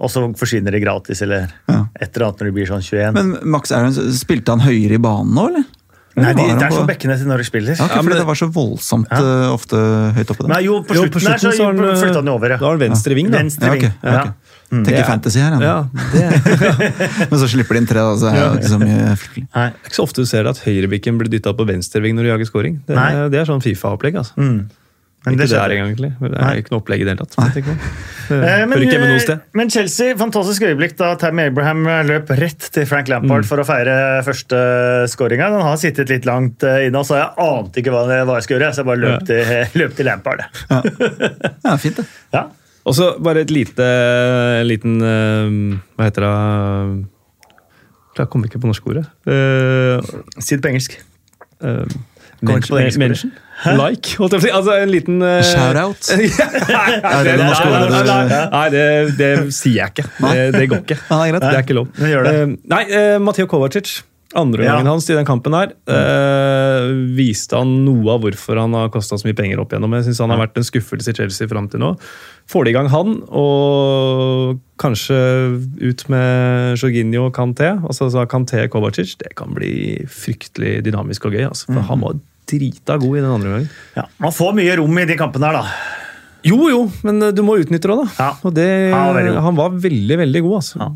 og 0.00 0.10
så 0.10 0.22
forsvinner 0.38 0.72
de 0.74 0.80
gratis, 0.80 1.22
eller 1.22 1.48
Ja. 1.68 1.84
et 2.00 2.14
eller 2.16 2.28
annet 2.28 2.40
når 2.40 2.46
de 2.50 2.52
blir 2.52 2.66
sånn 2.70 2.82
21. 2.82 3.12
Men 3.14 3.38
Max 3.44 3.70
Aarons, 3.72 3.98
spilte 4.18 4.48
han 4.54 4.60
høyere 4.60 4.94
i 4.98 5.02
banen 5.02 5.32
nå, 5.34 5.48
eller? 5.48 5.64
Nei, 6.18 6.32
de, 6.34 6.42
var 6.42 6.58
det 6.58 6.62
er 6.66 6.70
på- 6.72 6.78
sånn 6.80 6.88
bekkene 6.88 7.16
til 7.18 7.26
når 7.30 7.38
de 7.38 7.44
spiller. 7.46 7.74
Ja, 7.78 7.84
okay, 7.84 7.96
Ja, 7.96 8.02
men 8.02 8.10
det- 8.12 8.18
det 8.18 8.26
var 8.26 8.34
så 8.34 8.48
voldsomt 8.50 9.06
Ja. 9.10 9.18
eh, 9.18 9.52
ofte 9.54 9.76
høyt 10.16 10.30
oppe 10.34 10.42
der. 10.46 10.48
Nei, 10.48 10.62
jo, 10.64 10.82
på 10.82 10.94
Jo, 10.94 11.02
slutten, 11.04 11.24
der 11.24 11.38
så 11.38 11.52
så 11.54 11.64
han, 11.66 11.76
flytta 11.78 12.14
han 12.14 12.26
jo 12.26 12.34
over. 12.34 12.48
ja. 12.48 12.56
Da 12.56 12.64
har 12.66 12.76
han 12.78 12.80
venstre 12.90 13.14
ving, 13.14 13.30
da. 13.30 13.38
Venstre 13.38 13.66
Ja, 13.66 13.72
ving. 13.72 13.92
ja, 14.02 14.22
ok. 14.24 14.34
Tenker 14.68 14.90
Det 14.92 14.98
er- 15.00 15.08
fantasy 15.08 15.40
her, 15.40 15.54
ja. 15.60 15.60
Ja, 15.64 15.76
det 16.12 17.28
Men 17.30 17.38
så 17.40 17.48
slipper 17.48 17.78
de 17.78 17.80
inn 17.82 17.86
tre, 17.88 18.02
da, 18.04 18.16
så 18.20 18.28
er 18.32 18.40
det 18.52 18.58
ikke 18.62 18.72
så 18.74 18.80
mye 18.82 19.14
fryktelig. 19.16 19.46
Det 19.48 19.62
er 19.64 19.72
ikke 19.88 19.96
så 19.96 20.04
ofte 20.04 20.24
du 20.24 20.28
ser 20.28 20.50
at 20.50 20.58
høyrebikken 20.66 21.16
blir 21.20 21.30
dytta 21.32 21.54
på 21.56 21.64
venstreving 21.70 22.18
når 22.18 22.28
du 22.28 22.32
jager 22.34 22.50
scoring. 22.50 22.82
Det, 22.88 22.96
er- 23.00 23.30
det 23.32 23.40
er 23.40 23.48
sånn 23.48 23.64
Fifa-opplegg. 23.64 24.18
altså. 24.20 24.36
Mm. 24.36 24.68
Men 25.26 25.34
ikke 25.34 25.48
det 25.50 25.56
er 25.58 25.72
engang, 25.74 25.88
egentlig. 25.90 26.10
Det 26.20 26.38
er 26.46 26.58
ikke 26.60 26.70
noe 26.72 26.78
opplegg 26.80 27.00
i 27.02 27.04
det 27.08 27.14
hele 27.16 27.24
tatt. 27.26 27.54
tenker 27.56 27.74
Eh, 28.28 28.66
noe 28.68 29.16
eh, 29.32 29.38
men 29.56 29.70
Chelsea, 29.72 30.12
fantastisk 30.20 30.62
øyeblikk 30.68 30.94
da 31.00 31.14
Tammy 31.16 31.46
Abraham 31.48 31.80
eh, 31.88 32.02
løp 32.06 32.28
rett 32.36 32.66
til 32.74 32.84
Frank 32.86 33.08
Lampard 33.08 33.42
Mm. 33.42 33.48
for 33.48 33.56
å 33.62 33.64
feire 33.66 34.22
første 34.22 34.60
skåringa. 35.08 35.48
Den 35.56 35.64
har 35.64 35.76
sittet 35.80 36.12
litt 36.12 36.28
langt 36.28 36.62
inne, 36.62 37.02
så 37.08 37.16
jeg 37.16 37.32
ante 37.40 37.80
ikke 37.80 37.90
hva, 37.96 38.04
det- 38.06 38.20
hva 38.28 38.36
jeg 38.36 38.44
skulle 38.46 38.60
gjøre. 38.60 38.74
Så 38.76 38.84
jeg 38.84 38.90
bare 38.92 39.02
løp, 39.02 39.26
til, 39.26 39.42
løp 39.80 39.96
til 39.96 40.06
Lampard. 40.06 40.44
Ja, 41.64 41.76
fint 41.80 41.96
det. 42.02 42.06
Ja. 42.36 42.44
Og 42.88 42.96
så 42.96 43.12
bare 43.22 43.44
et 43.44 43.52
lite 43.52 43.84
en 43.84 44.68
liten 44.68 45.00
eh, 45.04 45.56
Hva 45.96 46.08
heter 46.08 46.24
det 46.24 46.32
Jeg 48.18 48.30
kommer 48.32 48.48
ikke 48.48 48.58
på 48.62 48.70
norsk 48.70 48.86
ordet. 48.90 49.04
Uh, 49.28 50.00
Si 50.42 50.56
det 50.56 50.64
på 50.64 50.72
engelsk. 50.72 50.96
Uh, 51.62 51.84
ordet. 52.42 52.98
mention? 52.98 53.32
Like? 53.66 54.16
Holdt 54.18 54.34
jeg 54.36 54.40
på 54.40 54.46
å 54.46 54.46
si. 54.46 54.50
Altså 54.54 54.74
en 54.78 54.90
liten 54.90 55.22
uh, 55.22 55.38
Shout-out. 55.42 56.10
nei, 56.14 56.26
det 57.26 57.32
det 57.38 57.46
norske 57.46 57.70
ordet 57.70 58.02
nei, 58.52 58.66
det, 58.74 58.84
det 59.18 59.30
sier 59.54 59.80
jeg 59.80 59.94
ikke. 59.94 60.06
Det, 60.22 60.44
det 60.54 60.68
går 60.70 60.84
ikke. 60.84 60.98
Ja, 61.10 61.24
det 61.26 61.42
er 61.42 61.56
er 61.58 61.64
ikke 61.66 61.78
lov. 61.80 61.90
Eh, 61.98 62.44
nei, 62.70 62.84
uh, 62.92 63.16
Mateo 63.22 63.48
Kovacic. 63.50 63.98
Andre 64.36 64.64
Ja. 64.66 64.74
hans 64.84 65.06
i 65.08 65.14
den 65.16 65.24
kampen 65.24 65.54
her 65.56 65.70
eh, 65.88 66.88
viste 67.16 67.56
han 67.56 67.70
noe 67.86 68.12
av 68.12 68.20
hvorfor 68.26 68.58
han 68.60 68.74
har 68.76 68.90
kosta 68.92 69.16
så 69.16 69.24
mye 69.24 69.36
penger 69.38 69.60
opp 69.62 69.72
igjennom. 69.72 69.94
Jeg 69.96 70.04
synes 70.10 70.20
han 70.20 70.30
har 70.34 70.42
vært 70.42 70.58
en 70.60 70.66
skuffelse 70.68 71.08
i 71.14 71.16
Chelsea 71.16 71.48
fram 71.48 71.68
til 71.72 71.80
nå. 71.80 71.94
Får 72.48 72.64
de 72.68 72.70
i 72.70 72.76
gang 72.76 72.88
han, 72.92 73.14
og 73.32 74.58
kanskje 74.80 75.16
ut 75.80 76.04
med 76.12 76.76
Jorginho 76.80 77.26
og 77.28 77.34
Kanté. 77.36 77.70
Altså 77.88 78.10
så 78.12 78.26
Kanté 78.28 78.66
Kovacic, 78.72 79.16
det 79.20 79.32
kan 79.38 79.52
bli 79.56 80.04
fryktelig 80.08 80.82
dynamisk 80.84 81.24
og 81.28 81.32
gøy. 81.36 81.46
Altså, 81.48 81.68
for 81.72 81.80
han 81.88 82.04
var 82.04 82.20
drita 82.48 82.96
god 83.00 83.16
i 83.18 83.20
den 83.24 83.32
andre 83.32 83.48
gangen. 83.56 83.70
Ja. 83.96 84.06
Man 84.20 84.32
får 84.32 84.54
mye 84.60 84.76
rom 84.80 84.98
i 85.00 85.04
de 85.08 85.16
kampene 85.20 85.50
her, 85.50 85.58
da. 85.60 85.96
Jo, 86.46 86.68
jo, 86.70 86.84
men 87.04 87.18
du 87.34 87.42
må 87.44 87.56
utnytte 87.60 87.88
det 87.90 87.96
da. 87.98 88.08
Ja. 88.20 88.30
Og 88.46 88.54
det, 88.56 88.68
Ja, 88.92 89.04
veldig 89.12 89.40
han 89.42 89.56
var 89.58 89.70
veldig, 89.70 90.18
veldig 90.24 90.42
god, 90.46 90.54
altså. 90.62 90.78
Ja. 90.84 90.90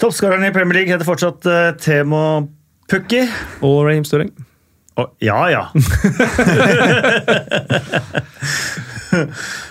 Toppskåreren 0.00 0.44
i 0.44 0.52
Premier 0.54 0.78
League 0.80 0.92
heter 0.92 1.04
fortsatt 1.04 1.44
uh, 1.46 1.76
Temo 1.76 2.48
Pukki. 2.90 3.26
Og 3.60 3.82
Raheem 3.84 4.04
Stirling. 4.08 4.30
Oh, 4.96 5.10
ja, 5.20 5.50
ja. 5.52 5.66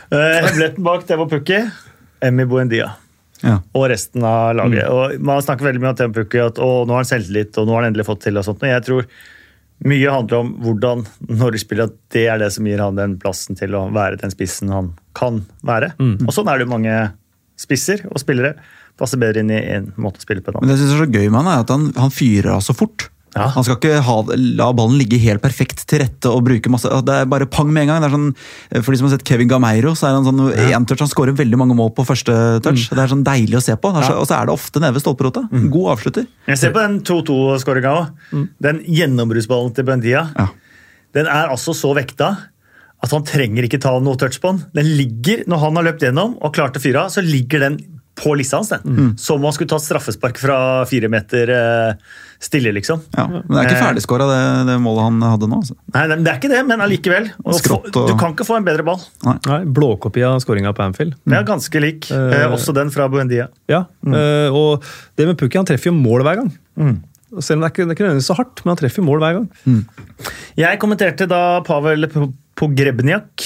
Eh, 0.10 0.18
Hemmeligheten 0.18 0.84
bak 0.84 1.04
Temo 1.08 1.28
Pukki 1.30 1.60
Emmy 2.26 2.44
Buendia. 2.50 2.90
Ja. 3.40 3.60
og 3.72 3.86
resten 3.88 4.24
av 4.28 4.56
laget. 4.58 4.90
Og 4.92 5.22
Man 5.24 5.40
snakker 5.46 5.70
veldig 5.70 5.80
mye 5.84 5.92
om 5.94 6.00
Temo 6.00 6.16
Pukki, 6.18 6.42
at 6.44 6.58
å, 6.60 6.70
nå 6.84 6.96
har 6.96 7.04
han 7.04 7.08
selvtillit 7.08 7.56
og 7.62 7.68
nå 7.70 7.76
har 7.76 7.84
han 7.86 7.92
endelig 7.92 8.08
fått 8.10 8.24
til. 8.26 8.40
og 8.42 8.44
sånt. 8.48 8.60
Men 8.66 8.74
jeg 8.74 8.86
tror 8.88 9.06
mye 9.88 10.12
handler 10.12 10.42
om 10.42 10.50
hvordan 10.66 11.06
når 11.30 11.56
du 11.56 11.60
spiller, 11.62 11.88
at 11.88 11.96
det 12.12 12.26
er 12.34 12.42
det 12.42 12.50
som 12.58 12.68
gir 12.68 12.82
han 12.84 12.98
den 12.98 13.14
plassen 13.22 13.56
til 13.60 13.78
å 13.78 13.86
være 13.96 14.20
den 14.20 14.34
spissen 14.34 14.74
han 14.74 14.90
kan 15.16 15.44
være. 15.64 15.94
Og 16.26 16.34
sånn 16.36 16.50
er 16.52 16.60
det 16.60 16.68
jo 16.68 16.74
mange 16.74 16.98
spisser 17.60 18.04
og 18.10 18.20
spillere. 18.20 18.58
Passer 19.00 19.22
bedre 19.22 19.44
inn 19.44 19.54
i 19.56 19.62
en 19.78 19.94
måte 19.98 20.20
å 20.22 20.26
spille 20.26 20.44
på 20.44 20.52
Da. 20.54 20.60
Men 20.62 20.72
det 20.72 20.78
jeg 20.78 20.84
synes 20.86 20.98
er 20.98 21.06
så 21.06 21.14
gøy 21.14 21.30
med 21.30 21.40
han, 21.42 21.54
er 21.54 21.64
at 21.64 21.72
han, 21.74 21.88
han 21.96 22.14
fyrer 22.14 22.52
av 22.58 22.66
så 22.66 22.76
fort. 22.76 23.08
Ja. 23.36 23.46
Han 23.54 23.66
skal 23.66 23.78
ikke 23.78 24.00
ha, 24.08 24.16
la 24.58 24.68
ballen 24.74 24.98
ligge 24.98 25.20
helt 25.22 25.42
perfekt 25.44 25.84
til 25.90 26.02
rette 26.02 26.32
og 26.34 26.42
bruke 26.48 26.72
masse 26.74 26.90
Det 27.06 27.14
er 27.14 27.28
bare 27.30 27.46
pang 27.46 27.70
med 27.70 27.86
en 27.86 27.92
gang. 27.92 28.02
Det 28.02 28.08
er 28.10 28.16
sånn, 28.16 28.32
for 28.82 28.90
de 28.90 29.00
som 29.00 29.06
har 29.08 29.14
sett 29.14 29.26
Kevin 29.30 29.52
Gameiro, 29.52 29.94
så 29.98 30.10
er 30.10 30.18
han 30.18 30.26
sånn 30.26 30.42
én 30.50 30.88
touch. 30.90 31.04
Han 31.04 31.12
skårer 31.12 31.38
veldig 31.38 31.60
mange 31.62 31.78
mål 31.78 31.92
på 31.98 32.08
første 32.10 32.34
touch. 32.66 32.88
Det 32.90 33.04
er 33.04 33.12
sånn 33.12 33.26
deilig 33.28 33.60
å 33.60 33.64
se 33.64 33.78
på. 33.78 33.94
Er 33.94 34.16
Og 34.18 34.26
så 34.30 34.40
er 34.40 34.50
det 34.50 34.56
ofte 34.56 34.82
nede 34.82 34.98
ved 34.98 35.06
stolperota. 35.06 35.46
God 35.52 35.92
avslutter. 35.94 36.26
Jeg 36.50 36.62
ser 36.62 36.74
på 36.74 36.82
den 36.82 37.00
2-2-skåringa 37.06 37.94
òg. 38.00 38.48
Den 38.66 38.82
gjennombruddsballen 38.88 39.78
til 39.78 39.88
Bendia. 39.88 40.26
Ja. 40.34 40.50
Den 41.18 41.30
er 41.30 41.54
altså 41.54 41.76
så 41.78 41.94
vekta 41.98 42.34
at 43.00 43.14
han 43.16 43.24
trenger 43.24 43.64
ikke 43.64 43.80
ta 43.82 43.94
noe 44.04 44.20
touch 44.20 44.42
på 44.42 44.52
den. 44.52 44.66
Den 44.76 44.90
ligger, 44.98 45.46
Når 45.48 45.62
han 45.62 45.80
har 45.80 45.88
løpt 45.88 46.04
gjennom 46.04 46.36
og 46.42 46.54
klart 46.58 46.76
å 46.76 46.82
fyre 46.84 47.06
av, 47.06 47.14
så 47.14 47.24
ligger 47.24 47.64
den 47.64 47.78
på 48.20 48.34
lista 48.38 48.60
hans. 48.60 48.72
Mm. 48.84 49.14
Som 49.18 49.40
om 49.40 49.48
han 49.48 49.56
skulle 49.56 49.72
tatt 49.72 49.86
straffespark 49.86 50.38
fra 50.42 50.58
fire 50.90 51.08
meter 51.12 51.52
eh, 51.56 51.94
stille, 52.44 52.72
liksom. 52.76 53.02
Ja. 53.16 53.26
Men 53.32 53.44
det 53.48 53.62
er 53.62 53.70
ikke 53.72 53.82
ferdigskåra, 53.88 54.28
det, 54.30 54.40
det 54.70 54.78
målet 54.84 55.08
han 55.08 55.22
hadde 55.24 55.50
nå. 55.52 55.60
Altså. 55.64 55.76
Nei, 55.96 56.04
det 56.12 56.18
det 56.26 56.32
er 56.34 56.40
ikke 56.42 56.52
det, 56.54 56.62
men 56.70 56.84
allikevel. 56.86 57.30
Og 57.46 57.60
få- 57.64 57.80
og- 57.84 58.08
Du 58.12 58.16
kan 58.20 58.36
ikke 58.36 58.48
få 58.48 58.58
en 58.60 58.68
bedre 58.68 58.86
ball. 58.88 59.02
Nei, 59.26 59.60
Blåkopi 59.66 60.24
av 60.28 60.40
skåringa 60.44 60.72
på 60.76 60.84
Anfield. 60.88 61.16
Mm. 61.26 61.38
er 61.40 61.48
ganske 61.48 61.82
lik. 61.84 62.12
Eh, 62.12 62.48
også 62.52 62.76
den 62.76 62.92
fra 62.96 63.08
Buendia. 63.12 63.48
Ja, 63.72 63.86
eh, 64.08 64.48
og 64.52 64.84
det 65.20 65.28
med 65.28 65.38
Pukki, 65.40 65.58
han 65.60 65.68
treffer 65.68 65.92
jo 65.92 65.98
mål 66.00 66.24
hver 66.28 66.44
gang. 66.44 66.52
Mm. 66.80 66.98
Selv 67.40 67.60
om 67.60 67.62
det 67.62 67.68
er 67.70 67.74
ikke, 67.76 67.84
det 67.86 67.92
er 67.92 67.96
ikke 67.98 68.08
nødvendigvis 68.08 68.32
så 68.32 68.36
hardt, 68.40 68.62
men 68.66 68.72
han 68.74 68.80
treffer 68.84 69.04
mål 69.06 69.20
hver 69.22 69.36
gang. 69.38 69.50
Jeg 70.58 70.80
kommenterte 70.82 71.28
da 71.30 71.42
Pavel 71.62 72.08
Pogrebniak 72.60 73.44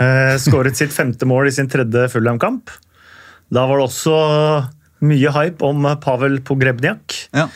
eh, 0.00 0.36
skåret 0.40 0.76
sitt 0.78 0.92
femte 0.94 1.26
mål 1.28 1.48
i 1.50 1.54
sin 1.56 1.68
tredje 1.70 2.06
Fulham-kamp. 2.12 2.70
Da 3.54 3.66
var 3.66 3.80
det 3.80 3.88
også 3.88 4.16
mye 5.08 5.30
hype 5.32 5.62
om 5.64 5.86
Pavel 6.02 6.40
Pogrebniak. 6.44 7.14
Ja. 7.36 7.48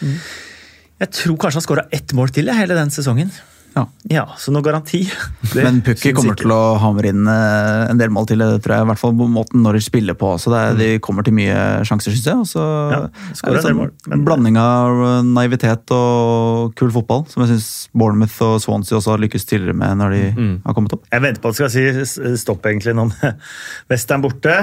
Jeg 1.02 1.10
tror 1.18 1.36
kanskje 1.42 1.58
han 1.58 1.64
skåra 1.66 1.88
ett 1.92 2.12
mål 2.14 2.30
til 2.32 2.48
hele 2.54 2.76
den 2.78 2.92
sesongen. 2.94 3.32
Ja. 3.72 3.86
Ja, 4.12 4.22
Så 4.36 4.52
noe 4.52 4.60
garanti 4.60 4.98
det 5.54 5.62
Men 5.64 5.78
Pukki 5.80 6.10
kommer 6.12 6.34
ikke. 6.34 6.42
til 6.44 6.50
å 6.52 6.74
hamre 6.76 7.08
inn 7.08 7.22
eh, 7.24 7.86
en 7.88 7.96
del 7.96 8.10
mål 8.12 8.26
til, 8.28 8.42
det 8.44 8.58
tror 8.60 8.74
jeg. 8.76 8.84
I 8.84 8.88
hvert 8.90 9.00
fall 9.00 9.14
på 9.16 9.28
måten 9.32 9.62
Norwich 9.64 9.86
spiller 9.88 10.12
på. 10.20 10.34
Så 10.38 10.52
det 10.52 10.58
er, 10.60 10.76
de 10.76 10.88
kommer 11.00 11.24
til 11.24 11.32
mye 11.38 11.56
sjanser, 11.88 12.12
syns 12.12 12.28
jeg. 12.28 12.36
Og 12.44 12.50
så 12.50 12.60
Ja, 12.92 12.98
er 13.08 13.56
det 13.56 13.62
sånn 13.64 13.78
mål, 13.80 13.90
men- 14.12 14.24
blanding 14.28 14.58
av 14.60 15.00
eh, 15.08 15.24
naivitet 15.24 15.88
og 15.96 16.76
kul 16.76 16.92
fotball, 16.92 17.24
som 17.32 17.46
jeg 17.46 17.54
syns 17.54 17.70
Bournemouth 17.96 18.36
og 18.44 18.60
Swansea 18.60 19.00
også 19.00 19.16
har 19.16 19.24
lykkes 19.24 19.48
tidligere 19.48 19.80
med 19.80 19.96
når 20.04 20.16
de 20.18 20.22
har 20.68 20.76
kommet 20.76 20.92
opp. 20.98 21.08
Jeg 21.10 21.24
venter 21.24 21.40
på 21.40 21.48
at 21.48 21.56
du 21.56 21.62
skal 21.64 21.72
si 21.72 22.36
stopp 22.44 22.68
egentlig 22.68 22.92
nå 23.00 23.08
med 23.08 23.40
Western 23.90 24.20
borte 24.28 24.58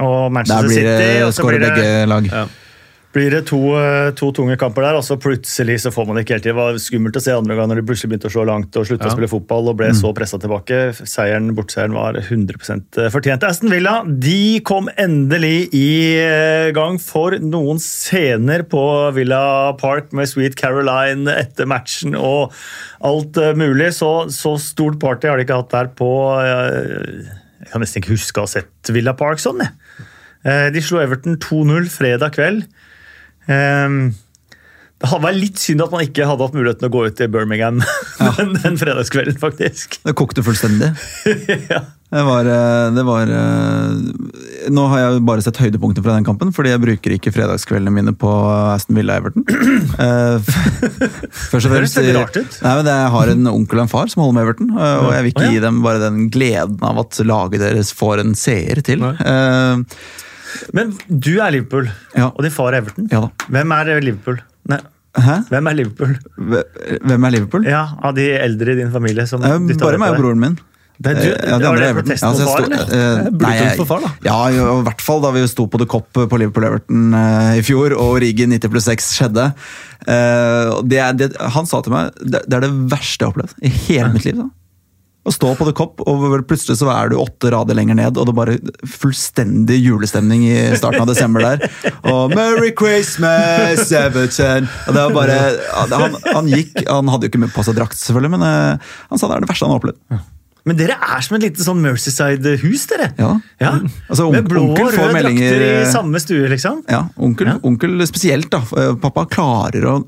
og 0.00 0.28
Der 0.28 0.30
Manchester 0.40 0.68
City. 0.68 0.84
det 0.84 1.22
og 1.24 1.32
så 1.32 1.42
skårer 1.42 1.58
blir 1.58 1.66
det- 1.68 1.74
begge 1.74 2.06
lag. 2.08 2.26
Ja. 2.32 2.46
blir 3.14 3.30
det 3.30 3.46
to, 3.46 3.58
eh, 3.78 4.10
to 4.18 4.32
tunge 4.32 4.56
kamper 4.58 4.82
der, 4.82 4.96
og 4.98 5.04
så 5.06 5.14
plutselig 5.16 5.76
så 5.78 5.92
får 5.94 6.04
man 6.08 6.16
det 6.16 6.24
ikke 6.26 6.34
helt 6.34 6.42
til. 6.42 6.50
Det 6.50 6.56
var 6.58 6.72
skummelt 6.82 7.14
å 7.14 7.20
se 7.22 7.30
andre 7.30 7.54
gang 7.54 7.68
når 7.70 7.76
de 7.76 7.82
plutselig 7.86 8.10
begynte 8.10 8.26
å 8.26 8.32
slå 8.34 8.42
langt 8.44 8.74
og 8.74 8.84
slutta 8.88 9.06
Ja. 9.06 9.10
å 9.10 9.14
spille 9.14 9.28
fotball 9.30 9.68
og 9.70 9.76
ble 9.76 9.86
så 9.94 10.10
pressa 10.12 10.36
tilbake. 10.36 10.90
Seieren, 11.06 11.54
Bortseieren 11.54 11.92
var 11.94 12.14
100% 12.14 12.98
fortjent. 13.12 13.44
Aston 13.44 13.70
Villa 13.70 14.02
de 14.04 14.58
kom 14.66 14.88
endelig 14.98 15.68
i 15.72 16.18
eh, 16.18 16.72
gang 16.72 16.98
for 16.98 17.30
noen 17.38 17.78
scener 17.78 18.64
på 18.64 19.14
Villa 19.14 19.74
Park 19.78 20.12
med 20.12 20.26
Sweet 20.26 20.56
Caroline 20.56 21.28
etter 21.28 21.66
matchen 21.70 22.16
og 22.16 22.50
alt 23.00 23.36
eh, 23.38 23.54
mulig. 23.54 23.92
Så, 23.94 24.26
så 24.28 24.58
stort 24.58 24.98
party 24.98 25.28
har 25.28 25.36
de 25.36 25.44
ikke 25.44 25.62
hatt 25.62 25.70
der 25.70 25.86
på 25.94 26.10
eh, 26.42 27.30
Jeg 27.64 27.72
kan 27.72 27.80
nesten 27.82 28.02
ikke 28.02 28.12
huske 28.14 28.42
å 28.42 28.44
ha 28.44 28.50
sett 28.50 28.90
Villa 28.92 29.14
Park 29.16 29.40
sånn, 29.40 29.62
jeg. 29.64 29.72
Eh, 30.44 30.66
De 30.74 30.82
slo 30.84 31.00
Everton 31.00 31.38
2-0 31.40 31.88
fredag 31.88 32.34
kveld. 32.36 32.66
Ehm, 33.48 34.12
Det 35.02 35.18
var 35.20 35.34
litt 35.36 35.58
synd 35.60 35.82
at 35.84 35.90
man 35.92 36.04
ikke 36.06 36.24
hadde 36.28 36.46
hatt 36.46 36.54
muligheten 36.56 36.86
å 36.86 36.92
gå 36.94 37.00
ut 37.10 37.20
i 37.20 37.26
Birmingham 37.28 37.80
den, 38.38 38.54
den 38.62 38.78
fredagskvelden, 38.80 39.36
faktisk. 39.42 39.98
Det 40.06 40.14
kokte 40.16 40.44
fullstendig. 40.46 40.92
ja. 41.72 41.82
Det 42.14 42.22
var, 42.22 42.46
eh, 42.46 42.92
det 42.94 43.02
var 43.02 43.26
eh, 43.26 44.68
Nå 44.70 44.84
har 44.92 45.00
jeg 45.02 45.22
bare 45.26 45.42
sett 45.42 45.58
høydepunkter 45.58 46.04
fra 46.04 46.14
den 46.14 46.26
kampen, 46.28 46.52
fordi 46.54 46.70
jeg 46.70 46.82
bruker 46.84 47.14
ikke 47.16 47.32
fredagskveldene 47.34 47.90
mine 47.96 48.14
på 48.14 48.30
Aston 48.70 49.00
Villa 49.00 49.18
Everton. 49.20 49.44
Eh, 49.94 50.38
Først 51.50 51.66
og 51.68 51.70
Det 51.70 51.74
fremst 51.74 51.98
veldig 51.98 52.14
rart 52.16 52.38
ut. 52.38 52.56
Nei, 52.64 52.72
men 52.78 52.88
Jeg 52.88 53.10
har 53.14 53.30
en 53.34 53.50
onkel 53.50 53.78
og 53.78 53.84
en 53.84 53.90
far 53.92 54.08
som 54.10 54.22
holder 54.24 54.34
med 54.38 54.44
Everton, 54.46 54.72
og 54.78 55.10
jeg 55.14 55.24
vil 55.26 55.34
ikke 55.34 55.44
ja. 55.44 55.52
gi 55.54 55.60
dem 55.62 55.82
bare 55.84 56.00
den 56.02 56.24
gleden 56.34 56.80
av 56.86 56.98
at 57.04 57.20
laget 57.26 57.62
deres 57.62 57.92
får 57.94 58.22
en 58.24 58.32
seer 58.38 58.80
til. 58.86 59.04
Nei. 59.04 59.14
Men 60.74 60.96
du 61.08 61.32
er 61.36 61.54
Liverpool, 61.54 61.90
Ja. 62.16 62.30
og 62.32 62.42
din 62.46 62.54
far 62.54 62.72
er 62.72 62.82
Everton. 62.82 63.06
ja. 63.12 63.22
Hvem 63.50 63.76
er 63.78 63.92
Liverpool? 64.02 64.40
Nei, 64.70 64.78
Hæ? 65.14 65.34
hvem 65.50 65.68
er 65.70 65.74
Liverpool? 65.78 66.14
Hvem 67.06 67.26
er 67.28 67.30
Liverpool? 67.36 67.66
Ja, 67.68 67.84
Av 68.02 68.14
de 68.16 68.28
eldre 68.38 68.72
i 68.72 68.78
din 68.82 68.90
familie 68.94 69.26
som 69.30 69.42
Eh, 69.44 69.58
dytter 69.68 69.84
Bare 69.92 69.98
meg 70.02 70.14
og 70.16 70.22
broren 70.22 70.40
min. 70.40 70.56
Det 70.94 71.10
er 71.10 71.14
du, 71.18 71.26
Eh, 71.26 71.48
ja, 71.50 71.58
de 71.58 71.64
var 71.66 71.76
det 71.82 71.86
protest 71.96 72.22
mot 72.24 72.36
så 72.38 72.44
far, 72.46 72.60
sto- 72.62 72.66
eller? 72.70 72.84
eh, 72.86 73.58
jeg- 73.58 73.76
for 73.76 73.84
far, 73.84 74.00
da. 74.00 74.10
Ja, 74.22 74.36
i 74.48 74.82
hvert 74.86 75.00
fall 75.02 75.20
da 75.22 75.30
vi 75.34 75.42
sto 75.50 75.66
på 75.66 75.78
The 75.78 75.86
Cop 75.86 76.12
på 76.14 76.38
Liverpool-Everton 76.38 77.14
eh, 77.14 77.58
i 77.58 77.62
fjor, 77.66 77.92
og 77.98 78.20
Riggen 78.22 78.50
90 78.54 78.70
pluss 78.70 78.84
6 78.86 79.08
skjedde. 79.18 79.48
Eh, 80.06 80.82
det, 80.86 80.98
er- 81.02 81.12
det, 81.18 81.36
han 81.40 81.66
sa 81.66 81.80
til 81.82 81.92
meg 81.92 82.12
det, 82.22 82.44
det 82.48 82.54
er 82.54 82.60
det 82.68 82.72
verste 82.92 83.18
jeg 83.24 83.26
har 83.26 83.34
opplevd 83.34 83.54
i 83.62 83.68
hele 83.88 84.12
mitt 84.12 84.24
liv. 84.24 84.36
Da. 84.38 84.48
Å 85.24 85.32
stå 85.32 85.54
på 85.56 85.64
The 85.64 85.72
Cop, 85.76 86.02
og 86.04 86.24
plutselig 86.48 86.76
så 86.82 86.90
er 86.92 87.08
du 87.08 87.16
åtte 87.16 87.48
rader 87.54 87.78
lenger 87.78 87.96
ned, 87.96 88.18
og 88.20 88.28
det 88.28 88.34
er 88.34 88.36
bare 88.36 88.56
fullstendig 88.84 89.78
julestemning 89.80 90.44
i 90.50 90.58
starten 90.76 91.00
av 91.00 91.08
desember 91.08 91.46
der. 91.46 91.64
Og 92.12 92.34
'Merry 92.34 92.74
Christmas, 92.76 93.88
Everton'! 93.88 94.68
Og 94.84 94.92
det 94.92 95.06
var 95.06 95.16
bare, 95.16 95.40
han, 95.96 96.20
han 96.28 96.52
gikk, 96.52 96.76
han 96.84 97.08
hadde 97.08 97.28
jo 97.28 97.32
ikke 97.32 97.52
på 97.56 97.64
seg 97.64 97.80
drakt, 97.80 97.96
selvfølgelig, 98.02 98.34
men 98.36 98.46
eh, 98.50 98.94
han 99.08 99.20
sa 99.20 99.30
det 99.30 99.38
er 99.38 99.46
det 99.46 99.52
verste 99.54 99.68
han 99.68 99.72
har 99.72 99.80
opplevd. 99.80 100.24
Men 100.64 100.76
dere 100.78 100.94
er 100.96 101.20
som 101.20 101.34
et 101.36 101.42
lite 101.44 101.60
sånn 101.60 101.80
Mercyside-hus, 101.84 102.86
dere. 102.88 103.10
Ja. 103.20 103.34
Ja. 103.60 103.72
Altså, 104.08 104.30
Med 104.32 104.46
blå 104.48 104.62
og 104.72 104.78
røde 104.80 105.10
meldinger, 105.12 105.50
drakter 105.52 105.64
i 105.66 105.82
eh, 105.82 105.90
samme 105.92 106.20
stue, 106.22 106.48
liksom. 106.48 106.78
Ja, 106.88 107.02
onkel, 107.20 107.46
Ja. 107.50 107.58
onkel 107.68 108.00
spesielt. 108.08 108.48
da. 108.50 108.62
Eh, 108.80 108.94
Pappa 108.96 109.26
klarer 109.28 109.84
å 109.84 110.06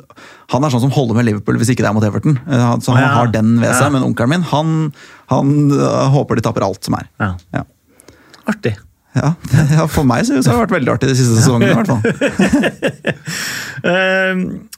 Han 0.54 0.64
er 0.64 0.70
sånn 0.70 0.80
som 0.80 0.90
holder 0.94 1.14
med 1.18 1.24
Liverpool 1.26 1.56
hvis 1.58 1.68
ikke 1.74 1.82
det 1.84 1.90
er 1.90 1.92
mot 1.92 2.04
Everton. 2.04 2.38
Eh, 2.48 2.76
Så 2.80 2.94
han 2.94 3.02
Ja. 3.02 3.08
har 3.18 3.26
den 3.26 3.60
ved 3.60 3.74
seg, 3.74 3.82
Ja. 3.82 3.88
men 3.90 4.02
onkelen 4.02 4.28
min 4.30 4.42
han, 4.42 4.92
han 5.28 5.70
håper 5.70 6.36
de 6.36 6.42
tapper 6.42 6.62
alt 6.64 6.82
som 6.84 6.94
er. 6.94 7.06
Ja. 7.20 7.34
Ja. 7.52 7.62
Artig. 8.48 8.76
Ja, 9.14 9.34
ja, 9.72 9.86
For 9.88 10.04
meg 10.04 10.24
så, 10.24 10.38
så 10.42 10.52
har 10.52 10.66
det 10.66 10.70
vært 10.70 10.80
veldig 10.80 10.92
artig 10.94 11.08
de 11.08 11.14
siste 11.16 11.36
sesongene. 11.40 11.72
i 11.72 11.74
hvert 11.74 11.86
fall. 11.88 12.02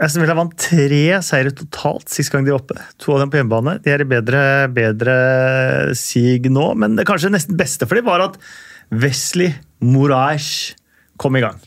Aston 0.00 0.22
Villa 0.24 0.36
vant 0.38 0.52
tre 0.56 1.18
seire 1.24 1.52
totalt 1.52 2.08
sist 2.08 2.32
gang 2.32 2.46
de 2.46 2.54
var 2.54 2.62
oppe. 2.62 2.76
To 3.04 3.12
av 3.12 3.20
dem 3.20 3.32
på 3.32 3.36
hjemmebane. 3.36 3.76
De 3.84 3.92
er 3.92 4.00
i 4.00 4.08
bedre, 4.08 4.42
bedre 4.72 5.16
sig 5.98 6.48
nå, 6.48 6.70
men 6.80 6.96
det 6.96 7.04
kanskje 7.08 7.32
nesten 7.34 7.58
beste 7.60 7.88
for 7.88 8.00
dem 8.00 8.08
var 8.08 8.24
at 8.24 8.38
Wesley 8.90 9.52
Moraes 9.84 10.72
kom 11.20 11.36
i 11.36 11.44
gang. 11.44 11.60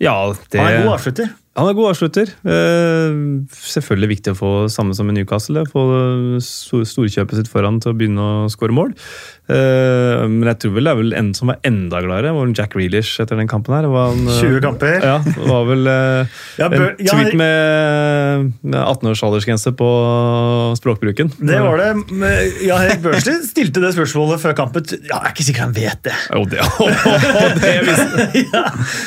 Ja, 0.00 0.16
det 0.32 0.60
Han 0.60 0.70
er 0.70 0.82
god 0.86 0.94
avslutter. 0.96 1.28
Han 1.56 1.70
er 1.70 1.76
god 1.78 1.88
avslutter. 1.94 2.28
Eh, 2.44 3.14
selvfølgelig 3.56 4.08
viktig 4.10 4.32
å 4.34 4.36
få 4.36 4.50
samme 4.72 4.92
som 4.96 5.08
i 5.08 5.14
Newcastle. 5.16 5.62
Få 5.70 5.84
storkjøpet 6.42 7.38
sitt 7.40 7.48
foran 7.48 7.78
til 7.80 7.94
å 7.94 7.96
begynne 7.96 8.20
å 8.20 8.50
skåre 8.52 8.74
mål. 8.76 8.90
Eh, 9.48 10.24
men 10.26 10.42
jeg 10.50 10.58
tror 10.64 10.74
vel 10.74 10.84
det 10.88 10.92
er 10.92 10.98
vel 11.00 11.14
en 11.16 11.30
som 11.38 11.48
var 11.52 11.60
enda 11.64 12.00
gladere, 12.04 12.32
var 12.34 12.50
Jack 12.58 12.74
Reelish 12.76 13.14
etter 13.22 13.38
den 13.40 13.48
kampen 13.48 13.72
her. 13.76 13.86
Var 13.88 14.10
han, 14.12 14.26
eh, 14.28 14.40
20 14.42 14.60
kamper. 14.66 14.98
Ja, 15.00 15.14
det 15.24 15.46
var 15.48 15.64
vel 15.70 15.86
eh, 15.92 16.34
Ja, 16.60 16.68
en 16.68 16.76
bør- 16.82 16.96
tweet 17.00 17.36
med, 17.40 18.52
med 18.60 18.80
18 18.82 19.10
års 19.14 19.22
aldersgrense 19.24 19.72
på 19.78 19.90
språkbruken. 20.76 21.32
Det 21.40 21.60
var 21.62 21.80
det. 21.80 21.88
Ja, 22.66 22.82
Erik 22.84 23.00
Børsli 23.06 23.38
stilte 23.48 23.80
det 23.84 23.94
spørsmålet 23.96 24.42
før 24.44 24.56
kampen. 24.60 24.84
Ja, 25.08 25.22
jeg 25.22 25.30
er 25.30 25.32
ikke 25.32 25.48
sikker 25.48 25.64
han 25.68 25.74
vet 25.76 26.04
det. 26.04 26.16
Jo, 26.34 26.44
det, 26.52 26.60
det 27.64 27.74
visste 27.88 28.28
ja. 28.52 28.64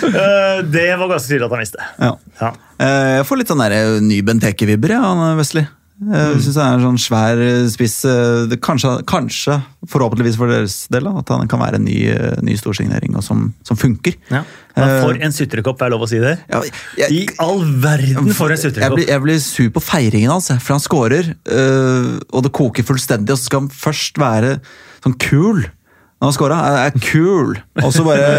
Eh, 0.10 0.66
Det 0.74 0.88
var 0.98 1.14
ganske 1.14 1.30
tydelig 1.30 1.46
at 1.52 1.56
han 1.60 1.64
visste. 1.68 1.90
Ja. 2.00 2.12
Ja. 2.40 2.54
Eh, 2.80 3.18
Jeg 3.20 3.26
får 3.28 3.38
litt 3.42 3.48
sånn 3.52 3.60
der, 3.66 3.72
eh, 3.72 4.00
ny 4.02 4.22
Benteke-vibber, 4.22 4.90
ja, 4.96 5.36
Wesley. 5.36 5.68
Jeg 6.00 6.38
synes 6.40 6.56
han 6.56 6.68
er 6.70 6.78
en 6.80 6.84
sånn 6.96 7.00
svær 7.04 7.42
eh, 7.44 7.66
spiss. 7.68 8.06
eh, 8.08 8.56
Kanskje, 8.64 9.04
kanskje, 9.04 9.58
forhåpentligvis 9.86 10.38
for 10.40 10.48
deres 10.48 10.88
del, 10.88 11.10
at 11.12 11.28
han 11.28 11.46
kan 11.52 11.60
være 11.60 11.76
en 11.76 11.84
ny, 11.84 11.98
eh, 12.08 12.38
ny 12.42 12.56
storsignering 12.56 13.18
og 13.20 13.24
som, 13.26 13.54
som 13.68 13.76
funker. 13.76 14.16
Ja. 14.32 14.46
Men 14.78 15.02
For 15.04 15.20
en 15.20 15.32
sutrekopp, 15.36 15.82
er 15.84 15.90
lov 15.92 16.06
å 16.06 16.08
si 16.08 16.20
det? 16.24 16.38
Ja, 16.48 16.62
jeg- 16.96 17.12
I 17.12 17.28
all 17.44 17.66
verden 17.84 18.32
for 18.34 18.50
en 18.50 18.56
Jeg 18.58 18.92
blir, 18.96 19.08
jeg 19.08 19.22
blir 19.22 19.40
sur 19.44 19.70
på 19.76 19.82
feiringen 19.84 20.30
hans, 20.32 20.48
altså, 20.50 20.62
for 20.62 20.74
han 20.78 20.80
scorer, 20.80 21.36
og 22.32 22.44
det 22.44 22.54
koker 22.54 22.84
fullstendig. 22.88 23.32
Og 23.32 23.38
så 23.38 23.50
skal 23.50 23.60
han 23.66 23.70
først 23.70 24.14
være 24.24 24.62
sånn 25.04 25.18
kul. 25.20 25.66
Når 26.20 26.28
han 26.28 26.36
scora, 26.36 26.56
Jeg 26.68 26.90
er 26.90 27.04
kul. 27.06 27.54
Og 27.80 27.94
så 27.96 28.04
bare, 28.04 28.32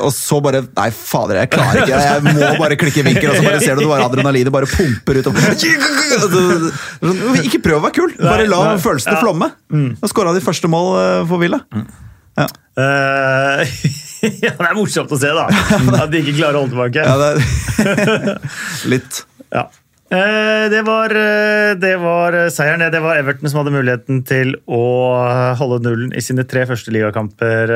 og 0.00 0.12
så 0.16 0.38
bare 0.40 0.62
Nei, 0.64 0.86
fader, 0.96 1.42
jeg 1.42 1.50
klarer 1.52 1.82
ikke. 1.82 1.98
Jeg 2.00 2.22
må 2.24 2.48
bare 2.62 2.78
klikke 2.80 3.02
i 3.02 3.04
vinkel, 3.10 3.28
og 3.28 3.36
så 3.36 3.44
bare 3.44 3.60
ser 3.60 3.76
du 3.76 3.84
det 3.84 3.90
bare 3.90 4.06
adrenalinet 4.08 4.54
bare 4.54 4.70
pumper 4.70 5.20
ut. 5.20 5.28
Og, 5.28 5.36
sånn, 6.24 7.44
ikke 7.44 7.60
prøv 7.66 7.82
å 7.82 7.84
være 7.84 7.96
kul, 7.98 8.16
bare 8.22 8.48
la 8.48 8.62
følelsene 8.80 9.20
flomme. 9.20 9.50
Og 10.00 10.12
scora 10.12 10.32
de 10.36 10.44
første 10.44 10.70
mål 10.72 10.92
øh, 10.96 11.22
for 11.28 11.44
Villa. 11.44 11.60
Ja. 12.36 12.48
Uh, 12.76 13.64
ja, 14.44 14.52
det 14.52 14.66
er 14.68 14.76
morsomt 14.76 15.12
å 15.12 15.18
se, 15.20 15.30
da. 15.32 15.46
At 16.02 16.12
de 16.12 16.20
ikke 16.20 16.36
klarer 16.40 16.58
å 16.58 16.64
holde 16.64 16.76
tilbake. 16.76 17.04
Ja, 17.04 18.36
litt. 18.92 19.22
Ja. 19.52 19.68
Eh, 20.10 20.68
Det 20.70 20.82
var, 20.86 21.10
eh, 21.10 21.74
det 21.74 21.96
var 21.98 22.32
eh, 22.32 22.50
seieren. 22.50 22.90
det. 22.90 23.00
Var 23.02 23.16
Everton 23.18 23.50
som 23.50 23.64
hadde 23.64 23.74
muligheten 23.74 24.22
til 24.24 24.54
å 24.68 25.56
holde 25.58 25.82
nullen 25.82 26.12
i 26.14 26.20
sine 26.22 26.44
tre 26.46 26.66
første 26.66 26.92
ligakamper 26.94 27.72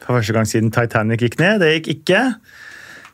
for 0.00 0.16
første 0.18 0.32
gang 0.32 0.46
siden 0.46 0.70
Titanic 0.70 1.20
gikk 1.20 1.38
ned. 1.38 1.60
Det 1.60 1.72
gikk 1.80 1.88
ikke. 2.00 2.22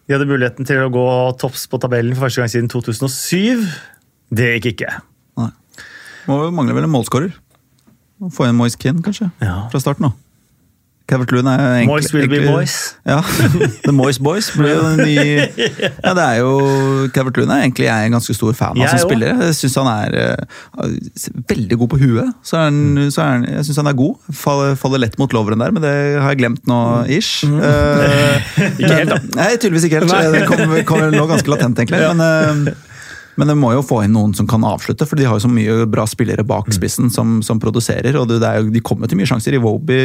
De 0.07 0.15
hadde 0.15 0.29
muligheten 0.29 0.67
til 0.69 0.85
å 0.85 0.93
gå 0.93 1.07
topps 1.41 1.67
på 1.67 1.81
tabellen 1.83 2.15
for 2.15 2.29
første 2.29 2.43
gang 2.45 2.53
siden 2.53 2.69
2007. 2.71 3.65
Det 4.31 4.53
gikk 4.61 4.73
ikke. 4.75 4.93
Nei. 5.41 5.51
Må 6.29 6.45
jo 6.45 6.53
mangle 6.55 6.75
vel 6.77 6.85
en 6.85 6.93
målskårer. 6.93 7.33
Få 8.33 8.47
inn 8.49 8.57
Moise 8.57 8.79
Keane, 8.81 9.03
kanskje. 9.05 9.31
Ja. 9.45 9.69
Fra 9.73 9.81
starten 9.83 10.09
av. 10.09 10.15
Calvert 11.07 11.31
Loon 11.31 11.47
er 11.47 11.61
egentlig 11.63 11.87
Moise 11.93 12.15
will 12.17 12.29
be 12.29 12.41
Moise. 12.51 12.95
Ja, 13.07 13.21
The 13.85 13.93
Moise 13.95 14.19
Boys 14.27 14.49
blir 14.57 14.73
jo 14.75 14.81
den 14.89 15.05
nye 15.07 15.45
Ja, 16.03 16.15
det 16.19 16.25
er 16.25 16.41
jo 16.41 16.55
Calvert 17.15 17.37
Loon 17.39 17.53
er 17.55 17.61
egentlig 17.63 17.87
jeg 17.87 17.95
er 17.95 18.09
en 18.09 18.17
ganske 18.17 18.35
stor 18.35 18.53
fan 18.59 18.75
av 18.75 18.81
Jeg 18.83 18.89
som 18.91 18.99
også. 18.99 19.07
spiller. 19.09 19.45
Jeg 19.47 19.55
syns 19.61 19.77
han 19.79 19.91
er 19.93 20.17
uh, 20.83 20.89
veldig 21.53 21.79
god 21.79 21.89
på 21.95 22.01
huet. 22.03 22.33
Så 22.43 22.57
er 22.59 22.65
han, 22.71 22.81
Mm. 22.97 23.11
så 23.15 23.23
er 23.23 23.31
han, 23.37 23.45
jeg 23.53 23.65
syns 23.69 23.77
han 23.85 23.87
er 23.93 23.97
god. 23.99 24.15
Faller, 24.35 24.75
faller 24.83 24.99
lett 25.05 25.15
mot 25.19 25.33
loveren 25.33 25.63
der, 25.63 25.71
men 25.77 25.83
det 25.87 25.95
har 26.23 26.29
jeg 26.35 26.39
glemt 26.43 26.67
nå, 26.67 26.81
Mm. 27.05 27.11
ish. 27.19 27.45
Eh, 27.45 28.51
Ikke 28.81 28.95
helt, 28.95 29.11
da. 29.15 29.19
Nei, 29.39 29.49
tydeligvis 29.57 29.87
ikke 29.89 30.01
helt. 30.03 30.11
Nei. 30.13 30.25
Det 30.35 30.43
kommer 30.51 30.83
kom 30.89 31.07
nå 31.15 31.27
ganske 31.31 31.51
latent, 31.55 31.79
egentlig. 31.79 32.03
Men, 32.17 32.21
eh, 32.67 32.75
men 33.37 33.49
det 33.49 33.57
må 33.57 33.73
jo 33.75 33.83
få 33.85 34.03
inn 34.05 34.13
noen 34.17 34.35
som 34.35 34.47
kan 34.49 34.63
avslutte, 34.65 35.07
for 35.07 35.17
de 35.17 35.25
har 35.29 35.37
jo 35.39 35.45
så 35.47 35.51
mye 35.53 35.87
bra 35.87 36.05
spillere 36.09 36.43
Mm. 36.43 36.47
bak 36.49 36.67
spissen 36.73 37.11
som, 37.11 37.43
som 37.43 37.59
produserer. 37.61 38.17
og 38.17 38.29
det, 38.29 38.41
det 38.41 38.49
er 38.49 38.63
jo, 38.63 38.71
De 38.71 38.81
kommer 38.81 39.09
til 39.09 39.19
mye 39.19 39.27
sjanser. 39.29 39.55
I 39.55 39.59
Woby 39.63 39.99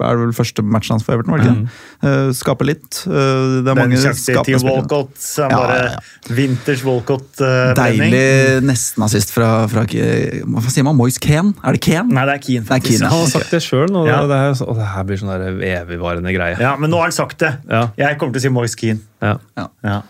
er 0.00 0.16
vel 0.20 0.32
første 0.36 0.62
matchen 0.62 0.94
hans 0.96 1.04
for 1.04 1.14
Everton. 1.14 1.32
var 1.32 1.38
det 1.38 1.46
ikke 1.48 1.68
det? 2.02 2.08
Eh, 2.08 2.32
skaper 2.38 2.64
litt. 2.68 3.02
Uh, 3.06 3.12
det 3.12 3.70
er 3.70 3.74
Den 3.74 3.78
mange 3.78 3.96
sjansen 4.02 4.24
til 4.24 4.34
skapende 4.34 4.60
spillere. 4.60 4.82
Walcott. 4.82 5.28
Ja, 5.38 5.48
bare 5.48 5.78
ja, 5.78 6.34
Vinters 6.34 6.82
Walcott-brenning. 6.84 8.10
Deilig 8.12 8.62
nesten-assist 8.68 9.30
fra, 9.34 9.50
fra 9.70 9.84
Hva 9.88 10.70
sier 10.70 10.84
man? 10.86 10.96
Moise 10.98 11.18
Keane? 11.22 11.54
Er 11.64 11.72
det 11.78 11.80
Keane? 11.84 12.12
Nei, 12.12 12.24
det 12.28 12.34
er 12.38 12.42
Keane. 12.44 12.66
Det 12.68 12.76
er 12.76 12.84
Keane. 12.88 13.08
Han 13.12 13.24
har 13.24 13.32
sagt 13.32 13.50
det 13.54 13.62
sjøl, 13.64 13.90
og 13.96 14.06
Ja. 14.08 14.20
det, 14.26 14.36
er, 14.36 14.62
og 14.68 14.76
det 14.76 14.86
her 14.94 15.04
blir 15.08 15.16
sånn 15.20 15.32
der 15.32 15.58
evigvarende 15.82 16.34
greie. 16.34 16.58
Ja, 16.60 16.76
men 16.76 16.90
nå 16.90 16.96
har 17.00 17.08
han 17.10 17.12
sagt 17.16 17.38
det. 17.38 17.54
Ja. 17.70 17.88
Jeg 17.96 18.18
kommer 18.18 18.32
til 18.34 18.40
å 18.40 18.46
si 18.48 18.54
Moise 18.54 18.76
Keane. 18.76 19.00
Ja. 19.22 19.38
Ja. 19.84 20.02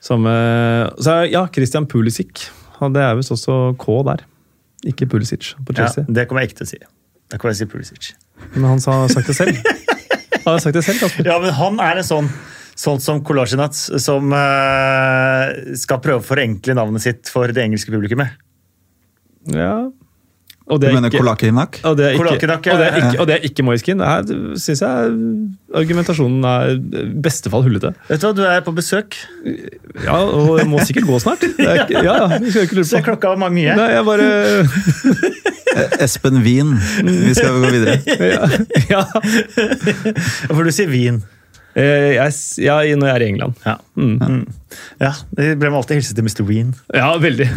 Som, 0.00 0.24
eh, 0.26 0.88
så 1.00 1.20
ja, 1.30 1.44
Christian 1.52 1.86
Pulisic. 1.86 2.48
Det 2.80 3.02
er 3.04 3.16
visst 3.18 3.32
også 3.34 3.76
K 3.80 3.98
der. 4.08 4.24
Ikke 4.88 5.04
Pulisic 5.10 5.52
på 5.60 5.74
Ja, 5.76 5.90
det 6.08 6.26
kommer 6.28 6.40
jeg 6.40 6.50
ikke 6.50 6.62
til 6.62 6.66
å 6.66 6.70
si. 6.70 6.78
Da 7.30 7.36
kan 7.38 7.52
jeg 7.52 7.58
si 7.60 7.66
Pulisic. 7.68 8.12
Men 8.54 8.64
han 8.70 8.80
sa- 8.80 9.02
har 9.02 9.12
sagt 9.12 9.28
det 9.28 9.36
selv. 9.36 9.60
Han 10.46 10.54
har 10.56 10.62
sagt 10.64 10.72
det 10.72 10.80
selv, 10.86 11.02
Kasper. 11.02 11.26
Ja, 11.28 11.34
men 11.38 11.52
han 11.52 11.76
er 11.84 11.98
en 12.00 12.06
sånn 12.06 12.30
Sånn 12.80 12.96
som 13.04 13.18
Kolasjinac, 13.20 13.74
som 14.00 14.30
uh, 14.32 15.50
skal 15.76 15.98
prøve 16.00 16.22
å 16.22 16.24
forenkle 16.24 16.72
navnet 16.78 17.02
sitt 17.04 17.28
for 17.28 17.50
det 17.52 17.60
engelske 17.60 17.92
publikummet. 17.92 18.38
Ja. 19.52 19.90
Og 20.70 20.78
Du 20.78 20.84
det 20.86 20.90
er 20.92 20.94
mener 21.00 21.10
Kolakinak? 21.10 21.80
og 21.82 21.96
det 21.98 22.04
er 22.06 22.12
ikke, 22.14 22.24
og 22.30 22.78
det 22.78 22.86
er 22.86 22.96
ikke, 23.00 23.20
og 23.20 23.26
det 23.28 23.34
er 23.36 23.46
ikke 23.48 23.64
Moiskin. 23.66 23.98
Det 23.98 24.06
her 24.06 24.56
syns 24.62 24.82
jeg 24.84 25.14
argumentasjonen 25.74 26.44
er 26.46 26.76
i 26.76 27.04
beste 27.26 27.50
fall 27.50 27.64
hullete. 27.66 27.90
Vet 28.08 28.22
du 28.22 28.28
hva, 28.28 28.32
du 28.38 28.42
er 28.46 28.62
på 28.66 28.74
besøk. 28.76 29.18
Ja, 30.04 30.20
og 30.22 30.60
jeg 30.60 30.68
må 30.70 30.78
sikkert 30.86 31.08
gå 31.10 31.18
snart. 31.22 31.42
Det 31.42 31.66
er 31.66 31.82
ja, 31.90 32.04
ja, 32.06 32.38
vi 32.38 32.54
skal 32.54 32.68
ikke 32.68 32.78
lure 32.80 32.88
på. 32.92 33.02
klokka 33.10 33.34
var 33.34 33.50
mye. 33.54 33.74
Nei, 33.80 33.90
jeg 33.96 34.06
bare 34.06 34.30
Eh, 35.70 36.02
Espen 36.02 36.40
Wien. 36.42 36.72
Vi 37.04 37.34
skal 37.34 37.60
gå 37.62 37.68
videre. 37.70 38.00
Ja. 38.18 38.48
ja. 38.94 39.02
For 40.50 40.66
du 40.66 40.72
sier 40.74 40.90
vin. 40.90 41.20
Eh, 41.80 42.12
Jeg, 42.18 42.34
ja, 42.66 42.78
når 42.96 43.10
jeg 43.10 43.16
er 43.16 43.24
i 43.24 43.28
England. 43.32 43.56
Ja. 43.66 43.76
Mm. 43.96 44.16
Mm. 44.20 44.44
ja 45.02 45.10
det 45.36 45.48
ble 45.60 45.70
alltid 45.76 45.98
hilset 46.00 46.18
til 46.18 46.26
Mr. 46.26 46.44
Ween. 46.48 46.74
Ja, 46.94 47.10
veldig. 47.20 47.48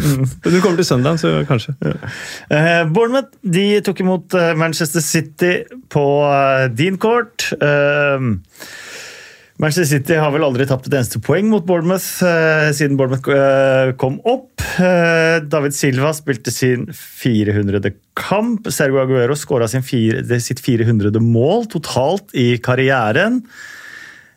Du 0.44 0.58
kommer 0.62 0.80
til 0.80 0.88
søndagen, 0.88 1.20
så 1.20 1.34
kanskje. 1.48 1.76
Eh, 1.84 2.82
Bournemouth 2.94 3.30
de 3.44 3.66
tok 3.86 4.02
imot 4.04 4.34
eh, 4.38 4.52
Manchester 4.58 5.04
City 5.04 5.54
på 5.92 6.04
din 6.74 6.94
Dean 6.94 7.00
Court. 7.00 7.50
Eh, 7.60 8.28
Manchester 9.62 9.86
City 9.86 10.16
har 10.18 10.32
vel 10.34 10.42
aldri 10.42 10.64
tapt 10.66 10.88
et 10.88 10.96
eneste 10.98 11.20
poeng 11.22 11.46
mot 11.52 11.64
Bournemouth 11.66 12.24
eh, 12.26 12.72
siden 12.74 12.98
Bournemouth 12.98 13.94
kom 14.00 14.18
opp. 14.26 14.50
David 14.74 15.76
Silva 15.76 16.10
spilte 16.16 16.50
sin 16.50 16.88
400. 16.90 17.92
kamp. 18.18 18.66
Sergio 18.74 19.04
Aguero 19.04 19.36
skåra 19.38 19.68
sitt 19.70 20.60
400. 20.64 21.12
mål 21.22 21.68
totalt 21.70 22.34
i 22.34 22.56
karrieren. 22.58 23.44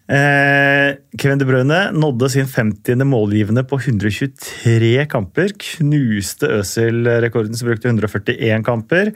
Eh, 0.07 0.93
Kevin 1.19 1.39
De 1.41 1.45
Bruyne 1.45 1.79
nådde 1.91 2.29
sin 2.31 2.47
50. 2.47 3.03
målgivende 3.03 3.63
på 3.67 3.79
123 3.81 5.05
kamper. 5.11 5.51
Knuste 5.59 6.47
Øzil-rekorden 6.61 7.57
som 7.57 7.67
brukte 7.67 7.89
141 7.91 8.63
kamper. 8.63 9.11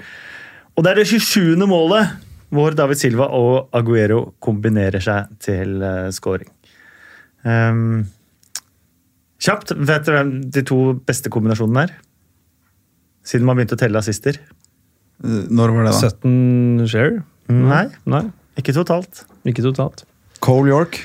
Og 0.75 0.83
det 0.83 0.91
er 0.91 0.99
det 0.99 1.07
27. 1.07 1.55
målet 1.67 2.11
hvor 2.51 2.75
David 2.75 2.99
Silva 2.99 3.29
og 3.31 3.69
Aguero 3.71 4.33
kombinerer 4.43 4.99
seg 4.99 5.29
til 5.39 5.77
uh, 5.79 6.09
scoring. 6.11 6.49
Um, 7.47 8.03
kjapt, 9.39 9.71
vet 9.71 10.03
dere 10.03 10.19
hvem 10.19 10.33
de 10.51 10.63
to 10.67 10.81
beste 11.07 11.31
kombinasjonene 11.31 11.85
er? 11.87 11.95
Siden 13.23 13.47
man 13.47 13.55
begynte 13.55 13.77
å 13.77 13.79
telle 13.79 14.01
assister? 14.03 14.41
Når 15.23 15.71
var 15.77 15.87
det, 15.87 15.95
da? 15.95 16.11
17 16.11 16.91
share? 16.91 17.23
Nei, 17.51 17.85
Nei, 18.09 18.25
ikke 18.59 18.75
totalt. 18.75 19.23
ikke 19.47 19.63
totalt. 19.63 20.03
Cole 20.41 20.69
York. 20.71 20.99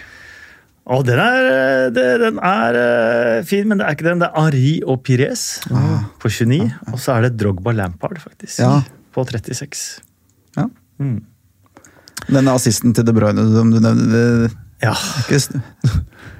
Å, 0.87 1.01
den 1.03 1.19
er, 1.19 1.47
eh, 1.51 1.85
det, 1.91 2.05
den 2.23 2.37
er 2.47 2.77
eh, 2.79 3.39
fin, 3.47 3.67
men 3.67 3.81
det 3.81 3.87
er 3.89 3.97
ikke 3.97 4.07
den. 4.07 4.21
Det 4.23 4.29
er 4.31 4.37
Henri 4.39 4.75
og 4.87 5.01
Pires 5.07 5.47
på 5.67 6.31
29. 6.31 6.61
Og 6.93 7.01
så 7.03 7.17
er 7.17 7.27
det 7.27 7.33
Drogba 7.43 7.75
Lampard, 7.75 8.21
faktisk. 8.23 8.61
Ja. 8.63 8.77
På 9.17 9.25
36. 9.27 9.83
Ja. 10.57 10.69
Mm. 11.03 11.19
Denne 12.31 12.55
assisten 12.57 12.95
til 12.97 13.05
De 13.07 13.13
Bruyne 13.15 13.43
som 13.51 13.71
du 13.75 13.81
nevnte 13.83 14.07
det- 14.15 14.55
Ja. 14.83 14.93
ikke 15.25 15.39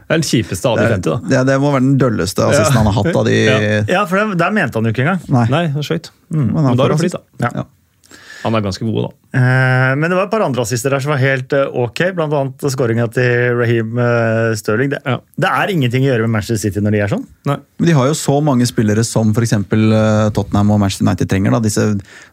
Det 0.07 0.15
er 0.15 0.21
den 0.21 0.23
kjipeste 0.23 0.67
av 0.71 0.77
de 0.79 0.87
50, 0.93 1.03
da. 1.11 1.17
det, 1.29 1.47
det 1.49 1.55
må 1.61 1.73
være 1.75 1.83
den 1.83 1.97
dølleste 1.99 2.45
assisten 2.47 2.75
Ja. 2.77 2.79
han 2.83 2.87
har 2.87 2.97
hatt 3.03 3.17
av 3.17 3.25
de 3.27 3.35
Ja. 3.45 3.59
ja, 3.89 4.03
for 4.07 4.17
det, 4.21 4.39
der 4.39 4.53
mente 4.55 4.79
han 4.79 4.85
jo 4.87 4.93
ikke 4.95 5.03
engang. 5.03 5.21
Nei. 5.29 5.47
Nei, 5.51 5.67
han 5.75 5.83
skøyt. 5.83 6.11
Men 6.31 6.53
Men 6.55 6.77
da 6.79 6.85
er 6.87 6.95
det 6.95 7.01
flyt, 7.01 7.17
da. 7.19 7.51
Ja. 7.51 7.65
Han 8.47 8.55
er 8.57 8.65
ganske 8.65 8.87
god, 8.87 9.09
da. 9.09 9.11
Eh, 9.37 9.93
Men 9.99 10.09
det 10.13 10.17
var 10.21 10.29
et 10.29 10.35
par 10.37 10.47
andre 10.47 10.63
assister 10.65 10.95
der 10.95 11.03
som 11.03 11.13
var 11.13 11.21
helt 11.21 11.53
eh, 11.57 11.67
ok, 11.85 12.05
annet 12.15 12.67
skåringa 12.73 13.11
til 13.13 13.59
Raheem 13.59 13.99
Stirling. 14.57 14.77
Sterling. 14.77 14.91
Det, 14.91 15.01
Ja. 15.07 15.19
det 15.39 15.51
er 15.51 15.73
ingenting 15.73 16.05
å 16.05 16.11
gjøre 16.13 16.27
med 16.27 16.31
Manchester 16.37 16.57
City 16.71 16.81
når 16.81 16.93
de 16.97 17.01
er 17.05 17.09
sånn. 17.13 17.25
Nei. 17.47 17.57
Men 17.79 17.87
de 17.89 17.95
har 17.97 18.07
jo 18.09 18.17
så 18.19 18.37
mange 18.45 18.67
spillere 18.69 19.05
som 19.05 19.33
f.eks. 19.35 19.55
Tottenham 20.37 20.71
og 20.75 20.81
Manchester 20.81 21.07
United 21.07 21.29
trenger. 21.31 21.51
Da. 21.57 21.61
Disse 21.65 21.87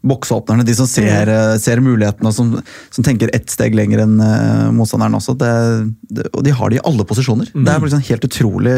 boksåpnerne, 0.03 0.65
de 0.65 0.75
som 0.77 0.87
ser, 0.89 1.29
eh, 1.29 1.57
ser 1.61 1.81
mulighetene 1.83 2.29
og 2.31 2.33
som, 2.35 2.53
som 2.93 3.03
tenker 3.05 3.31
ett 3.33 3.49
steg 3.53 3.75
lenger 3.75 4.03
enn 4.05 4.19
eh, 4.21 4.69
motstanderen 4.75 5.17
også. 5.19 5.37
Det, 5.39 5.53
det, 6.09 6.27
og 6.33 6.43
de 6.45 6.51
har 6.55 6.69
det 6.69 6.81
i 6.81 6.85
alle 6.85 7.05
posisjoner. 7.07 7.51
Det 7.53 7.73
er 7.73 7.83
liksom 7.83 8.05
helt 8.09 8.29
utrolig 8.29 8.77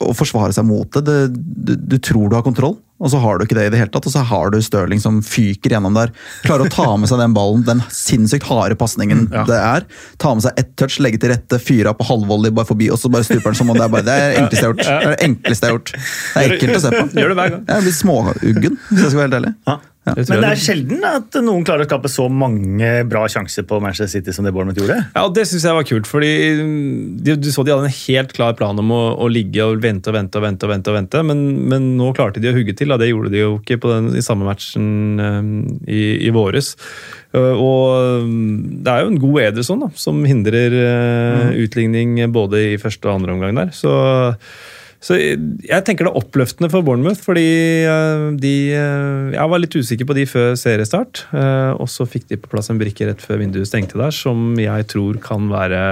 å 0.00 0.14
forsvare 0.16 0.54
seg 0.56 0.64
mot 0.64 0.88
det. 0.96 1.02
det 1.04 1.16
du, 1.36 1.74
du 1.76 1.98
tror 2.00 2.30
du 2.30 2.36
har 2.38 2.44
kontroll, 2.46 2.78
og 3.04 3.10
så 3.12 3.20
har 3.20 3.36
du 3.38 3.44
ikke 3.44 3.56
det 3.58 3.66
i 3.68 3.72
det 3.74 3.78
hele 3.82 3.92
tatt. 3.92 4.06
Og 4.08 4.14
så 4.14 4.22
har 4.24 4.50
du 4.54 4.58
Stirling 4.64 5.00
som 5.02 5.20
fyker 5.24 5.74
gjennom 5.76 5.94
der. 5.98 6.10
Klarer 6.46 6.64
å 6.66 6.72
ta 6.72 6.86
med 6.96 7.10
seg 7.10 7.20
den 7.20 7.34
ballen, 7.36 7.62
den 7.68 7.82
sinnssykt 7.92 8.48
harde 8.48 8.78
pasningen 8.80 9.26
Ja. 9.34 9.44
det 9.48 9.58
er. 9.60 9.84
Ta 10.18 10.32
med 10.34 10.42
seg 10.46 10.58
ett 10.60 10.72
touch, 10.80 10.96
legge 11.04 11.20
til 11.20 11.30
rette, 11.34 11.60
fyre 11.60 11.92
av 11.92 11.98
på 12.00 12.06
halvvolley 12.08 12.50
bare 12.54 12.66
forbi, 12.72 12.88
og 12.90 12.98
så 12.98 13.10
bare 13.12 13.26
stuper 13.28 13.52
den 13.52 13.60
som 13.60 13.70
om 13.70 13.76
det 13.76 13.84
er 13.84 13.92
bare 13.92 14.08
det 14.08 14.14
er 14.24 14.38
enkleste 14.42 14.64
jeg 14.64 14.70
har 14.70 14.74
gjort. 14.74 14.84
Det 14.88 14.94
er 15.04 15.16
det 15.16 15.24
enkleste 15.28 15.66
jeg 15.66 15.72
har 15.72 15.78
gjort. 15.78 15.92
Det 15.94 16.44
er 16.44 16.56
ekkelt 16.56 16.76
å 16.78 16.84
se 16.86 16.94
på. 16.96 17.04
Gjør 17.20 17.34
det 17.34 17.38
hver 17.42 17.52
gang. 17.56 17.66
Jeg 17.74 17.86
blir 17.88 17.98
småuggen, 18.00 18.78
hvis 18.90 19.02
jeg 19.04 19.10
skal 19.12 19.20
være 19.20 19.28
helt 19.28 19.40
ærlig. 19.42 19.54
Ja. 20.04 20.12
Det 20.18 20.26
Men 20.28 20.42
det 20.44 20.48
er 20.50 20.60
sjelden 20.60 21.04
at 21.08 21.36
noen 21.40 21.64
klarer 21.64 21.86
å 21.86 21.88
skape 21.88 22.10
så 22.12 22.26
mange 22.28 22.88
bra 23.08 23.22
sjanser 23.30 23.64
på 23.64 23.78
Manchester 23.80 24.10
City 24.12 24.34
som 24.36 24.44
det 24.44 24.52
Bournemouth 24.52 24.76
gjorde. 24.82 24.98
Ja, 25.14 25.22
og 25.24 25.32
Det 25.36 25.46
syns 25.48 25.64
jeg 25.64 25.78
var 25.78 25.86
kult, 25.88 26.08
fordi 26.10 26.32
de, 27.24 27.36
du 27.40 27.48
så 27.54 27.64
de 27.64 27.72
hadde 27.72 27.88
en 27.88 27.96
helt 27.96 28.34
klar 28.36 28.52
plan 28.58 28.78
om 28.80 28.92
å, 28.92 29.02
å 29.16 29.30
ligge 29.32 29.64
og 29.64 29.80
vente 29.80 30.12
og 30.12 30.18
vente 30.18 30.40
og 30.40 30.44
vente, 30.44 30.68
og 30.68 30.74
vente, 30.74 30.92
og 30.92 30.98
vente, 30.98 31.24
men, 31.24 31.42
men 31.72 31.88
nå 31.96 32.12
klarte 32.16 32.42
de 32.42 32.52
å 32.52 32.56
hugge 32.56 32.76
til. 32.76 32.92
Da. 32.92 33.00
Det 33.00 33.08
gjorde 33.08 33.32
de 33.32 33.40
jo 33.40 33.56
ikke 33.62 33.80
på 33.80 33.94
den, 33.94 34.12
i 34.18 34.24
samme 34.24 34.44
matchen 34.48 34.86
um, 35.24 35.50
i, 35.88 36.02
i 36.28 36.34
våres. 36.34 36.74
Uh, 37.32 37.56
og 37.56 38.20
um, 38.28 38.60
det 38.84 38.92
er 38.92 39.02
jo 39.06 39.14
en 39.14 39.20
god 39.24 39.40
Ederson 39.48 39.86
da, 39.86 39.90
som 39.98 40.20
hindrer 40.28 40.78
uh, 40.84 41.48
utligning 41.64 42.20
både 42.34 42.60
i 42.74 42.78
første 42.82 43.08
og 43.08 43.22
andre 43.22 43.38
omgang 43.38 43.56
der. 43.56 43.72
Så 43.72 43.96
så 45.04 45.18
jeg 45.18 45.84
tenker 45.84 46.06
det 46.06 46.12
er 46.14 46.20
oppløftende 46.22 46.70
for 46.72 46.84
Bournemouth, 46.86 47.20
fordi 47.20 47.44
eh, 47.84 48.24
de 48.40 48.54
eh, 48.72 49.34
Jeg 49.34 49.50
var 49.52 49.60
litt 49.60 49.76
usikker 49.76 50.08
på 50.08 50.16
de 50.16 50.24
før 50.28 50.56
seriestart, 50.56 51.26
eh, 51.36 51.72
og 51.76 51.90
så 51.92 52.06
fikk 52.08 52.30
de 52.30 52.40
på 52.40 52.48
plass 52.54 52.72
en 52.72 52.80
brikke 52.80 53.10
rett 53.10 53.20
før 53.20 53.42
vinduet 53.42 53.68
stengte 53.68 54.00
der, 54.00 54.14
som 54.14 54.56
jeg 54.60 54.88
tror 54.94 55.20
kan 55.24 55.50
være 55.52 55.84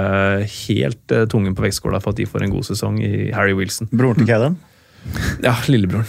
helt 0.65 1.17
tungen 1.29 1.53
på 1.53 1.67
vektskåla 1.67 2.01
for 2.01 2.15
at 2.15 2.21
de 2.23 2.29
får 2.29 2.47
en 2.47 2.55
god 2.55 2.69
sesong 2.71 3.01
i 3.05 3.29
Harry 3.37 3.53
Wilson. 3.57 3.91
Broren 3.93 4.23
til 4.23 4.31
Kaden? 4.33 4.57
Ja, 5.43 5.53
lillebroren. 5.67 6.07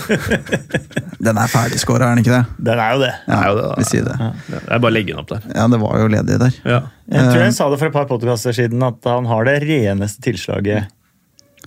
Den 1.26 1.40
er 1.40 1.50
ferdigskåra, 1.50 2.06
er 2.06 2.14
den 2.14 2.22
ikke 2.22 2.36
det? 2.36 2.44
Den 2.68 2.78
er 2.78 2.92
jo 2.94 3.00
det. 3.02 3.14
Ja, 3.26 3.38
er 3.38 3.48
jo 3.48 3.56
det, 3.58 3.64
da. 3.64 3.72
vi 3.74 3.86
sier 3.88 4.04
det. 4.06 4.28
Det 4.46 4.60
er 4.60 4.82
bare 4.84 4.92
å 4.92 4.94
legge 4.94 5.10
den 5.10 5.22
opp 5.24 5.32
der. 5.32 5.48
Ja, 5.50 5.64
det 5.72 5.80
var 5.82 5.96
jo 5.98 6.12
ledig 6.12 6.36
der. 6.44 6.60
Ja. 6.62 6.78
Jeg 7.10 7.32
tror 7.32 7.42
jeg 7.42 7.56
sa 7.56 7.66
det 7.72 7.80
for 7.80 7.90
et 7.90 7.96
par 7.96 8.06
podkaster 8.06 8.54
siden 8.54 8.84
at 8.86 9.08
han 9.10 9.26
har 9.26 9.48
det 9.48 9.56
reneste 9.64 10.22
tilslaget 10.24 10.94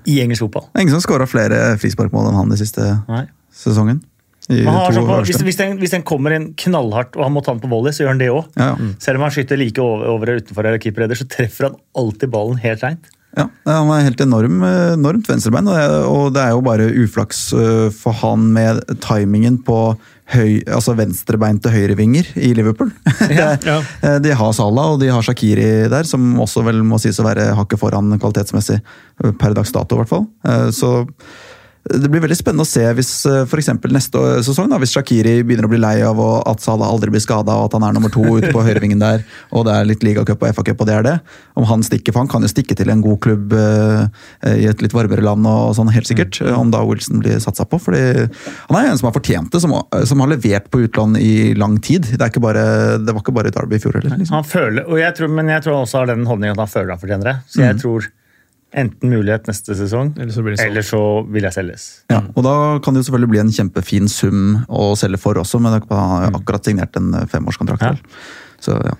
i 0.10 0.22
engelsk 0.24 0.46
fotball. 0.48 0.70
Ingen 0.80 0.96
som 0.96 1.04
skåra 1.04 1.28
flere 1.30 1.76
frisparkmål 1.82 2.30
enn 2.30 2.40
han 2.40 2.54
den 2.54 2.62
siste 2.62 2.88
Nei. 3.10 3.26
sesongen. 3.54 4.02
Har 4.52 4.92
sånn 4.92 5.06
på, 5.08 5.18
hvis, 5.28 5.40
hvis, 5.46 5.58
den, 5.60 5.78
hvis 5.80 5.94
den 5.94 6.04
kommer 6.08 6.34
inn 6.36 6.50
knallhardt 6.60 7.16
og 7.16 7.24
han 7.24 7.34
må 7.36 7.44
ta 7.46 7.54
den 7.54 7.62
på 7.64 7.70
volley, 7.72 7.94
så 7.94 8.04
gjør 8.04 8.12
han 8.12 8.22
det 8.22 8.30
òg. 8.34 8.48
Ja, 8.60 8.72
ja. 8.74 8.90
Selv 9.04 9.22
om 9.22 9.26
han 9.28 9.34
skyter 9.36 9.60
like 9.60 9.84
over, 9.84 10.10
over 10.12 10.32
eller 10.32 10.44
utenfor 10.44 10.68
eller 10.68 10.82
keeperredder, 10.82 11.20
så 11.20 11.28
treffer 11.30 11.70
han 11.70 11.78
alltid 11.98 12.34
ballen 12.34 12.60
helt 12.64 12.84
reint. 12.84 13.12
Ja, 13.38 13.46
Han 13.66 13.90
er 13.96 14.04
helt 14.10 14.20
enorm, 14.26 14.58
eh, 14.68 14.94
enormt 14.98 15.28
venstrebein, 15.30 15.68
og 15.68 16.34
det- 16.34 16.42
er 16.44 16.50
jo 16.52 16.62
bare 16.62 16.90
uflaks 16.92 17.54
eh, 17.54 17.90
for 17.96 18.12
han 18.12 18.52
med 18.54 18.82
timingen 19.00 19.58
på 19.64 19.98
høy, 20.32 20.64
altså 20.68 20.96
venstrebein 20.96 21.60
til 21.62 21.72
høyrevinger 21.72 22.28
i 22.40 22.54
Liverpool. 22.56 22.92
Ja. 23.32 23.56
ja. 23.64 24.18
De 24.20 24.32
har 24.36 24.52
Salah 24.54 24.94
og 24.94 25.00
de 25.00 25.08
har 25.12 25.22
Shakiri 25.24 25.88
der, 25.92 26.04
som 26.08 26.36
også 26.40 26.64
vel 26.64 26.84
må 26.84 27.00
sies 27.00 27.20
å 27.20 27.26
være 27.28 27.54
hakket 27.56 27.80
foran 27.80 28.12
kvalitetsmessig, 28.20 28.82
eh, 29.24 29.32
per 29.32 29.54
dags 29.56 29.72
dato 29.72 29.96
i 29.96 30.02
hvert 30.04 30.10
fall. 30.12 30.28
Eh, 30.46 30.68
Så 30.72 31.08
det 31.90 32.10
blir 32.14 32.22
veldig 32.22 32.36
spennende 32.38 32.62
å 32.62 32.70
se 32.70 32.84
hvis 32.94 33.10
eh, 33.26 33.40
for 33.50 33.58
eksempel 33.58 33.90
neste 33.96 34.20
sesong, 34.46 34.68
da, 34.70 34.78
hvis 34.82 34.92
Shakiri 34.94 35.40
begynner 35.42 35.66
å 35.66 35.72
bli 35.72 35.80
lei 35.82 35.96
av 36.06 36.20
at 36.46 36.62
Salah 36.62 36.92
aldri 36.94 37.10
blir 37.10 37.24
skada, 37.24 37.56
og 37.58 37.72
at 37.72 37.78
han 37.78 37.86
er 37.88 37.96
nummer 37.96 38.12
to 38.14 38.22
ute 38.38 38.52
på 38.54 38.62
høyrevingen 38.68 39.02
der, 39.02 39.24
og 39.50 39.66
det 39.66 39.74
er 39.74 39.88
litt 39.90 40.06
ligacup 40.06 40.46
og 40.46 40.54
FA-cup, 40.54 40.84
og 40.86 40.90
det 40.92 40.96
er 41.00 41.08
det. 41.08 41.16
Om 41.58 41.66
han 41.72 41.82
stikker, 41.88 42.14
for 42.14 42.22
han 42.22 42.30
kan 42.30 42.46
jo 42.46 42.52
stikke 42.52 42.78
til 42.78 42.94
en 42.94 43.02
god 43.02 43.18
klubb 43.26 43.56
eh, 43.58 44.06
i 44.62 44.70
et 44.70 44.86
litt 44.86 44.94
varmere 44.94 45.26
land, 45.26 45.50
og 45.50 45.74
sånn 45.80 45.90
helt 45.96 46.10
sikkert. 46.10 46.38
eh, 46.46 46.54
Om 46.54 46.70
da 46.76 46.84
Wilson 46.86 47.24
blir 47.26 47.42
satsa 47.42 47.66
på. 47.66 47.82
fordi 47.82 48.04
han 48.30 48.78
er 48.78 48.92
en 48.92 49.02
som 49.02 49.10
har 49.10 49.18
fortjent 49.18 49.50
det, 49.52 49.64
som, 49.66 49.74
som 50.06 50.22
har 50.22 50.32
levert 50.36 50.70
på 50.70 50.86
utlån 50.86 51.18
i 51.18 51.54
lang 51.58 51.80
tid. 51.82 52.06
Det, 52.14 52.22
er 52.22 52.30
ikke 52.30 52.46
bare, 52.46 52.64
det 53.02 53.10
var 53.10 53.26
ikke 53.26 53.34
bare 53.42 53.50
i 53.50 53.58
Derby 53.58 53.82
i 53.82 53.84
fjor 53.84 53.98
heller. 53.98 54.22
Liksom. 54.22 54.38
Han 54.38 54.46
føler, 54.48 54.86
og 54.86 55.02
jeg 55.02 55.18
tror, 55.18 55.34
men 55.34 55.50
jeg 55.50 55.66
tror 55.66 55.80
han 55.80 55.90
også 55.90 56.04
har 56.04 56.14
den 56.14 56.30
holdningen 56.30 56.54
at 56.60 56.68
han 56.68 56.76
føler 56.78 56.94
han 56.94 57.02
fortjener 57.02 57.32
det. 57.34 57.40
Så 57.50 57.66
jeg 57.66 57.82
tror 57.82 58.12
enten 58.72 59.12
mulighet 59.12 59.50
neste 59.50 59.76
sesong, 59.76 60.14
Eller 60.18 60.32
så 60.32 60.44
blir 60.46 60.56
det 60.56 60.66
eller 60.66 60.86
så 60.86 61.02
vil 61.28 61.44
jeg 61.44 61.56
selges. 61.56 61.88
Ja, 62.12 62.22
og 62.24 62.46
da 62.46 62.56
kan 62.84 62.96
det 62.96 63.02
jo 63.02 63.10
selvfølgelig 63.10 63.34
bli 63.34 63.42
en 63.44 63.52
kjempefin 63.52 64.08
sum 64.12 64.62
å 64.72 64.94
selge 65.00 65.20
for 65.20 65.40
også, 65.42 65.60
men 65.60 65.76
han 65.76 65.84
har 65.92 66.40
akkurat 66.40 66.68
signert 66.68 66.96
en 67.00 67.14
eh, 67.20 67.28
femårskontrakt. 67.32 67.84
Ja. 67.84 68.22
Så 68.64 68.78
ja. 68.80 68.96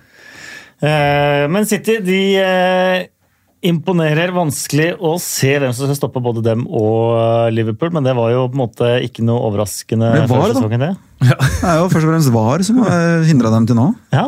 Eh, 0.82 1.46
men 1.52 1.66
City 1.70 2.00
de 2.04 2.20
eh, 2.42 3.06
imponerer. 3.62 4.34
Vanskelig 4.34 4.90
å 4.98 5.14
se 5.22 5.54
hvem 5.54 5.72
som 5.72 5.86
skal 5.86 5.98
stoppe 5.98 6.22
både 6.24 6.42
dem 6.44 6.64
og 6.66 7.14
eh, 7.16 7.52
Liverpool, 7.54 7.92
men 7.94 8.04
det 8.06 8.16
var 8.18 8.32
jo 8.34 8.48
på 8.50 8.58
en 8.58 8.64
måte 8.64 8.90
ikke 9.06 9.24
noe 9.26 9.44
overraskende 9.48 10.10
Det 10.16 10.26
var 10.26 10.32
før 10.32 10.42
det, 10.42 10.56
da. 10.56 10.60
sesongen, 10.60 10.86
det. 10.88 10.92
Det 11.22 11.70
er 11.70 11.78
jo 11.78 11.88
først 11.92 12.02
og 12.02 12.10
fremst 12.10 12.34
VAR 12.34 12.66
som 12.66 12.82
har 12.82 13.24
hindra 13.28 13.54
dem 13.54 13.70
til 13.70 13.78
nå. 13.78 13.92
Ja. 14.12 14.26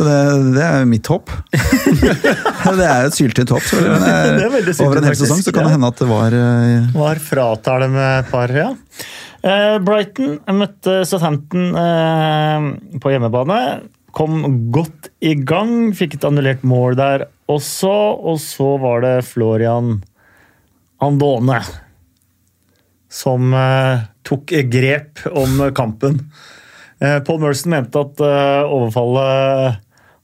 Så 0.00 0.06
det, 0.06 0.18
det 0.56 0.64
er 0.64 0.86
mitt 0.88 1.08
håp. 1.12 1.28
det 1.52 2.86
er 2.86 3.02
jo 3.04 3.10
et 3.10 3.16
syltynt 3.18 3.50
håp. 3.52 3.66
Men 3.76 4.06
eh, 4.08 4.28
Det 4.38 4.46
er 4.46 4.54
veldig 4.54 4.72
syltynt, 4.72 4.86
over 4.86 5.00
en 5.02 5.08
hel 5.10 5.18
sesong 5.20 5.42
så 5.44 5.52
kan 5.52 5.68
det 5.68 5.74
hende 5.74 5.90
at 5.92 6.00
det 6.00 6.08
var 6.08 6.36
uh, 6.40 6.94
Var 6.94 7.20
fratar 7.20 7.84
dem 7.84 7.98
et 8.00 8.30
par, 8.32 8.54
ja. 8.56 8.70
Uh, 9.44 9.76
Brighton 9.84 10.38
møtte 10.56 11.02
Southampton 11.08 11.76
uh, 11.76 12.70
på 13.02 13.12
hjemmebane. 13.12 13.60
Kom 14.16 14.40
godt 14.72 15.12
i 15.20 15.34
gang, 15.36 15.92
fikk 15.96 16.16
et 16.16 16.26
annullert 16.30 16.64
mål 16.64 16.96
der 16.96 17.28
også. 17.52 17.92
Og 18.24 18.40
så 18.40 18.72
var 18.80 19.04
det 19.04 19.14
Florian 19.28 19.98
Andone 21.04 21.60
som 23.10 23.54
eh, 23.54 24.06
tok 24.22 24.54
grep 24.70 25.26
om 25.34 25.66
kampen. 25.74 26.20
Eh, 27.00 27.18
Paul 27.26 27.40
Merson 27.42 27.74
mente 27.74 28.00
at 28.00 28.22
eh, 28.22 28.70
overfallet 28.70 29.80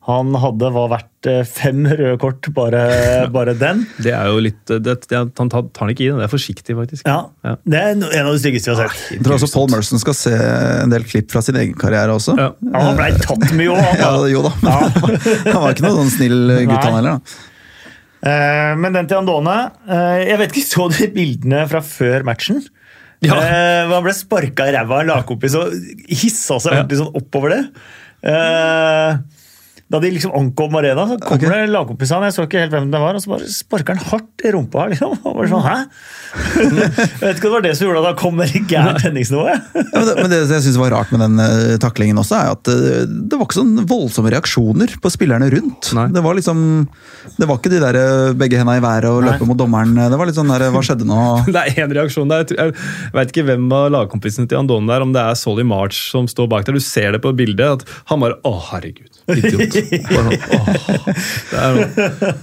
han 0.06 0.28
hadde, 0.38 0.68
var 0.70 0.90
verdt 0.92 1.26
eh, 1.26 1.40
fem 1.50 1.80
røde 1.90 2.12
kort, 2.22 2.46
bare, 2.54 2.82
bare 3.34 3.54
den. 3.58 3.80
Det 3.98 4.12
er 4.14 4.28
jo 4.30 4.38
litt 4.44 4.60
det, 4.70 4.94
det, 5.10 5.18
Han 5.40 5.50
tar 5.50 5.64
tar 5.74 5.88
den 5.88 5.94
ikke 5.96 6.04
i, 6.06 6.10
det 6.14 6.26
er 6.28 6.30
forsiktig, 6.30 6.76
faktisk. 6.78 7.08
Ja, 7.10 7.16
Ja. 7.42 7.56
Det 7.66 7.80
er 7.80 7.90
en 7.96 8.04
av 8.28 8.30
de 8.36 8.38
styggeste 8.44 8.70
vi 8.70 8.76
har 8.78 8.86
sett. 8.92 9.02
Jeg 9.16 9.24
tror 9.26 9.34
også 9.40 9.50
Paul 9.54 9.72
Merson 9.74 9.98
skal 10.02 10.14
se 10.18 10.34
en 10.36 10.94
del 10.94 11.02
klipp 11.10 11.34
fra 11.34 11.42
sin 11.42 11.58
egen 11.58 11.74
karriere 11.78 12.14
også. 12.14 12.36
Ja. 12.38 12.52
Ja, 12.70 12.84
han 12.86 12.96
blei 13.00 13.10
tatt 13.18 13.50
mye 13.58 13.74
òg, 13.74 13.82
han. 13.82 14.00
Ja, 14.04 14.14
jo 14.30 14.44
da, 14.46 14.54
men 14.62 14.72
han 15.52 15.60
var 15.66 15.74
ikke 15.74 15.86
noen 15.88 15.98
sånn 16.04 16.14
snill 16.20 16.40
gutt, 16.70 16.78
han 16.86 16.98
heller. 17.00 17.18
da. 17.18 17.52
Eh, 18.26 18.72
Men 18.80 18.94
den 18.96 19.06
til 19.10 19.18
Andone 19.20 19.52
eh, 19.92 20.22
Jeg 20.24 20.38
vet 20.40 20.54
ikke, 20.56 20.66
Så 20.70 20.86
du 20.90 21.02
bildene 21.14 21.66
fra 21.70 21.82
før 21.84 22.24
matchen? 22.26 22.62
Ja. 23.22 23.36
Eh, 23.36 23.90
han 23.92 24.02
ble 24.06 24.14
sparka 24.16 24.66
i 24.68 24.72
ræva 24.74 24.98
av 24.98 25.04
en 25.04 25.10
lagkompis 25.12 25.54
og 25.60 25.74
hissa 26.08 26.56
seg 26.60 26.72
ordentlig 26.74 26.98
sånn 27.00 27.14
oppover 27.16 27.54
det. 27.54 27.60
Eh, 28.28 29.18
da 29.86 30.00
de 30.02 30.08
liksom 30.10 30.32
ankom 30.34 30.74
arena, 30.80 31.04
så 31.06 31.14
kommer 31.22 31.46
okay. 31.46 31.62
det 31.62 31.70
lagkompisen 31.70 32.24
jeg 32.26 32.34
så 32.34 32.44
ikke 32.48 32.58
helt 32.64 32.72
hvem 32.74 32.88
det 32.90 32.98
var, 32.98 33.14
og 33.14 33.22
så 33.22 33.30
bare 33.30 33.50
sparker 33.54 33.94
han 33.94 34.08
hardt 34.10 34.42
i 34.42 34.50
rumpa. 34.50 34.88
liksom. 34.90 35.12
Og 35.20 35.36
bare 35.38 35.50
sånn, 35.52 35.62
hæ? 35.62 35.76
jeg 36.56 37.20
vet 37.20 37.38
ikke 37.38 37.46
om 37.46 37.52
det 37.52 37.52
var 37.52 37.64
det 37.68 37.74
som 37.78 37.86
gjorde 37.86 38.00
at 38.02 38.08
han 38.08 38.16
kom 38.18 38.34
med 38.40 38.56
gærent 38.66 38.98
tenningsnivå. 39.04 39.44
Ja, 39.46 39.60
men 39.76 40.08
det, 40.08 40.16
men 40.18 40.32
det 40.32 40.40
jeg 40.42 40.64
synes 40.64 40.78
var 40.82 40.90
rart 40.96 41.12
med 41.14 41.22
den 41.22 41.38
uh, 41.38 41.76
taklingen 41.82 42.18
også, 42.18 42.40
er 42.40 42.56
at 42.56 42.72
uh, 42.72 43.04
det 43.06 43.38
var 43.38 43.46
ikke 43.46 43.60
sånn 43.60 43.76
voldsomme 43.86 44.32
reaksjoner 44.34 44.96
på 45.02 45.12
spillerne 45.14 45.52
rundt. 45.54 45.92
Nei. 45.94 46.08
Det 46.16 46.24
var 46.24 46.38
liksom 46.38 46.64
Det 47.36 47.46
var 47.46 47.60
ikke 47.60 47.72
de 47.76 47.82
der 47.84 47.98
uh, 48.02 48.34
begge 48.40 48.58
henda 48.58 48.74
i 48.74 48.82
været 48.82 49.06
og 49.12 49.22
løpe 49.22 49.46
mot 49.46 49.60
dommeren. 49.60 49.94
Det 49.94 50.18
var 50.18 50.26
litt 50.26 50.38
sånn 50.40 50.50
der, 50.50 50.66
hva 50.74 50.82
skjedde 50.82 51.06
nå? 51.06 51.20
Det 51.54 51.62
er 51.62 51.84
én 51.84 51.94
reaksjon 51.94 52.32
der. 52.32 52.42
Jeg 52.50 52.74
Jeg 52.74 53.14
vet 53.14 53.30
ikke 53.30 53.46
hvem 53.52 53.70
av 53.70 53.86
lagkompisene 53.94 54.50
til 54.50 54.58
Andone 54.58 54.90
der, 54.90 55.06
om 55.06 55.14
det 55.14 55.22
er 55.22 55.38
Solly 55.38 55.62
March 55.66 56.08
som 56.10 56.26
står 56.26 56.50
bak 56.50 56.66
der. 56.66 56.74
Du 56.74 56.82
ser 56.82 57.14
det 57.14 57.22
på 57.22 57.30
bildet. 57.38 57.86
at 57.86 58.02
Han 58.10 58.26
bare 58.26 58.40
Å, 58.42 58.56
herregud. 58.72 59.15
Idiot. 59.34 59.74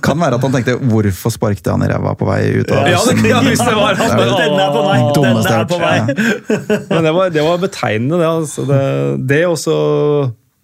Kan 0.03 0.19
være 0.19 0.35
at 0.35 0.43
han 0.43 0.51
tenkte 0.51 0.75
'hvorfor 0.81 1.31
sparket 1.31 1.69
han 1.71 1.85
i 1.85 1.87
ræva 1.87 2.11
på 2.19 2.27
vei 2.27 2.41
ut 2.59 2.71
av 2.71 2.87
Ja, 2.91 2.99
det, 3.07 3.15
ja, 3.29 3.39
hvis 3.45 3.63
det 3.63 3.75
var 3.77 3.95
han. 3.95 4.17
Det 4.19 4.27
er 4.27 4.63
er 4.67 4.71
på 4.75 4.81
vei! 4.83 4.99
er 4.99 5.65
på! 5.71 5.77
Ja. 5.79 6.79
Men 6.89 7.03
det 7.07 7.13
var, 7.15 7.29
det 7.29 7.43
var 7.43 7.57
betegnende, 7.57 8.19
det. 8.19 8.27
Altså. 8.27 8.65
Det, 8.67 8.81
det 9.29 9.45
også 9.47 9.75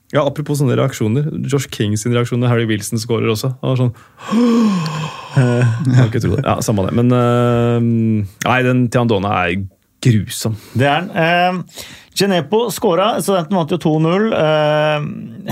ja, 0.09 0.23
Apropos 0.25 0.57
sånne 0.57 0.73
reaksjoner. 0.79 1.27
Josh 1.45 1.69
Kings 1.69 2.01
sin 2.03 2.15
reaksjon 2.17 2.41
Harry 2.49 2.65
Wilson 2.69 3.01
scorer 3.01 3.29
også. 3.29 3.53
Han 3.61 3.75
var 3.75 3.77
sånn 3.83 3.93
Jeg 5.37 5.95
kan 5.95 6.07
ikke 6.09 6.23
tro 6.23 6.35
det. 6.35 6.45
Ja, 6.47 6.55
Samme 6.65 6.87
det. 6.87 6.95
Men 6.97 7.13
uh, 7.13 7.77
nei, 8.47 8.59
den 8.65 8.87
Tiandona 8.89 9.35
er 9.45 9.67
grusom. 10.01 10.57
Det 10.73 10.87
er 10.89 11.05
den. 11.05 11.11
Eh, 11.13 11.85
Genepo 12.19 12.65
skåra, 12.73 13.13
studenten 13.23 13.55
vant 13.55 13.71
jo 13.71 13.77
2-0. 13.79 14.25
Eh, 14.35 15.05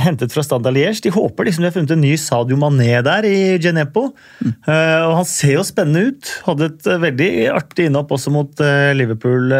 hentet 0.03 0.33
fra 0.35 0.43
Stade 0.43 0.71
Liège. 0.75 0.99
De 1.05 1.13
håper 1.15 1.47
liksom 1.47 1.63
de 1.63 1.69
har 1.69 1.75
funnet 1.77 1.93
en 1.95 2.01
ny 2.03 2.13
Sadio 2.19 2.57
Mané 2.59 2.97
der 3.05 3.27
i 3.29 3.37
Genepo. 3.63 4.09
Eh, 4.43 5.01
og 5.05 5.13
han 5.21 5.27
ser 5.29 5.53
jo 5.55 5.63
spennende 5.67 6.09
ut. 6.11 6.31
Hadde 6.47 6.67
et 6.73 6.89
eh, 6.91 6.99
veldig 7.05 7.29
artig 7.55 7.87
innhopp 7.87 8.11
også 8.17 8.33
mot 8.35 8.63
eh, 8.65 8.91
Liverpool, 8.99 9.53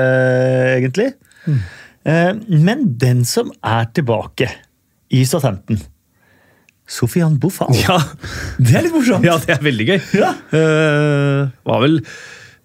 egentlig. 0.76 1.14
Eh, 1.47 2.34
men 2.51 2.84
den 2.99 3.24
som 3.28 3.53
er 3.64 3.88
tilbake 3.95 4.49
i 5.16 5.22
Southampton 5.28 5.80
Sofian 6.88 7.38
Boufal. 7.39 7.72
Ja, 7.84 7.97
Det 8.60 8.76
er 8.80 8.86
litt 8.86 8.95
morsomt! 8.95 9.24
ja 9.28 9.36
det 9.43 9.55
er 9.58 9.64
veldig 9.64 9.88
gøy. 9.93 9.97
Ja. 10.20 10.34
Var 10.51 11.82
vel 11.84 11.97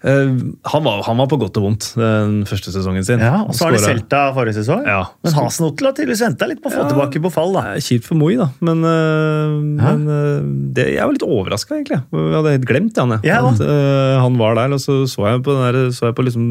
han, 0.02 0.82
var, 0.82 1.02
han 1.06 1.20
var 1.20 1.28
på 1.30 1.38
godt 1.38 1.58
og 1.60 1.66
vondt 1.68 1.88
den 1.94 2.40
første 2.48 2.72
sesongen 2.74 3.04
sin. 3.06 3.22
Ja, 3.22 3.44
og 3.46 3.54
så 3.54 3.68
har 3.68 3.76
de 3.76 3.82
selta 3.82 4.02
Celta 4.02 4.22
forrige 4.34 4.56
sesong. 4.58 4.82
Ja. 4.86 5.02
Men 5.22 5.36
Hasenhotel 5.36 5.88
har 5.88 5.94
tydeligvis 5.96 6.22
venta 6.24 6.48
litt 6.50 6.62
på 6.62 6.70
å 6.70 6.74
få 6.74 6.82
Ja. 6.82 6.88
tilbake 6.90 7.22
Boufal. 7.22 7.52
da. 7.54 7.62
Er 7.72 7.80
Kjipt 7.80 8.08
for 8.08 8.18
Moi, 8.18 8.34
da. 8.36 8.48
Men, 8.60 8.82
øh, 8.82 9.60
men 9.62 10.08
øh, 10.08 10.42
det, 10.74 10.88
jeg 10.96 11.06
var 11.06 11.12
litt 11.12 11.22
overraska, 11.26 11.76
egentlig. 11.78 12.02
Jeg 12.10 12.34
hadde 12.34 12.56
helt 12.56 12.68
glemt 12.68 12.98
han, 12.98 13.14
jeg. 13.16 13.30
Jeg 13.30 13.52
at 13.52 13.62
uh, 13.62 14.20
han 14.22 14.36
var 14.38 14.58
der. 14.58 14.74
Og 14.74 14.80
så 14.82 15.06
så 15.06 15.28
jeg 15.28 15.42
på, 15.42 15.54
den 15.54 15.62
der, 15.70 15.90
så 15.94 16.10
jeg 16.10 16.16
på 16.18 16.26
liksom, 16.26 16.50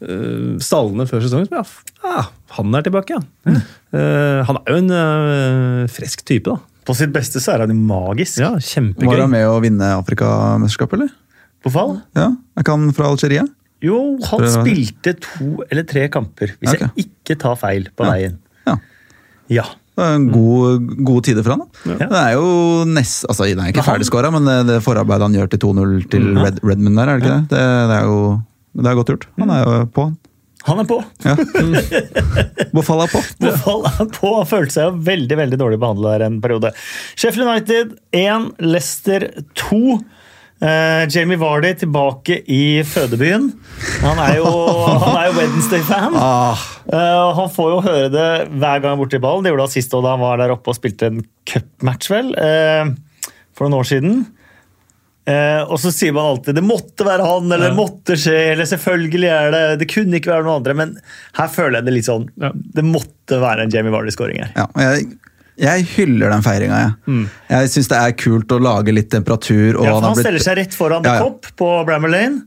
uh, 0.00 0.56
stallene 0.62 1.06
før 1.10 1.24
sesongen. 1.24 1.52
Ja, 1.52 1.64
ah, 2.04 2.32
han 2.56 2.74
er 2.74 2.82
tilbake, 2.86 3.18
ja. 3.18 3.54
Eh, 3.90 4.40
han 4.46 4.56
er 4.60 4.76
jo 4.76 4.80
en 4.80 5.88
frisk 5.90 6.22
type, 6.24 6.48
da. 6.48 6.58
På 6.86 6.94
sitt 6.96 7.12
beste 7.12 7.42
så 7.42 7.54
er 7.54 7.64
han 7.64 7.72
jo 7.72 7.76
magisk. 7.76 8.38
Ja, 8.40 8.54
Var 8.54 9.20
han 9.20 9.30
med 9.30 9.46
å 9.46 9.58
vinne 9.62 9.92
Afrikamesterskapet, 9.98 10.96
eller? 10.96 11.10
Boufal? 11.64 11.96
Ja, 12.16 12.28
Er 12.56 12.64
ikke 12.64 12.76
han 12.76 12.92
fra 12.96 13.10
Algerie? 13.10 13.42
Jo, 13.84 13.98
han 14.28 14.42
det. 14.44 14.50
spilte 14.52 15.12
to 15.24 15.62
eller 15.70 15.84
tre 15.88 16.06
kamper, 16.12 16.54
hvis 16.60 16.74
okay. 16.74 16.88
jeg 16.96 17.06
ikke 17.06 17.38
tar 17.40 17.56
feil 17.60 17.86
på 17.96 18.04
Ja. 18.04 18.10
veien. 18.12 18.38
Ja. 18.68 18.74
Ja. 19.50 19.64
Det 20.00 20.06
er 20.06 20.14
en 20.16 20.28
god, 20.32 20.84
gode 21.04 21.22
tider 21.26 21.42
for 21.44 21.50
han. 21.56 21.64
da. 21.64 21.96
Ja. 21.98 22.06
Det 22.08 22.20
er 22.20 22.32
jo 22.38 22.84
nest, 22.88 23.24
altså 23.28 23.44
Den 23.48 23.58
er 23.60 23.72
ikke 23.72 23.84
ferdigskåra, 23.84 24.30
men 24.32 24.44
det, 24.48 24.58
det 24.68 24.78
forarbeidet 24.84 25.26
han 25.26 25.34
gjør 25.36 25.50
til 25.52 25.60
2-0 25.64 26.08
til 26.12 26.28
Ja. 26.36 26.44
Red, 26.46 26.60
Redmond 26.64 26.96
der, 26.96 27.08
er 27.08 27.18
det 27.18 27.24
ikke 27.24 27.34
det? 27.34 27.48
det? 27.50 27.64
Det 27.90 27.96
er 27.98 28.04
jo 28.08 28.20
det 28.80 28.86
er 28.86 28.94
godt 28.94 29.08
gjort. 29.10 29.24
Han 29.40 29.50
er 29.50 29.64
jo 29.66 29.72
på, 29.90 30.02
han. 30.06 30.16
Han 30.68 30.78
er 30.78 30.84
på. 30.86 30.98
Ja. 31.24 31.34
Bofall 32.76 33.00
er 33.06 33.10
på. 33.10 33.20
Bofall 33.42 33.86
er 33.88 34.08
på. 34.14 34.30
Han 34.36 34.46
følte 34.50 34.74
seg 34.76 34.86
jo 34.86 35.00
veldig 35.08 35.38
veldig 35.40 35.58
dårlig 35.60 35.78
behandla 35.82 36.12
der 36.18 36.26
en 36.28 36.36
periode. 36.44 36.70
Sheffield 37.18 37.48
United 37.48 37.94
1, 38.12 38.50
Leicester 38.62 39.26
2. 39.58 39.98
Eh, 40.60 41.06
Jamie 41.08 41.38
Vardy 41.40 41.70
tilbake 41.80 42.40
i 42.52 42.82
fødebyen. 42.84 43.46
Han 44.02 44.18
er 44.20 44.34
jo, 44.36 44.50
jo 45.28 45.36
Wednesday-fan. 45.38 46.16
Ah, 46.20 46.66
Uh, 46.90 47.30
han 47.36 47.50
får 47.54 47.68
jo 47.70 47.80
høre 47.84 48.08
det 48.10 48.28
hver 48.58 48.80
gang 48.82 48.96
borti 48.98 49.20
ballen. 49.22 49.44
Det 49.46 49.52
gjorde 49.52 49.62
han 49.68 49.70
sist 49.70 49.92
da 49.94 50.00
han 50.10 50.18
var 50.24 50.40
der 50.40 50.50
oppe 50.50 50.72
og 50.72 50.74
spilte 50.74 51.06
en 51.06 51.20
cupmatch, 51.46 52.08
vel. 52.10 52.32
eh, 52.34 52.90
for 53.54 53.68
noen 53.68 53.78
år 53.78 53.86
siden. 53.86 54.16
Og 55.70 55.76
så 55.78 55.92
sier 55.94 56.10
man 56.16 56.26
alltid 56.32 56.56
'det 56.58 56.64
måtte 56.66 57.06
være 57.06 57.22
han', 57.22 57.52
eller 57.52 57.70
'det 57.70 57.76
måtte 57.78 58.16
skje', 58.18 58.50
eller 58.56 58.66
'selvfølgelig 58.66 59.28
er 59.30 59.50
det', 59.54 59.78
'det 59.78 59.88
kunne 59.92 60.18
ikke 60.18 60.32
være 60.32 60.42
noen 60.48 60.58
andre'. 60.64 60.74
Men 60.74 60.96
her 61.38 61.46
føler 61.46 61.78
jeg 61.78 61.84
det 61.84 61.94
litt 61.94 62.08
sånn 62.08 62.26
Ja. 62.40 62.50
Det 62.50 62.82
måtte 62.84 63.38
være 63.38 63.62
en 63.62 63.70
Jamie 63.70 63.92
Vardy-skåring 63.94 64.40
her. 64.42 64.50
ja, 64.56 64.66
og 64.74 64.80
jeg, 64.82 65.06
jeg 65.58 65.86
hyller 65.96 66.30
den 66.30 66.42
feiringa, 66.42 66.78
jeg. 66.84 66.92
Mm. 67.06 67.24
Jeg 67.50 67.68
syns 67.74 67.88
det 67.88 67.98
er 67.98 68.12
kult 68.12 68.48
å 68.54 68.60
lage 68.62 68.92
litt 68.94 69.10
temperatur. 69.10 69.76
Og 69.80 69.84
Ja, 69.84 69.92
for 69.96 70.00
han 70.06 70.14
blitt- 70.14 70.24
stiller 70.26 70.38
seg 70.46 70.56
rett 70.56 70.74
foran 70.74 71.04
Ja, 71.04 71.14
ja. 71.18 71.28
The 71.30 71.52
på 71.56 71.72
Brammer 71.86 72.08
Lane. 72.08 72.42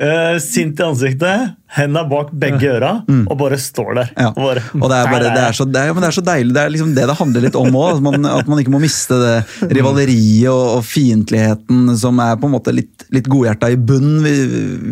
Uh, 0.00 0.38
sint 0.38 0.78
i 0.78 0.82
ansiktet, 0.86 1.56
henda 1.74 2.04
bak 2.06 2.28
begge 2.30 2.68
øra, 2.76 3.02
og 3.26 3.32
bare 3.40 3.56
står 3.58 3.94
der. 3.96 4.10
Mm. 4.14 4.20
Ja. 4.22 4.28
Og, 4.28 4.36
bare, 4.44 4.62
Og 4.78 4.84
det 4.92 4.98
er, 5.00 5.08
bare, 5.10 5.32
det, 5.34 5.42
er 5.42 5.52
så, 5.58 5.64
det, 5.66 5.80
er, 5.82 5.92
det 5.98 6.06
er 6.06 6.14
så 6.14 6.22
deilig. 6.22 6.54
Det 6.54 6.62
er 6.62 6.70
liksom 6.70 6.92
det 6.94 7.06
det 7.10 7.16
handler 7.18 7.40
litt 7.42 7.56
om 7.58 7.66
òg. 7.74 7.96
At, 7.96 8.02
man- 8.06 8.26
at 8.30 8.46
man 8.46 8.58
ikke 8.62 8.70
må 8.70 8.78
miste 8.80 9.18
det 9.18 9.72
rivaleriet 9.74 10.46
og, 10.52 10.76
og 10.78 10.84
fiendtligheten 10.86 11.96
som 11.98 12.20
er 12.22 12.36
på 12.38 12.46
en 12.46 12.54
måte 12.54 12.70
litt, 12.78 13.08
litt 13.10 13.26
godhjerta 13.26 13.72
i 13.74 13.76
bunnen, 13.90 14.22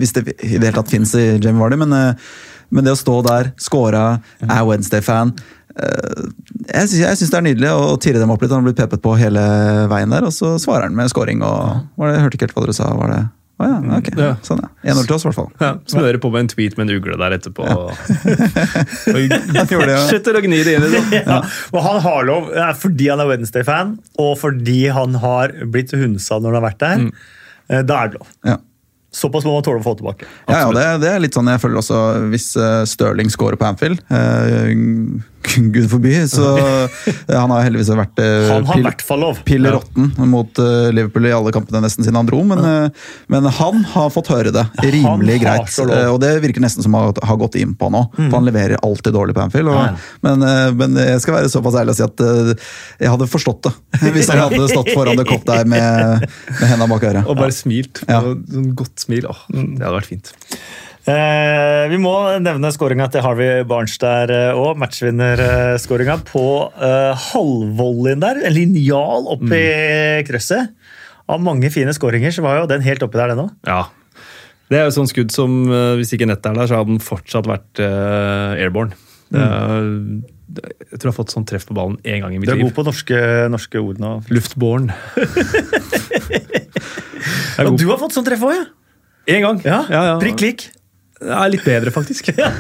hvis 0.01 0.13
det 0.17 0.27
i 0.43 0.57
det 0.59 0.65
hele 0.67 0.75
tatt 0.81 0.91
fins 0.91 1.15
i 1.15 1.27
Jamie 1.39 1.61
Vardy. 1.63 1.79
Men, 1.87 1.93
eh, 1.93 2.27
men 2.75 2.83
det 2.89 2.97
å 2.97 2.99
stå 2.99 3.21
der, 3.29 3.53
score, 3.63 4.03
er 4.43 4.67
Wednesday-fan 4.67 5.37
eh, 5.39 5.45
Jeg 5.77 6.89
syns, 6.89 7.01
jeg 7.03 7.19
syns 7.21 7.33
det 7.33 7.39
er 7.39 7.45
nydelig 7.51 7.73
å 7.77 7.97
tirre 8.01 8.21
dem 8.23 8.31
opp 8.33 8.43
litt. 8.43 8.53
Han 8.53 8.63
har 8.65 8.71
blitt 8.71 8.79
pepet 8.81 9.03
på 9.05 9.17
hele 9.21 9.43
veien 9.93 10.13
der, 10.13 10.25
og 10.25 10.33
så 10.35 10.55
svarer 10.63 10.89
han 10.89 10.97
med 10.97 11.11
scoring. 11.13 11.43
Og, 11.45 11.83
var 12.01 12.09
det, 12.09 12.17
jeg 12.17 12.25
hørte 12.27 12.39
ikke 12.39 12.49
helt 12.49 12.57
hva 12.57 12.65
dere 12.65 12.77
sa. 12.79 12.93
Var 12.97 13.13
det 13.13 13.25
Å 13.57 13.69
ja, 13.69 13.77
ok. 13.97 14.09
Ja. 14.21 14.31
Sånn, 14.45 14.61
ja. 14.65 14.93
1-0 14.93 15.07
til 15.09 15.17
oss, 15.17 15.25
i 15.25 15.29
hvert 15.29 15.39
fall. 15.39 15.51
Ja, 15.61 15.71
Smører 15.89 16.19
på 16.21 16.31
med 16.33 16.45
en 16.45 16.51
tweet 16.53 16.77
med 16.77 16.89
en 16.89 16.99
ugle 16.99 17.17
der 17.21 17.37
etterpå. 17.39 17.65
Ja. 17.69 17.77
Han 19.13 19.23
gjorde 19.25 19.41
det, 19.57 19.95
ja. 19.95 20.03
fortsetter 20.03 20.41
å 20.41 20.45
gni 20.45 20.61
det 20.67 20.77
inn 20.77 20.87
i 20.89 20.93
det. 20.93 21.03
Ja, 21.31 21.41
og 21.73 21.81
han 21.85 22.01
har 22.05 22.29
lov, 22.29 22.51
eh, 22.53 22.73
fordi 22.77 23.09
han 23.13 23.23
er 23.25 23.31
Wednesday-fan, 23.31 23.97
og 24.21 24.33
fordi 24.41 24.81
han 24.93 25.17
har 25.23 25.57
blitt 25.73 25.93
hunsa 25.97 26.41
når 26.41 26.53
han 26.53 26.59
har 26.61 26.67
vært 26.71 26.83
der. 26.85 27.05
Mm. 27.07 27.13
eh, 27.73 27.85
Da 27.89 28.01
er 28.03 28.13
det 28.13 28.21
lov. 28.21 28.33
Ja. 28.49 28.59
Såpass 29.17 29.47
må 29.49 29.55
man 29.55 29.65
tåle 29.65 29.81
å 29.81 29.85
få 29.87 29.95
tilbake. 29.97 30.27
Ja, 30.45 30.67
ja 30.67 30.73
det, 30.77 30.85
det 31.07 31.13
er 31.15 31.23
litt 31.25 31.37
sånn 31.37 31.49
jeg 31.49 31.63
føler 31.63 31.81
også 31.81 32.01
hvis 32.29 32.51
uh, 32.61 32.83
Stirling 32.89 33.33
scorer 33.33 33.57
på 33.57 33.65
Anfield. 33.69 34.03
Uh, 34.13 35.17
gud 35.73 35.89
forby. 35.91 36.13
Så 36.31 36.45
han 37.29 37.53
har 37.55 37.65
heldigvis 37.67 37.91
vært 37.97 38.21
eh, 38.23 38.49
Han 38.51 38.67
har 38.69 38.81
råtten 39.77 40.11
mot 40.33 40.61
eh, 40.63 40.89
Liverpool 40.97 41.29
i 41.29 41.33
alle 41.37 41.53
kampene 41.55 41.83
nesten 41.85 42.05
siden 42.07 42.19
han 42.21 42.29
dro, 42.29 42.43
men, 42.47 42.63
eh, 42.65 43.07
men 43.33 43.49
han 43.59 43.83
har 43.95 44.11
fått 44.15 44.31
høre 44.33 44.53
det 44.55 44.67
rimelig 44.85 45.41
greit. 45.45 45.71
eh, 45.89 46.09
Og 46.13 46.21
det 46.23 46.33
virker 46.45 46.65
nesten 46.65 46.85
som 46.87 46.95
han 46.99 47.13
har 47.23 47.41
gått 47.41 47.59
inn 47.61 47.75
på 47.79 47.91
nå, 47.93 48.05
for 48.17 48.37
han 48.39 48.49
leverer 48.49 48.81
alltid 48.87 49.15
dårlig 49.17 49.37
på 49.37 49.45
Anfield. 49.47 49.73
Og, 49.73 50.01
men, 50.27 50.43
eh, 50.47 50.71
men 50.77 50.97
jeg 51.01 51.23
skal 51.25 51.39
være 51.41 51.53
såpass 51.53 51.79
ærlig 51.81 51.97
og 51.97 52.01
si 52.01 52.07
at 52.07 52.25
eh, 52.27 52.53
jeg 53.05 53.13
hadde 53.15 53.31
forstått 53.31 53.69
det 53.69 53.75
hvis 54.17 54.31
han 54.33 54.43
hadde 54.47 54.69
stått 54.73 54.93
foran 54.95 55.19
The 55.19 55.27
Cop 55.29 55.47
der 55.49 55.65
med, 55.69 56.27
med 56.61 56.67
hendene 56.67 56.91
bak 56.93 57.07
øret. 57.11 57.27
Og 57.27 57.39
bare 57.39 57.55
smilt. 57.55 58.03
Ja. 58.09 58.21
Sånn 58.25 58.73
godt 58.79 59.07
smil. 59.07 59.27
Åh, 59.31 59.45
det 59.53 59.83
hadde 59.83 59.97
vært 59.99 60.11
fint. 60.11 60.33
Eh, 61.07 61.85
vi 61.93 61.99
må 62.03 62.13
nevne 62.43 62.73
skåringa 62.75 63.07
til 63.15 63.23
Harvey 63.23 63.61
Barnes 63.69 63.95
der 64.03 64.27
òg. 64.59 64.73
Matchvinnerskåringa 64.83 66.17
på 66.27 66.43
eh, 66.75 67.13
halvvolleyen 67.31 68.21
der. 68.25 68.37
En 68.49 68.55
linjal 68.57 69.23
oppi 69.37 69.61
Mm. 69.63 70.25
krøsset. 70.27 70.65
Av 71.31 71.39
mange 71.43 71.71
fine 71.75 71.93
skåringer 71.95 72.31
så 72.35 72.43
var 72.43 72.59
jo 72.61 72.67
den 72.71 72.83
helt 72.83 73.03
oppi 73.07 73.19
der, 73.19 73.29
den 73.35 73.45
òg. 73.47 73.51
Ja. 73.67 73.85
Det 74.71 74.79
er 74.81 74.85
jo 74.89 74.95
sånn 74.97 75.07
skudd 75.11 75.31
som 75.31 75.51
eh, 75.71 75.95
hvis 76.01 76.11
ikke 76.17 76.27
nettet 76.27 76.47
er 76.51 76.55
der, 76.59 76.67
så 76.67 76.75
hadde 76.81 76.91
den 76.97 77.03
fortsatt 77.03 77.47
vært 77.47 77.79
eh, 77.83 78.63
airborne. 78.65 78.93
Mm. 79.31 79.39
Eh, 79.39 79.83
jeg 80.57 80.97
tror 80.99 81.07
jeg 81.07 81.13
har 81.13 81.19
fått 81.21 81.35
sånn 81.35 81.47
treff 81.47 81.67
på 81.69 81.75
ballen 81.75 81.99
én 82.07 82.21
gang 82.23 82.33
i 82.35 82.39
mitt 82.39 82.47
liv. 82.49 82.51
Du 82.51 82.55
er 82.55 82.59
liv. 82.63 82.67
god 82.71 82.77
på 82.81 82.85
norske, 82.87 83.19
norske 83.53 83.79
ord 83.83 83.99
nå. 84.03 84.11
Luftborn. 84.35 84.87
Og 87.67 87.75
du 87.79 87.87
har 87.91 87.99
fått 88.03 88.15
sånn 88.17 88.27
treff 88.27 88.43
òg, 88.47 88.53
ja? 88.59 88.65
Én 89.27 89.43
gang. 89.43 89.59
ja? 89.67 89.81
Ja, 89.91 90.03
ja. 90.13 90.17
Prikk 90.23 90.39
lik. 90.45 90.61
Ja, 91.25 91.47
litt 91.49 91.65
bedre, 91.65 91.93
faktisk. 91.95 92.29
Ja. 92.37 92.51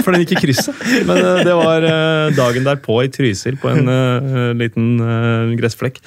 For 0.00 0.14
den 0.14 0.22
gikk 0.22 0.38
i 0.38 0.44
krysset. 0.46 0.76
Men 1.08 1.18
eh, 1.20 1.42
det 1.44 1.56
var 1.58 1.84
eh, 1.84 2.30
dagen 2.36 2.64
derpå 2.66 3.00
i 3.04 3.10
Trysil, 3.12 3.58
på 3.60 3.68
en 3.72 3.90
eh, 3.90 4.52
liten 4.56 4.94
gressflekk. 5.58 6.00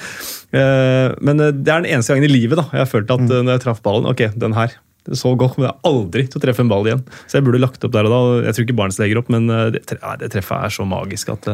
Men 0.54 1.40
det 1.42 1.70
er 1.70 1.84
den 1.84 1.90
eneste 1.90 2.14
gangen 2.14 2.28
i 2.28 2.34
livet 2.34 2.60
da, 2.60 2.68
jeg 2.70 2.84
har 2.84 2.90
følt 2.90 3.14
at 3.14 3.24
eh, 3.26 3.44
når 3.46 3.56
jeg 3.56 3.64
traff 3.64 3.84
ballen 3.86 4.10
Ok, 4.10 4.26
den 4.38 4.58
her. 4.58 4.76
Det 5.04 5.18
så 5.20 5.34
godt, 5.36 5.58
men 5.58 5.68
jeg 5.68 5.74
har 5.74 5.90
aldri 5.90 6.26
til 6.30 6.40
å 6.40 6.44
treffe 6.46 6.64
en 6.64 6.72
ball 6.72 6.88
igjen. 6.88 7.02
Så 7.28 7.38
jeg 7.38 7.46
burde 7.46 7.62
lagt 7.62 7.84
opp 7.84 7.94
der 7.94 8.08
og 8.08 8.14
da. 8.14 8.20
Jeg 8.48 8.56
tror 8.56 8.68
ikke 8.68 8.78
Barents 8.80 9.00
legger 9.02 9.20
opp, 9.20 9.32
men 9.34 9.50
det, 9.76 9.84
treffet 9.90 10.56
er 10.56 10.74
så 10.74 10.86
magisk 10.88 11.34
at 11.34 11.50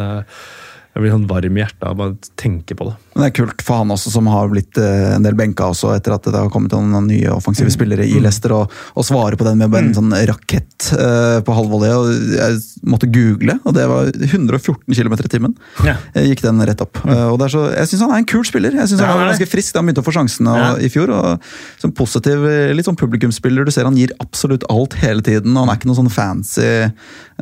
jeg 0.90 1.04
blir 1.04 1.14
sånn 1.14 1.28
varm 1.30 1.58
i 1.58 1.62
hjertet 1.62 1.86
av 1.86 1.98
bare 2.00 2.16
tenke 2.40 2.76
på 2.76 2.88
det. 2.88 2.96
Men 3.14 3.22
det 3.22 3.28
er 3.30 3.36
kult 3.38 3.62
for 3.66 3.82
han 3.82 3.92
også, 3.94 4.10
som 4.14 4.28
har 4.32 4.50
blitt 4.50 4.78
eh, 4.82 5.12
en 5.14 5.26
del 5.26 5.36
benka 5.38 5.68
også 5.70 5.92
etter 5.94 6.16
at 6.16 6.26
det 6.26 6.34
har 6.34 6.50
kommet 6.50 6.74
noen 6.74 7.06
nye 7.06 7.30
offensive 7.36 7.70
spillere 7.74 8.08
i 8.10 8.18
Leicester, 8.24 8.56
og, 8.58 8.74
og 8.98 9.06
svare 9.06 9.38
på 9.38 9.46
den 9.46 9.62
med 9.62 9.76
en 9.78 9.92
sånn 9.94 10.16
rakett 10.30 10.90
uh, 10.98 11.40
på 11.46 11.56
halvvolley. 11.56 11.94
Jeg 12.40 12.58
måtte 12.90 13.10
google, 13.14 13.60
og 13.64 13.78
det 13.78 13.86
var 13.92 14.10
114 14.10 14.82
km 14.98 15.16
i 15.20 15.32
timen. 15.32 15.56
Ja. 15.86 15.96
Eh, 16.16 16.32
Gikk 16.32 16.42
den 16.48 16.64
rett 16.66 16.82
opp. 16.84 17.04
Uh, 17.06 17.30
og 17.36 17.46
så, 17.54 17.68
Jeg 17.76 17.92
syns 17.92 18.04
han 18.08 18.16
er 18.16 18.24
en 18.24 18.30
kul 18.34 18.44
spiller. 18.50 18.80
Jeg 18.82 18.92
synes 18.92 19.06
Ja, 19.06 19.12
Han 19.14 19.28
er 19.28 19.34
ganske 19.36 19.50
frisk 19.52 19.76
da 19.76 19.84
han 19.84 19.90
begynte 19.92 20.04
å 20.04 20.10
få 20.10 20.16
sjansen 20.18 20.50
Ja. 20.50 20.74
i 20.82 20.90
fjor. 20.90 21.14
og 21.14 21.50
Som 21.82 21.94
positiv, 21.94 22.44
litt 22.74 22.90
sånn 22.90 22.98
publikumsspiller. 23.00 23.68
Du 23.68 23.72
ser 23.76 23.86
han 23.86 23.98
gir 24.00 24.16
absolutt 24.24 24.66
alt 24.74 24.98
hele 25.04 25.22
tiden. 25.26 25.54
og 25.54 25.68
Han 25.68 25.74
er 25.76 25.80
ikke 25.80 25.92
noen 25.92 26.02
sånn 26.02 26.14
fancy 26.18 26.70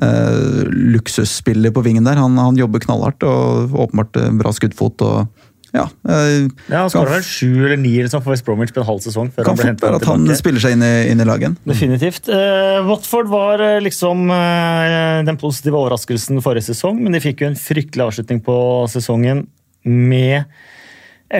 uh, 0.04 0.64
luksusspiller 0.68 1.72
på 1.74 1.86
vingen 1.86 2.08
der. 2.08 2.20
Han, 2.20 2.38
han 2.41 2.60
jobber 2.60 2.84
knallhardt 2.84 3.24
og 3.28 3.36
åpenbart 3.85 4.17
eh, 4.21 4.31
bra 4.39 4.51
skuddfot. 4.55 5.01
og 5.01 5.27
ja, 5.75 5.83
eh, 6.07 6.47
Ja, 6.71 6.85
Han 6.85 6.89
skåra 6.89 7.09
kan, 7.11 7.17
vel 7.17 7.25
sju 7.27 7.65
eller 7.65 7.77
ni 7.77 7.91
sånn 8.07 8.23
for 8.23 8.31
West 8.33 8.45
Bromwich 8.47 8.71
på 8.73 8.79
en 8.81 8.88
halv 8.88 9.01
sesong. 9.03 9.31
før 9.35 9.43
kan 9.43 9.51
han 9.51 9.57
ble 9.57 9.63
fort 9.65 9.69
hentet 9.71 9.83
være 9.88 9.99
at 9.99 10.05
han 10.07 10.23
tilbake. 10.23 10.38
spiller 10.39 10.63
seg 10.63 10.77
inn 10.77 10.85
i, 10.88 10.93
inn 11.11 11.21
i 11.21 11.27
laget. 11.27 11.57
Definitivt. 11.67 12.29
Eh, 12.31 12.79
Watford 12.88 13.27
var 13.31 13.61
eh, 13.65 13.79
liksom 13.83 14.29
eh, 14.31 15.23
den 15.27 15.38
positive 15.41 15.75
overraskelsen 15.77 16.39
forrige 16.45 16.69
sesong, 16.71 17.01
men 17.03 17.13
de 17.17 17.21
fikk 17.23 17.43
jo 17.43 17.51
en 17.51 17.59
fryktelig 17.59 18.05
avslutning 18.07 18.41
på 18.47 18.55
sesongen 18.95 19.45
med 19.83 20.45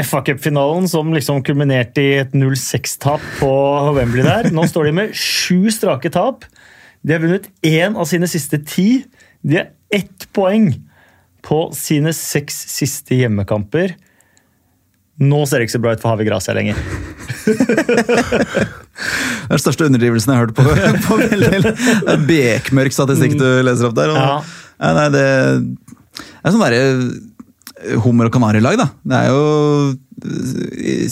FA 0.04 0.20
Cup-finalen, 0.28 0.90
som 0.92 1.14
liksom 1.16 1.40
kulminerte 1.48 2.04
i 2.04 2.14
et 2.20 2.34
0-6-tap 2.36 3.24
på 3.40 3.52
Wembley 3.96 4.26
der. 4.28 4.50
Nå 4.52 4.66
står 4.68 4.90
de 4.90 4.92
med 5.00 5.16
sju 5.16 5.70
strake 5.72 6.12
tap. 6.12 6.44
De 7.08 7.16
har 7.16 7.24
vunnet 7.24 7.48
én 7.64 7.96
av 7.96 8.04
sine 8.10 8.28
siste 8.28 8.60
ti. 8.68 9.06
De 9.48 9.62
har 9.62 9.70
ett 9.96 10.28
poeng 10.36 10.74
på 11.48 11.62
sine 11.76 12.12
seks 12.16 12.58
siste 12.74 13.16
hjemmekamper. 13.16 13.96
Nå 15.24 15.40
ser 15.50 15.62
det 15.62 15.68
ikke 15.68 15.78
så 15.78 15.82
bra 15.82 15.94
ut 15.96 16.04
for 16.04 16.12
Havi 16.14 16.28
Gracia 16.28 16.54
lenger. 16.58 16.78
Det 18.98 19.54
er 19.54 19.56
den 19.56 19.62
største 19.62 19.86
underdrivelsen 19.88 20.32
jeg 20.34 20.40
har 20.40 20.48
hørt 20.48 20.58
på, 20.58 20.64
på 21.08 21.18
veldig 21.22 22.18
bekmørk 22.28 22.96
statistikk 22.96 23.38
du 23.40 23.46
leser 23.64 23.90
opp 23.90 23.98
der. 23.98 24.12
Og, 24.12 24.18
Ja. 24.18 24.38
Nei, 24.94 25.06
det, 25.10 25.22
det 26.18 26.46
er 26.46 26.54
sånn 26.54 26.62
derre 26.62 27.98
hummer 28.04 28.28
og 28.30 28.34
kanarilag, 28.36 28.76
da. 28.78 28.88
Det 29.08 29.18
er 29.22 29.32
jo 29.32 29.40
eh, 29.46 29.96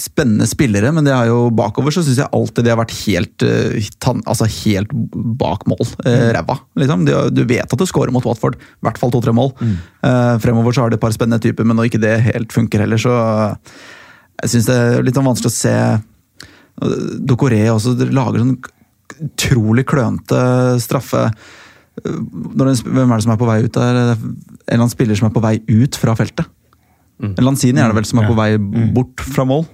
spennende 0.02 0.48
spillere, 0.50 0.90
men 0.96 1.06
det 1.06 1.14
er 1.14 1.28
jo 1.30 1.52
bakover 1.54 1.94
så 1.94 2.02
syns 2.02 2.18
jeg 2.24 2.32
alltid 2.34 2.66
de 2.66 2.72
har 2.74 2.80
vært 2.80 2.96
helt, 3.04 3.46
eh, 3.46 3.90
altså 4.26 4.48
helt 4.64 4.90
bak 5.38 5.68
mål. 5.70 5.84
eh, 6.06 6.32
Ræva. 6.34 6.58
Liksom. 6.82 7.06
Du 7.06 7.44
vet 7.46 7.70
at 7.70 7.78
du 7.78 7.86
scorer 7.86 8.12
mot 8.12 8.26
Watford. 8.26 8.56
I 8.58 8.88
hvert 8.88 8.98
fall 8.98 9.14
to-tre 9.14 9.34
mål. 9.36 9.54
Eh, 9.62 10.38
fremover 10.42 10.74
så 10.74 10.82
har 10.82 10.90
de 10.90 10.98
et 10.98 11.02
par 11.02 11.14
spennende 11.14 11.42
typer, 11.42 11.64
men 11.66 11.78
når 11.78 11.92
ikke 11.92 12.02
det 12.02 12.16
helt 12.32 12.52
funker 12.52 12.80
heller, 12.80 12.98
så 12.98 13.58
Jeg 14.42 14.50
syns 14.52 14.66
det 14.68 14.76
er 14.76 15.04
litt 15.06 15.16
sånn 15.16 15.30
vanskelig 15.30 15.48
å 15.48 15.56
se 15.56 16.02
Dokoré 17.24 17.62
også 17.72 17.94
lager 18.12 18.42
sånn 18.42 18.58
utrolig 19.24 19.86
klønete 19.88 20.76
straffe. 20.84 21.30
Hvem 22.04 22.68
er 22.68 23.16
det 23.16 23.24
som 23.24 23.32
er 23.32 23.40
på 23.40 23.48
vei 23.48 23.62
ut 23.64 23.72
der? 23.72 23.96
En 23.96 24.18
eller 24.18 24.82
annen 24.82 24.92
spiller 24.92 25.16
som 25.16 25.30
er 25.30 25.36
på 25.38 25.44
vei 25.46 25.62
ut 25.70 25.96
fra 25.96 26.18
feltet. 26.20 26.50
Mm. 27.22 27.36
Lanzini 27.44 27.80
er 27.80 27.92
det 27.92 28.00
vel 28.02 28.08
som 28.08 28.20
er 28.20 28.28
på 28.28 28.36
Ja. 28.36 28.42
vei 28.44 28.90
bort 28.96 29.22
fra 29.36 29.46
mål, 29.48 29.68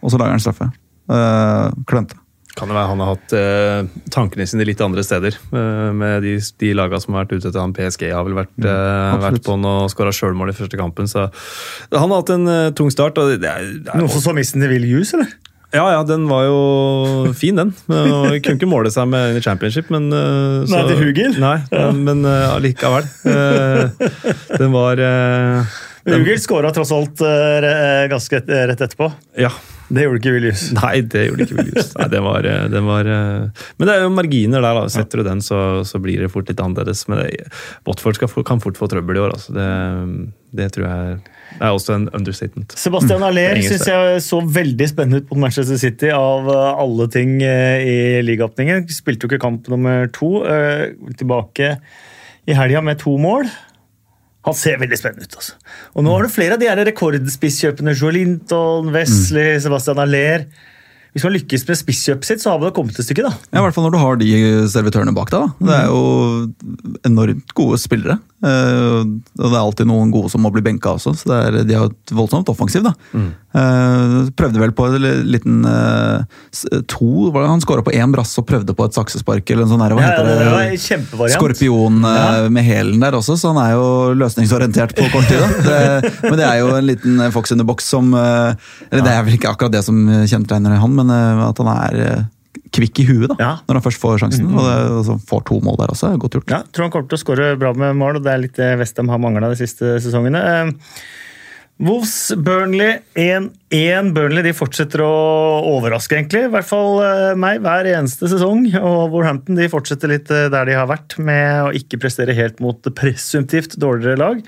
og 0.00 0.12
så 0.12 0.20
lager 0.20 0.36
han 0.36 0.40
straffe. 0.44 0.70
Uh, 1.10 1.68
klønte. 1.86 2.16
Kan 2.56 2.70
det 2.70 2.76
være 2.78 2.88
han 2.88 3.00
har 3.04 3.10
hatt 3.12 3.32
uh, 3.36 4.04
tankene 4.08 4.46
sine 4.48 4.64
litt 4.64 4.80
andre 4.80 5.02
steder. 5.04 5.34
Uh, 5.52 5.92
med 5.92 6.24
de, 6.24 6.38
de 6.62 6.70
lagene 6.72 7.02
som 7.02 7.12
har 7.12 7.26
vært 7.26 7.36
ute 7.36 7.50
etter 7.50 7.60
han 7.60 7.74
PSG, 7.76 8.06
har 8.16 8.24
vel 8.24 8.38
vært, 8.38 8.54
uh, 8.64 9.16
vært 9.20 9.42
på 9.44 9.58
han 9.58 9.66
og 9.68 9.90
skåra 9.92 10.14
sjølmål 10.16 10.54
i 10.54 10.56
første 10.56 10.80
kampen. 10.80 11.10
Så 11.10 11.26
han 11.92 12.08
har 12.08 12.14
hatt 12.16 12.32
en 12.32 12.48
eh, 12.48 12.70
tung 12.76 12.88
start. 12.92 13.18
og 13.20 13.36
det 13.36 13.50
er, 13.50 13.68
det 13.84 13.92
er, 13.92 14.00
Noen 14.00 14.08
som 14.14 14.24
så 14.24 14.34
missen 14.36 14.64
til 14.64 14.72
Will 14.72 14.88
Hughes, 14.88 15.12
eller? 15.12 15.28
Ja, 15.74 15.84
ja, 15.92 16.00
den 16.08 16.24
var 16.30 16.46
jo 16.46 17.32
fin, 17.36 17.58
den. 17.58 17.74
Men, 17.90 18.08
og 18.14 18.38
Kunne 18.40 18.56
ikke 18.56 18.70
måle 18.70 18.92
seg 18.94 19.10
med 19.12 19.36
championship, 19.44 19.90
men 19.92 20.08
så, 20.08 20.78
Nei, 20.78 20.84
til 20.88 21.02
Hugel? 21.02 21.36
Nei, 21.42 21.58
ja. 21.74 21.90
men 21.92 22.24
eh, 22.24 22.54
allikevel. 22.54 23.04
Eh, 23.28 24.06
den 24.56 24.72
var 24.72 25.02
eh, 26.06 26.18
den, 26.18 26.42
skåra 26.42 26.72
tross 26.74 26.92
alt 26.94 27.22
eh, 27.26 28.04
ganske 28.12 28.42
rett 28.46 28.80
etterpå. 28.80 29.10
Ja. 29.42 29.52
Det 29.86 30.02
gjorde 30.02 30.18
ikke 30.18 30.32
Willius. 30.34 30.62
Nei, 30.74 30.96
det 31.06 31.28
gjorde 31.28 31.44
ikke 31.46 31.60
Willius. 31.60 31.92
Nei, 31.94 32.08
det 32.10 32.20
var, 32.24 32.46
det 32.72 32.80
var, 32.82 33.06
eh, 33.06 33.66
men 33.78 33.86
det 33.86 33.94
er 33.94 34.02
jo 34.02 34.08
marginer 34.14 34.64
der. 34.64 34.80
da. 34.80 34.88
Setter 34.90 35.22
du 35.22 35.28
den, 35.28 35.42
så, 35.44 35.60
så 35.86 36.00
blir 36.02 36.24
det 36.24 36.30
fort 36.32 36.50
litt 36.50 36.62
annerledes. 36.62 37.04
Men 37.06 37.22
det, 37.22 37.46
skal 38.18 38.46
kan 38.48 38.62
fort 38.62 38.80
få 38.80 38.88
trøbbel 38.90 39.20
i 39.20 39.22
år. 39.22 39.36
Altså. 39.36 39.54
Det, 39.54 39.68
det 40.58 40.72
tror 40.74 40.88
jeg 40.88 41.20
er 41.60 41.70
også 41.70 41.94
en 41.94 42.08
understatement. 42.16 42.74
Sebastian 42.78 43.22
Aller 43.26 43.60
mm, 43.60 43.68
syns 43.68 43.86
jeg 43.92 44.24
så 44.26 44.40
veldig 44.58 44.90
spennende 44.90 45.22
ut 45.22 45.30
mot 45.30 45.44
Manchester 45.46 45.78
City 45.80 46.10
av 46.14 46.50
eh, 46.50 46.82
alle 46.82 47.06
ting 47.12 47.38
eh, 47.46 47.86
i 47.86 47.96
ligaåpningen. 48.26 48.88
Spilte 48.92 49.26
jo 49.26 49.32
ikke 49.32 49.44
kamp 49.46 49.70
nummer 49.72 50.10
to. 50.16 50.40
eh, 50.50 50.90
Tilbake 51.16 51.76
i 52.46 52.54
helga 52.58 52.82
med 52.84 52.98
to 53.02 53.14
mål. 53.22 53.46
Han 54.46 54.54
ser 54.54 54.78
veldig 54.78 54.98
spennende 55.00 55.26
ut. 55.26 55.36
altså. 55.40 55.56
Og 55.96 56.06
nå 56.06 56.14
har 56.14 56.22
du 56.26 56.30
flere 56.32 56.54
av 56.54 56.62
de 56.62 56.70
rekordspisskjøpene. 56.90 57.94
Joelinton, 57.98 58.92
Wesley, 58.94 59.56
Sebastian 59.62 59.98
Aller. 60.02 60.46
Hvis 61.16 61.24
man 61.24 61.32
lykkes 61.32 61.62
med 61.66 61.78
spisskjøpet 61.80 62.28
sitt, 62.28 62.42
så 62.44 62.52
har 62.52 62.60
man 62.60 62.74
kommet 62.76 62.98
et 63.00 63.06
stykke. 63.08 63.24
da. 63.24 63.32
Ja, 63.50 63.58
I 63.58 63.64
hvert 63.64 63.74
fall 63.74 63.86
når 63.88 63.94
du 63.96 64.00
har 64.02 64.18
de 64.20 64.30
servitørene 64.68 65.14
bak 65.16 65.30
deg. 65.32 65.46
da. 65.46 65.66
Det 65.66 65.76
er 65.80 65.86
jo 65.88 67.00
enormt 67.08 67.54
gode 67.56 67.78
spillere. 67.80 68.18
Eh, 68.44 69.00
og 69.00 69.46
det 69.48 69.48
er 69.54 69.62
alltid 69.62 69.88
noen 69.88 70.10
gode 70.12 70.28
som 70.28 70.42
må 70.44 70.50
bli 70.52 70.60
benka 70.64 70.92
også, 70.98 71.14
så 71.16 71.32
er, 71.38 71.54
de 71.64 71.76
har 71.76 71.88
et 71.88 72.12
voldsomt 72.12 72.50
offensiv. 72.52 72.84
da. 72.84 72.92
Eh, 73.16 74.16
prøvde 74.36 74.60
vel 74.60 74.74
på 74.76 74.88
en 74.90 75.06
liten 75.32 75.62
eh, 75.64 76.82
to 76.92 77.30
Han 77.32 77.62
skåra 77.64 77.84
på 77.86 77.94
én 77.96 78.12
brass 78.12 78.34
og 78.36 78.44
prøvde 78.50 78.74
på 78.76 78.84
et 78.84 78.98
saksespark 78.98 79.48
eller 79.54 79.64
en 79.64 79.72
sånn 79.72 79.80
hva 79.86 79.88
Ja, 79.96 80.10
heter 80.10 80.28
det 80.28 80.36
var 81.16 81.26
det? 81.30 81.32
Skorpion 81.38 82.02
Ja. 82.04 82.48
med 82.52 82.64
hælen 82.68 83.00
der 83.00 83.16
også, 83.16 83.38
så 83.40 83.54
han 83.54 83.62
er 83.64 83.72
jo 83.78 83.88
løsningsorientert 84.20 84.92
på 84.98 85.08
kort 85.14 85.28
tid. 85.32 85.40
Det, 85.66 86.12
men 86.28 86.36
det 86.38 86.46
er 86.46 86.60
jo 86.60 86.70
en 86.76 86.86
liten 86.86 87.24
fox 87.32 87.52
in 87.52 87.58
the 87.58 87.64
box 87.64 87.88
som 87.88 88.12
Eller 88.14 89.02
det 89.02 89.12
er 89.16 89.24
vel 89.24 89.38
ikke 89.38 89.50
akkurat 89.54 89.72
det 89.72 89.84
som 89.86 89.96
kjennetegner 90.28 90.76
han, 90.76 90.94
men 91.00 91.10
at 91.10 91.58
han 91.64 91.72
er 91.72 92.26
kvikk 92.74 93.00
i 93.02 93.06
huet 93.08 93.28
da, 93.32 93.36
Ja. 93.38 93.52
når 93.68 93.78
han 93.80 93.84
først 93.86 94.00
får 94.02 94.18
sjansen. 94.24 94.48
Og, 94.54 94.64
det, 94.66 94.78
og 94.96 95.04
så 95.06 95.18
får 95.28 95.44
to 95.50 95.60
mål 95.64 95.76
der 95.82 95.92
også, 95.94 96.14
godt 96.18 96.38
gjort. 96.40 96.50
Ja, 96.50 96.62
tror 96.72 96.88
han 96.88 96.90
kommer 96.96 97.08
til 97.12 97.18
å 97.18 97.22
skåre 97.24 97.52
bra 97.60 97.72
med 97.74 97.94
mål, 98.00 98.16
og 98.18 98.24
det 98.26 98.32
er 98.32 98.42
litt 98.42 98.56
det 98.58 98.72
Westham 98.80 99.08
har 99.12 99.18
mangla 99.22 99.52
de 99.52 99.60
siste 99.60 99.96
sesongene. 100.02 100.42
Eh, 100.42 100.72
Wolves 101.78 102.32
Burnley 102.40 103.02
1-1. 103.20 104.14
Burnley 104.16 104.42
de 104.46 104.52
fortsetter 104.56 105.02
å 105.04 105.10
overraske, 105.74 106.16
egentlig. 106.16 106.46
I 106.46 106.52
hvert 106.54 106.64
fall 106.70 107.02
eh, 107.04 107.34
meg 107.36 107.60
hver 107.60 107.84
eneste 107.90 108.30
sesong. 108.32 108.62
Og 108.80 109.10
Wolverhampton 109.12 109.58
de 109.60 109.68
fortsetter 109.68 110.08
litt 110.14 110.30
eh, 110.32 110.46
der 110.52 110.70
de 110.70 110.78
har 110.78 110.88
vært, 110.88 111.18
med 111.20 111.66
å 111.68 111.74
ikke 111.76 112.00
prestere 112.00 112.32
helt 112.38 112.62
mot 112.64 112.80
presumptivt 112.96 113.76
dårligere 113.82 114.16
lag. 114.22 114.40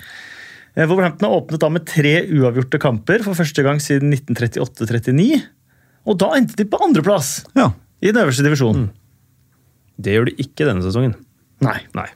Eh, 0.73 0.87
Wolverhampton 0.89 1.29
har 1.29 1.37
åpnet 1.37 1.61
da 1.61 1.69
med 1.69 1.85
tre 1.85 2.15
uavgjorte 2.33 2.81
kamper 2.81 3.21
for 3.27 3.37
første 3.37 3.65
gang 3.67 3.77
siden 3.83 4.09
1938-39. 4.17 5.43
Og 6.09 6.17
da 6.17 6.31
endte 6.39 6.57
de 6.57 6.65
på 6.65 6.81
andreplass 6.81 7.43
Ja. 7.59 7.69
I 8.01 8.11
den 8.11 8.21
øverste 8.23 8.45
divisjonen. 8.45 8.89
Det 9.99 10.13
gjør 10.15 10.29
du 10.29 10.37
ikke 10.39 10.65
denne 10.67 10.83
sesongen. 10.85 11.15
Nei, 11.65 11.79
Nei. 11.97 12.07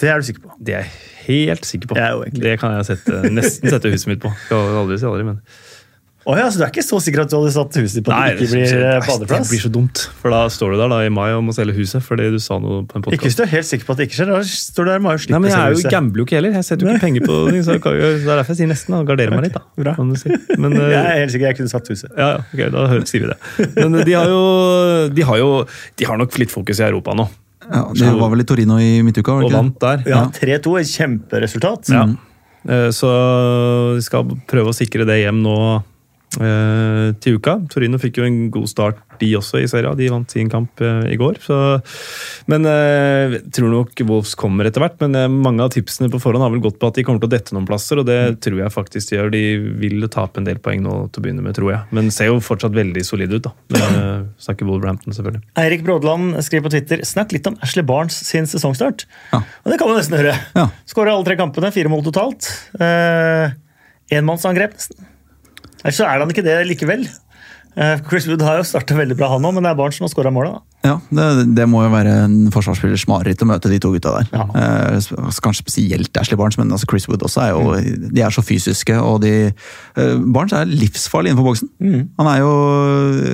det 0.00 0.10
er 0.10 0.20
du 0.20 0.26
sikker 0.28 0.42
på. 0.44 0.56
Det 0.60 0.74
er 0.74 0.82
jeg 0.84 0.90
helt 1.28 1.64
sikker 1.68 1.88
på. 1.88 1.96
Jeg 1.96 2.04
er 2.04 2.12
jo 2.16 2.22
egentlig- 2.26 2.42
Det 2.42 2.58
kan 2.60 2.74
jeg 2.76 2.84
sette, 2.90 3.22
nesten 3.32 3.70
sette 3.72 3.90
huset 3.92 4.06
mitt 4.12 4.20
på. 4.20 4.32
Skal 4.46 4.76
aldri 4.82 4.98
si 5.00 5.06
aldri, 5.08 5.24
men 5.24 5.40
Å 6.28 6.34
ja, 6.36 6.46
så 6.52 6.60
du 6.60 6.64
er 6.66 6.68
ikke 6.68 6.82
så 6.84 6.98
sikker 7.00 7.22
at 7.22 7.30
du 7.32 7.38
hadde 7.38 7.50
satt 7.54 7.76
huset 7.80 8.04
på 8.04 8.12
at 8.12 8.18
Nei, 8.20 8.32
det 8.36 8.44
ikke 8.44 8.52
blir 8.52 8.82
badeplass? 9.00 9.08
på 9.08 9.28
det 9.32 9.38
blir 9.48 9.62
så 9.62 9.70
dumt. 9.72 10.02
For 10.20 10.34
da 10.34 10.40
står 10.52 10.74
du 10.74 10.76
der 10.82 10.90
da 10.92 10.98
i 11.06 11.12
mai 11.14 11.30
og 11.32 11.40
må 11.46 11.54
selge 11.56 11.72
huset 11.78 12.04
fordi 12.04 12.26
du 12.34 12.36
sa 12.44 12.58
noe 12.60 12.82
på 12.90 13.00
en 13.00 13.06
Ikke 13.16 13.24
hvis 13.30 13.38
du 13.38 13.42
er 13.46 13.50
helt 13.54 13.64
sikker 13.70 13.88
på 13.88 13.94
at 13.96 14.02
det 14.02 14.06
ikke 14.10 14.18
skjer. 14.18 14.32
Da 14.34 14.42
står 14.44 14.84
du 14.84 14.90
der 14.92 15.00
i 15.00 15.04
mai 15.06 15.14
og 15.14 15.22
slipper 15.24 15.38
Nei, 15.38 15.40
men 15.46 15.54
jeg 15.54 15.62
er 15.62 15.72
jo, 15.78 15.92
gambler 15.94 16.20
jo 16.20 16.26
ikke 16.28 16.36
heller. 16.36 16.52
Jeg 16.58 16.68
setter 16.68 16.84
jo 16.84 16.92
ikke 16.92 17.04
penger 17.06 17.24
på 17.24 17.38
ting. 17.48 17.64
Så 17.64 17.78
det 17.78 17.88
er 17.88 18.28
derfor 18.42 18.52
jeg 18.52 18.60
sier 18.60 18.70
nesten. 18.74 18.98
og 18.98 19.08
garderer 19.08 19.32
meg 19.38 19.46
litt, 19.48 19.56
da. 19.56 19.64
bra. 19.80 19.96
Kan 19.96 20.12
du 20.12 20.20
si. 20.20 20.36
Men, 20.60 20.76
eh, 20.76 20.92
Jeg 20.98 21.00
er 21.00 21.18
helt 21.24 21.32
sikker 21.38 21.48
jeg 21.48 21.60
kunne 21.62 21.72
satt 21.72 21.88
huset. 21.94 22.12
ja, 22.12 22.28
ja, 22.28 22.44
ok, 22.44 22.62
da 22.76 22.86
sier 23.08 23.24
vi 23.24 23.32
det. 23.32 23.38
Men 23.80 23.96
eh, 24.02 24.04
de 24.12 24.16
har 24.20 24.28
jo 24.36 24.42
De 25.16 25.28
har 25.32 25.40
jo 25.40 25.50
de 25.96 26.12
har 26.12 26.20
nok 26.20 26.36
litt 26.44 26.52
fokus 26.52 26.78
i 26.84 26.84
Europa 26.92 27.16
nå, 27.16 27.24
ja 27.72 27.82
det 27.96 28.12
var 28.20 28.30
vel 28.32 28.40
i 28.44 28.46
Torino 28.48 28.76
i 28.80 29.00
midtuka? 29.04 29.34
var 29.40 29.48
og 29.48 29.52
vant 29.52 29.80
der. 29.82 30.04
Ja, 30.08 30.22
3-2, 30.32 30.76
et 30.84 30.92
kjemperesultat. 30.92 31.88
Ja. 31.92 32.04
Eh, 32.68 32.88
Så 32.92 33.08
de 33.96 34.02
skal 34.04 34.28
prøve 34.48 34.72
å 34.72 34.76
sikre 34.76 35.04
det 35.08 35.22
hjem 35.24 35.40
nå 35.44 35.56
eh, 35.76 35.86
til 36.36 37.38
uka. 37.38 37.54
Torino 37.72 37.98
fikk 38.00 38.20
jo 38.20 38.26
en 38.28 38.40
god 38.52 38.68
start, 38.70 38.98
de 39.18 39.30
også, 39.38 39.60
i 39.62 39.68
serien. 39.70 39.96
De 39.98 40.08
vant 40.12 40.30
sin 40.30 40.50
kamp 40.50 40.80
eh, 40.84 41.10
i 41.12 41.16
går. 41.18 41.40
Så, 41.42 41.56
men 42.50 42.66
eh, 42.68 43.36
jeg 43.36 43.52
tror 43.56 43.72
nok 43.72 44.02
Wolfs 44.08 44.34
kommer 44.38 44.68
etter 44.68 44.82
hvert. 44.84 44.98
Men 45.02 45.16
eh, 45.18 45.28
mange 45.32 45.64
av 45.64 45.72
tipsene 45.74 46.10
på 46.12 46.20
forhånd 46.22 46.44
har 46.44 46.52
vel 46.54 46.62
gått 46.64 46.78
på 46.80 46.90
at 46.90 46.98
de 46.98 47.04
kommer 47.06 47.22
til 47.22 47.30
å 47.30 47.34
dette 47.34 47.56
noen 47.56 47.66
plasser, 47.68 48.00
og 48.00 48.08
det 48.08 48.38
tror 48.44 48.60
jeg 48.62 48.74
faktisk 48.74 49.10
de 49.10 49.18
gjør. 49.18 49.32
De 49.34 49.42
vil 49.82 50.08
tape 50.12 50.40
en 50.40 50.48
del 50.48 50.60
poeng 50.62 50.84
nå 50.84 50.96
til 51.08 51.22
å 51.22 51.26
begynne 51.26 51.44
med, 51.44 51.56
tror 51.58 51.72
jeg. 51.74 51.82
Men 51.96 52.12
ser 52.14 52.30
jo 52.30 52.38
fortsatt 52.44 52.76
veldig 52.76 53.04
solide 53.06 53.40
ut, 53.40 53.48
da. 53.48 53.54
Men 53.74 53.98
Snakker 54.44 54.68
Wolverhampton, 54.68 55.16
selvfølgelig. 55.16 55.44
Eirik 55.60 55.84
Brådland 55.86 56.38
skriver 56.46 56.68
på 56.68 56.74
Twitter 56.76 57.04
snakk 57.08 57.34
litt 57.34 57.48
om 57.50 57.58
Ashley 57.64 57.86
Barnes 57.86 58.16
sin 58.28 58.46
sesongstart. 58.48 59.06
Ja. 59.32 59.42
Og 59.64 59.72
det 59.72 59.80
kan 59.80 59.90
man 59.90 59.98
nesten 60.00 60.18
høre. 60.20 60.36
Ja. 60.54 60.68
Skåra 60.88 61.16
alle 61.16 61.26
tre 61.26 61.38
kampene, 61.40 61.72
fire 61.74 61.90
mål 61.92 62.06
totalt. 62.06 62.50
Eh, 62.78 63.56
Enmannsangrep, 64.18 64.76
nesten. 64.78 65.08
Eller 65.84 65.96
så 65.96 66.08
er 66.08 66.22
han 66.22 66.30
ikke 66.32 66.46
det 66.46 66.60
likevel. 66.68 67.06
Eh, 67.78 68.00
Chris 68.08 68.26
Wood 68.26 68.42
har 68.42 68.58
jo 68.58 68.66
starta 68.66 68.96
veldig 68.98 69.14
bra, 69.18 69.28
han 69.36 69.44
òg, 69.46 69.54
men 69.54 69.62
det 69.62 69.70
er 69.70 69.78
Barnt 69.78 69.94
som 69.94 70.06
har 70.06 70.10
skåra 70.10 70.32
målet. 70.34 70.56
da. 70.56 70.64
Ja, 70.88 70.94
det, 71.14 71.44
det 71.58 71.66
må 71.70 71.82
jo 71.84 71.90
være 71.92 72.12
en 72.24 72.36
forsvarsspillers 72.54 73.04
mareritt 73.10 73.42
å 73.42 73.48
møte 73.50 73.70
de 73.70 73.78
to 73.82 73.90
gutta 73.94 74.14
der. 74.16 74.28
Eh, 74.58 75.30
kanskje 75.44 75.62
spesielt 75.62 76.18
Ashley 76.18 76.38
Barnes, 76.38 76.58
men 76.58 76.72
altså 76.74 76.88
Chris 76.90 77.06
Wood 77.10 77.22
også 77.26 77.44
er 77.44 77.52
jo 77.52 77.78
De 78.14 78.24
er 78.24 78.34
så 78.34 78.42
fysiske, 78.42 78.96
og 78.98 79.20
de 79.22 79.32
eh, 79.50 80.12
Barnes 80.34 80.54
er 80.58 80.70
livsfarlig 80.70 81.34
innenfor 81.34 81.50
boksen. 81.52 81.70
Han 82.18 82.30
er 82.32 82.42
jo 82.42 82.52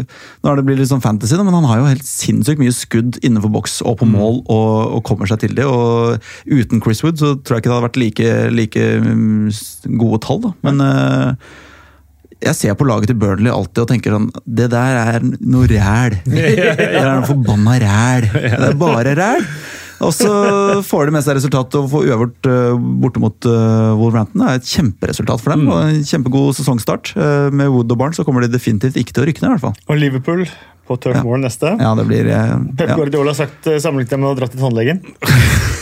Nå 0.04 0.52
er 0.52 0.60
det 0.60 0.66
blitt 0.68 0.82
litt 0.82 0.92
sånn 0.92 1.04
fantasy, 1.04 1.36
men 1.40 1.56
han 1.56 1.68
har 1.70 1.80
jo 1.80 1.90
helt 1.92 2.08
sinnssykt 2.08 2.60
mye 2.60 2.74
skudd 2.74 3.20
innenfor 3.22 3.52
boks 3.54 3.80
og 3.84 4.00
på 4.02 4.08
mål, 4.08 4.42
og, 4.44 4.98
og 4.98 5.04
kommer 5.08 5.30
seg 5.30 5.44
til 5.44 5.56
det. 5.56 5.68
og 5.68 6.20
Uten 6.48 6.84
Chris 6.84 7.04
Wood 7.04 7.20
så 7.22 7.36
tror 7.40 7.58
jeg 7.58 7.64
ikke 7.64 7.72
det 7.72 7.78
hadde 7.78 7.88
vært 7.88 8.02
like, 8.02 8.32
like 8.60 8.88
mm, 9.04 9.52
gode 10.00 10.24
tall, 10.26 10.42
da. 10.48 10.56
Men 10.68 10.84
eh, 10.84 11.54
jeg 12.44 12.56
ser 12.58 12.74
på 12.78 12.86
laget 12.88 13.10
til 13.10 13.16
Burnley 13.20 13.50
alltid 13.52 13.82
og 13.84 13.88
tenker 13.90 14.14
sånn 14.14 14.28
Det 14.44 14.66
der 14.72 14.98
er 15.00 15.24
noe 15.40 15.68
ræl. 15.70 16.18
Det 16.26 16.90
er 16.90 17.08
noe 17.08 17.28
forbanna 17.28 17.78
ræl. 17.82 18.28
Det 18.34 18.68
er 18.68 18.76
bare 18.80 19.14
ræl. 19.18 19.48
Og 20.04 20.10
så 20.12 20.28
får 20.84 21.06
de 21.08 21.12
med 21.14 21.22
seg 21.24 21.36
resultatet 21.38 21.76
og 21.78 21.86
får 21.92 22.08
uavgjort 22.10 22.48
uh, 22.50 22.74
borte 23.00 23.20
mot 23.22 23.46
uh, 23.48 23.94
Wolverhampton. 23.96 24.42
Det 24.42 24.50
er 24.50 24.58
et 24.60 24.68
kjemperesultat 24.74 25.40
for 25.40 25.54
dem. 25.54 25.62
og 25.70 25.86
En 25.86 26.02
kjempegod 26.04 26.56
sesongstart. 26.58 27.12
Uh, 27.16 27.48
med 27.54 27.70
Wood 27.72 27.94
og 27.94 28.00
Barnes 28.02 28.18
så 28.18 28.26
kommer 28.26 28.44
de 28.44 28.50
definitivt 28.52 28.98
ikke 29.00 29.14
til 29.14 29.24
å 29.24 29.28
rykke 29.30 29.44
ned. 29.44 29.48
i 29.48 29.54
hvert 29.54 29.64
fall. 29.68 29.76
Og 29.88 30.00
Liverpool 30.02 30.44
på 30.84 30.98
Turf 31.00 31.16
Ja. 31.16 31.38
Neste. 31.40 31.70
Ja, 31.80 31.94
det 31.96 32.04
blir 32.10 32.26
Ja. 32.28 32.58
Pep. 32.76 32.90
Guardiola 32.98 33.32
har 33.32 33.38
sagt 33.46 33.70
sammenlignet 33.80 34.10
dem 34.12 34.20
med 34.26 34.34
å 34.34 34.36
dra 34.42 34.50
til 34.52 34.60
tannlegen. 34.60 35.00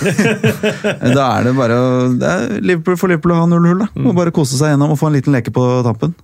Da 0.02 1.24
er 1.38 1.44
det 1.46 1.52
bare 1.56 1.76
å 1.78 1.88
det 2.18 2.28
er 2.28 2.60
Liverpool 2.62 2.96
for 2.98 3.10
Liverpool 3.10 3.34
å 3.34 3.40
ha 3.42 3.48
null 3.50 3.66
hull. 3.70 3.82
da. 3.84 3.88
Må 4.02 4.14
bare 4.16 4.32
kose 4.34 4.58
seg 4.58 4.72
gjennom 4.74 4.94
og 4.94 4.98
få 5.00 5.08
en 5.10 5.16
liten 5.18 5.34
leke 5.34 5.52
på 5.54 5.64
tampen. 5.86 6.14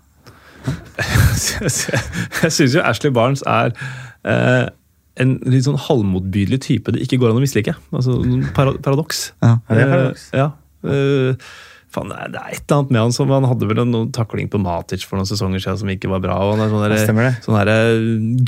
Jeg 2.43 2.53
syns 2.53 2.75
jo 2.75 2.83
Ashley 2.83 3.13
Barnes 3.15 3.45
er 3.47 3.73
eh, 4.27 4.67
en 5.23 5.35
litt 5.51 5.67
sånn 5.67 5.79
halvmotbydelig 5.89 6.61
type 6.67 6.95
det 6.95 7.03
ikke 7.05 7.19
går 7.23 7.33
an 7.33 7.41
å 7.41 7.43
mislike. 7.43 7.75
Altså, 7.95 8.19
paradoks. 8.55 9.33
Ja. 9.43 9.57
Ja, 9.69 9.75
det 9.75 9.83
er 9.85 9.93
paradoks. 9.95 10.29
Eh, 10.33 10.43
ja. 10.43 10.49
Eh, 10.87 11.51
faen, 11.95 12.11
det 12.13 12.19
er 12.19 12.53
et 12.53 12.63
eller 12.69 12.77
annet 12.79 12.91
med 12.93 13.01
han 13.01 13.13
som 13.17 13.31
Han 13.33 13.47
hadde 13.49 13.67
vel 13.71 13.79
en 13.83 13.91
noen 13.95 14.09
takling 14.13 14.49
på 14.53 14.59
Matic 14.61 15.05
for 15.09 15.17
noen 15.17 15.29
sesonger 15.29 15.63
siden 15.65 15.79
som 15.81 15.89
ikke 15.93 16.11
var 16.13 16.21
bra. 16.25 16.37
og 16.45 16.55
Han 16.57 16.65
er 16.67 16.73
sånn 16.73 17.17
der, 17.17 17.37
sånn 17.45 17.59
der, 17.65 18.01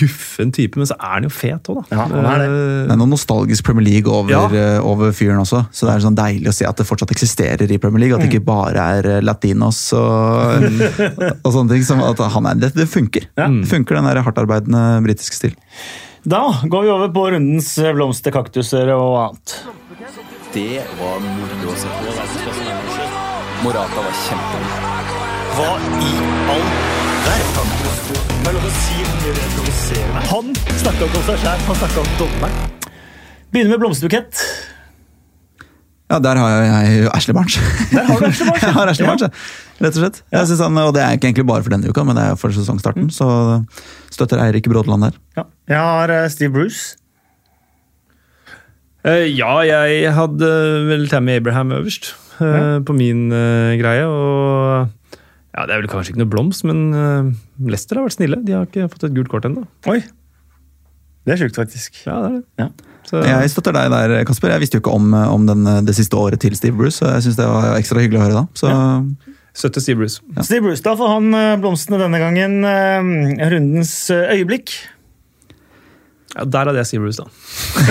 guffen 0.03 0.53
type, 0.53 0.77
men 0.81 0.87
så 0.91 0.97
er 0.99 1.15
han 1.19 1.27
jo 1.29 1.33
fet 1.33 1.71
òg, 1.73 1.81
da. 1.81 1.85
Ja, 1.97 2.05
han 2.05 2.29
er 2.35 2.43
det. 2.43 2.49
Eh, 2.51 2.85
Det 2.91 2.95
er 2.97 3.01
noe 3.01 3.11
nostalgisk 3.15 3.65
Premier 3.65 3.87
League 3.89 4.13
over, 4.13 4.31
Ja. 4.31 4.43
eh, 4.53 4.79
over 4.85 5.13
fyren 5.17 5.41
også. 5.41 5.63
Så 5.73 5.87
det 5.89 5.95
er 5.97 6.05
sånn 6.07 6.19
deilig 6.19 6.49
å 6.53 6.55
se 6.57 6.67
at 6.69 6.77
det 6.77 6.87
fortsatt 6.87 7.11
eksisterer 7.17 7.71
i 7.71 7.79
Premier 7.79 8.01
League. 8.05 8.17
At 8.17 8.23
det 8.25 8.31
ikke 8.33 8.45
bare 8.45 8.77
er 8.99 9.11
eh, 9.17 9.21
latinos 9.25 9.81
og, 9.97 10.69
og 11.45 11.51
sånne 11.53 11.71
ting. 11.75 11.85
Som 11.89 12.03
at 12.05 12.19
han 12.19 12.47
er, 12.47 12.55
det, 12.61 12.75
det 12.77 12.89
funker. 12.93 13.27
Ja. 13.37 13.49
Det 13.49 13.69
funker 13.71 13.97
den 14.01 14.05
der 14.11 14.23
hardtarbeidende 14.27 14.85
britiske 15.07 15.37
stil. 15.41 15.57
Da 16.29 16.43
går 16.69 16.83
vi 16.85 16.91
over 16.93 17.09
på 17.09 17.31
rundens 17.33 17.73
blomster, 17.97 18.31
kaktuser 18.37 18.93
og 18.93 19.17
annet. 19.31 19.57
Det 20.53 20.83
var 20.99 21.21
moro 21.23 21.71
å 21.73 21.77
se 21.79 21.89
på. 21.89 22.90
Morata 23.61 24.01
var 24.01 24.15
kjempegod. 24.17 24.69
Hva 25.53 25.73
i 26.01 26.13
all 26.49 26.63
verden? 27.27 27.73
Er. 29.91 30.15
Han 30.31 30.55
snakka 30.81 31.05
ikke 31.05 31.19
om 31.19 31.27
seg 31.27 31.43
sjæl, 31.43 31.65
han 31.67 31.77
snakka 31.77 32.01
om 32.01 32.09
dommeren. 32.17 32.79
Begynner 33.53 33.75
med 33.75 33.83
blomsterbukett. 33.83 34.41
Ja, 36.09 36.23
der 36.25 36.41
har 36.41 36.55
jeg 36.55 37.11
Ashley 37.13 37.37
Barnes. 37.37 37.59
Der 37.91 38.09
har 38.09 38.23
du 38.23 38.31
Ashley 38.31 38.49
Barnes, 38.49 38.63
ja. 38.63 38.65
jeg 38.71 38.79
har 38.79 38.95
Ashley 38.95 39.11
Barnes, 39.11 39.27
ja. 39.27 39.85
rett 39.85 39.93
og 39.93 40.01
slett. 40.07 40.23
Jeg 40.39 40.51
synes 40.53 40.65
han, 40.65 40.81
og 40.87 40.95
det 40.97 41.05
er 41.05 41.19
ikke 41.19 41.29
egentlig 41.29 41.47
bare 41.53 41.67
for 41.67 41.77
denne 41.77 41.93
uka, 41.93 42.07
men 42.09 42.17
det 42.17 42.25
er 42.31 42.41
for 42.41 42.57
sesongstarten. 42.57 43.11
Mm. 43.11 43.13
Så 43.13 43.29
støtter 44.17 44.41
Eirik 44.47 44.71
Brådland 44.73 45.05
der. 45.11 45.21
Ja. 45.37 45.47
Jeg 45.75 45.85
har 45.91 46.15
uh, 46.17 46.25
Steve 46.33 46.57
Bruce. 46.57 46.97
Uh, 49.05 49.29
ja, 49.29 49.53
jeg 49.69 50.17
hadde 50.17 50.51
vel 50.89 51.09
Tammy 51.13 51.37
Abraham 51.43 51.77
øverst 51.77 52.15
eh, 52.45 52.79
på 52.87 52.97
min 52.97 53.29
eh, 53.35 53.77
greie. 53.81 54.07
Og 54.07 55.19
ja, 55.51 55.67
det 55.67 55.75
er 55.75 55.83
vel 55.83 55.91
kanskje 55.91 56.15
ikke 56.15 56.23
noe 56.23 56.33
blomst, 56.33 56.65
men 56.69 56.87
eh, 56.95 57.33
Leicester 57.67 58.01
har 58.01 58.07
vært 58.09 58.19
snille. 58.19 58.41
De 58.47 58.57
har 58.57 58.69
ikke 58.69 58.89
fått 58.93 59.09
et 59.09 59.17
gult 59.17 59.33
kort 59.33 59.49
ennå. 59.49 59.67
Oi. 59.91 60.01
Det 61.27 61.35
er 61.35 61.43
sjukt, 61.43 61.59
faktisk. 61.59 62.01
Ja, 62.07 62.21
det 62.23 62.31
er 62.31 62.39
det. 62.39 62.45
Ja. 62.63 62.71
Så, 63.11 63.21
Jeg 63.25 63.51
støtter 63.51 63.75
deg 63.75 63.91
der, 63.93 64.15
Kasper. 64.29 64.53
Jeg 64.55 64.63
visste 64.63 64.79
jo 64.79 64.85
ikke 64.85 64.95
om, 64.95 65.13
om 65.17 65.45
den, 65.49 65.67
det 65.87 65.97
siste 65.97 66.17
året 66.17 66.41
til 66.43 66.55
Steve 66.57 66.77
Bruce, 66.79 67.01
så 67.01 67.15
jeg 67.17 67.27
syns 67.27 67.39
det 67.41 67.49
var 67.49 67.75
ekstra 67.75 68.03
hyggelig 68.05 68.21
å 68.21 68.25
høre 68.27 68.39
da. 68.43 68.47
Så 68.55 68.73
Støtter 69.57 69.83
Steve 69.83 69.99
Bruce. 69.99 70.23
Steve 70.47 70.63
Bruce, 70.63 70.85
da 70.85 70.95
får 70.97 71.11
han 71.11 71.37
blomstene 71.61 71.99
denne 71.99 72.21
gangen. 72.23 72.61
rundens 73.51 73.95
øyeblikk. 74.15 74.77
Ja, 76.37 76.45
der 76.47 76.69
hadde 76.71 76.79
jeg 76.79 76.87
Steve 76.87 77.03
Bruce, 77.03 77.19
da. 77.25 77.31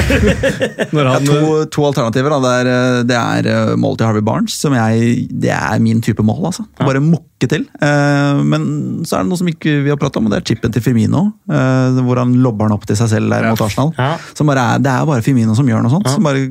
Når 0.95 1.07
Ja, 1.09 1.15
to, 1.27 1.39
to 1.75 1.83
alternativer. 1.89 2.31
Da. 2.31 2.39
Det 2.39 2.51
er, 2.55 2.69
eh, 2.71 2.99
det 3.09 3.17
er 3.19 3.75
målet 3.75 3.79
mål 3.83 3.97
til 3.99 4.07
Harvey 4.07 4.23
Barnes, 4.25 4.53
som 4.55 4.75
jeg, 4.77 5.25
det 5.43 5.51
er 5.55 5.79
min 5.83 5.99
type 6.05 6.23
mål. 6.23 6.45
altså. 6.51 6.63
Bare 6.79 7.01
mukke 7.03 7.49
til. 7.51 7.65
Eh, 7.81 8.39
Men 8.43 9.03
så 9.07 9.17
er 9.19 9.23
det 9.25 9.29
noe 9.31 9.41
som 9.41 9.49
ikke 9.51 9.83
vi 9.83 9.91
har 9.91 9.99
pratet 9.99 10.17
om, 10.21 10.29
og 10.29 10.31
det 10.33 10.39
er 10.41 10.47
chipen 10.53 10.71
til 10.75 10.81
Firmino. 10.85 11.25
eh, 11.51 11.99
Hvor 12.05 12.21
han 12.23 12.33
lobber 12.43 12.67
den 12.69 12.77
opp 12.77 12.85
til 12.87 12.95
seg 12.99 13.09
selv 13.11 13.29
der 13.33 13.49
mot 13.49 13.61
Arsenal. 13.67 13.91
Er, 13.99 14.79
det 14.79 14.91
er 14.93 15.05
bare 15.09 15.21
Firmino 15.25 15.55
som 15.57 15.67
gjør 15.67 15.83
noe 15.83 15.91
sånt. 15.97 16.07
Som 16.09 16.23
bare, 16.23 16.47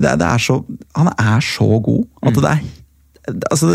det 0.00 0.16
det 0.20 0.26
er 0.26 0.38
så, 0.42 0.60
han 0.96 1.12
er 1.14 1.40
så 1.40 1.68
god 1.82 2.06
at 2.22 2.34
Mm. 2.34 2.42
det 2.42 2.50
er 2.50 2.60
altså, 3.52 3.66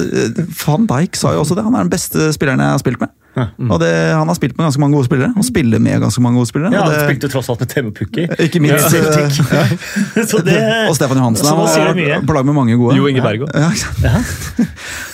Van 0.65 0.85
Dijk 0.89 1.15
sa 1.15 1.31
jo 1.33 1.39
også 1.43 1.55
det. 1.55 1.63
Han 1.63 1.75
er 1.75 1.83
den 1.85 1.89
beste 1.93 2.31
spilleren 2.35 2.59
jeg 2.59 2.73
har 2.75 2.81
spilt 2.83 2.99
med. 2.99 3.09
Og 3.35 3.79
det, 3.81 3.89
Han 4.15 4.27
har 4.31 4.35
spilt 4.37 4.55
med 4.57 4.65
ganske 4.65 4.79
mange 4.83 4.95
gode 4.95 5.07
spillere. 5.09 5.31
Han 5.35 5.43
spiller 5.43 5.79
med 5.83 6.01
ganske 6.05 6.21
mange 6.23 6.39
gode 6.39 6.47
spillere. 6.49 6.71
Ja, 6.73 6.83
og 6.85 6.91
Han 6.91 6.95
det- 6.95 7.05
spilte 7.09 7.31
tross 7.33 7.49
alt 7.51 7.59
med 7.59 7.69
Temme 7.73 7.91
Pukki. 7.91 8.27
ikke 8.47 8.61
minst 8.63 8.93
Ja. 8.95 9.01
ja. 9.59 10.23
Så 10.31 10.39
det, 10.45 10.55
og 10.89 10.95
Stefan 10.95 11.17
Johansen. 11.19 11.45
Så 11.45 11.55
Han 11.55 11.97
var 11.97 12.25
på 12.27 12.33
lag 12.37 12.45
med 12.45 12.55
mange 12.55 12.77
gode. 12.79 12.95
Jo 12.97 13.07
Inge 13.11 13.21
Bergo. 13.21 13.47
Ja? 13.53 13.69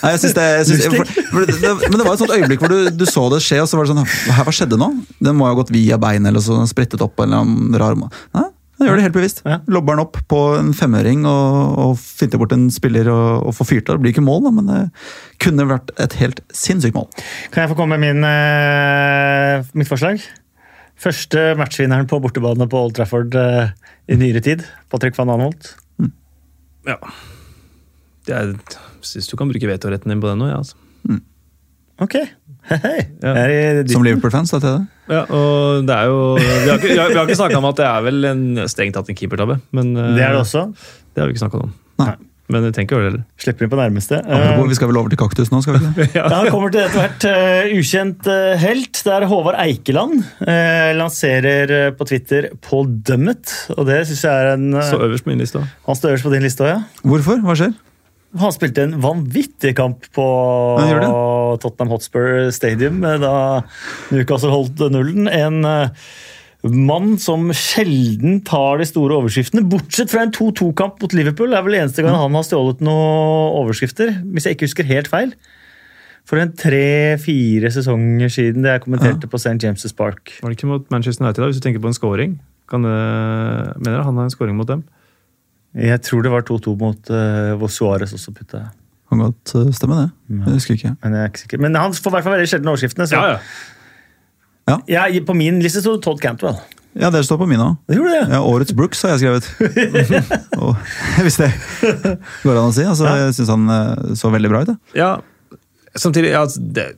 Nei, 0.02 0.12
jeg 0.16 0.20
synes 0.24 0.34
det, 0.38 0.46
jeg 0.58 0.66
synes, 0.70 0.86
for, 0.86 1.06
for 1.32 1.46
det, 1.46 1.58
det, 1.62 1.74
men 1.90 1.98
det 2.00 2.06
var 2.08 2.14
et 2.16 2.22
sånt 2.24 2.34
øyeblikk 2.36 2.62
hvor 2.64 2.72
du, 2.74 2.80
du 2.94 3.06
så 3.10 3.28
det 3.34 3.42
skje, 3.46 3.62
og 3.64 3.70
så 3.70 3.78
var 3.80 3.86
det 3.90 3.96
sånn 3.96 4.38
hva 4.42 4.54
skjedde 4.56 4.78
nå? 4.82 4.90
Den 5.22 5.38
må 5.38 5.48
jo 5.50 5.54
ha 5.56 5.60
gått 5.62 5.74
via 5.74 5.98
bein 6.02 6.26
eller 6.30 6.44
så 6.44 6.60
sprettet 6.70 7.02
opp 7.06 7.20
eller 7.24 7.42
annen 7.44 7.78
rar 7.82 7.98
måte. 8.00 8.16
Nei, 8.38 8.48
Han 8.82 8.88
gjør 8.90 8.98
det 8.98 9.04
helt 9.06 9.14
bevisst. 9.14 9.42
Ja. 9.46 9.60
Lobber 9.70 9.94
han 9.94 10.02
opp 10.02 10.18
på 10.32 10.38
en 10.58 10.72
femøring 10.74 11.22
og, 11.30 11.76
og 11.84 11.92
finter 12.02 12.42
bort 12.42 12.56
en 12.56 12.64
spiller 12.74 13.12
og, 13.14 13.46
og 13.46 13.54
får 13.54 13.68
fyrt 13.70 13.92
av. 13.92 14.00
Det 14.00 14.08
blir 14.08 14.16
ikke 14.16 14.26
mål, 14.26 14.48
da, 14.48 14.54
men 14.58 14.72
det 14.72 14.80
kunne 15.46 15.68
vært 15.70 15.94
et 16.02 16.18
helt 16.18 16.42
sinnssykt 16.50 16.98
mål. 16.98 17.06
Kan 17.54 17.62
jeg 17.62 17.72
få 17.72 17.78
komme 17.78 18.00
med 18.02 18.18
min, 18.18 18.26
uh, 18.26 19.62
mitt 19.78 19.92
forslag? 19.92 20.26
Første 21.02 21.52
matchvinneren 21.62 22.10
på 22.10 22.18
bortebane 22.26 22.66
på 22.70 22.82
Old 22.82 22.98
Trafford 22.98 23.38
uh, 23.38 23.70
i 24.10 24.18
nyere 24.18 24.42
tid. 24.50 24.66
Patrick 24.90 25.14
van 25.20 25.30
Anholt. 25.38 25.76
Ja. 26.90 26.98
Jeg 28.26 28.58
syns 29.06 29.30
du 29.30 29.38
kan 29.38 29.54
bruke 29.54 29.70
vetoretten 29.70 30.10
din 30.10 30.26
på 30.26 30.34
den 30.34 30.42
nå, 30.42 30.50
ja, 30.50 30.58
altså. 30.64 30.82
Ok. 32.02 32.18
Hei, 32.72 32.80
hei. 32.86 33.00
Ja. 33.20 33.36
Er 33.36 33.84
Som 33.92 34.06
Liverpool-fans, 34.06 34.54
da, 34.54 34.62
Tede? 34.64 34.80
det. 34.80 35.12
Ja, 35.12 35.26
og 35.28 35.84
det 35.90 35.96
er 35.98 36.08
jo 36.08 36.20
Vi 36.40 36.70
har 36.70 36.78
ikke, 36.80 36.94
vi 36.96 37.18
har 37.20 37.26
ikke 37.28 37.40
snakka 37.42 37.60
om 37.60 37.68
at 37.68 37.80
det 37.82 37.88
er 37.90 38.04
vel 38.08 38.28
en 38.32 38.44
strengt 38.72 38.96
tatt 38.96 39.12
en 39.12 39.18
keepertabbe, 39.20 39.60
men 39.76 39.92
eh, 40.00 40.14
Det 40.16 40.24
er 40.24 40.36
det 40.38 40.44
også. 40.46 40.68
Det 41.12 41.20
har 41.24 41.28
vi 41.28 41.36
ikke 41.36 41.44
snakka 41.44 41.66
om. 41.66 41.74
Nei. 42.00 42.14
Men 42.52 42.66
vi 42.68 42.72
tenker 42.76 42.98
jo 42.98 43.02
det 43.02 43.08
heller. 43.10 43.22
Slipper 43.40 43.66
inn 43.66 43.72
på 43.72 43.78
nærmeste. 43.80 44.18
Apropos, 44.20 44.68
vi 44.72 44.76
skal 44.76 44.90
vel 44.92 44.98
over 45.00 45.12
til 45.14 45.20
kaktus 45.22 45.52
nå, 45.54 45.62
skal 45.64 45.78
vi 45.78 45.80
ikke 45.82 45.92
det? 46.02 46.08
Ja, 46.20 46.26
Han 46.34 46.50
kommer 46.52 46.74
til 46.74 46.84
etter 46.84 47.06
hvert 47.06 47.28
uh, 47.28 47.76
ukjent 47.80 48.28
uh, 48.28 48.56
helt. 48.60 49.04
Det 49.06 49.14
er 49.16 49.28
Håvard 49.32 49.60
Eikeland. 49.64 50.18
uh, 50.44 50.90
lanserer 51.00 51.72
eh, 51.78 51.94
på 51.96 52.08
Twitter 52.10 52.50
Paul 52.66 52.90
Dummet. 53.08 53.54
Og 53.78 53.88
det 53.88 54.02
syns 54.10 54.26
jeg 54.28 54.44
er 54.48 54.52
en 54.58 54.68
uh, 54.76 54.84
Så 54.90 55.00
øverst 55.00 55.28
på 55.28 55.32
min 55.32 55.40
liste. 55.44 55.64
Han 55.88 56.00
står 56.00 56.16
øverst 56.16 56.28
på 56.28 56.34
din 56.36 56.44
liste 56.48 56.68
òg, 56.68 56.74
ja. 56.74 57.08
Hvorfor? 57.08 57.40
Hva 57.46 57.56
skjer? 57.62 57.72
Han 58.40 58.54
spilte 58.56 58.86
en 58.86 59.00
vanvittig 59.04 59.74
kamp 59.76 60.06
på 60.16 60.26
Tottenham 61.60 61.92
Hotspur 61.92 62.52
Stadium 62.56 63.02
eh, 63.04 63.18
da 63.20 63.34
Newcastle 64.14 64.54
holdt 64.54 64.84
nullen. 64.94 65.28
En 65.28 65.66
eh, 65.68 66.06
mann 66.64 67.16
som 67.20 67.50
sjelden 67.58 68.40
tar 68.48 68.80
de 68.80 68.88
store 68.88 69.18
overskriftene, 69.20 69.66
bortsett 69.68 70.14
fra 70.14 70.24
en 70.24 70.34
2-2-kamp 70.36 71.02
mot 71.02 71.16
Liverpool. 71.18 71.52
Det 71.52 71.60
er 71.60 71.66
vel 71.66 71.80
eneste 71.80 72.06
gang 72.06 72.16
han 72.20 72.38
har 72.38 72.46
stjålet 72.48 72.84
noen 72.86 73.58
overskrifter, 73.64 74.14
hvis 74.32 74.48
jeg 74.48 74.58
ikke 74.58 74.70
husker 74.70 74.90
helt 74.92 75.12
feil. 75.12 75.34
For 76.30 76.38
en 76.38 76.54
tre-fire 76.54 77.72
sesonger 77.74 78.30
siden 78.32 78.64
det 78.64 78.76
jeg 78.76 78.86
kommenterte 78.86 79.28
på 79.28 79.40
St. 79.42 79.58
James' 79.64 79.98
Park. 79.98 80.38
Var 80.40 80.54
det 80.54 80.60
ikke 80.60 80.70
mot 80.70 80.86
Manchester 80.94 81.26
United, 81.26 81.42
da, 81.42 81.50
hvis 81.50 81.60
du 81.60 81.66
tenker 81.66 81.84
på 81.84 81.90
en 81.90 81.98
scoring? 81.98 82.38
Kan 82.72 82.86
det, 82.86 82.98
mener 83.82 84.06
han 84.06 84.20
har 84.22 84.30
en 84.30 84.34
scoring 84.34 84.56
mot 84.56 84.70
dem? 84.70 84.86
Jeg 85.78 86.02
tror 86.04 86.24
det 86.26 86.32
var 86.34 86.44
2-2 86.48 86.74
mot 86.80 87.12
uh, 87.14 87.54
hvor 87.60 87.72
Suárez 87.72 88.12
også 88.16 88.34
putta. 88.36 88.66
Kan 89.12 89.22
godt 89.24 89.54
uh, 89.56 89.70
stemme 89.76 89.96
det. 90.02 90.10
Jeg 90.34 90.56
husker 90.58 90.76
ikke. 90.76 90.94
Men 91.04 91.16
jeg 91.16 91.24
er 91.24 91.32
ikke 91.32 91.44
sikker. 91.46 91.62
Men 91.64 91.76
han 91.80 91.96
får 91.96 92.12
i 92.12 92.16
hvert 92.18 92.28
fall 92.28 92.36
veldig 92.38 92.52
sjelden 92.52 92.72
overskriftene. 92.74 93.08
Så 93.08 93.16
Ja, 93.16 93.40
ja. 94.68 94.78
Jeg- 95.10 95.26
på 95.26 95.34
min 95.36 95.60
liste 95.64 95.82
sto 95.82 95.98
Todd 96.00 96.20
Cantwell. 96.22 96.60
Ja, 97.00 97.10
det 97.10 97.24
står 97.24 97.38
på 97.40 97.48
min 97.48 97.60
òg. 97.64 97.78
Det 97.88 97.96
gjorde 97.96 98.12
det. 98.18 98.24
Ja, 98.36 98.42
årets 98.44 98.74
Brooks 98.76 99.02
har 99.02 99.14
jeg 99.16 99.22
skrevet. 99.24 99.48
Hvis 101.24 101.38
det 101.40 101.52
går 102.44 102.58
an 102.60 102.68
å 102.68 102.74
si. 102.76 102.84
Altså, 102.84 103.08
Jeg 103.08 103.36
syns 103.38 103.52
han 103.54 103.70
eh, 103.72 104.16
så 104.20 104.32
veldig 104.34 104.52
bra 104.52 104.64
ut. 104.68 104.74
Ja, 104.98 105.14
samtidig 105.96 106.34
ja, 106.34 106.42
altså, 106.44 106.60
Det 106.60 106.90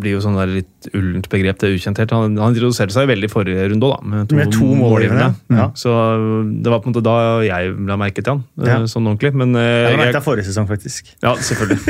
blir 0.00 0.14
jo 0.16 0.20
sånn 0.24 0.36
der 0.38 0.50
litt 0.50 0.88
ullent 0.94 1.28
begrep, 1.32 1.58
det 1.60 1.68
er 1.68 1.76
ukjent 1.76 1.98
helt. 2.02 2.10
Han, 2.16 2.36
han 2.40 2.54
introduserte 2.54 2.94
seg 2.94 3.08
veldig 3.10 3.28
i 3.28 3.32
forrige 3.32 3.66
runde 3.72 3.88
òg, 3.88 4.02
med 4.08 4.28
to, 4.30 4.36
Med 4.38 4.52
to 4.54 4.68
målgivende, 4.78 5.28
ja. 5.52 5.66
Så 5.78 5.92
det 6.62 6.70
var 6.72 6.80
på 6.84 6.88
en 6.90 6.94
måte 6.94 7.04
da 7.06 7.14
jeg 7.46 7.72
la 7.88 7.96
merke 8.00 8.22
til 8.24 8.32
han, 8.36 8.44
eh, 8.62 8.70
Ja. 8.72 8.78
sånn 8.90 9.06
ordentlig. 9.10 9.32
Men 9.38 9.54
eh, 9.56 9.90
Jeg 9.90 9.96
la 9.96 10.02
merke 10.04 10.16
til 10.18 10.24
forrige 10.26 10.48
sesong, 10.48 10.68
faktisk. 10.70 11.12
ja, 11.22 11.34
selvfølgelig. 11.36 11.80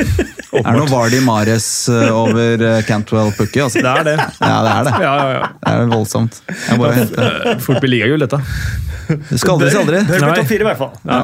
Er 0.53 0.67
det 0.69 0.75
noe 0.77 0.89
Vardy 0.91 1.21
Mares 1.25 1.67
eh, 1.89 2.09
over 2.13 2.65
Cantwell 2.89 3.31
Pukki? 3.37 3.63
Altså. 3.65 3.81
Det 3.81 3.93
er 3.93 4.03
det. 4.11 4.17
Ja, 4.41 4.57
det 4.67 4.73
er 4.75 4.83
det. 4.89 4.95
Ja, 5.01 5.13
ja, 5.17 5.31
ja. 5.39 5.47
Det 5.63 5.73
er 5.73 5.93
voldsomt. 5.95 6.41
Jeg 6.49 6.79
bare 6.83 6.93
henter. 6.99 7.31
Eh, 7.53 7.57
Fort 7.63 7.81
blir 7.81 7.93
ligagull, 7.95 8.19
dette. 8.27 8.39
Det 9.31 9.39
skal 9.41 9.55
aldri 9.57 9.71
si 9.73 9.79
aldri. 9.81 10.03
Bør 10.07 10.21
bli 10.27 10.37
topp 10.41 10.51
fire, 10.53 10.63
i 10.63 10.69
hvert 10.69 10.79
fall. 10.83 10.93
Ja. 11.09 11.23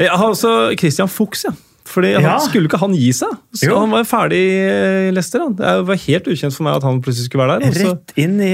Jeg 0.00 0.14
har 0.16 0.30
også 0.30 0.52
Christian 0.80 1.10
Fuchs, 1.12 1.42
ja. 1.48 1.52
Fordi 1.90 2.12
han, 2.14 2.22
Ja. 2.22 2.36
Skulle 2.44 2.68
ikke 2.70 2.78
han 2.78 2.92
gi 2.94 3.10
seg? 3.16 3.32
Så 3.58 3.66
Jo. 3.66 3.78
han 3.82 3.90
var 3.90 4.04
ferdig 4.06 4.38
i 4.38 5.10
Leicester. 5.10 5.40
Han. 5.42 5.56
Det 5.58 5.72
var 5.88 5.96
helt 6.06 6.28
ukjent 6.30 6.54
for 6.54 6.64
meg 6.68 6.76
at 6.78 6.84
han 6.86 7.00
plutselig 7.02 7.26
skulle 7.30 7.46
være 7.48 7.60
der. 7.60 7.70
Også. 7.72 7.88
Rett 7.94 8.12
inn 8.22 8.36
i 8.40 8.52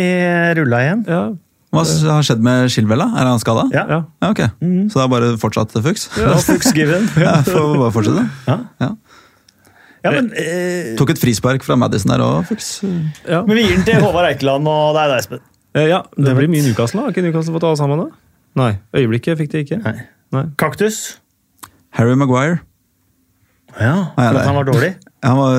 rulla 0.57 0.78
igjen. 0.87 1.03
ja, 1.07 1.24
Hva 1.76 1.82
har 1.84 2.22
skjedd 2.24 2.41
med 2.41 2.70
Chilwell? 2.72 3.03
Er 3.05 3.26
han 3.28 3.39
skada? 3.43 3.66
Ja. 3.74 3.84
ja. 3.91 3.99
Ja, 4.22 4.49
Mm. 4.62 4.89
Så 4.89 4.97
det 4.97 5.05
er 5.05 5.09
bare 5.12 5.37
fortsatt 5.37 5.72
fuks? 5.84 6.09
Ja, 6.16 6.32
Fuchs 6.41 6.72
given. 6.72 7.05
Ja, 7.20 7.43
får 7.45 7.76
bare 7.82 7.93
fortsette. 7.93 8.24
Ja. 8.49 8.59
Ja. 8.80 8.91
Ja, 10.07 10.11
men, 10.14 10.30
eh, 10.39 10.95
Tok 10.97 11.11
et 11.11 11.18
frispark 11.18 11.64
fra 11.66 11.74
Madison 11.76 12.12
der 12.12 12.22
òg, 12.22 12.47
fuks. 12.47 12.80
ja. 13.28 13.43
men 13.43 13.57
vi 13.57 13.64
gir 13.66 13.74
den 13.76 13.84
til 13.84 14.01
Håvard 14.01 14.28
Eikeland 14.30 14.68
og 14.70 14.95
deg, 14.95 15.09
da, 15.11 15.16
Espen. 15.18 15.41
Eh, 15.74 15.89
ja, 15.91 16.03
det 16.16 16.24
Det 16.30 16.37
blir 16.37 16.49
mye 16.49 16.62
Newcastle. 16.62 17.01
Har 17.03 17.11
ikke 17.11 17.24
Newcastle 17.26 17.53
fått 17.53 17.64
alle 17.66 17.76
sammen? 17.76 17.99
da? 17.99 18.07
Nei. 18.57 18.78
Øyeblikket 18.95 19.37
fikk 19.43 19.51
de 19.53 19.64
ikke. 19.64 19.82
Nei. 19.82 19.97
Nei. 20.32 20.45
Kaktus. 20.57 21.18
Harry 21.91 22.14
Maguire. 22.14 22.61
Ja, 23.81 23.97
for 24.16 24.39
at 24.41 24.47
han 24.49 24.57
var 24.61 24.68
dårlig. 24.70 24.95
Han 25.27 25.39
var 25.41 25.57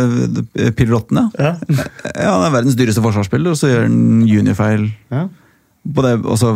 eh, 0.55 0.69
piloten, 0.77 1.17
ja. 1.17 1.25
Ja. 1.43 1.55
ja. 2.15 2.29
Han 2.37 2.45
er 2.47 2.53
verdens 2.53 2.75
dyreste 2.79 3.01
forsvarsspiller, 3.03 3.51
og 3.51 3.57
så 3.59 3.67
gjør 3.71 3.81
han 3.89 4.21
juniorfeil 4.29 4.85
Ja. 5.11 5.25
på 5.83 6.03
det 6.05 6.13
også 6.23 6.53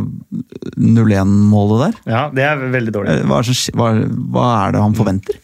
0-1-målet 0.80 1.82
der. 1.84 1.97
ja, 2.14 2.22
det 2.34 2.45
er 2.47 2.62
veldig 2.74 2.93
dårlig. 2.95 3.16
Eh, 3.18 3.26
Hva 3.28 3.39
er, 3.41 3.51
hva, 3.78 3.89
hva 4.36 4.45
er 4.68 4.76
det 4.78 4.84
han 4.86 4.95
forventer? 4.97 5.39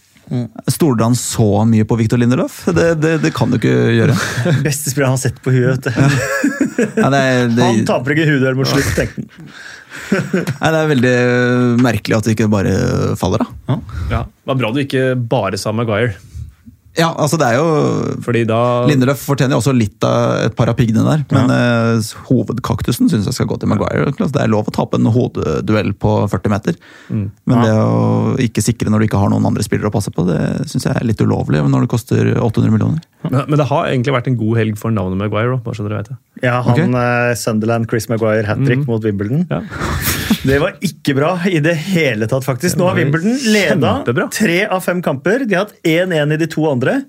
Stoler 0.72 1.06
han 1.08 1.16
så 1.16 1.46
mye 1.68 1.86
på 1.88 1.96
Victor 2.00 2.20
Lindelöf? 2.20 2.62
Det, 2.76 2.88
det, 3.00 3.14
det 3.24 3.32
kan 3.36 3.52
du 3.52 3.56
ikke 3.60 3.76
gjøre. 3.96 4.16
Beste 4.66 4.92
spiller 4.92 5.08
han 5.10 5.16
har 5.18 5.24
sett 5.24 5.40
på 5.44 5.54
huet. 5.56 5.88
vet 5.88 5.88
du. 5.88 6.92
Det, 6.94 7.64
Han 7.64 7.84
taper 7.88 8.16
ikke 8.16 8.28
huduell 8.34 8.58
mot 8.60 8.68
slutt, 8.70 8.92
tenkte 8.98 9.24
han. 9.24 9.52
nei, 10.62 10.72
det 10.72 10.80
er 10.84 10.92
veldig 10.94 11.16
merkelig 11.84 12.18
at 12.18 12.28
det 12.30 12.38
ikke 12.38 12.50
bare 12.52 12.74
faller 13.20 13.44
da. 13.46 13.78
Ja. 14.12 14.24
Det 14.26 14.52
var 14.54 14.60
bra 14.64 14.72
du 14.76 14.82
ikke 14.84 15.12
bare 15.30 15.60
sa 15.62 15.74
Maguire. 15.76 16.16
Ja, 16.98 17.12
altså 17.14 17.38
det 17.38 17.46
er 17.46 17.60
jo 17.60 17.66
Fordi 18.26 18.40
da 18.50 18.56
Lindelöf 18.90 19.20
fortjener 19.28 19.60
også 19.60 19.70
litt 19.78 20.02
av 20.08 20.48
et 20.48 20.56
par 20.58 20.72
av 20.72 20.78
piggene 20.80 21.04
der, 21.06 21.20
men 21.30 21.52
eh, 21.54 22.08
hovedkaktusen 22.26 23.06
syns 23.12 23.28
jeg 23.30 23.38
skal 23.38 23.50
gå 23.52 23.60
til 23.62 23.70
Maguire. 23.70 24.10
Det 24.18 24.42
er 24.42 24.50
lov 24.50 24.72
å 24.72 24.74
tape 24.74 24.98
en 24.98 25.06
hodeduell 25.14 25.94
på 25.94 26.16
40 26.32 26.54
meter, 26.56 26.80
Mm. 27.08 27.28
men 27.48 27.62
det 27.64 27.72
å 27.78 28.34
ikke 28.42 28.64
sikre 28.66 28.90
når 28.90 29.00
du 29.00 29.06
ikke 29.08 29.20
har 29.22 29.30
noen 29.32 29.46
andre 29.48 29.64
spillere 29.64 29.92
å 29.92 29.94
passe 29.94 30.12
på, 30.12 30.26
det 30.28 30.40
syns 30.68 30.88
jeg 30.90 30.96
er 30.98 31.06
litt 31.08 31.22
ulovlig 31.22 31.62
når 31.70 31.86
det 31.86 31.92
koster 31.94 32.32
800 32.34 32.74
millioner. 32.74 33.06
Men, 33.24 33.40
men 33.50 33.58
det 33.58 33.66
har 33.70 33.88
egentlig 33.90 34.14
vært 34.14 34.28
en 34.30 34.38
god 34.38 34.58
helg 34.60 34.78
for 34.78 34.94
navnet 34.94 35.18
Maguire 35.20 35.58
bare 35.66 35.76
så 35.76 35.84
dere 35.88 35.98
vet 36.04 36.10
det. 36.12 36.18
Ja, 36.46 36.60
han 36.62 36.74
Ok. 36.94 36.98
eh, 37.02 37.34
Sunderland, 37.42 37.88
Chris 37.90 38.08
Maguire, 38.12 38.46
hat 38.46 38.62
trick 38.66 38.80
Mm. 38.84 38.86
mot 38.88 39.04
Wimbledon. 39.04 39.48
Ja. 39.50 39.62
Det 40.46 40.60
var 40.62 40.76
ikke 40.86 41.16
bra 41.18 41.32
i 41.50 41.60
det 41.64 41.74
hele 41.90 42.28
tatt, 42.30 42.44
faktisk. 42.46 42.78
Nå 42.78 42.88
har 42.88 42.96
Wimbledon 43.00 43.38
leda 43.54 44.04
tre 44.32 44.60
av 44.68 44.84
fem 44.86 45.02
kamper. 45.02 45.48
De 45.48 45.56
har 45.56 45.66
hatt 45.66 45.74
1-1 45.84 46.34
i 46.34 46.38
de 46.38 46.48
to 46.48 46.68
andre, 46.70 47.02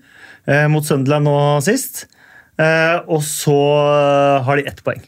eh, 0.47 0.67
mot 0.69 0.83
Sunderland 0.87 1.25
nå 1.29 1.37
sist. 1.63 2.07
Eh, 2.59 2.97
og 3.07 3.21
så 3.23 3.55
eh, 3.59 4.43
har 4.49 4.57
de 4.57 4.67
ett 4.67 4.83
poeng. 4.83 5.03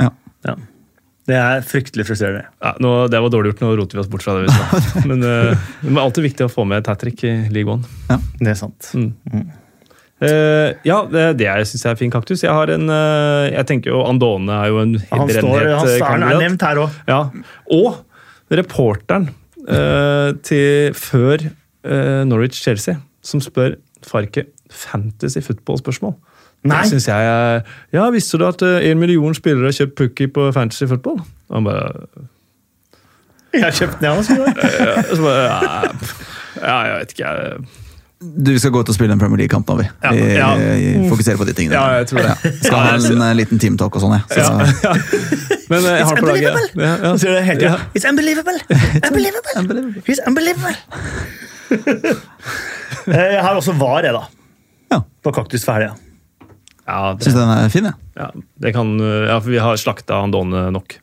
Ja. 0.00 0.10
Ja. 0.44 0.56
Det 1.30 1.36
er 1.38 1.60
fryktelig 1.62 2.04
frustrerende. 2.08 2.46
Ja, 2.60 2.72
nå, 2.82 3.06
det 3.08 3.20
var 3.22 3.30
dårlig 3.30 3.52
gjort, 3.52 3.60
nå 3.62 3.76
roter 3.78 3.96
vi 3.96 4.00
oss 4.02 4.08
bort 4.10 4.22
fra 4.26 4.34
det. 4.40 4.48
vi 4.48 4.56
sa. 4.56 5.04
Men 5.08 5.22
eh, 5.22 5.54
det 5.84 5.92
er 5.94 6.00
alltid 6.02 6.24
viktig 6.26 6.48
å 6.48 6.50
få 6.52 6.66
med 6.66 6.82
et 6.82 6.90
hat 6.90 6.98
trick 7.04 7.22
i 7.24 7.34
League 7.54 7.70
One. 7.70 7.84
Ja. 8.10 8.18
Det 8.40 8.48
er 8.56 8.58
sant. 8.58 8.90
Eh, 10.20 10.74
ja, 10.84 10.98
det, 11.08 11.40
jeg 11.40 11.66
syns 11.70 11.86
er 11.88 11.96
fin 11.96 12.10
kaktus. 12.12 12.42
Jeg 12.44 12.52
har 12.52 12.68
en 12.74 12.88
uh, 12.92 13.46
Jeg 13.48 13.64
tenker 13.70 13.94
jo 13.94 14.02
Andone 14.04 14.52
er 14.52 14.68
jo 14.68 14.80
en 14.82 14.94
står, 15.00 15.24
brennhet 15.32 16.02
han 16.04 16.24
eh, 16.26 16.32
er- 16.34 16.42
nevnt 16.44 16.64
her 16.66 16.80
òg. 16.82 16.98
Ja. 17.08 17.20
Og 17.72 18.02
reporteren 18.52 19.30
uh, 19.64 20.32
til 20.44 20.92
før 20.98 21.46
eh, 21.46 22.22
Norwich-Chelsea, 22.28 22.98
som 23.24 23.40
spør 23.40 23.78
Farke 24.06 24.46
fantasy 24.70 25.40
football-spørsmål. 25.44 26.14
Nei. 26.68 26.82
Det 26.82 26.90
synes 26.92 27.06
jeg 27.08 27.62
Ja, 27.96 28.10
visste 28.12 28.36
du 28.40 28.44
at 28.44 28.60
eh, 28.62 28.90
en 28.90 29.00
million 29.00 29.32
spillere 29.36 29.70
har 29.70 29.76
kjøpt 29.78 29.96
Pukki 29.96 30.26
på 30.28 30.50
fantasy 30.52 30.84
football? 30.90 31.22
Og 31.48 31.56
han 31.56 31.64
bare 31.64 31.86
Jeg 33.54 33.64
har 33.64 33.72
kjøpt 33.78 34.02
den, 34.02 34.04
jeg 34.04 34.16
ja, 35.24 35.92
pff, 35.96 36.12
ja, 36.60 36.74
jeg 36.86 36.98
vet 36.98 37.14
ikke. 37.16 37.30
Jeg, 37.30 37.64
Du 38.20 38.50
skal 38.60 38.72
gå 38.74 38.80
ut 38.84 38.90
og 38.92 38.96
spille 38.96 39.14
en 39.16 39.20
Premier 39.20 39.40
League-kamp 39.40 39.68
nå, 39.70 39.78
vi. 39.80 39.86
Ja, 40.04 40.10
Vi, 40.12 40.24
ja. 40.36 40.48
fokuserer 41.08 41.38
på 41.40 41.46
de 41.48 41.54
tingene. 41.56 41.78
Ja, 41.78 42.00
jeg 42.02 42.08
tror 42.10 42.26
det. 42.26 42.50
Skal 42.66 42.76
ha 42.76 42.90
en 42.98 43.22
eh, 43.24 43.30
liten 43.38 43.60
teamtalk 43.62 43.96
og 43.96 44.02
sånn, 44.04 44.12
jeg. 44.18 44.24
Så, 44.34 44.40
ja. 44.84 44.92
Men 45.70 45.86
eh, 45.88 45.94
jeg 45.94 46.02
It's 46.02 46.10
har 46.10 46.18
det 46.18 46.24
på 46.26 46.28
laget. 46.28 46.50
unbelievable! 46.50 46.84
Ja, 46.84 46.90
ja. 47.00 47.12
Sier 47.22 47.38
det. 47.38 47.54
Ja. 47.64 47.78
It's 47.96 48.04
unbelievable! 48.10 48.58
Unbelievable! 49.08 50.02
He's 50.08 50.20
unbelievable! 50.28 50.76
Eh, 53.10 53.16
jeg 53.32 53.40
har 53.42 53.56
også 53.56 53.72
VAR, 53.78 54.04
jeg, 54.04 54.12
da. 54.12 54.20
Ja. 54.92 54.98
På 55.24 55.30
Kaktus 55.32 55.62
for 55.64 55.78
helga. 55.78 55.94
Ja, 56.84 57.14
Syns 57.22 57.36
den 57.38 57.48
er 57.54 57.70
fin, 57.72 57.86
jeg. 57.88 57.94
ja, 58.18 58.26
Ja, 58.60 58.72
kan 58.74 58.90
Ja, 59.00 59.38
for 59.40 59.48
vi 59.54 59.60
har 59.62 59.78
slakta 59.80 60.18
Andone 60.26 60.66
nok. 60.74 60.98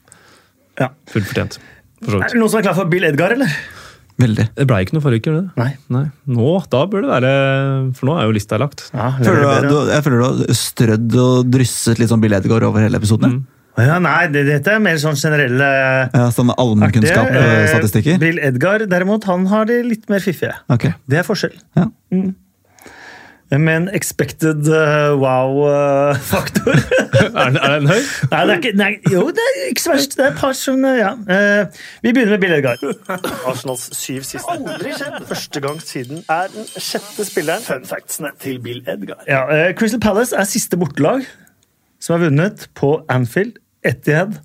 Ja. 0.77 0.91
Fullt 1.10 1.26
fortjent. 1.31 1.57
For 2.03 2.19
Er 2.22 2.27
det 2.30 2.38
noen 2.38 2.52
som 2.53 2.60
er 2.61 2.68
klar 2.68 2.77
for 2.77 2.91
Bill 2.91 3.07
Edgar, 3.07 3.34
eller? 3.34 3.49
Veldig. 4.18 4.48
Det 4.57 4.65
blei 4.69 4.80
ikke 4.85 4.95
noe 4.98 5.03
forrige 5.06 5.22
uke, 5.22 5.30
gjorde 5.30 5.44
det? 5.45 5.61
Nei. 5.61 5.69
Nei. 5.94 6.06
Nå, 6.38 6.53
da 6.73 6.80
bør 6.89 7.06
det 7.06 7.11
være 7.11 7.34
For 7.99 8.10
nå 8.10 8.15
er 8.18 8.26
jo 8.26 8.34
lista 8.34 8.57
lagt. 8.61 8.88
Ja, 8.89 9.11
Føler 9.19 9.44
du, 9.45 9.68
du, 9.69 9.91
jeg 9.94 10.06
føler 10.07 10.23
du 10.23 10.26
har 10.26 10.57
strødd 10.57 11.19
og 11.22 11.52
drysset 11.53 12.02
litt 12.02 12.10
sånn 12.10 12.23
Bill 12.23 12.38
Edgar 12.38 12.65
over 12.65 12.81
hele 12.81 12.98
episoden. 12.98 13.38
Mm. 13.38 13.45
Ja, 13.77 13.99
nei, 14.02 14.23
det, 14.34 14.41
dette 14.48 14.73
er 14.73 14.81
mer 14.81 14.98
sånn 14.98 15.18
generelle 15.19 15.68
Ja, 16.10 16.23
sånn 16.34 16.49
artige. 16.49 16.56
Eh, 16.57 16.64
allmennkunnskap-statistikker? 16.64 18.18
Bill 18.23 18.41
Edgar 18.41 18.88
derimot, 18.89 19.27
han 19.30 19.45
har 19.52 19.69
de 19.69 19.84
litt 19.85 20.10
mer 20.10 20.23
fiffige. 20.23 20.56
Ok. 20.73 20.89
Det 21.06 21.22
er 21.22 21.27
forskjell. 21.27 21.53
Ja. 21.77 21.85
Med 23.52 23.69
en 23.78 23.86
expected 23.95 24.68
uh, 24.68 25.14
wow-faktor. 25.22 26.76
Er, 27.38 27.49
den- 27.49 27.57
er 27.64 27.80
den 27.80 27.88
høy? 27.88 28.02
nei, 28.32 28.40
det 28.45 28.52
er 28.53 28.57
ikke, 28.57 28.72
nei, 28.78 28.90
jo, 29.11 29.22
det 29.34 29.44
er 29.44 29.69
ikke 29.69 29.82
så 29.86 29.91
verst. 29.94 30.15
Det 30.18 30.26
er 30.26 30.34
et 30.34 30.40
par 30.41 30.56
som 30.57 30.84
uh, 30.84 30.91
Ja. 30.98 31.14
Eh, 31.32 31.80
vi 32.03 32.11
begynner 32.11 32.34
med 32.36 32.41
Bill 32.44 32.56
Edgar. 32.57 32.82
Arsenals 33.48 33.86
syv 33.95 34.26
siste. 34.28 34.52
Aldri 34.52 34.91
skjedd. 34.98 35.15
Første 35.30 35.61
gang 35.64 35.80
siden 35.84 36.19
er 36.30 36.52
den 36.53 36.68
sjette 36.76 37.26
spilleren. 37.28 37.64
Fun 37.64 37.88
factsene 37.88 38.34
til 38.44 38.60
Bill 38.64 38.82
Edgar. 38.84 39.24
Ja, 39.30 39.45
eh, 39.53 39.72
Crystal 39.80 40.02
Palace 40.03 40.36
er 40.36 40.49
siste 40.49 40.80
bortelag 40.82 41.24
som 42.03 42.18
har 42.18 42.28
vunnet 42.28 42.68
på 42.78 42.91
Anfield, 43.10 43.56
Etihad, 43.88 44.36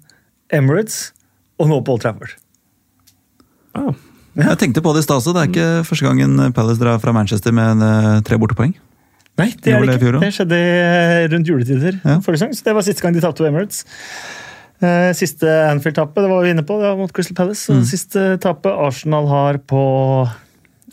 Emirates 0.54 1.08
og 1.60 1.68
nå 1.72 1.82
på 1.84 1.96
Old 1.98 2.06
Trafford. 2.06 2.36
Ah. 3.76 3.90
Jeg 4.38 4.56
tenkte 4.62 4.80
på 4.80 4.94
det 4.96 5.02
i 5.02 5.08
stad. 5.10 5.26
Det 5.26 5.42
er 5.42 5.50
ikke 5.50 5.68
første 5.90 6.06
gangen 6.06 6.38
Palace 6.56 6.80
drar 6.80 7.02
fra 7.02 7.12
Manchester 7.12 7.52
med 7.52 7.82
eh, 7.84 8.22
tre 8.24 8.38
bortepoeng. 8.40 8.72
Nei, 9.40 9.48
det 9.64 9.72
er 9.72 9.84
det 9.88 9.96
ikke. 9.96 10.20
Det 10.20 10.30
skjedde 10.36 10.58
eh, 10.60 11.24
rundt 11.32 11.48
juletider. 11.48 11.98
Ja. 12.04 12.18
forrige 12.24 12.52
så 12.52 12.64
Det 12.66 12.74
var 12.76 12.84
siste 12.84 13.04
gang 13.04 13.14
de 13.16 13.22
tapte 13.24 13.44
på 13.44 13.48
Emirates. 13.48 13.84
Eh, 14.82 15.10
Siste 15.14 15.46
Anfield-tappet 15.70 16.24
det 16.24 16.30
var 16.30 16.42
vi 16.44 16.50
inne 16.52 16.64
på, 16.66 16.76
det 16.80 16.90
var 16.90 16.98
mot 16.98 17.12
Crystal 17.14 17.36
Palace. 17.38 17.72
Mm. 17.72 17.84
Siste 17.86 18.24
tapet 18.42 18.72
Arsenal 18.74 19.28
har 19.30 19.60
på 19.70 19.82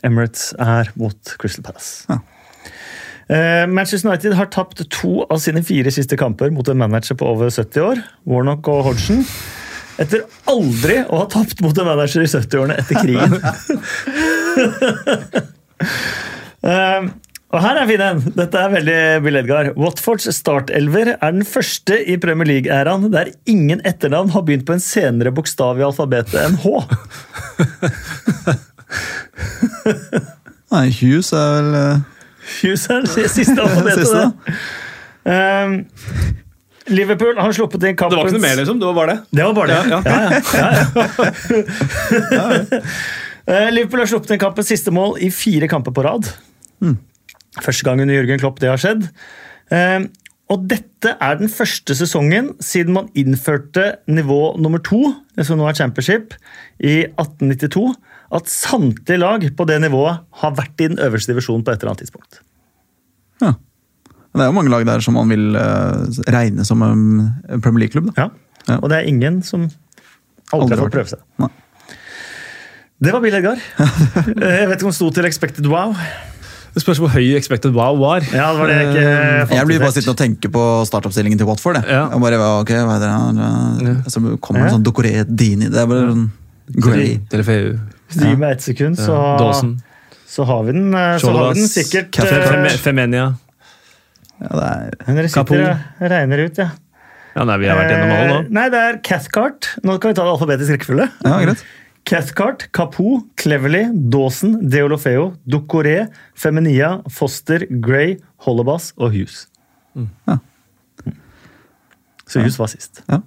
Emirates, 0.06 0.52
er 0.56 0.92
mot 1.00 1.34
Crystal 1.42 1.66
Palace. 1.66 2.06
Ja. 2.08 2.20
Eh, 3.30 3.66
Manchester 3.70 4.08
United 4.08 4.34
har 4.38 4.48
tapt 4.50 4.80
to 4.90 5.24
av 5.26 5.38
sine 5.42 5.62
fire 5.66 5.90
siste 5.94 6.16
kamper 6.18 6.50
mot 6.54 6.68
en 6.70 6.78
manager 6.80 7.18
på 7.18 7.26
over 7.28 7.50
70 7.50 7.82
år, 7.84 8.00
Warnock 8.30 8.70
og 8.70 8.84
Hodgson. 8.88 9.24
Etter 10.00 10.24
aldri 10.48 11.02
å 11.04 11.20
ha 11.20 11.26
tapt 11.28 11.60
mot 11.60 11.76
en 11.76 11.90
manager 11.90 12.24
i 12.24 12.30
70-årene 12.30 12.78
etter 12.80 12.94
krigen. 13.04 13.36
Og 17.50 17.58
her 17.64 17.80
er 17.80 17.88
fin 17.88 18.02
en. 18.04 18.20
Dette 18.36 18.60
er 18.60 18.70
veldig 18.70 18.98
Bill 19.24 19.38
Edgar. 19.40 19.72
Watfords 19.78 20.28
startelver 20.36 21.16
er 21.16 21.32
den 21.34 21.46
første 21.46 21.96
i 21.98 22.14
Premier 22.22 22.46
League-æraen 22.46 23.08
der 23.10 23.32
ingen 23.50 23.80
etternavn 23.86 24.30
har 24.36 24.44
begynt 24.46 24.66
på 24.68 24.76
en 24.76 24.82
senere 24.84 25.32
bokstav 25.34 25.80
i 25.80 25.86
alfabetet 25.86 26.38
enn 26.44 26.54
H. 26.62 26.66
Nei, 30.70 30.86
Hughes 30.94 31.32
er 31.34 31.48
vel 31.56 31.70
eh, 31.80 31.96
Hughes 32.60 32.84
er 32.86 33.02
det 33.08 33.26
siste 33.34 33.58
alfabetet. 33.58 34.06
Siste. 34.06 34.22
det. 34.30 34.30
Um, 35.30 35.72
Liverpool 36.90 37.36
har 37.38 37.52
sluppet 37.54 37.82
inn 37.86 37.96
Det 37.98 38.06
var 38.08 38.24
ikke 38.30 38.36
noe 38.38 38.42
mer, 38.42 38.56
liksom? 38.62 38.78
Det 38.80 38.86
var 38.88 38.96
bare 38.96 39.10
det? 39.10 39.18
Det 39.36 39.44
var 39.46 39.54
bare 39.58 39.68
det. 39.70 39.80
Ja, 39.90 39.98
Ja, 40.06 40.18
ja. 40.22 40.30
ja, 42.30 42.46
ja. 42.54 42.80
Eh, 43.50 43.66
Liverpool 43.72 43.98
har 44.04 44.06
sluppet 44.06 44.30
inn 44.30 44.38
kampens 44.38 44.68
siste 44.70 44.92
mål 44.94 45.16
i 45.18 45.30
fire 45.34 45.66
kamper 45.66 45.90
på 45.96 46.04
rad. 46.06 46.28
Første 47.58 47.82
gang 47.88 48.00
under 48.04 48.14
Jørgen 48.14 48.38
Klopp 48.38 48.60
det 48.62 48.70
har 48.70 48.78
skjedd. 48.80 49.08
Eh, 49.74 50.04
Og 50.50 50.64
dette 50.66 51.12
er 51.22 51.36
den 51.38 51.46
første 51.48 51.94
sesongen 51.94 52.48
siden 52.58 52.92
man 52.96 53.06
innførte 53.14 54.00
nivå 54.10 54.56
nummer 54.58 54.80
to, 54.82 54.98
det 55.38 55.44
som 55.46 55.60
nå 55.60 55.68
er 55.70 55.76
championship, 55.78 56.34
i 56.82 57.04
1892, 57.06 57.84
at 58.34 58.50
samtlige 58.50 59.20
lag 59.22 59.44
på 59.54 59.66
det 59.70 59.76
nivået 59.84 60.18
har 60.42 60.56
vært 60.58 60.82
i 60.82 60.88
den 60.90 60.98
øverste 60.98 61.30
divisjonen 61.30 61.62
på 61.62 61.70
et 61.70 61.78
eller 61.82 61.92
annet 61.92 62.02
tidspunkt. 62.02 62.40
Ja. 63.42 63.52
Det 64.34 64.42
er 64.42 64.50
jo 64.50 64.56
mange 64.58 64.70
lag 64.74 64.82
der 64.86 65.02
som 65.06 65.14
man 65.18 65.30
vil 65.30 65.54
eh, 65.54 66.18
regne 66.34 66.66
som 66.66 66.82
en 66.82 67.04
Premier 67.62 67.84
League-klubb. 67.86 68.10
Ja. 68.18 68.28
Ja. 68.66 68.80
Og 68.82 68.90
det 68.90 68.98
er 69.00 69.08
ingen 69.10 69.40
som 69.46 69.68
aldri 70.50 70.66
Aldri 70.66 70.76
har 70.76 70.82
fått 70.88 70.96
prøve 70.98 71.12
seg. 71.14 71.22
Nei. 71.38 71.48
Det 73.00 73.14
var 73.14 73.22
Bill 73.22 73.38
Edgar. 73.38 73.62
Eh, 74.42 74.58
Jeg 74.64 74.68
vet 74.68 74.76
ikke 74.80 74.90
om 74.90 74.92
det 74.92 74.98
sto 74.98 75.10
til 75.14 75.30
expected 75.30 75.66
wow. 75.70 75.94
Det 76.74 76.82
spørs 76.84 77.00
hvor 77.02 77.10
høy 77.10 77.32
expected 77.34 77.74
wow 77.74 77.96
var. 77.98 78.22
Ja, 78.30 78.52
det 78.54 78.60
var 78.60 78.70
det 78.70 78.76
jeg 78.76 78.88
ikke 78.90 79.14
fant 79.48 79.54
Jeg 79.56 79.66
blir 79.66 79.80
bare 79.82 79.94
sittende 79.96 80.14
og 80.14 80.20
tenke 80.20 80.50
på 80.54 80.64
startoppstillingen 80.86 81.40
til 81.40 81.48
Watford. 81.48 81.80
jeg. 81.80 81.88
Ja. 81.90 82.04
Og 82.14 82.22
bare, 82.22 82.38
ok, 82.62 82.70
hva 82.86 82.96
er 82.96 83.02
det 83.02 83.10
her? 83.10 83.96
Så 84.12 84.22
kommer 84.38 84.62
det 84.62 84.68
en 84.68 84.76
sånn 84.78 84.86
Dokoré 84.86 85.14
Dini. 85.26 85.70
Det 85.72 85.82
er 85.82 85.88
bare 85.90 86.12
sånn 86.12 86.28
Grey. 86.70 87.16
Du 87.30 88.24
gir 88.26 88.36
meg 88.38 88.56
ett 88.56 88.62
sekund, 88.62 88.98
så, 88.98 89.16
så 90.30 90.46
har 90.46 90.62
vi 90.66 90.74
den, 90.76 90.92
eh, 90.94 91.16
så 91.22 91.32
har 91.34 91.52
vi 91.54 91.60
den 91.60 91.70
sikkert 91.70 92.18
Femenia. 92.82 93.32
Ja, 94.40 94.50
det 94.56 95.18
er, 95.26 95.28
sitter 95.28 95.66
og 95.66 96.06
regner 96.10 96.46
ut, 96.46 96.58
ja. 96.58 96.70
Ja, 97.36 97.44
nei, 97.46 97.58
vi 97.62 97.68
har 97.70 97.78
vært 97.78 97.92
gjennom 97.92 98.14
alle 98.14 98.30
nå. 98.30 98.38
Nei, 98.56 98.64
det 98.72 98.80
er 98.88 98.96
Cathcart. 99.06 99.68
Nå 99.86 99.98
kan 100.02 100.10
vi 100.10 100.16
ta 100.18 100.24
det 100.26 100.32
alfabetisk 100.32 100.74
rekkefølge. 100.74 101.06
ja, 101.26 101.36
greit. 101.44 101.62
Cathcart, 102.10 102.72
Capo, 102.72 103.20
Cleverly, 103.36 103.84
Dawson, 103.94 104.56
Deolofeo, 104.68 105.36
Ducoré, 105.46 106.08
Feminia, 106.34 107.04
Foster, 107.08 107.62
Gray, 107.70 108.16
Hollabas 108.42 108.88
og 108.96 109.12
Hughes. 109.14 109.44
Ja. 110.26 110.40
Så 112.26 112.42
Hughes 112.42 112.58
var 112.58 112.72
sist. 112.72 113.04
Ja. 113.06 113.20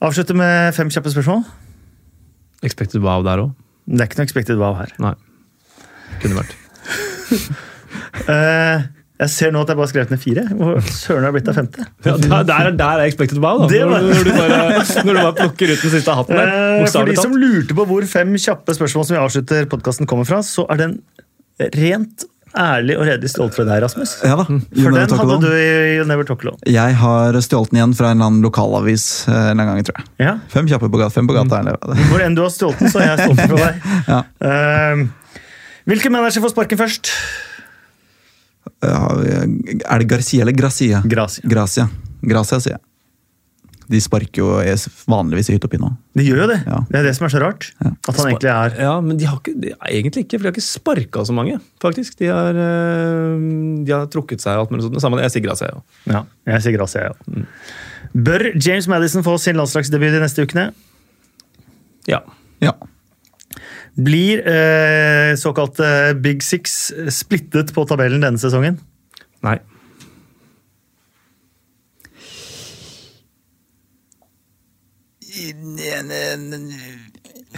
Avslutte 0.00 0.32
med 0.38 0.72
fem 0.78 0.88
kjappe 0.88 1.12
spørsmål. 1.12 1.44
Expected 2.64 3.04
wow 3.04 3.20
der 3.26 3.44
òg. 3.44 3.52
Det 3.84 4.00
er 4.00 4.08
ikke 4.08 4.22
noe 4.22 4.28
expected 4.30 4.60
wow 4.60 4.78
her. 4.80 4.94
Nei. 5.02 5.12
Kunne 6.22 6.40
vært. 6.40 6.56
Eh, 8.28 8.82
jeg 9.18 9.30
ser 9.34 9.50
nå 9.54 9.64
at 9.64 9.70
jeg 9.72 9.78
bare 9.78 9.86
har 9.88 9.90
skrevet 9.90 10.12
ned 10.14 10.20
fire. 10.22 10.44
Hvor 10.54 10.80
søren 10.94 11.24
har 11.26 11.32
det 11.32 11.34
blitt 11.40 11.48
av 11.50 11.56
femte? 11.58 11.86
Ja, 12.06 12.14
der, 12.22 12.46
der, 12.46 12.70
der 12.78 13.02
er 13.02 13.10
expected 13.10 13.40
wow, 13.42 13.64
da. 13.66 13.80
Når, 13.82 14.06
når, 14.06 14.24
du 14.28 14.32
bare, 14.36 14.58
når 15.08 15.12
du 15.12 15.20
bare 15.24 15.36
plukker 15.40 15.72
ut 15.74 15.82
den 15.82 15.94
siste 15.96 16.14
hatten 16.20 16.38
der. 16.38 16.52
Eh, 16.78 16.86
For 16.94 17.10
de 17.10 17.16
som 17.18 17.34
lurte 17.34 17.74
på 17.74 17.86
hvor 17.90 18.06
fem 18.10 18.36
kjappe 18.38 18.76
spørsmål 18.78 19.08
som 19.08 19.16
vi 19.16 19.22
avslutter 19.24 19.66
podkasten 19.72 20.06
kommer 20.10 20.28
fra, 20.28 20.38
så 20.46 20.68
er 20.70 20.82
den 20.84 20.98
rent 21.74 22.28
ærlig 22.58 22.94
og 22.96 23.04
redelig 23.06 23.32
stjålet 23.32 23.54
fra 23.58 23.66
deg, 23.68 23.82
Rasmus. 23.84 24.14
Ja 24.24 24.36
da. 24.38 24.46
For 24.46 24.94
den 24.94 25.18
hadde 25.20 25.38
du 25.42 25.48
i 25.52 25.66
You 25.98 26.06
Never 26.08 26.26
Talk 26.28 26.46
Alone. 26.46 26.62
Jeg 26.70 26.96
har 27.02 27.38
stjålet 27.44 27.74
den 27.74 27.80
igjen 27.82 27.94
fra 27.98 28.12
en 28.12 28.16
eller 28.20 28.30
annen 28.30 28.46
lokalavis 28.46 29.08
eh, 29.28 29.34
en 29.34 29.58
eller 29.58 29.66
annen 29.66 29.74
gang, 29.82 29.88
tror 29.90 29.98
jeg. 30.00 30.08
Ja. 30.24 30.36
Fem 30.54 30.70
kjappe 30.70 30.88
på 30.94 31.02
gata. 31.02 31.12
Fem 31.18 31.28
på 31.28 31.36
gata 31.36 31.60
eller 31.60 31.76
hva 31.76 31.90
det 31.92 31.98
er. 31.98 32.08
Hvor 32.14 32.24
enn 32.24 32.38
du 32.38 32.44
har 32.46 32.54
stjålet 32.54 32.84
den, 32.84 32.94
så 32.94 33.02
har 33.02 33.10
jeg 33.12 33.26
stjålet 33.26 33.42
den 33.42 33.52
fra 33.52 33.60
deg. 33.66 33.74
Ja. 34.08 34.20
uh, 34.46 35.34
hvilken 35.88 36.12
manager 36.12 36.44
får 36.44 36.54
sparken 36.54 36.80
først? 36.80 37.12
Ja, 38.84 39.00
Er 39.18 39.98
det 39.98 40.06
Garcia 40.10 40.44
eller 40.44 40.54
Gracia? 40.54 41.02
Gracia. 41.04 41.48
Gracia, 41.50 41.88
Gracia 42.22 42.60
sier 42.62 42.76
jeg. 42.76 42.84
De 43.88 44.00
sparker 44.04 44.42
jo 44.42 44.48
vanligvis 45.08 45.48
i 45.48 45.54
hytt 45.56 45.64
og. 45.64 45.74
De 46.18 46.24
gjør 46.26 46.42
jo 46.42 46.48
det. 46.50 46.58
Ja. 46.66 46.82
Det 46.90 46.98
er 47.00 47.06
det 47.08 47.14
som 47.16 47.24
er 47.24 47.32
så 47.32 47.40
rart. 47.40 47.70
Ja. 47.80 47.94
At 47.96 48.18
han 48.18 48.28
egentlig 48.28 48.50
er 48.52 48.74
Ja, 48.84 48.92
men 49.00 49.16
de 49.16 49.24
har 49.24 49.38
ikke, 49.40 49.54
de, 49.56 49.72
egentlig 49.88 50.24
ikke, 50.26 50.36
for 50.36 50.44
de 50.44 50.50
har 50.50 50.56
ikke 50.56 50.66
sparka 50.66 51.24
så 51.24 51.36
mange, 51.36 51.56
faktisk. 51.80 52.18
De 52.20 52.28
har, 52.28 52.52
eh, 52.52 53.38
de 53.88 53.94
har 53.94 54.04
trukket 54.12 54.44
seg 54.44 54.58
og 54.58 54.66
alt 54.66 54.74
mulig 54.74 54.84
sånt. 54.84 54.98
Det 54.98 55.04
Samme, 55.06 55.22
jeg 55.24 55.32
sier 55.32 55.46
Gracia, 55.46 55.70
ja. 55.72 55.80
Ja, 56.12 56.22
jeg 56.52 56.66
sier 56.66 56.76
Gracia, 56.76 57.06
jeg 57.08 57.16
òg. 57.16 57.48
Bør 58.28 58.44
James 58.60 58.90
Madison 58.92 59.24
få 59.24 59.38
sin 59.40 59.56
landslagsdebut 59.56 60.12
de 60.12 60.20
neste 60.26 60.44
ukene? 60.44 60.68
ja. 62.08 62.20
Ja. 62.60 62.74
Blir 63.98 64.44
eh, 64.46 65.32
såkalt 65.34 65.80
eh, 65.82 66.12
Big 66.14 66.42
Six 66.46 66.92
splittet 67.10 67.72
på 67.74 67.82
tabellen 67.88 68.22
denne 68.22 68.38
sesongen? 68.38 68.78
Nei. 69.42 69.58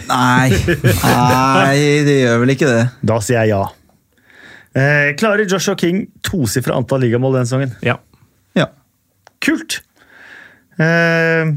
Nei. 0.09 0.49
Nei, 1.01 1.77
det 2.07 2.17
gjør 2.23 2.41
vel 2.43 2.53
ikke 2.55 2.69
det. 2.69 2.83
Da 3.05 3.19
sier 3.23 3.43
jeg 3.43 3.53
ja. 3.53 3.61
Eh, 4.71 5.11
klarer 5.19 5.45
Joshua 5.49 5.75
King 5.77 6.05
tosifra 6.25 6.77
antall 6.79 7.03
ligamål 7.05 7.37
denne 7.37 7.49
sesongen? 7.49 7.73
Ja. 7.85 7.97
Ja. 8.57 8.69
Kult! 9.43 9.81
Eh, 10.81 11.53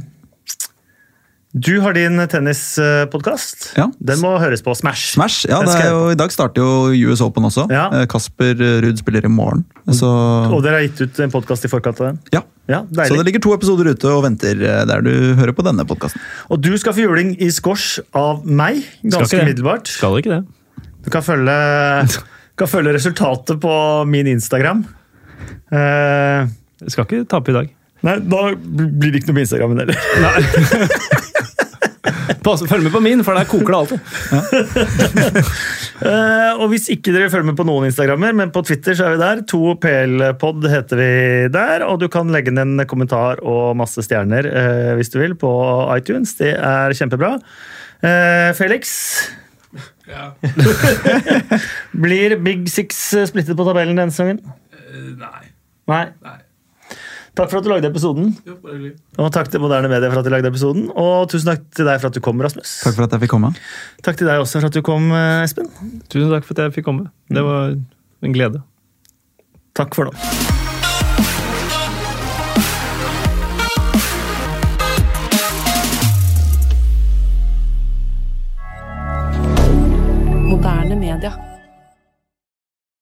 du 1.55 1.77
har 1.85 1.95
din 1.95 2.19
tennispodkast. 2.27 3.69
Ja. 3.79 3.85
Den 4.03 4.19
må 4.23 4.33
høres 4.43 4.63
på 4.67 4.73
Smash. 4.75 5.13
Smash. 5.15 5.45
Ja, 5.47 5.61
det 5.63 5.77
er 5.79 5.93
jo, 5.93 6.01
I 6.11 6.17
dag 6.19 6.33
starter 6.35 6.59
jo 6.65 7.11
US 7.13 7.23
Open 7.23 7.47
også. 7.47 7.69
Ja. 7.71 7.85
Eh, 8.01 8.07
Kasper 8.11 8.59
Ruud 8.83 8.99
spiller 8.99 9.25
i 9.27 9.31
morgen. 9.31 9.63
Så, 9.95 10.09
Og 10.51 10.65
dere 10.67 10.81
har 10.81 10.87
gitt 10.89 11.05
ut 11.05 11.21
en 11.23 11.31
podkast 11.31 11.65
i 11.67 11.71
forkant 11.71 12.01
av 12.03 12.11
den? 12.13 12.19
ja. 12.35 12.43
Ja, 12.65 12.79
så 12.97 13.13
det 13.19 13.27
ligger 13.27 13.43
to 13.45 13.51
episoder 13.53 13.91
ute 13.93 14.09
og 14.09 14.23
venter 14.25 14.57
eh, 14.57 14.85
der 14.89 15.03
du 15.05 15.11
hører 15.37 15.53
på 15.53 15.61
denne 15.67 15.85
podkasten. 15.85 16.23
Og 16.49 16.63
du 16.65 16.71
skal 16.81 16.95
få 16.97 17.03
juling 17.05 17.35
i 17.45 17.51
squash 17.53 17.99
av 18.17 18.41
meg, 18.49 18.79
ganske 19.05 19.37
umiddelbart. 19.43 19.91
Skal 19.93 20.17
ikke 20.23 20.33
det. 20.39 20.87
Du 21.05 21.11
kan 21.13 21.21
følge, 21.27 21.53
kan 22.63 22.71
følge 22.73 22.95
resultatet 22.97 23.61
på 23.61 23.75
min 24.09 24.33
Instagram. 24.33 24.81
Eh, 25.69 26.49
Skal 26.89 27.05
ikke 27.05 27.27
tape 27.29 27.53
i 27.53 27.59
dag. 27.61 27.69
nei, 28.05 28.17
da 28.33 28.41
blir 28.57 29.13
det 29.13 29.21
ikke 29.21 29.29
noe 29.35 29.43
på 29.43 29.45
Instagrammen 29.45 29.85
heller. 29.85 31.21
Pass, 32.45 32.61
følg 32.69 32.85
med 32.85 32.93
på 32.93 33.01
min, 33.01 33.23
for 33.25 33.37
der 33.37 33.47
koker 33.49 33.73
det 33.73 33.79
alltid. 33.79 34.01
uh, 36.05 36.61
og 36.61 36.67
hvis 36.73 36.91
ikke 36.93 37.15
dere 37.15 37.31
følger 37.33 37.49
med 37.49 37.57
på 37.57 37.67
noen 37.69 37.89
Instagrammer, 37.89 38.35
men 38.37 38.53
på 38.53 38.61
Twitter 38.69 38.97
så 38.99 39.07
er 39.09 39.15
vi 39.15 39.23
der. 39.23 39.41
2PLpod 39.49 40.69
heter 40.73 41.01
vi 41.01 41.09
der. 41.55 41.87
Og 41.89 42.03
du 42.03 42.09
kan 42.13 42.29
legge 42.35 42.53
inn 42.53 42.61
en 42.61 42.85
kommentar 42.91 43.41
og 43.41 43.73
masse 43.81 44.05
stjerner 44.05 44.51
uh, 44.51 44.93
hvis 44.99 45.13
du 45.15 45.19
vil 45.23 45.37
på 45.41 45.51
iTunes. 45.97 46.37
Det 46.41 46.53
er 46.59 46.97
kjempebra. 46.99 47.39
Uh, 48.05 48.51
Felix, 48.59 48.93
Ja. 50.05 50.35
blir 52.05 52.37
Big 52.45 52.69
Six 52.69 52.99
splittet 53.31 53.57
på 53.57 53.65
tabellen 53.65 53.97
denne 53.97 54.13
sesongen? 54.13 54.43
Nei. 55.17 55.47
Nei. 55.89 56.05
Nei. 56.21 56.41
Takk 57.35 57.51
for 57.51 57.59
at 57.59 57.67
du 57.67 57.71
lagde 57.73 57.89
episoden. 57.91 58.29
Jo, 58.47 58.55
bare. 58.63 58.93
Og 59.19 59.31
takk 59.35 59.49
til 59.51 59.63
Moderne 59.63 59.91
Media 59.91 60.11
for 60.13 60.23
at 60.23 60.27
de 60.29 60.31
lagde 60.31 60.51
episoden. 60.53 60.87
Og 60.95 61.27
tusen 61.33 61.51
takk 61.51 61.65
til 61.75 61.89
deg 61.89 61.99
for 61.99 62.13
at 62.13 62.15
du 62.15 62.23
kom, 62.23 62.39
Rasmus. 62.47 62.77
Takk 62.87 62.95
for 62.95 63.09
at 63.09 63.17
jeg 63.17 63.25
fikk 63.27 63.35
komme. 63.35 63.51
Takk 64.07 64.21
til 64.21 64.31
deg 64.31 64.43
også 64.43 64.61
for 64.61 64.71
at 64.71 64.77
du 64.79 64.85
kom, 64.87 65.11
eh, 65.11 65.43
Espen. 65.43 65.71
Tusen 66.07 66.31
takk 66.31 66.47
for 66.47 66.55
at 66.55 66.69
jeg 66.69 66.77
fikk 66.79 66.87
komme. 66.93 67.11
Det 67.35 67.43
var 67.43 67.75
en 67.75 68.37
glede. 68.39 68.63
Takk 69.75 69.99
for 69.99 70.07
nå. 70.07 70.64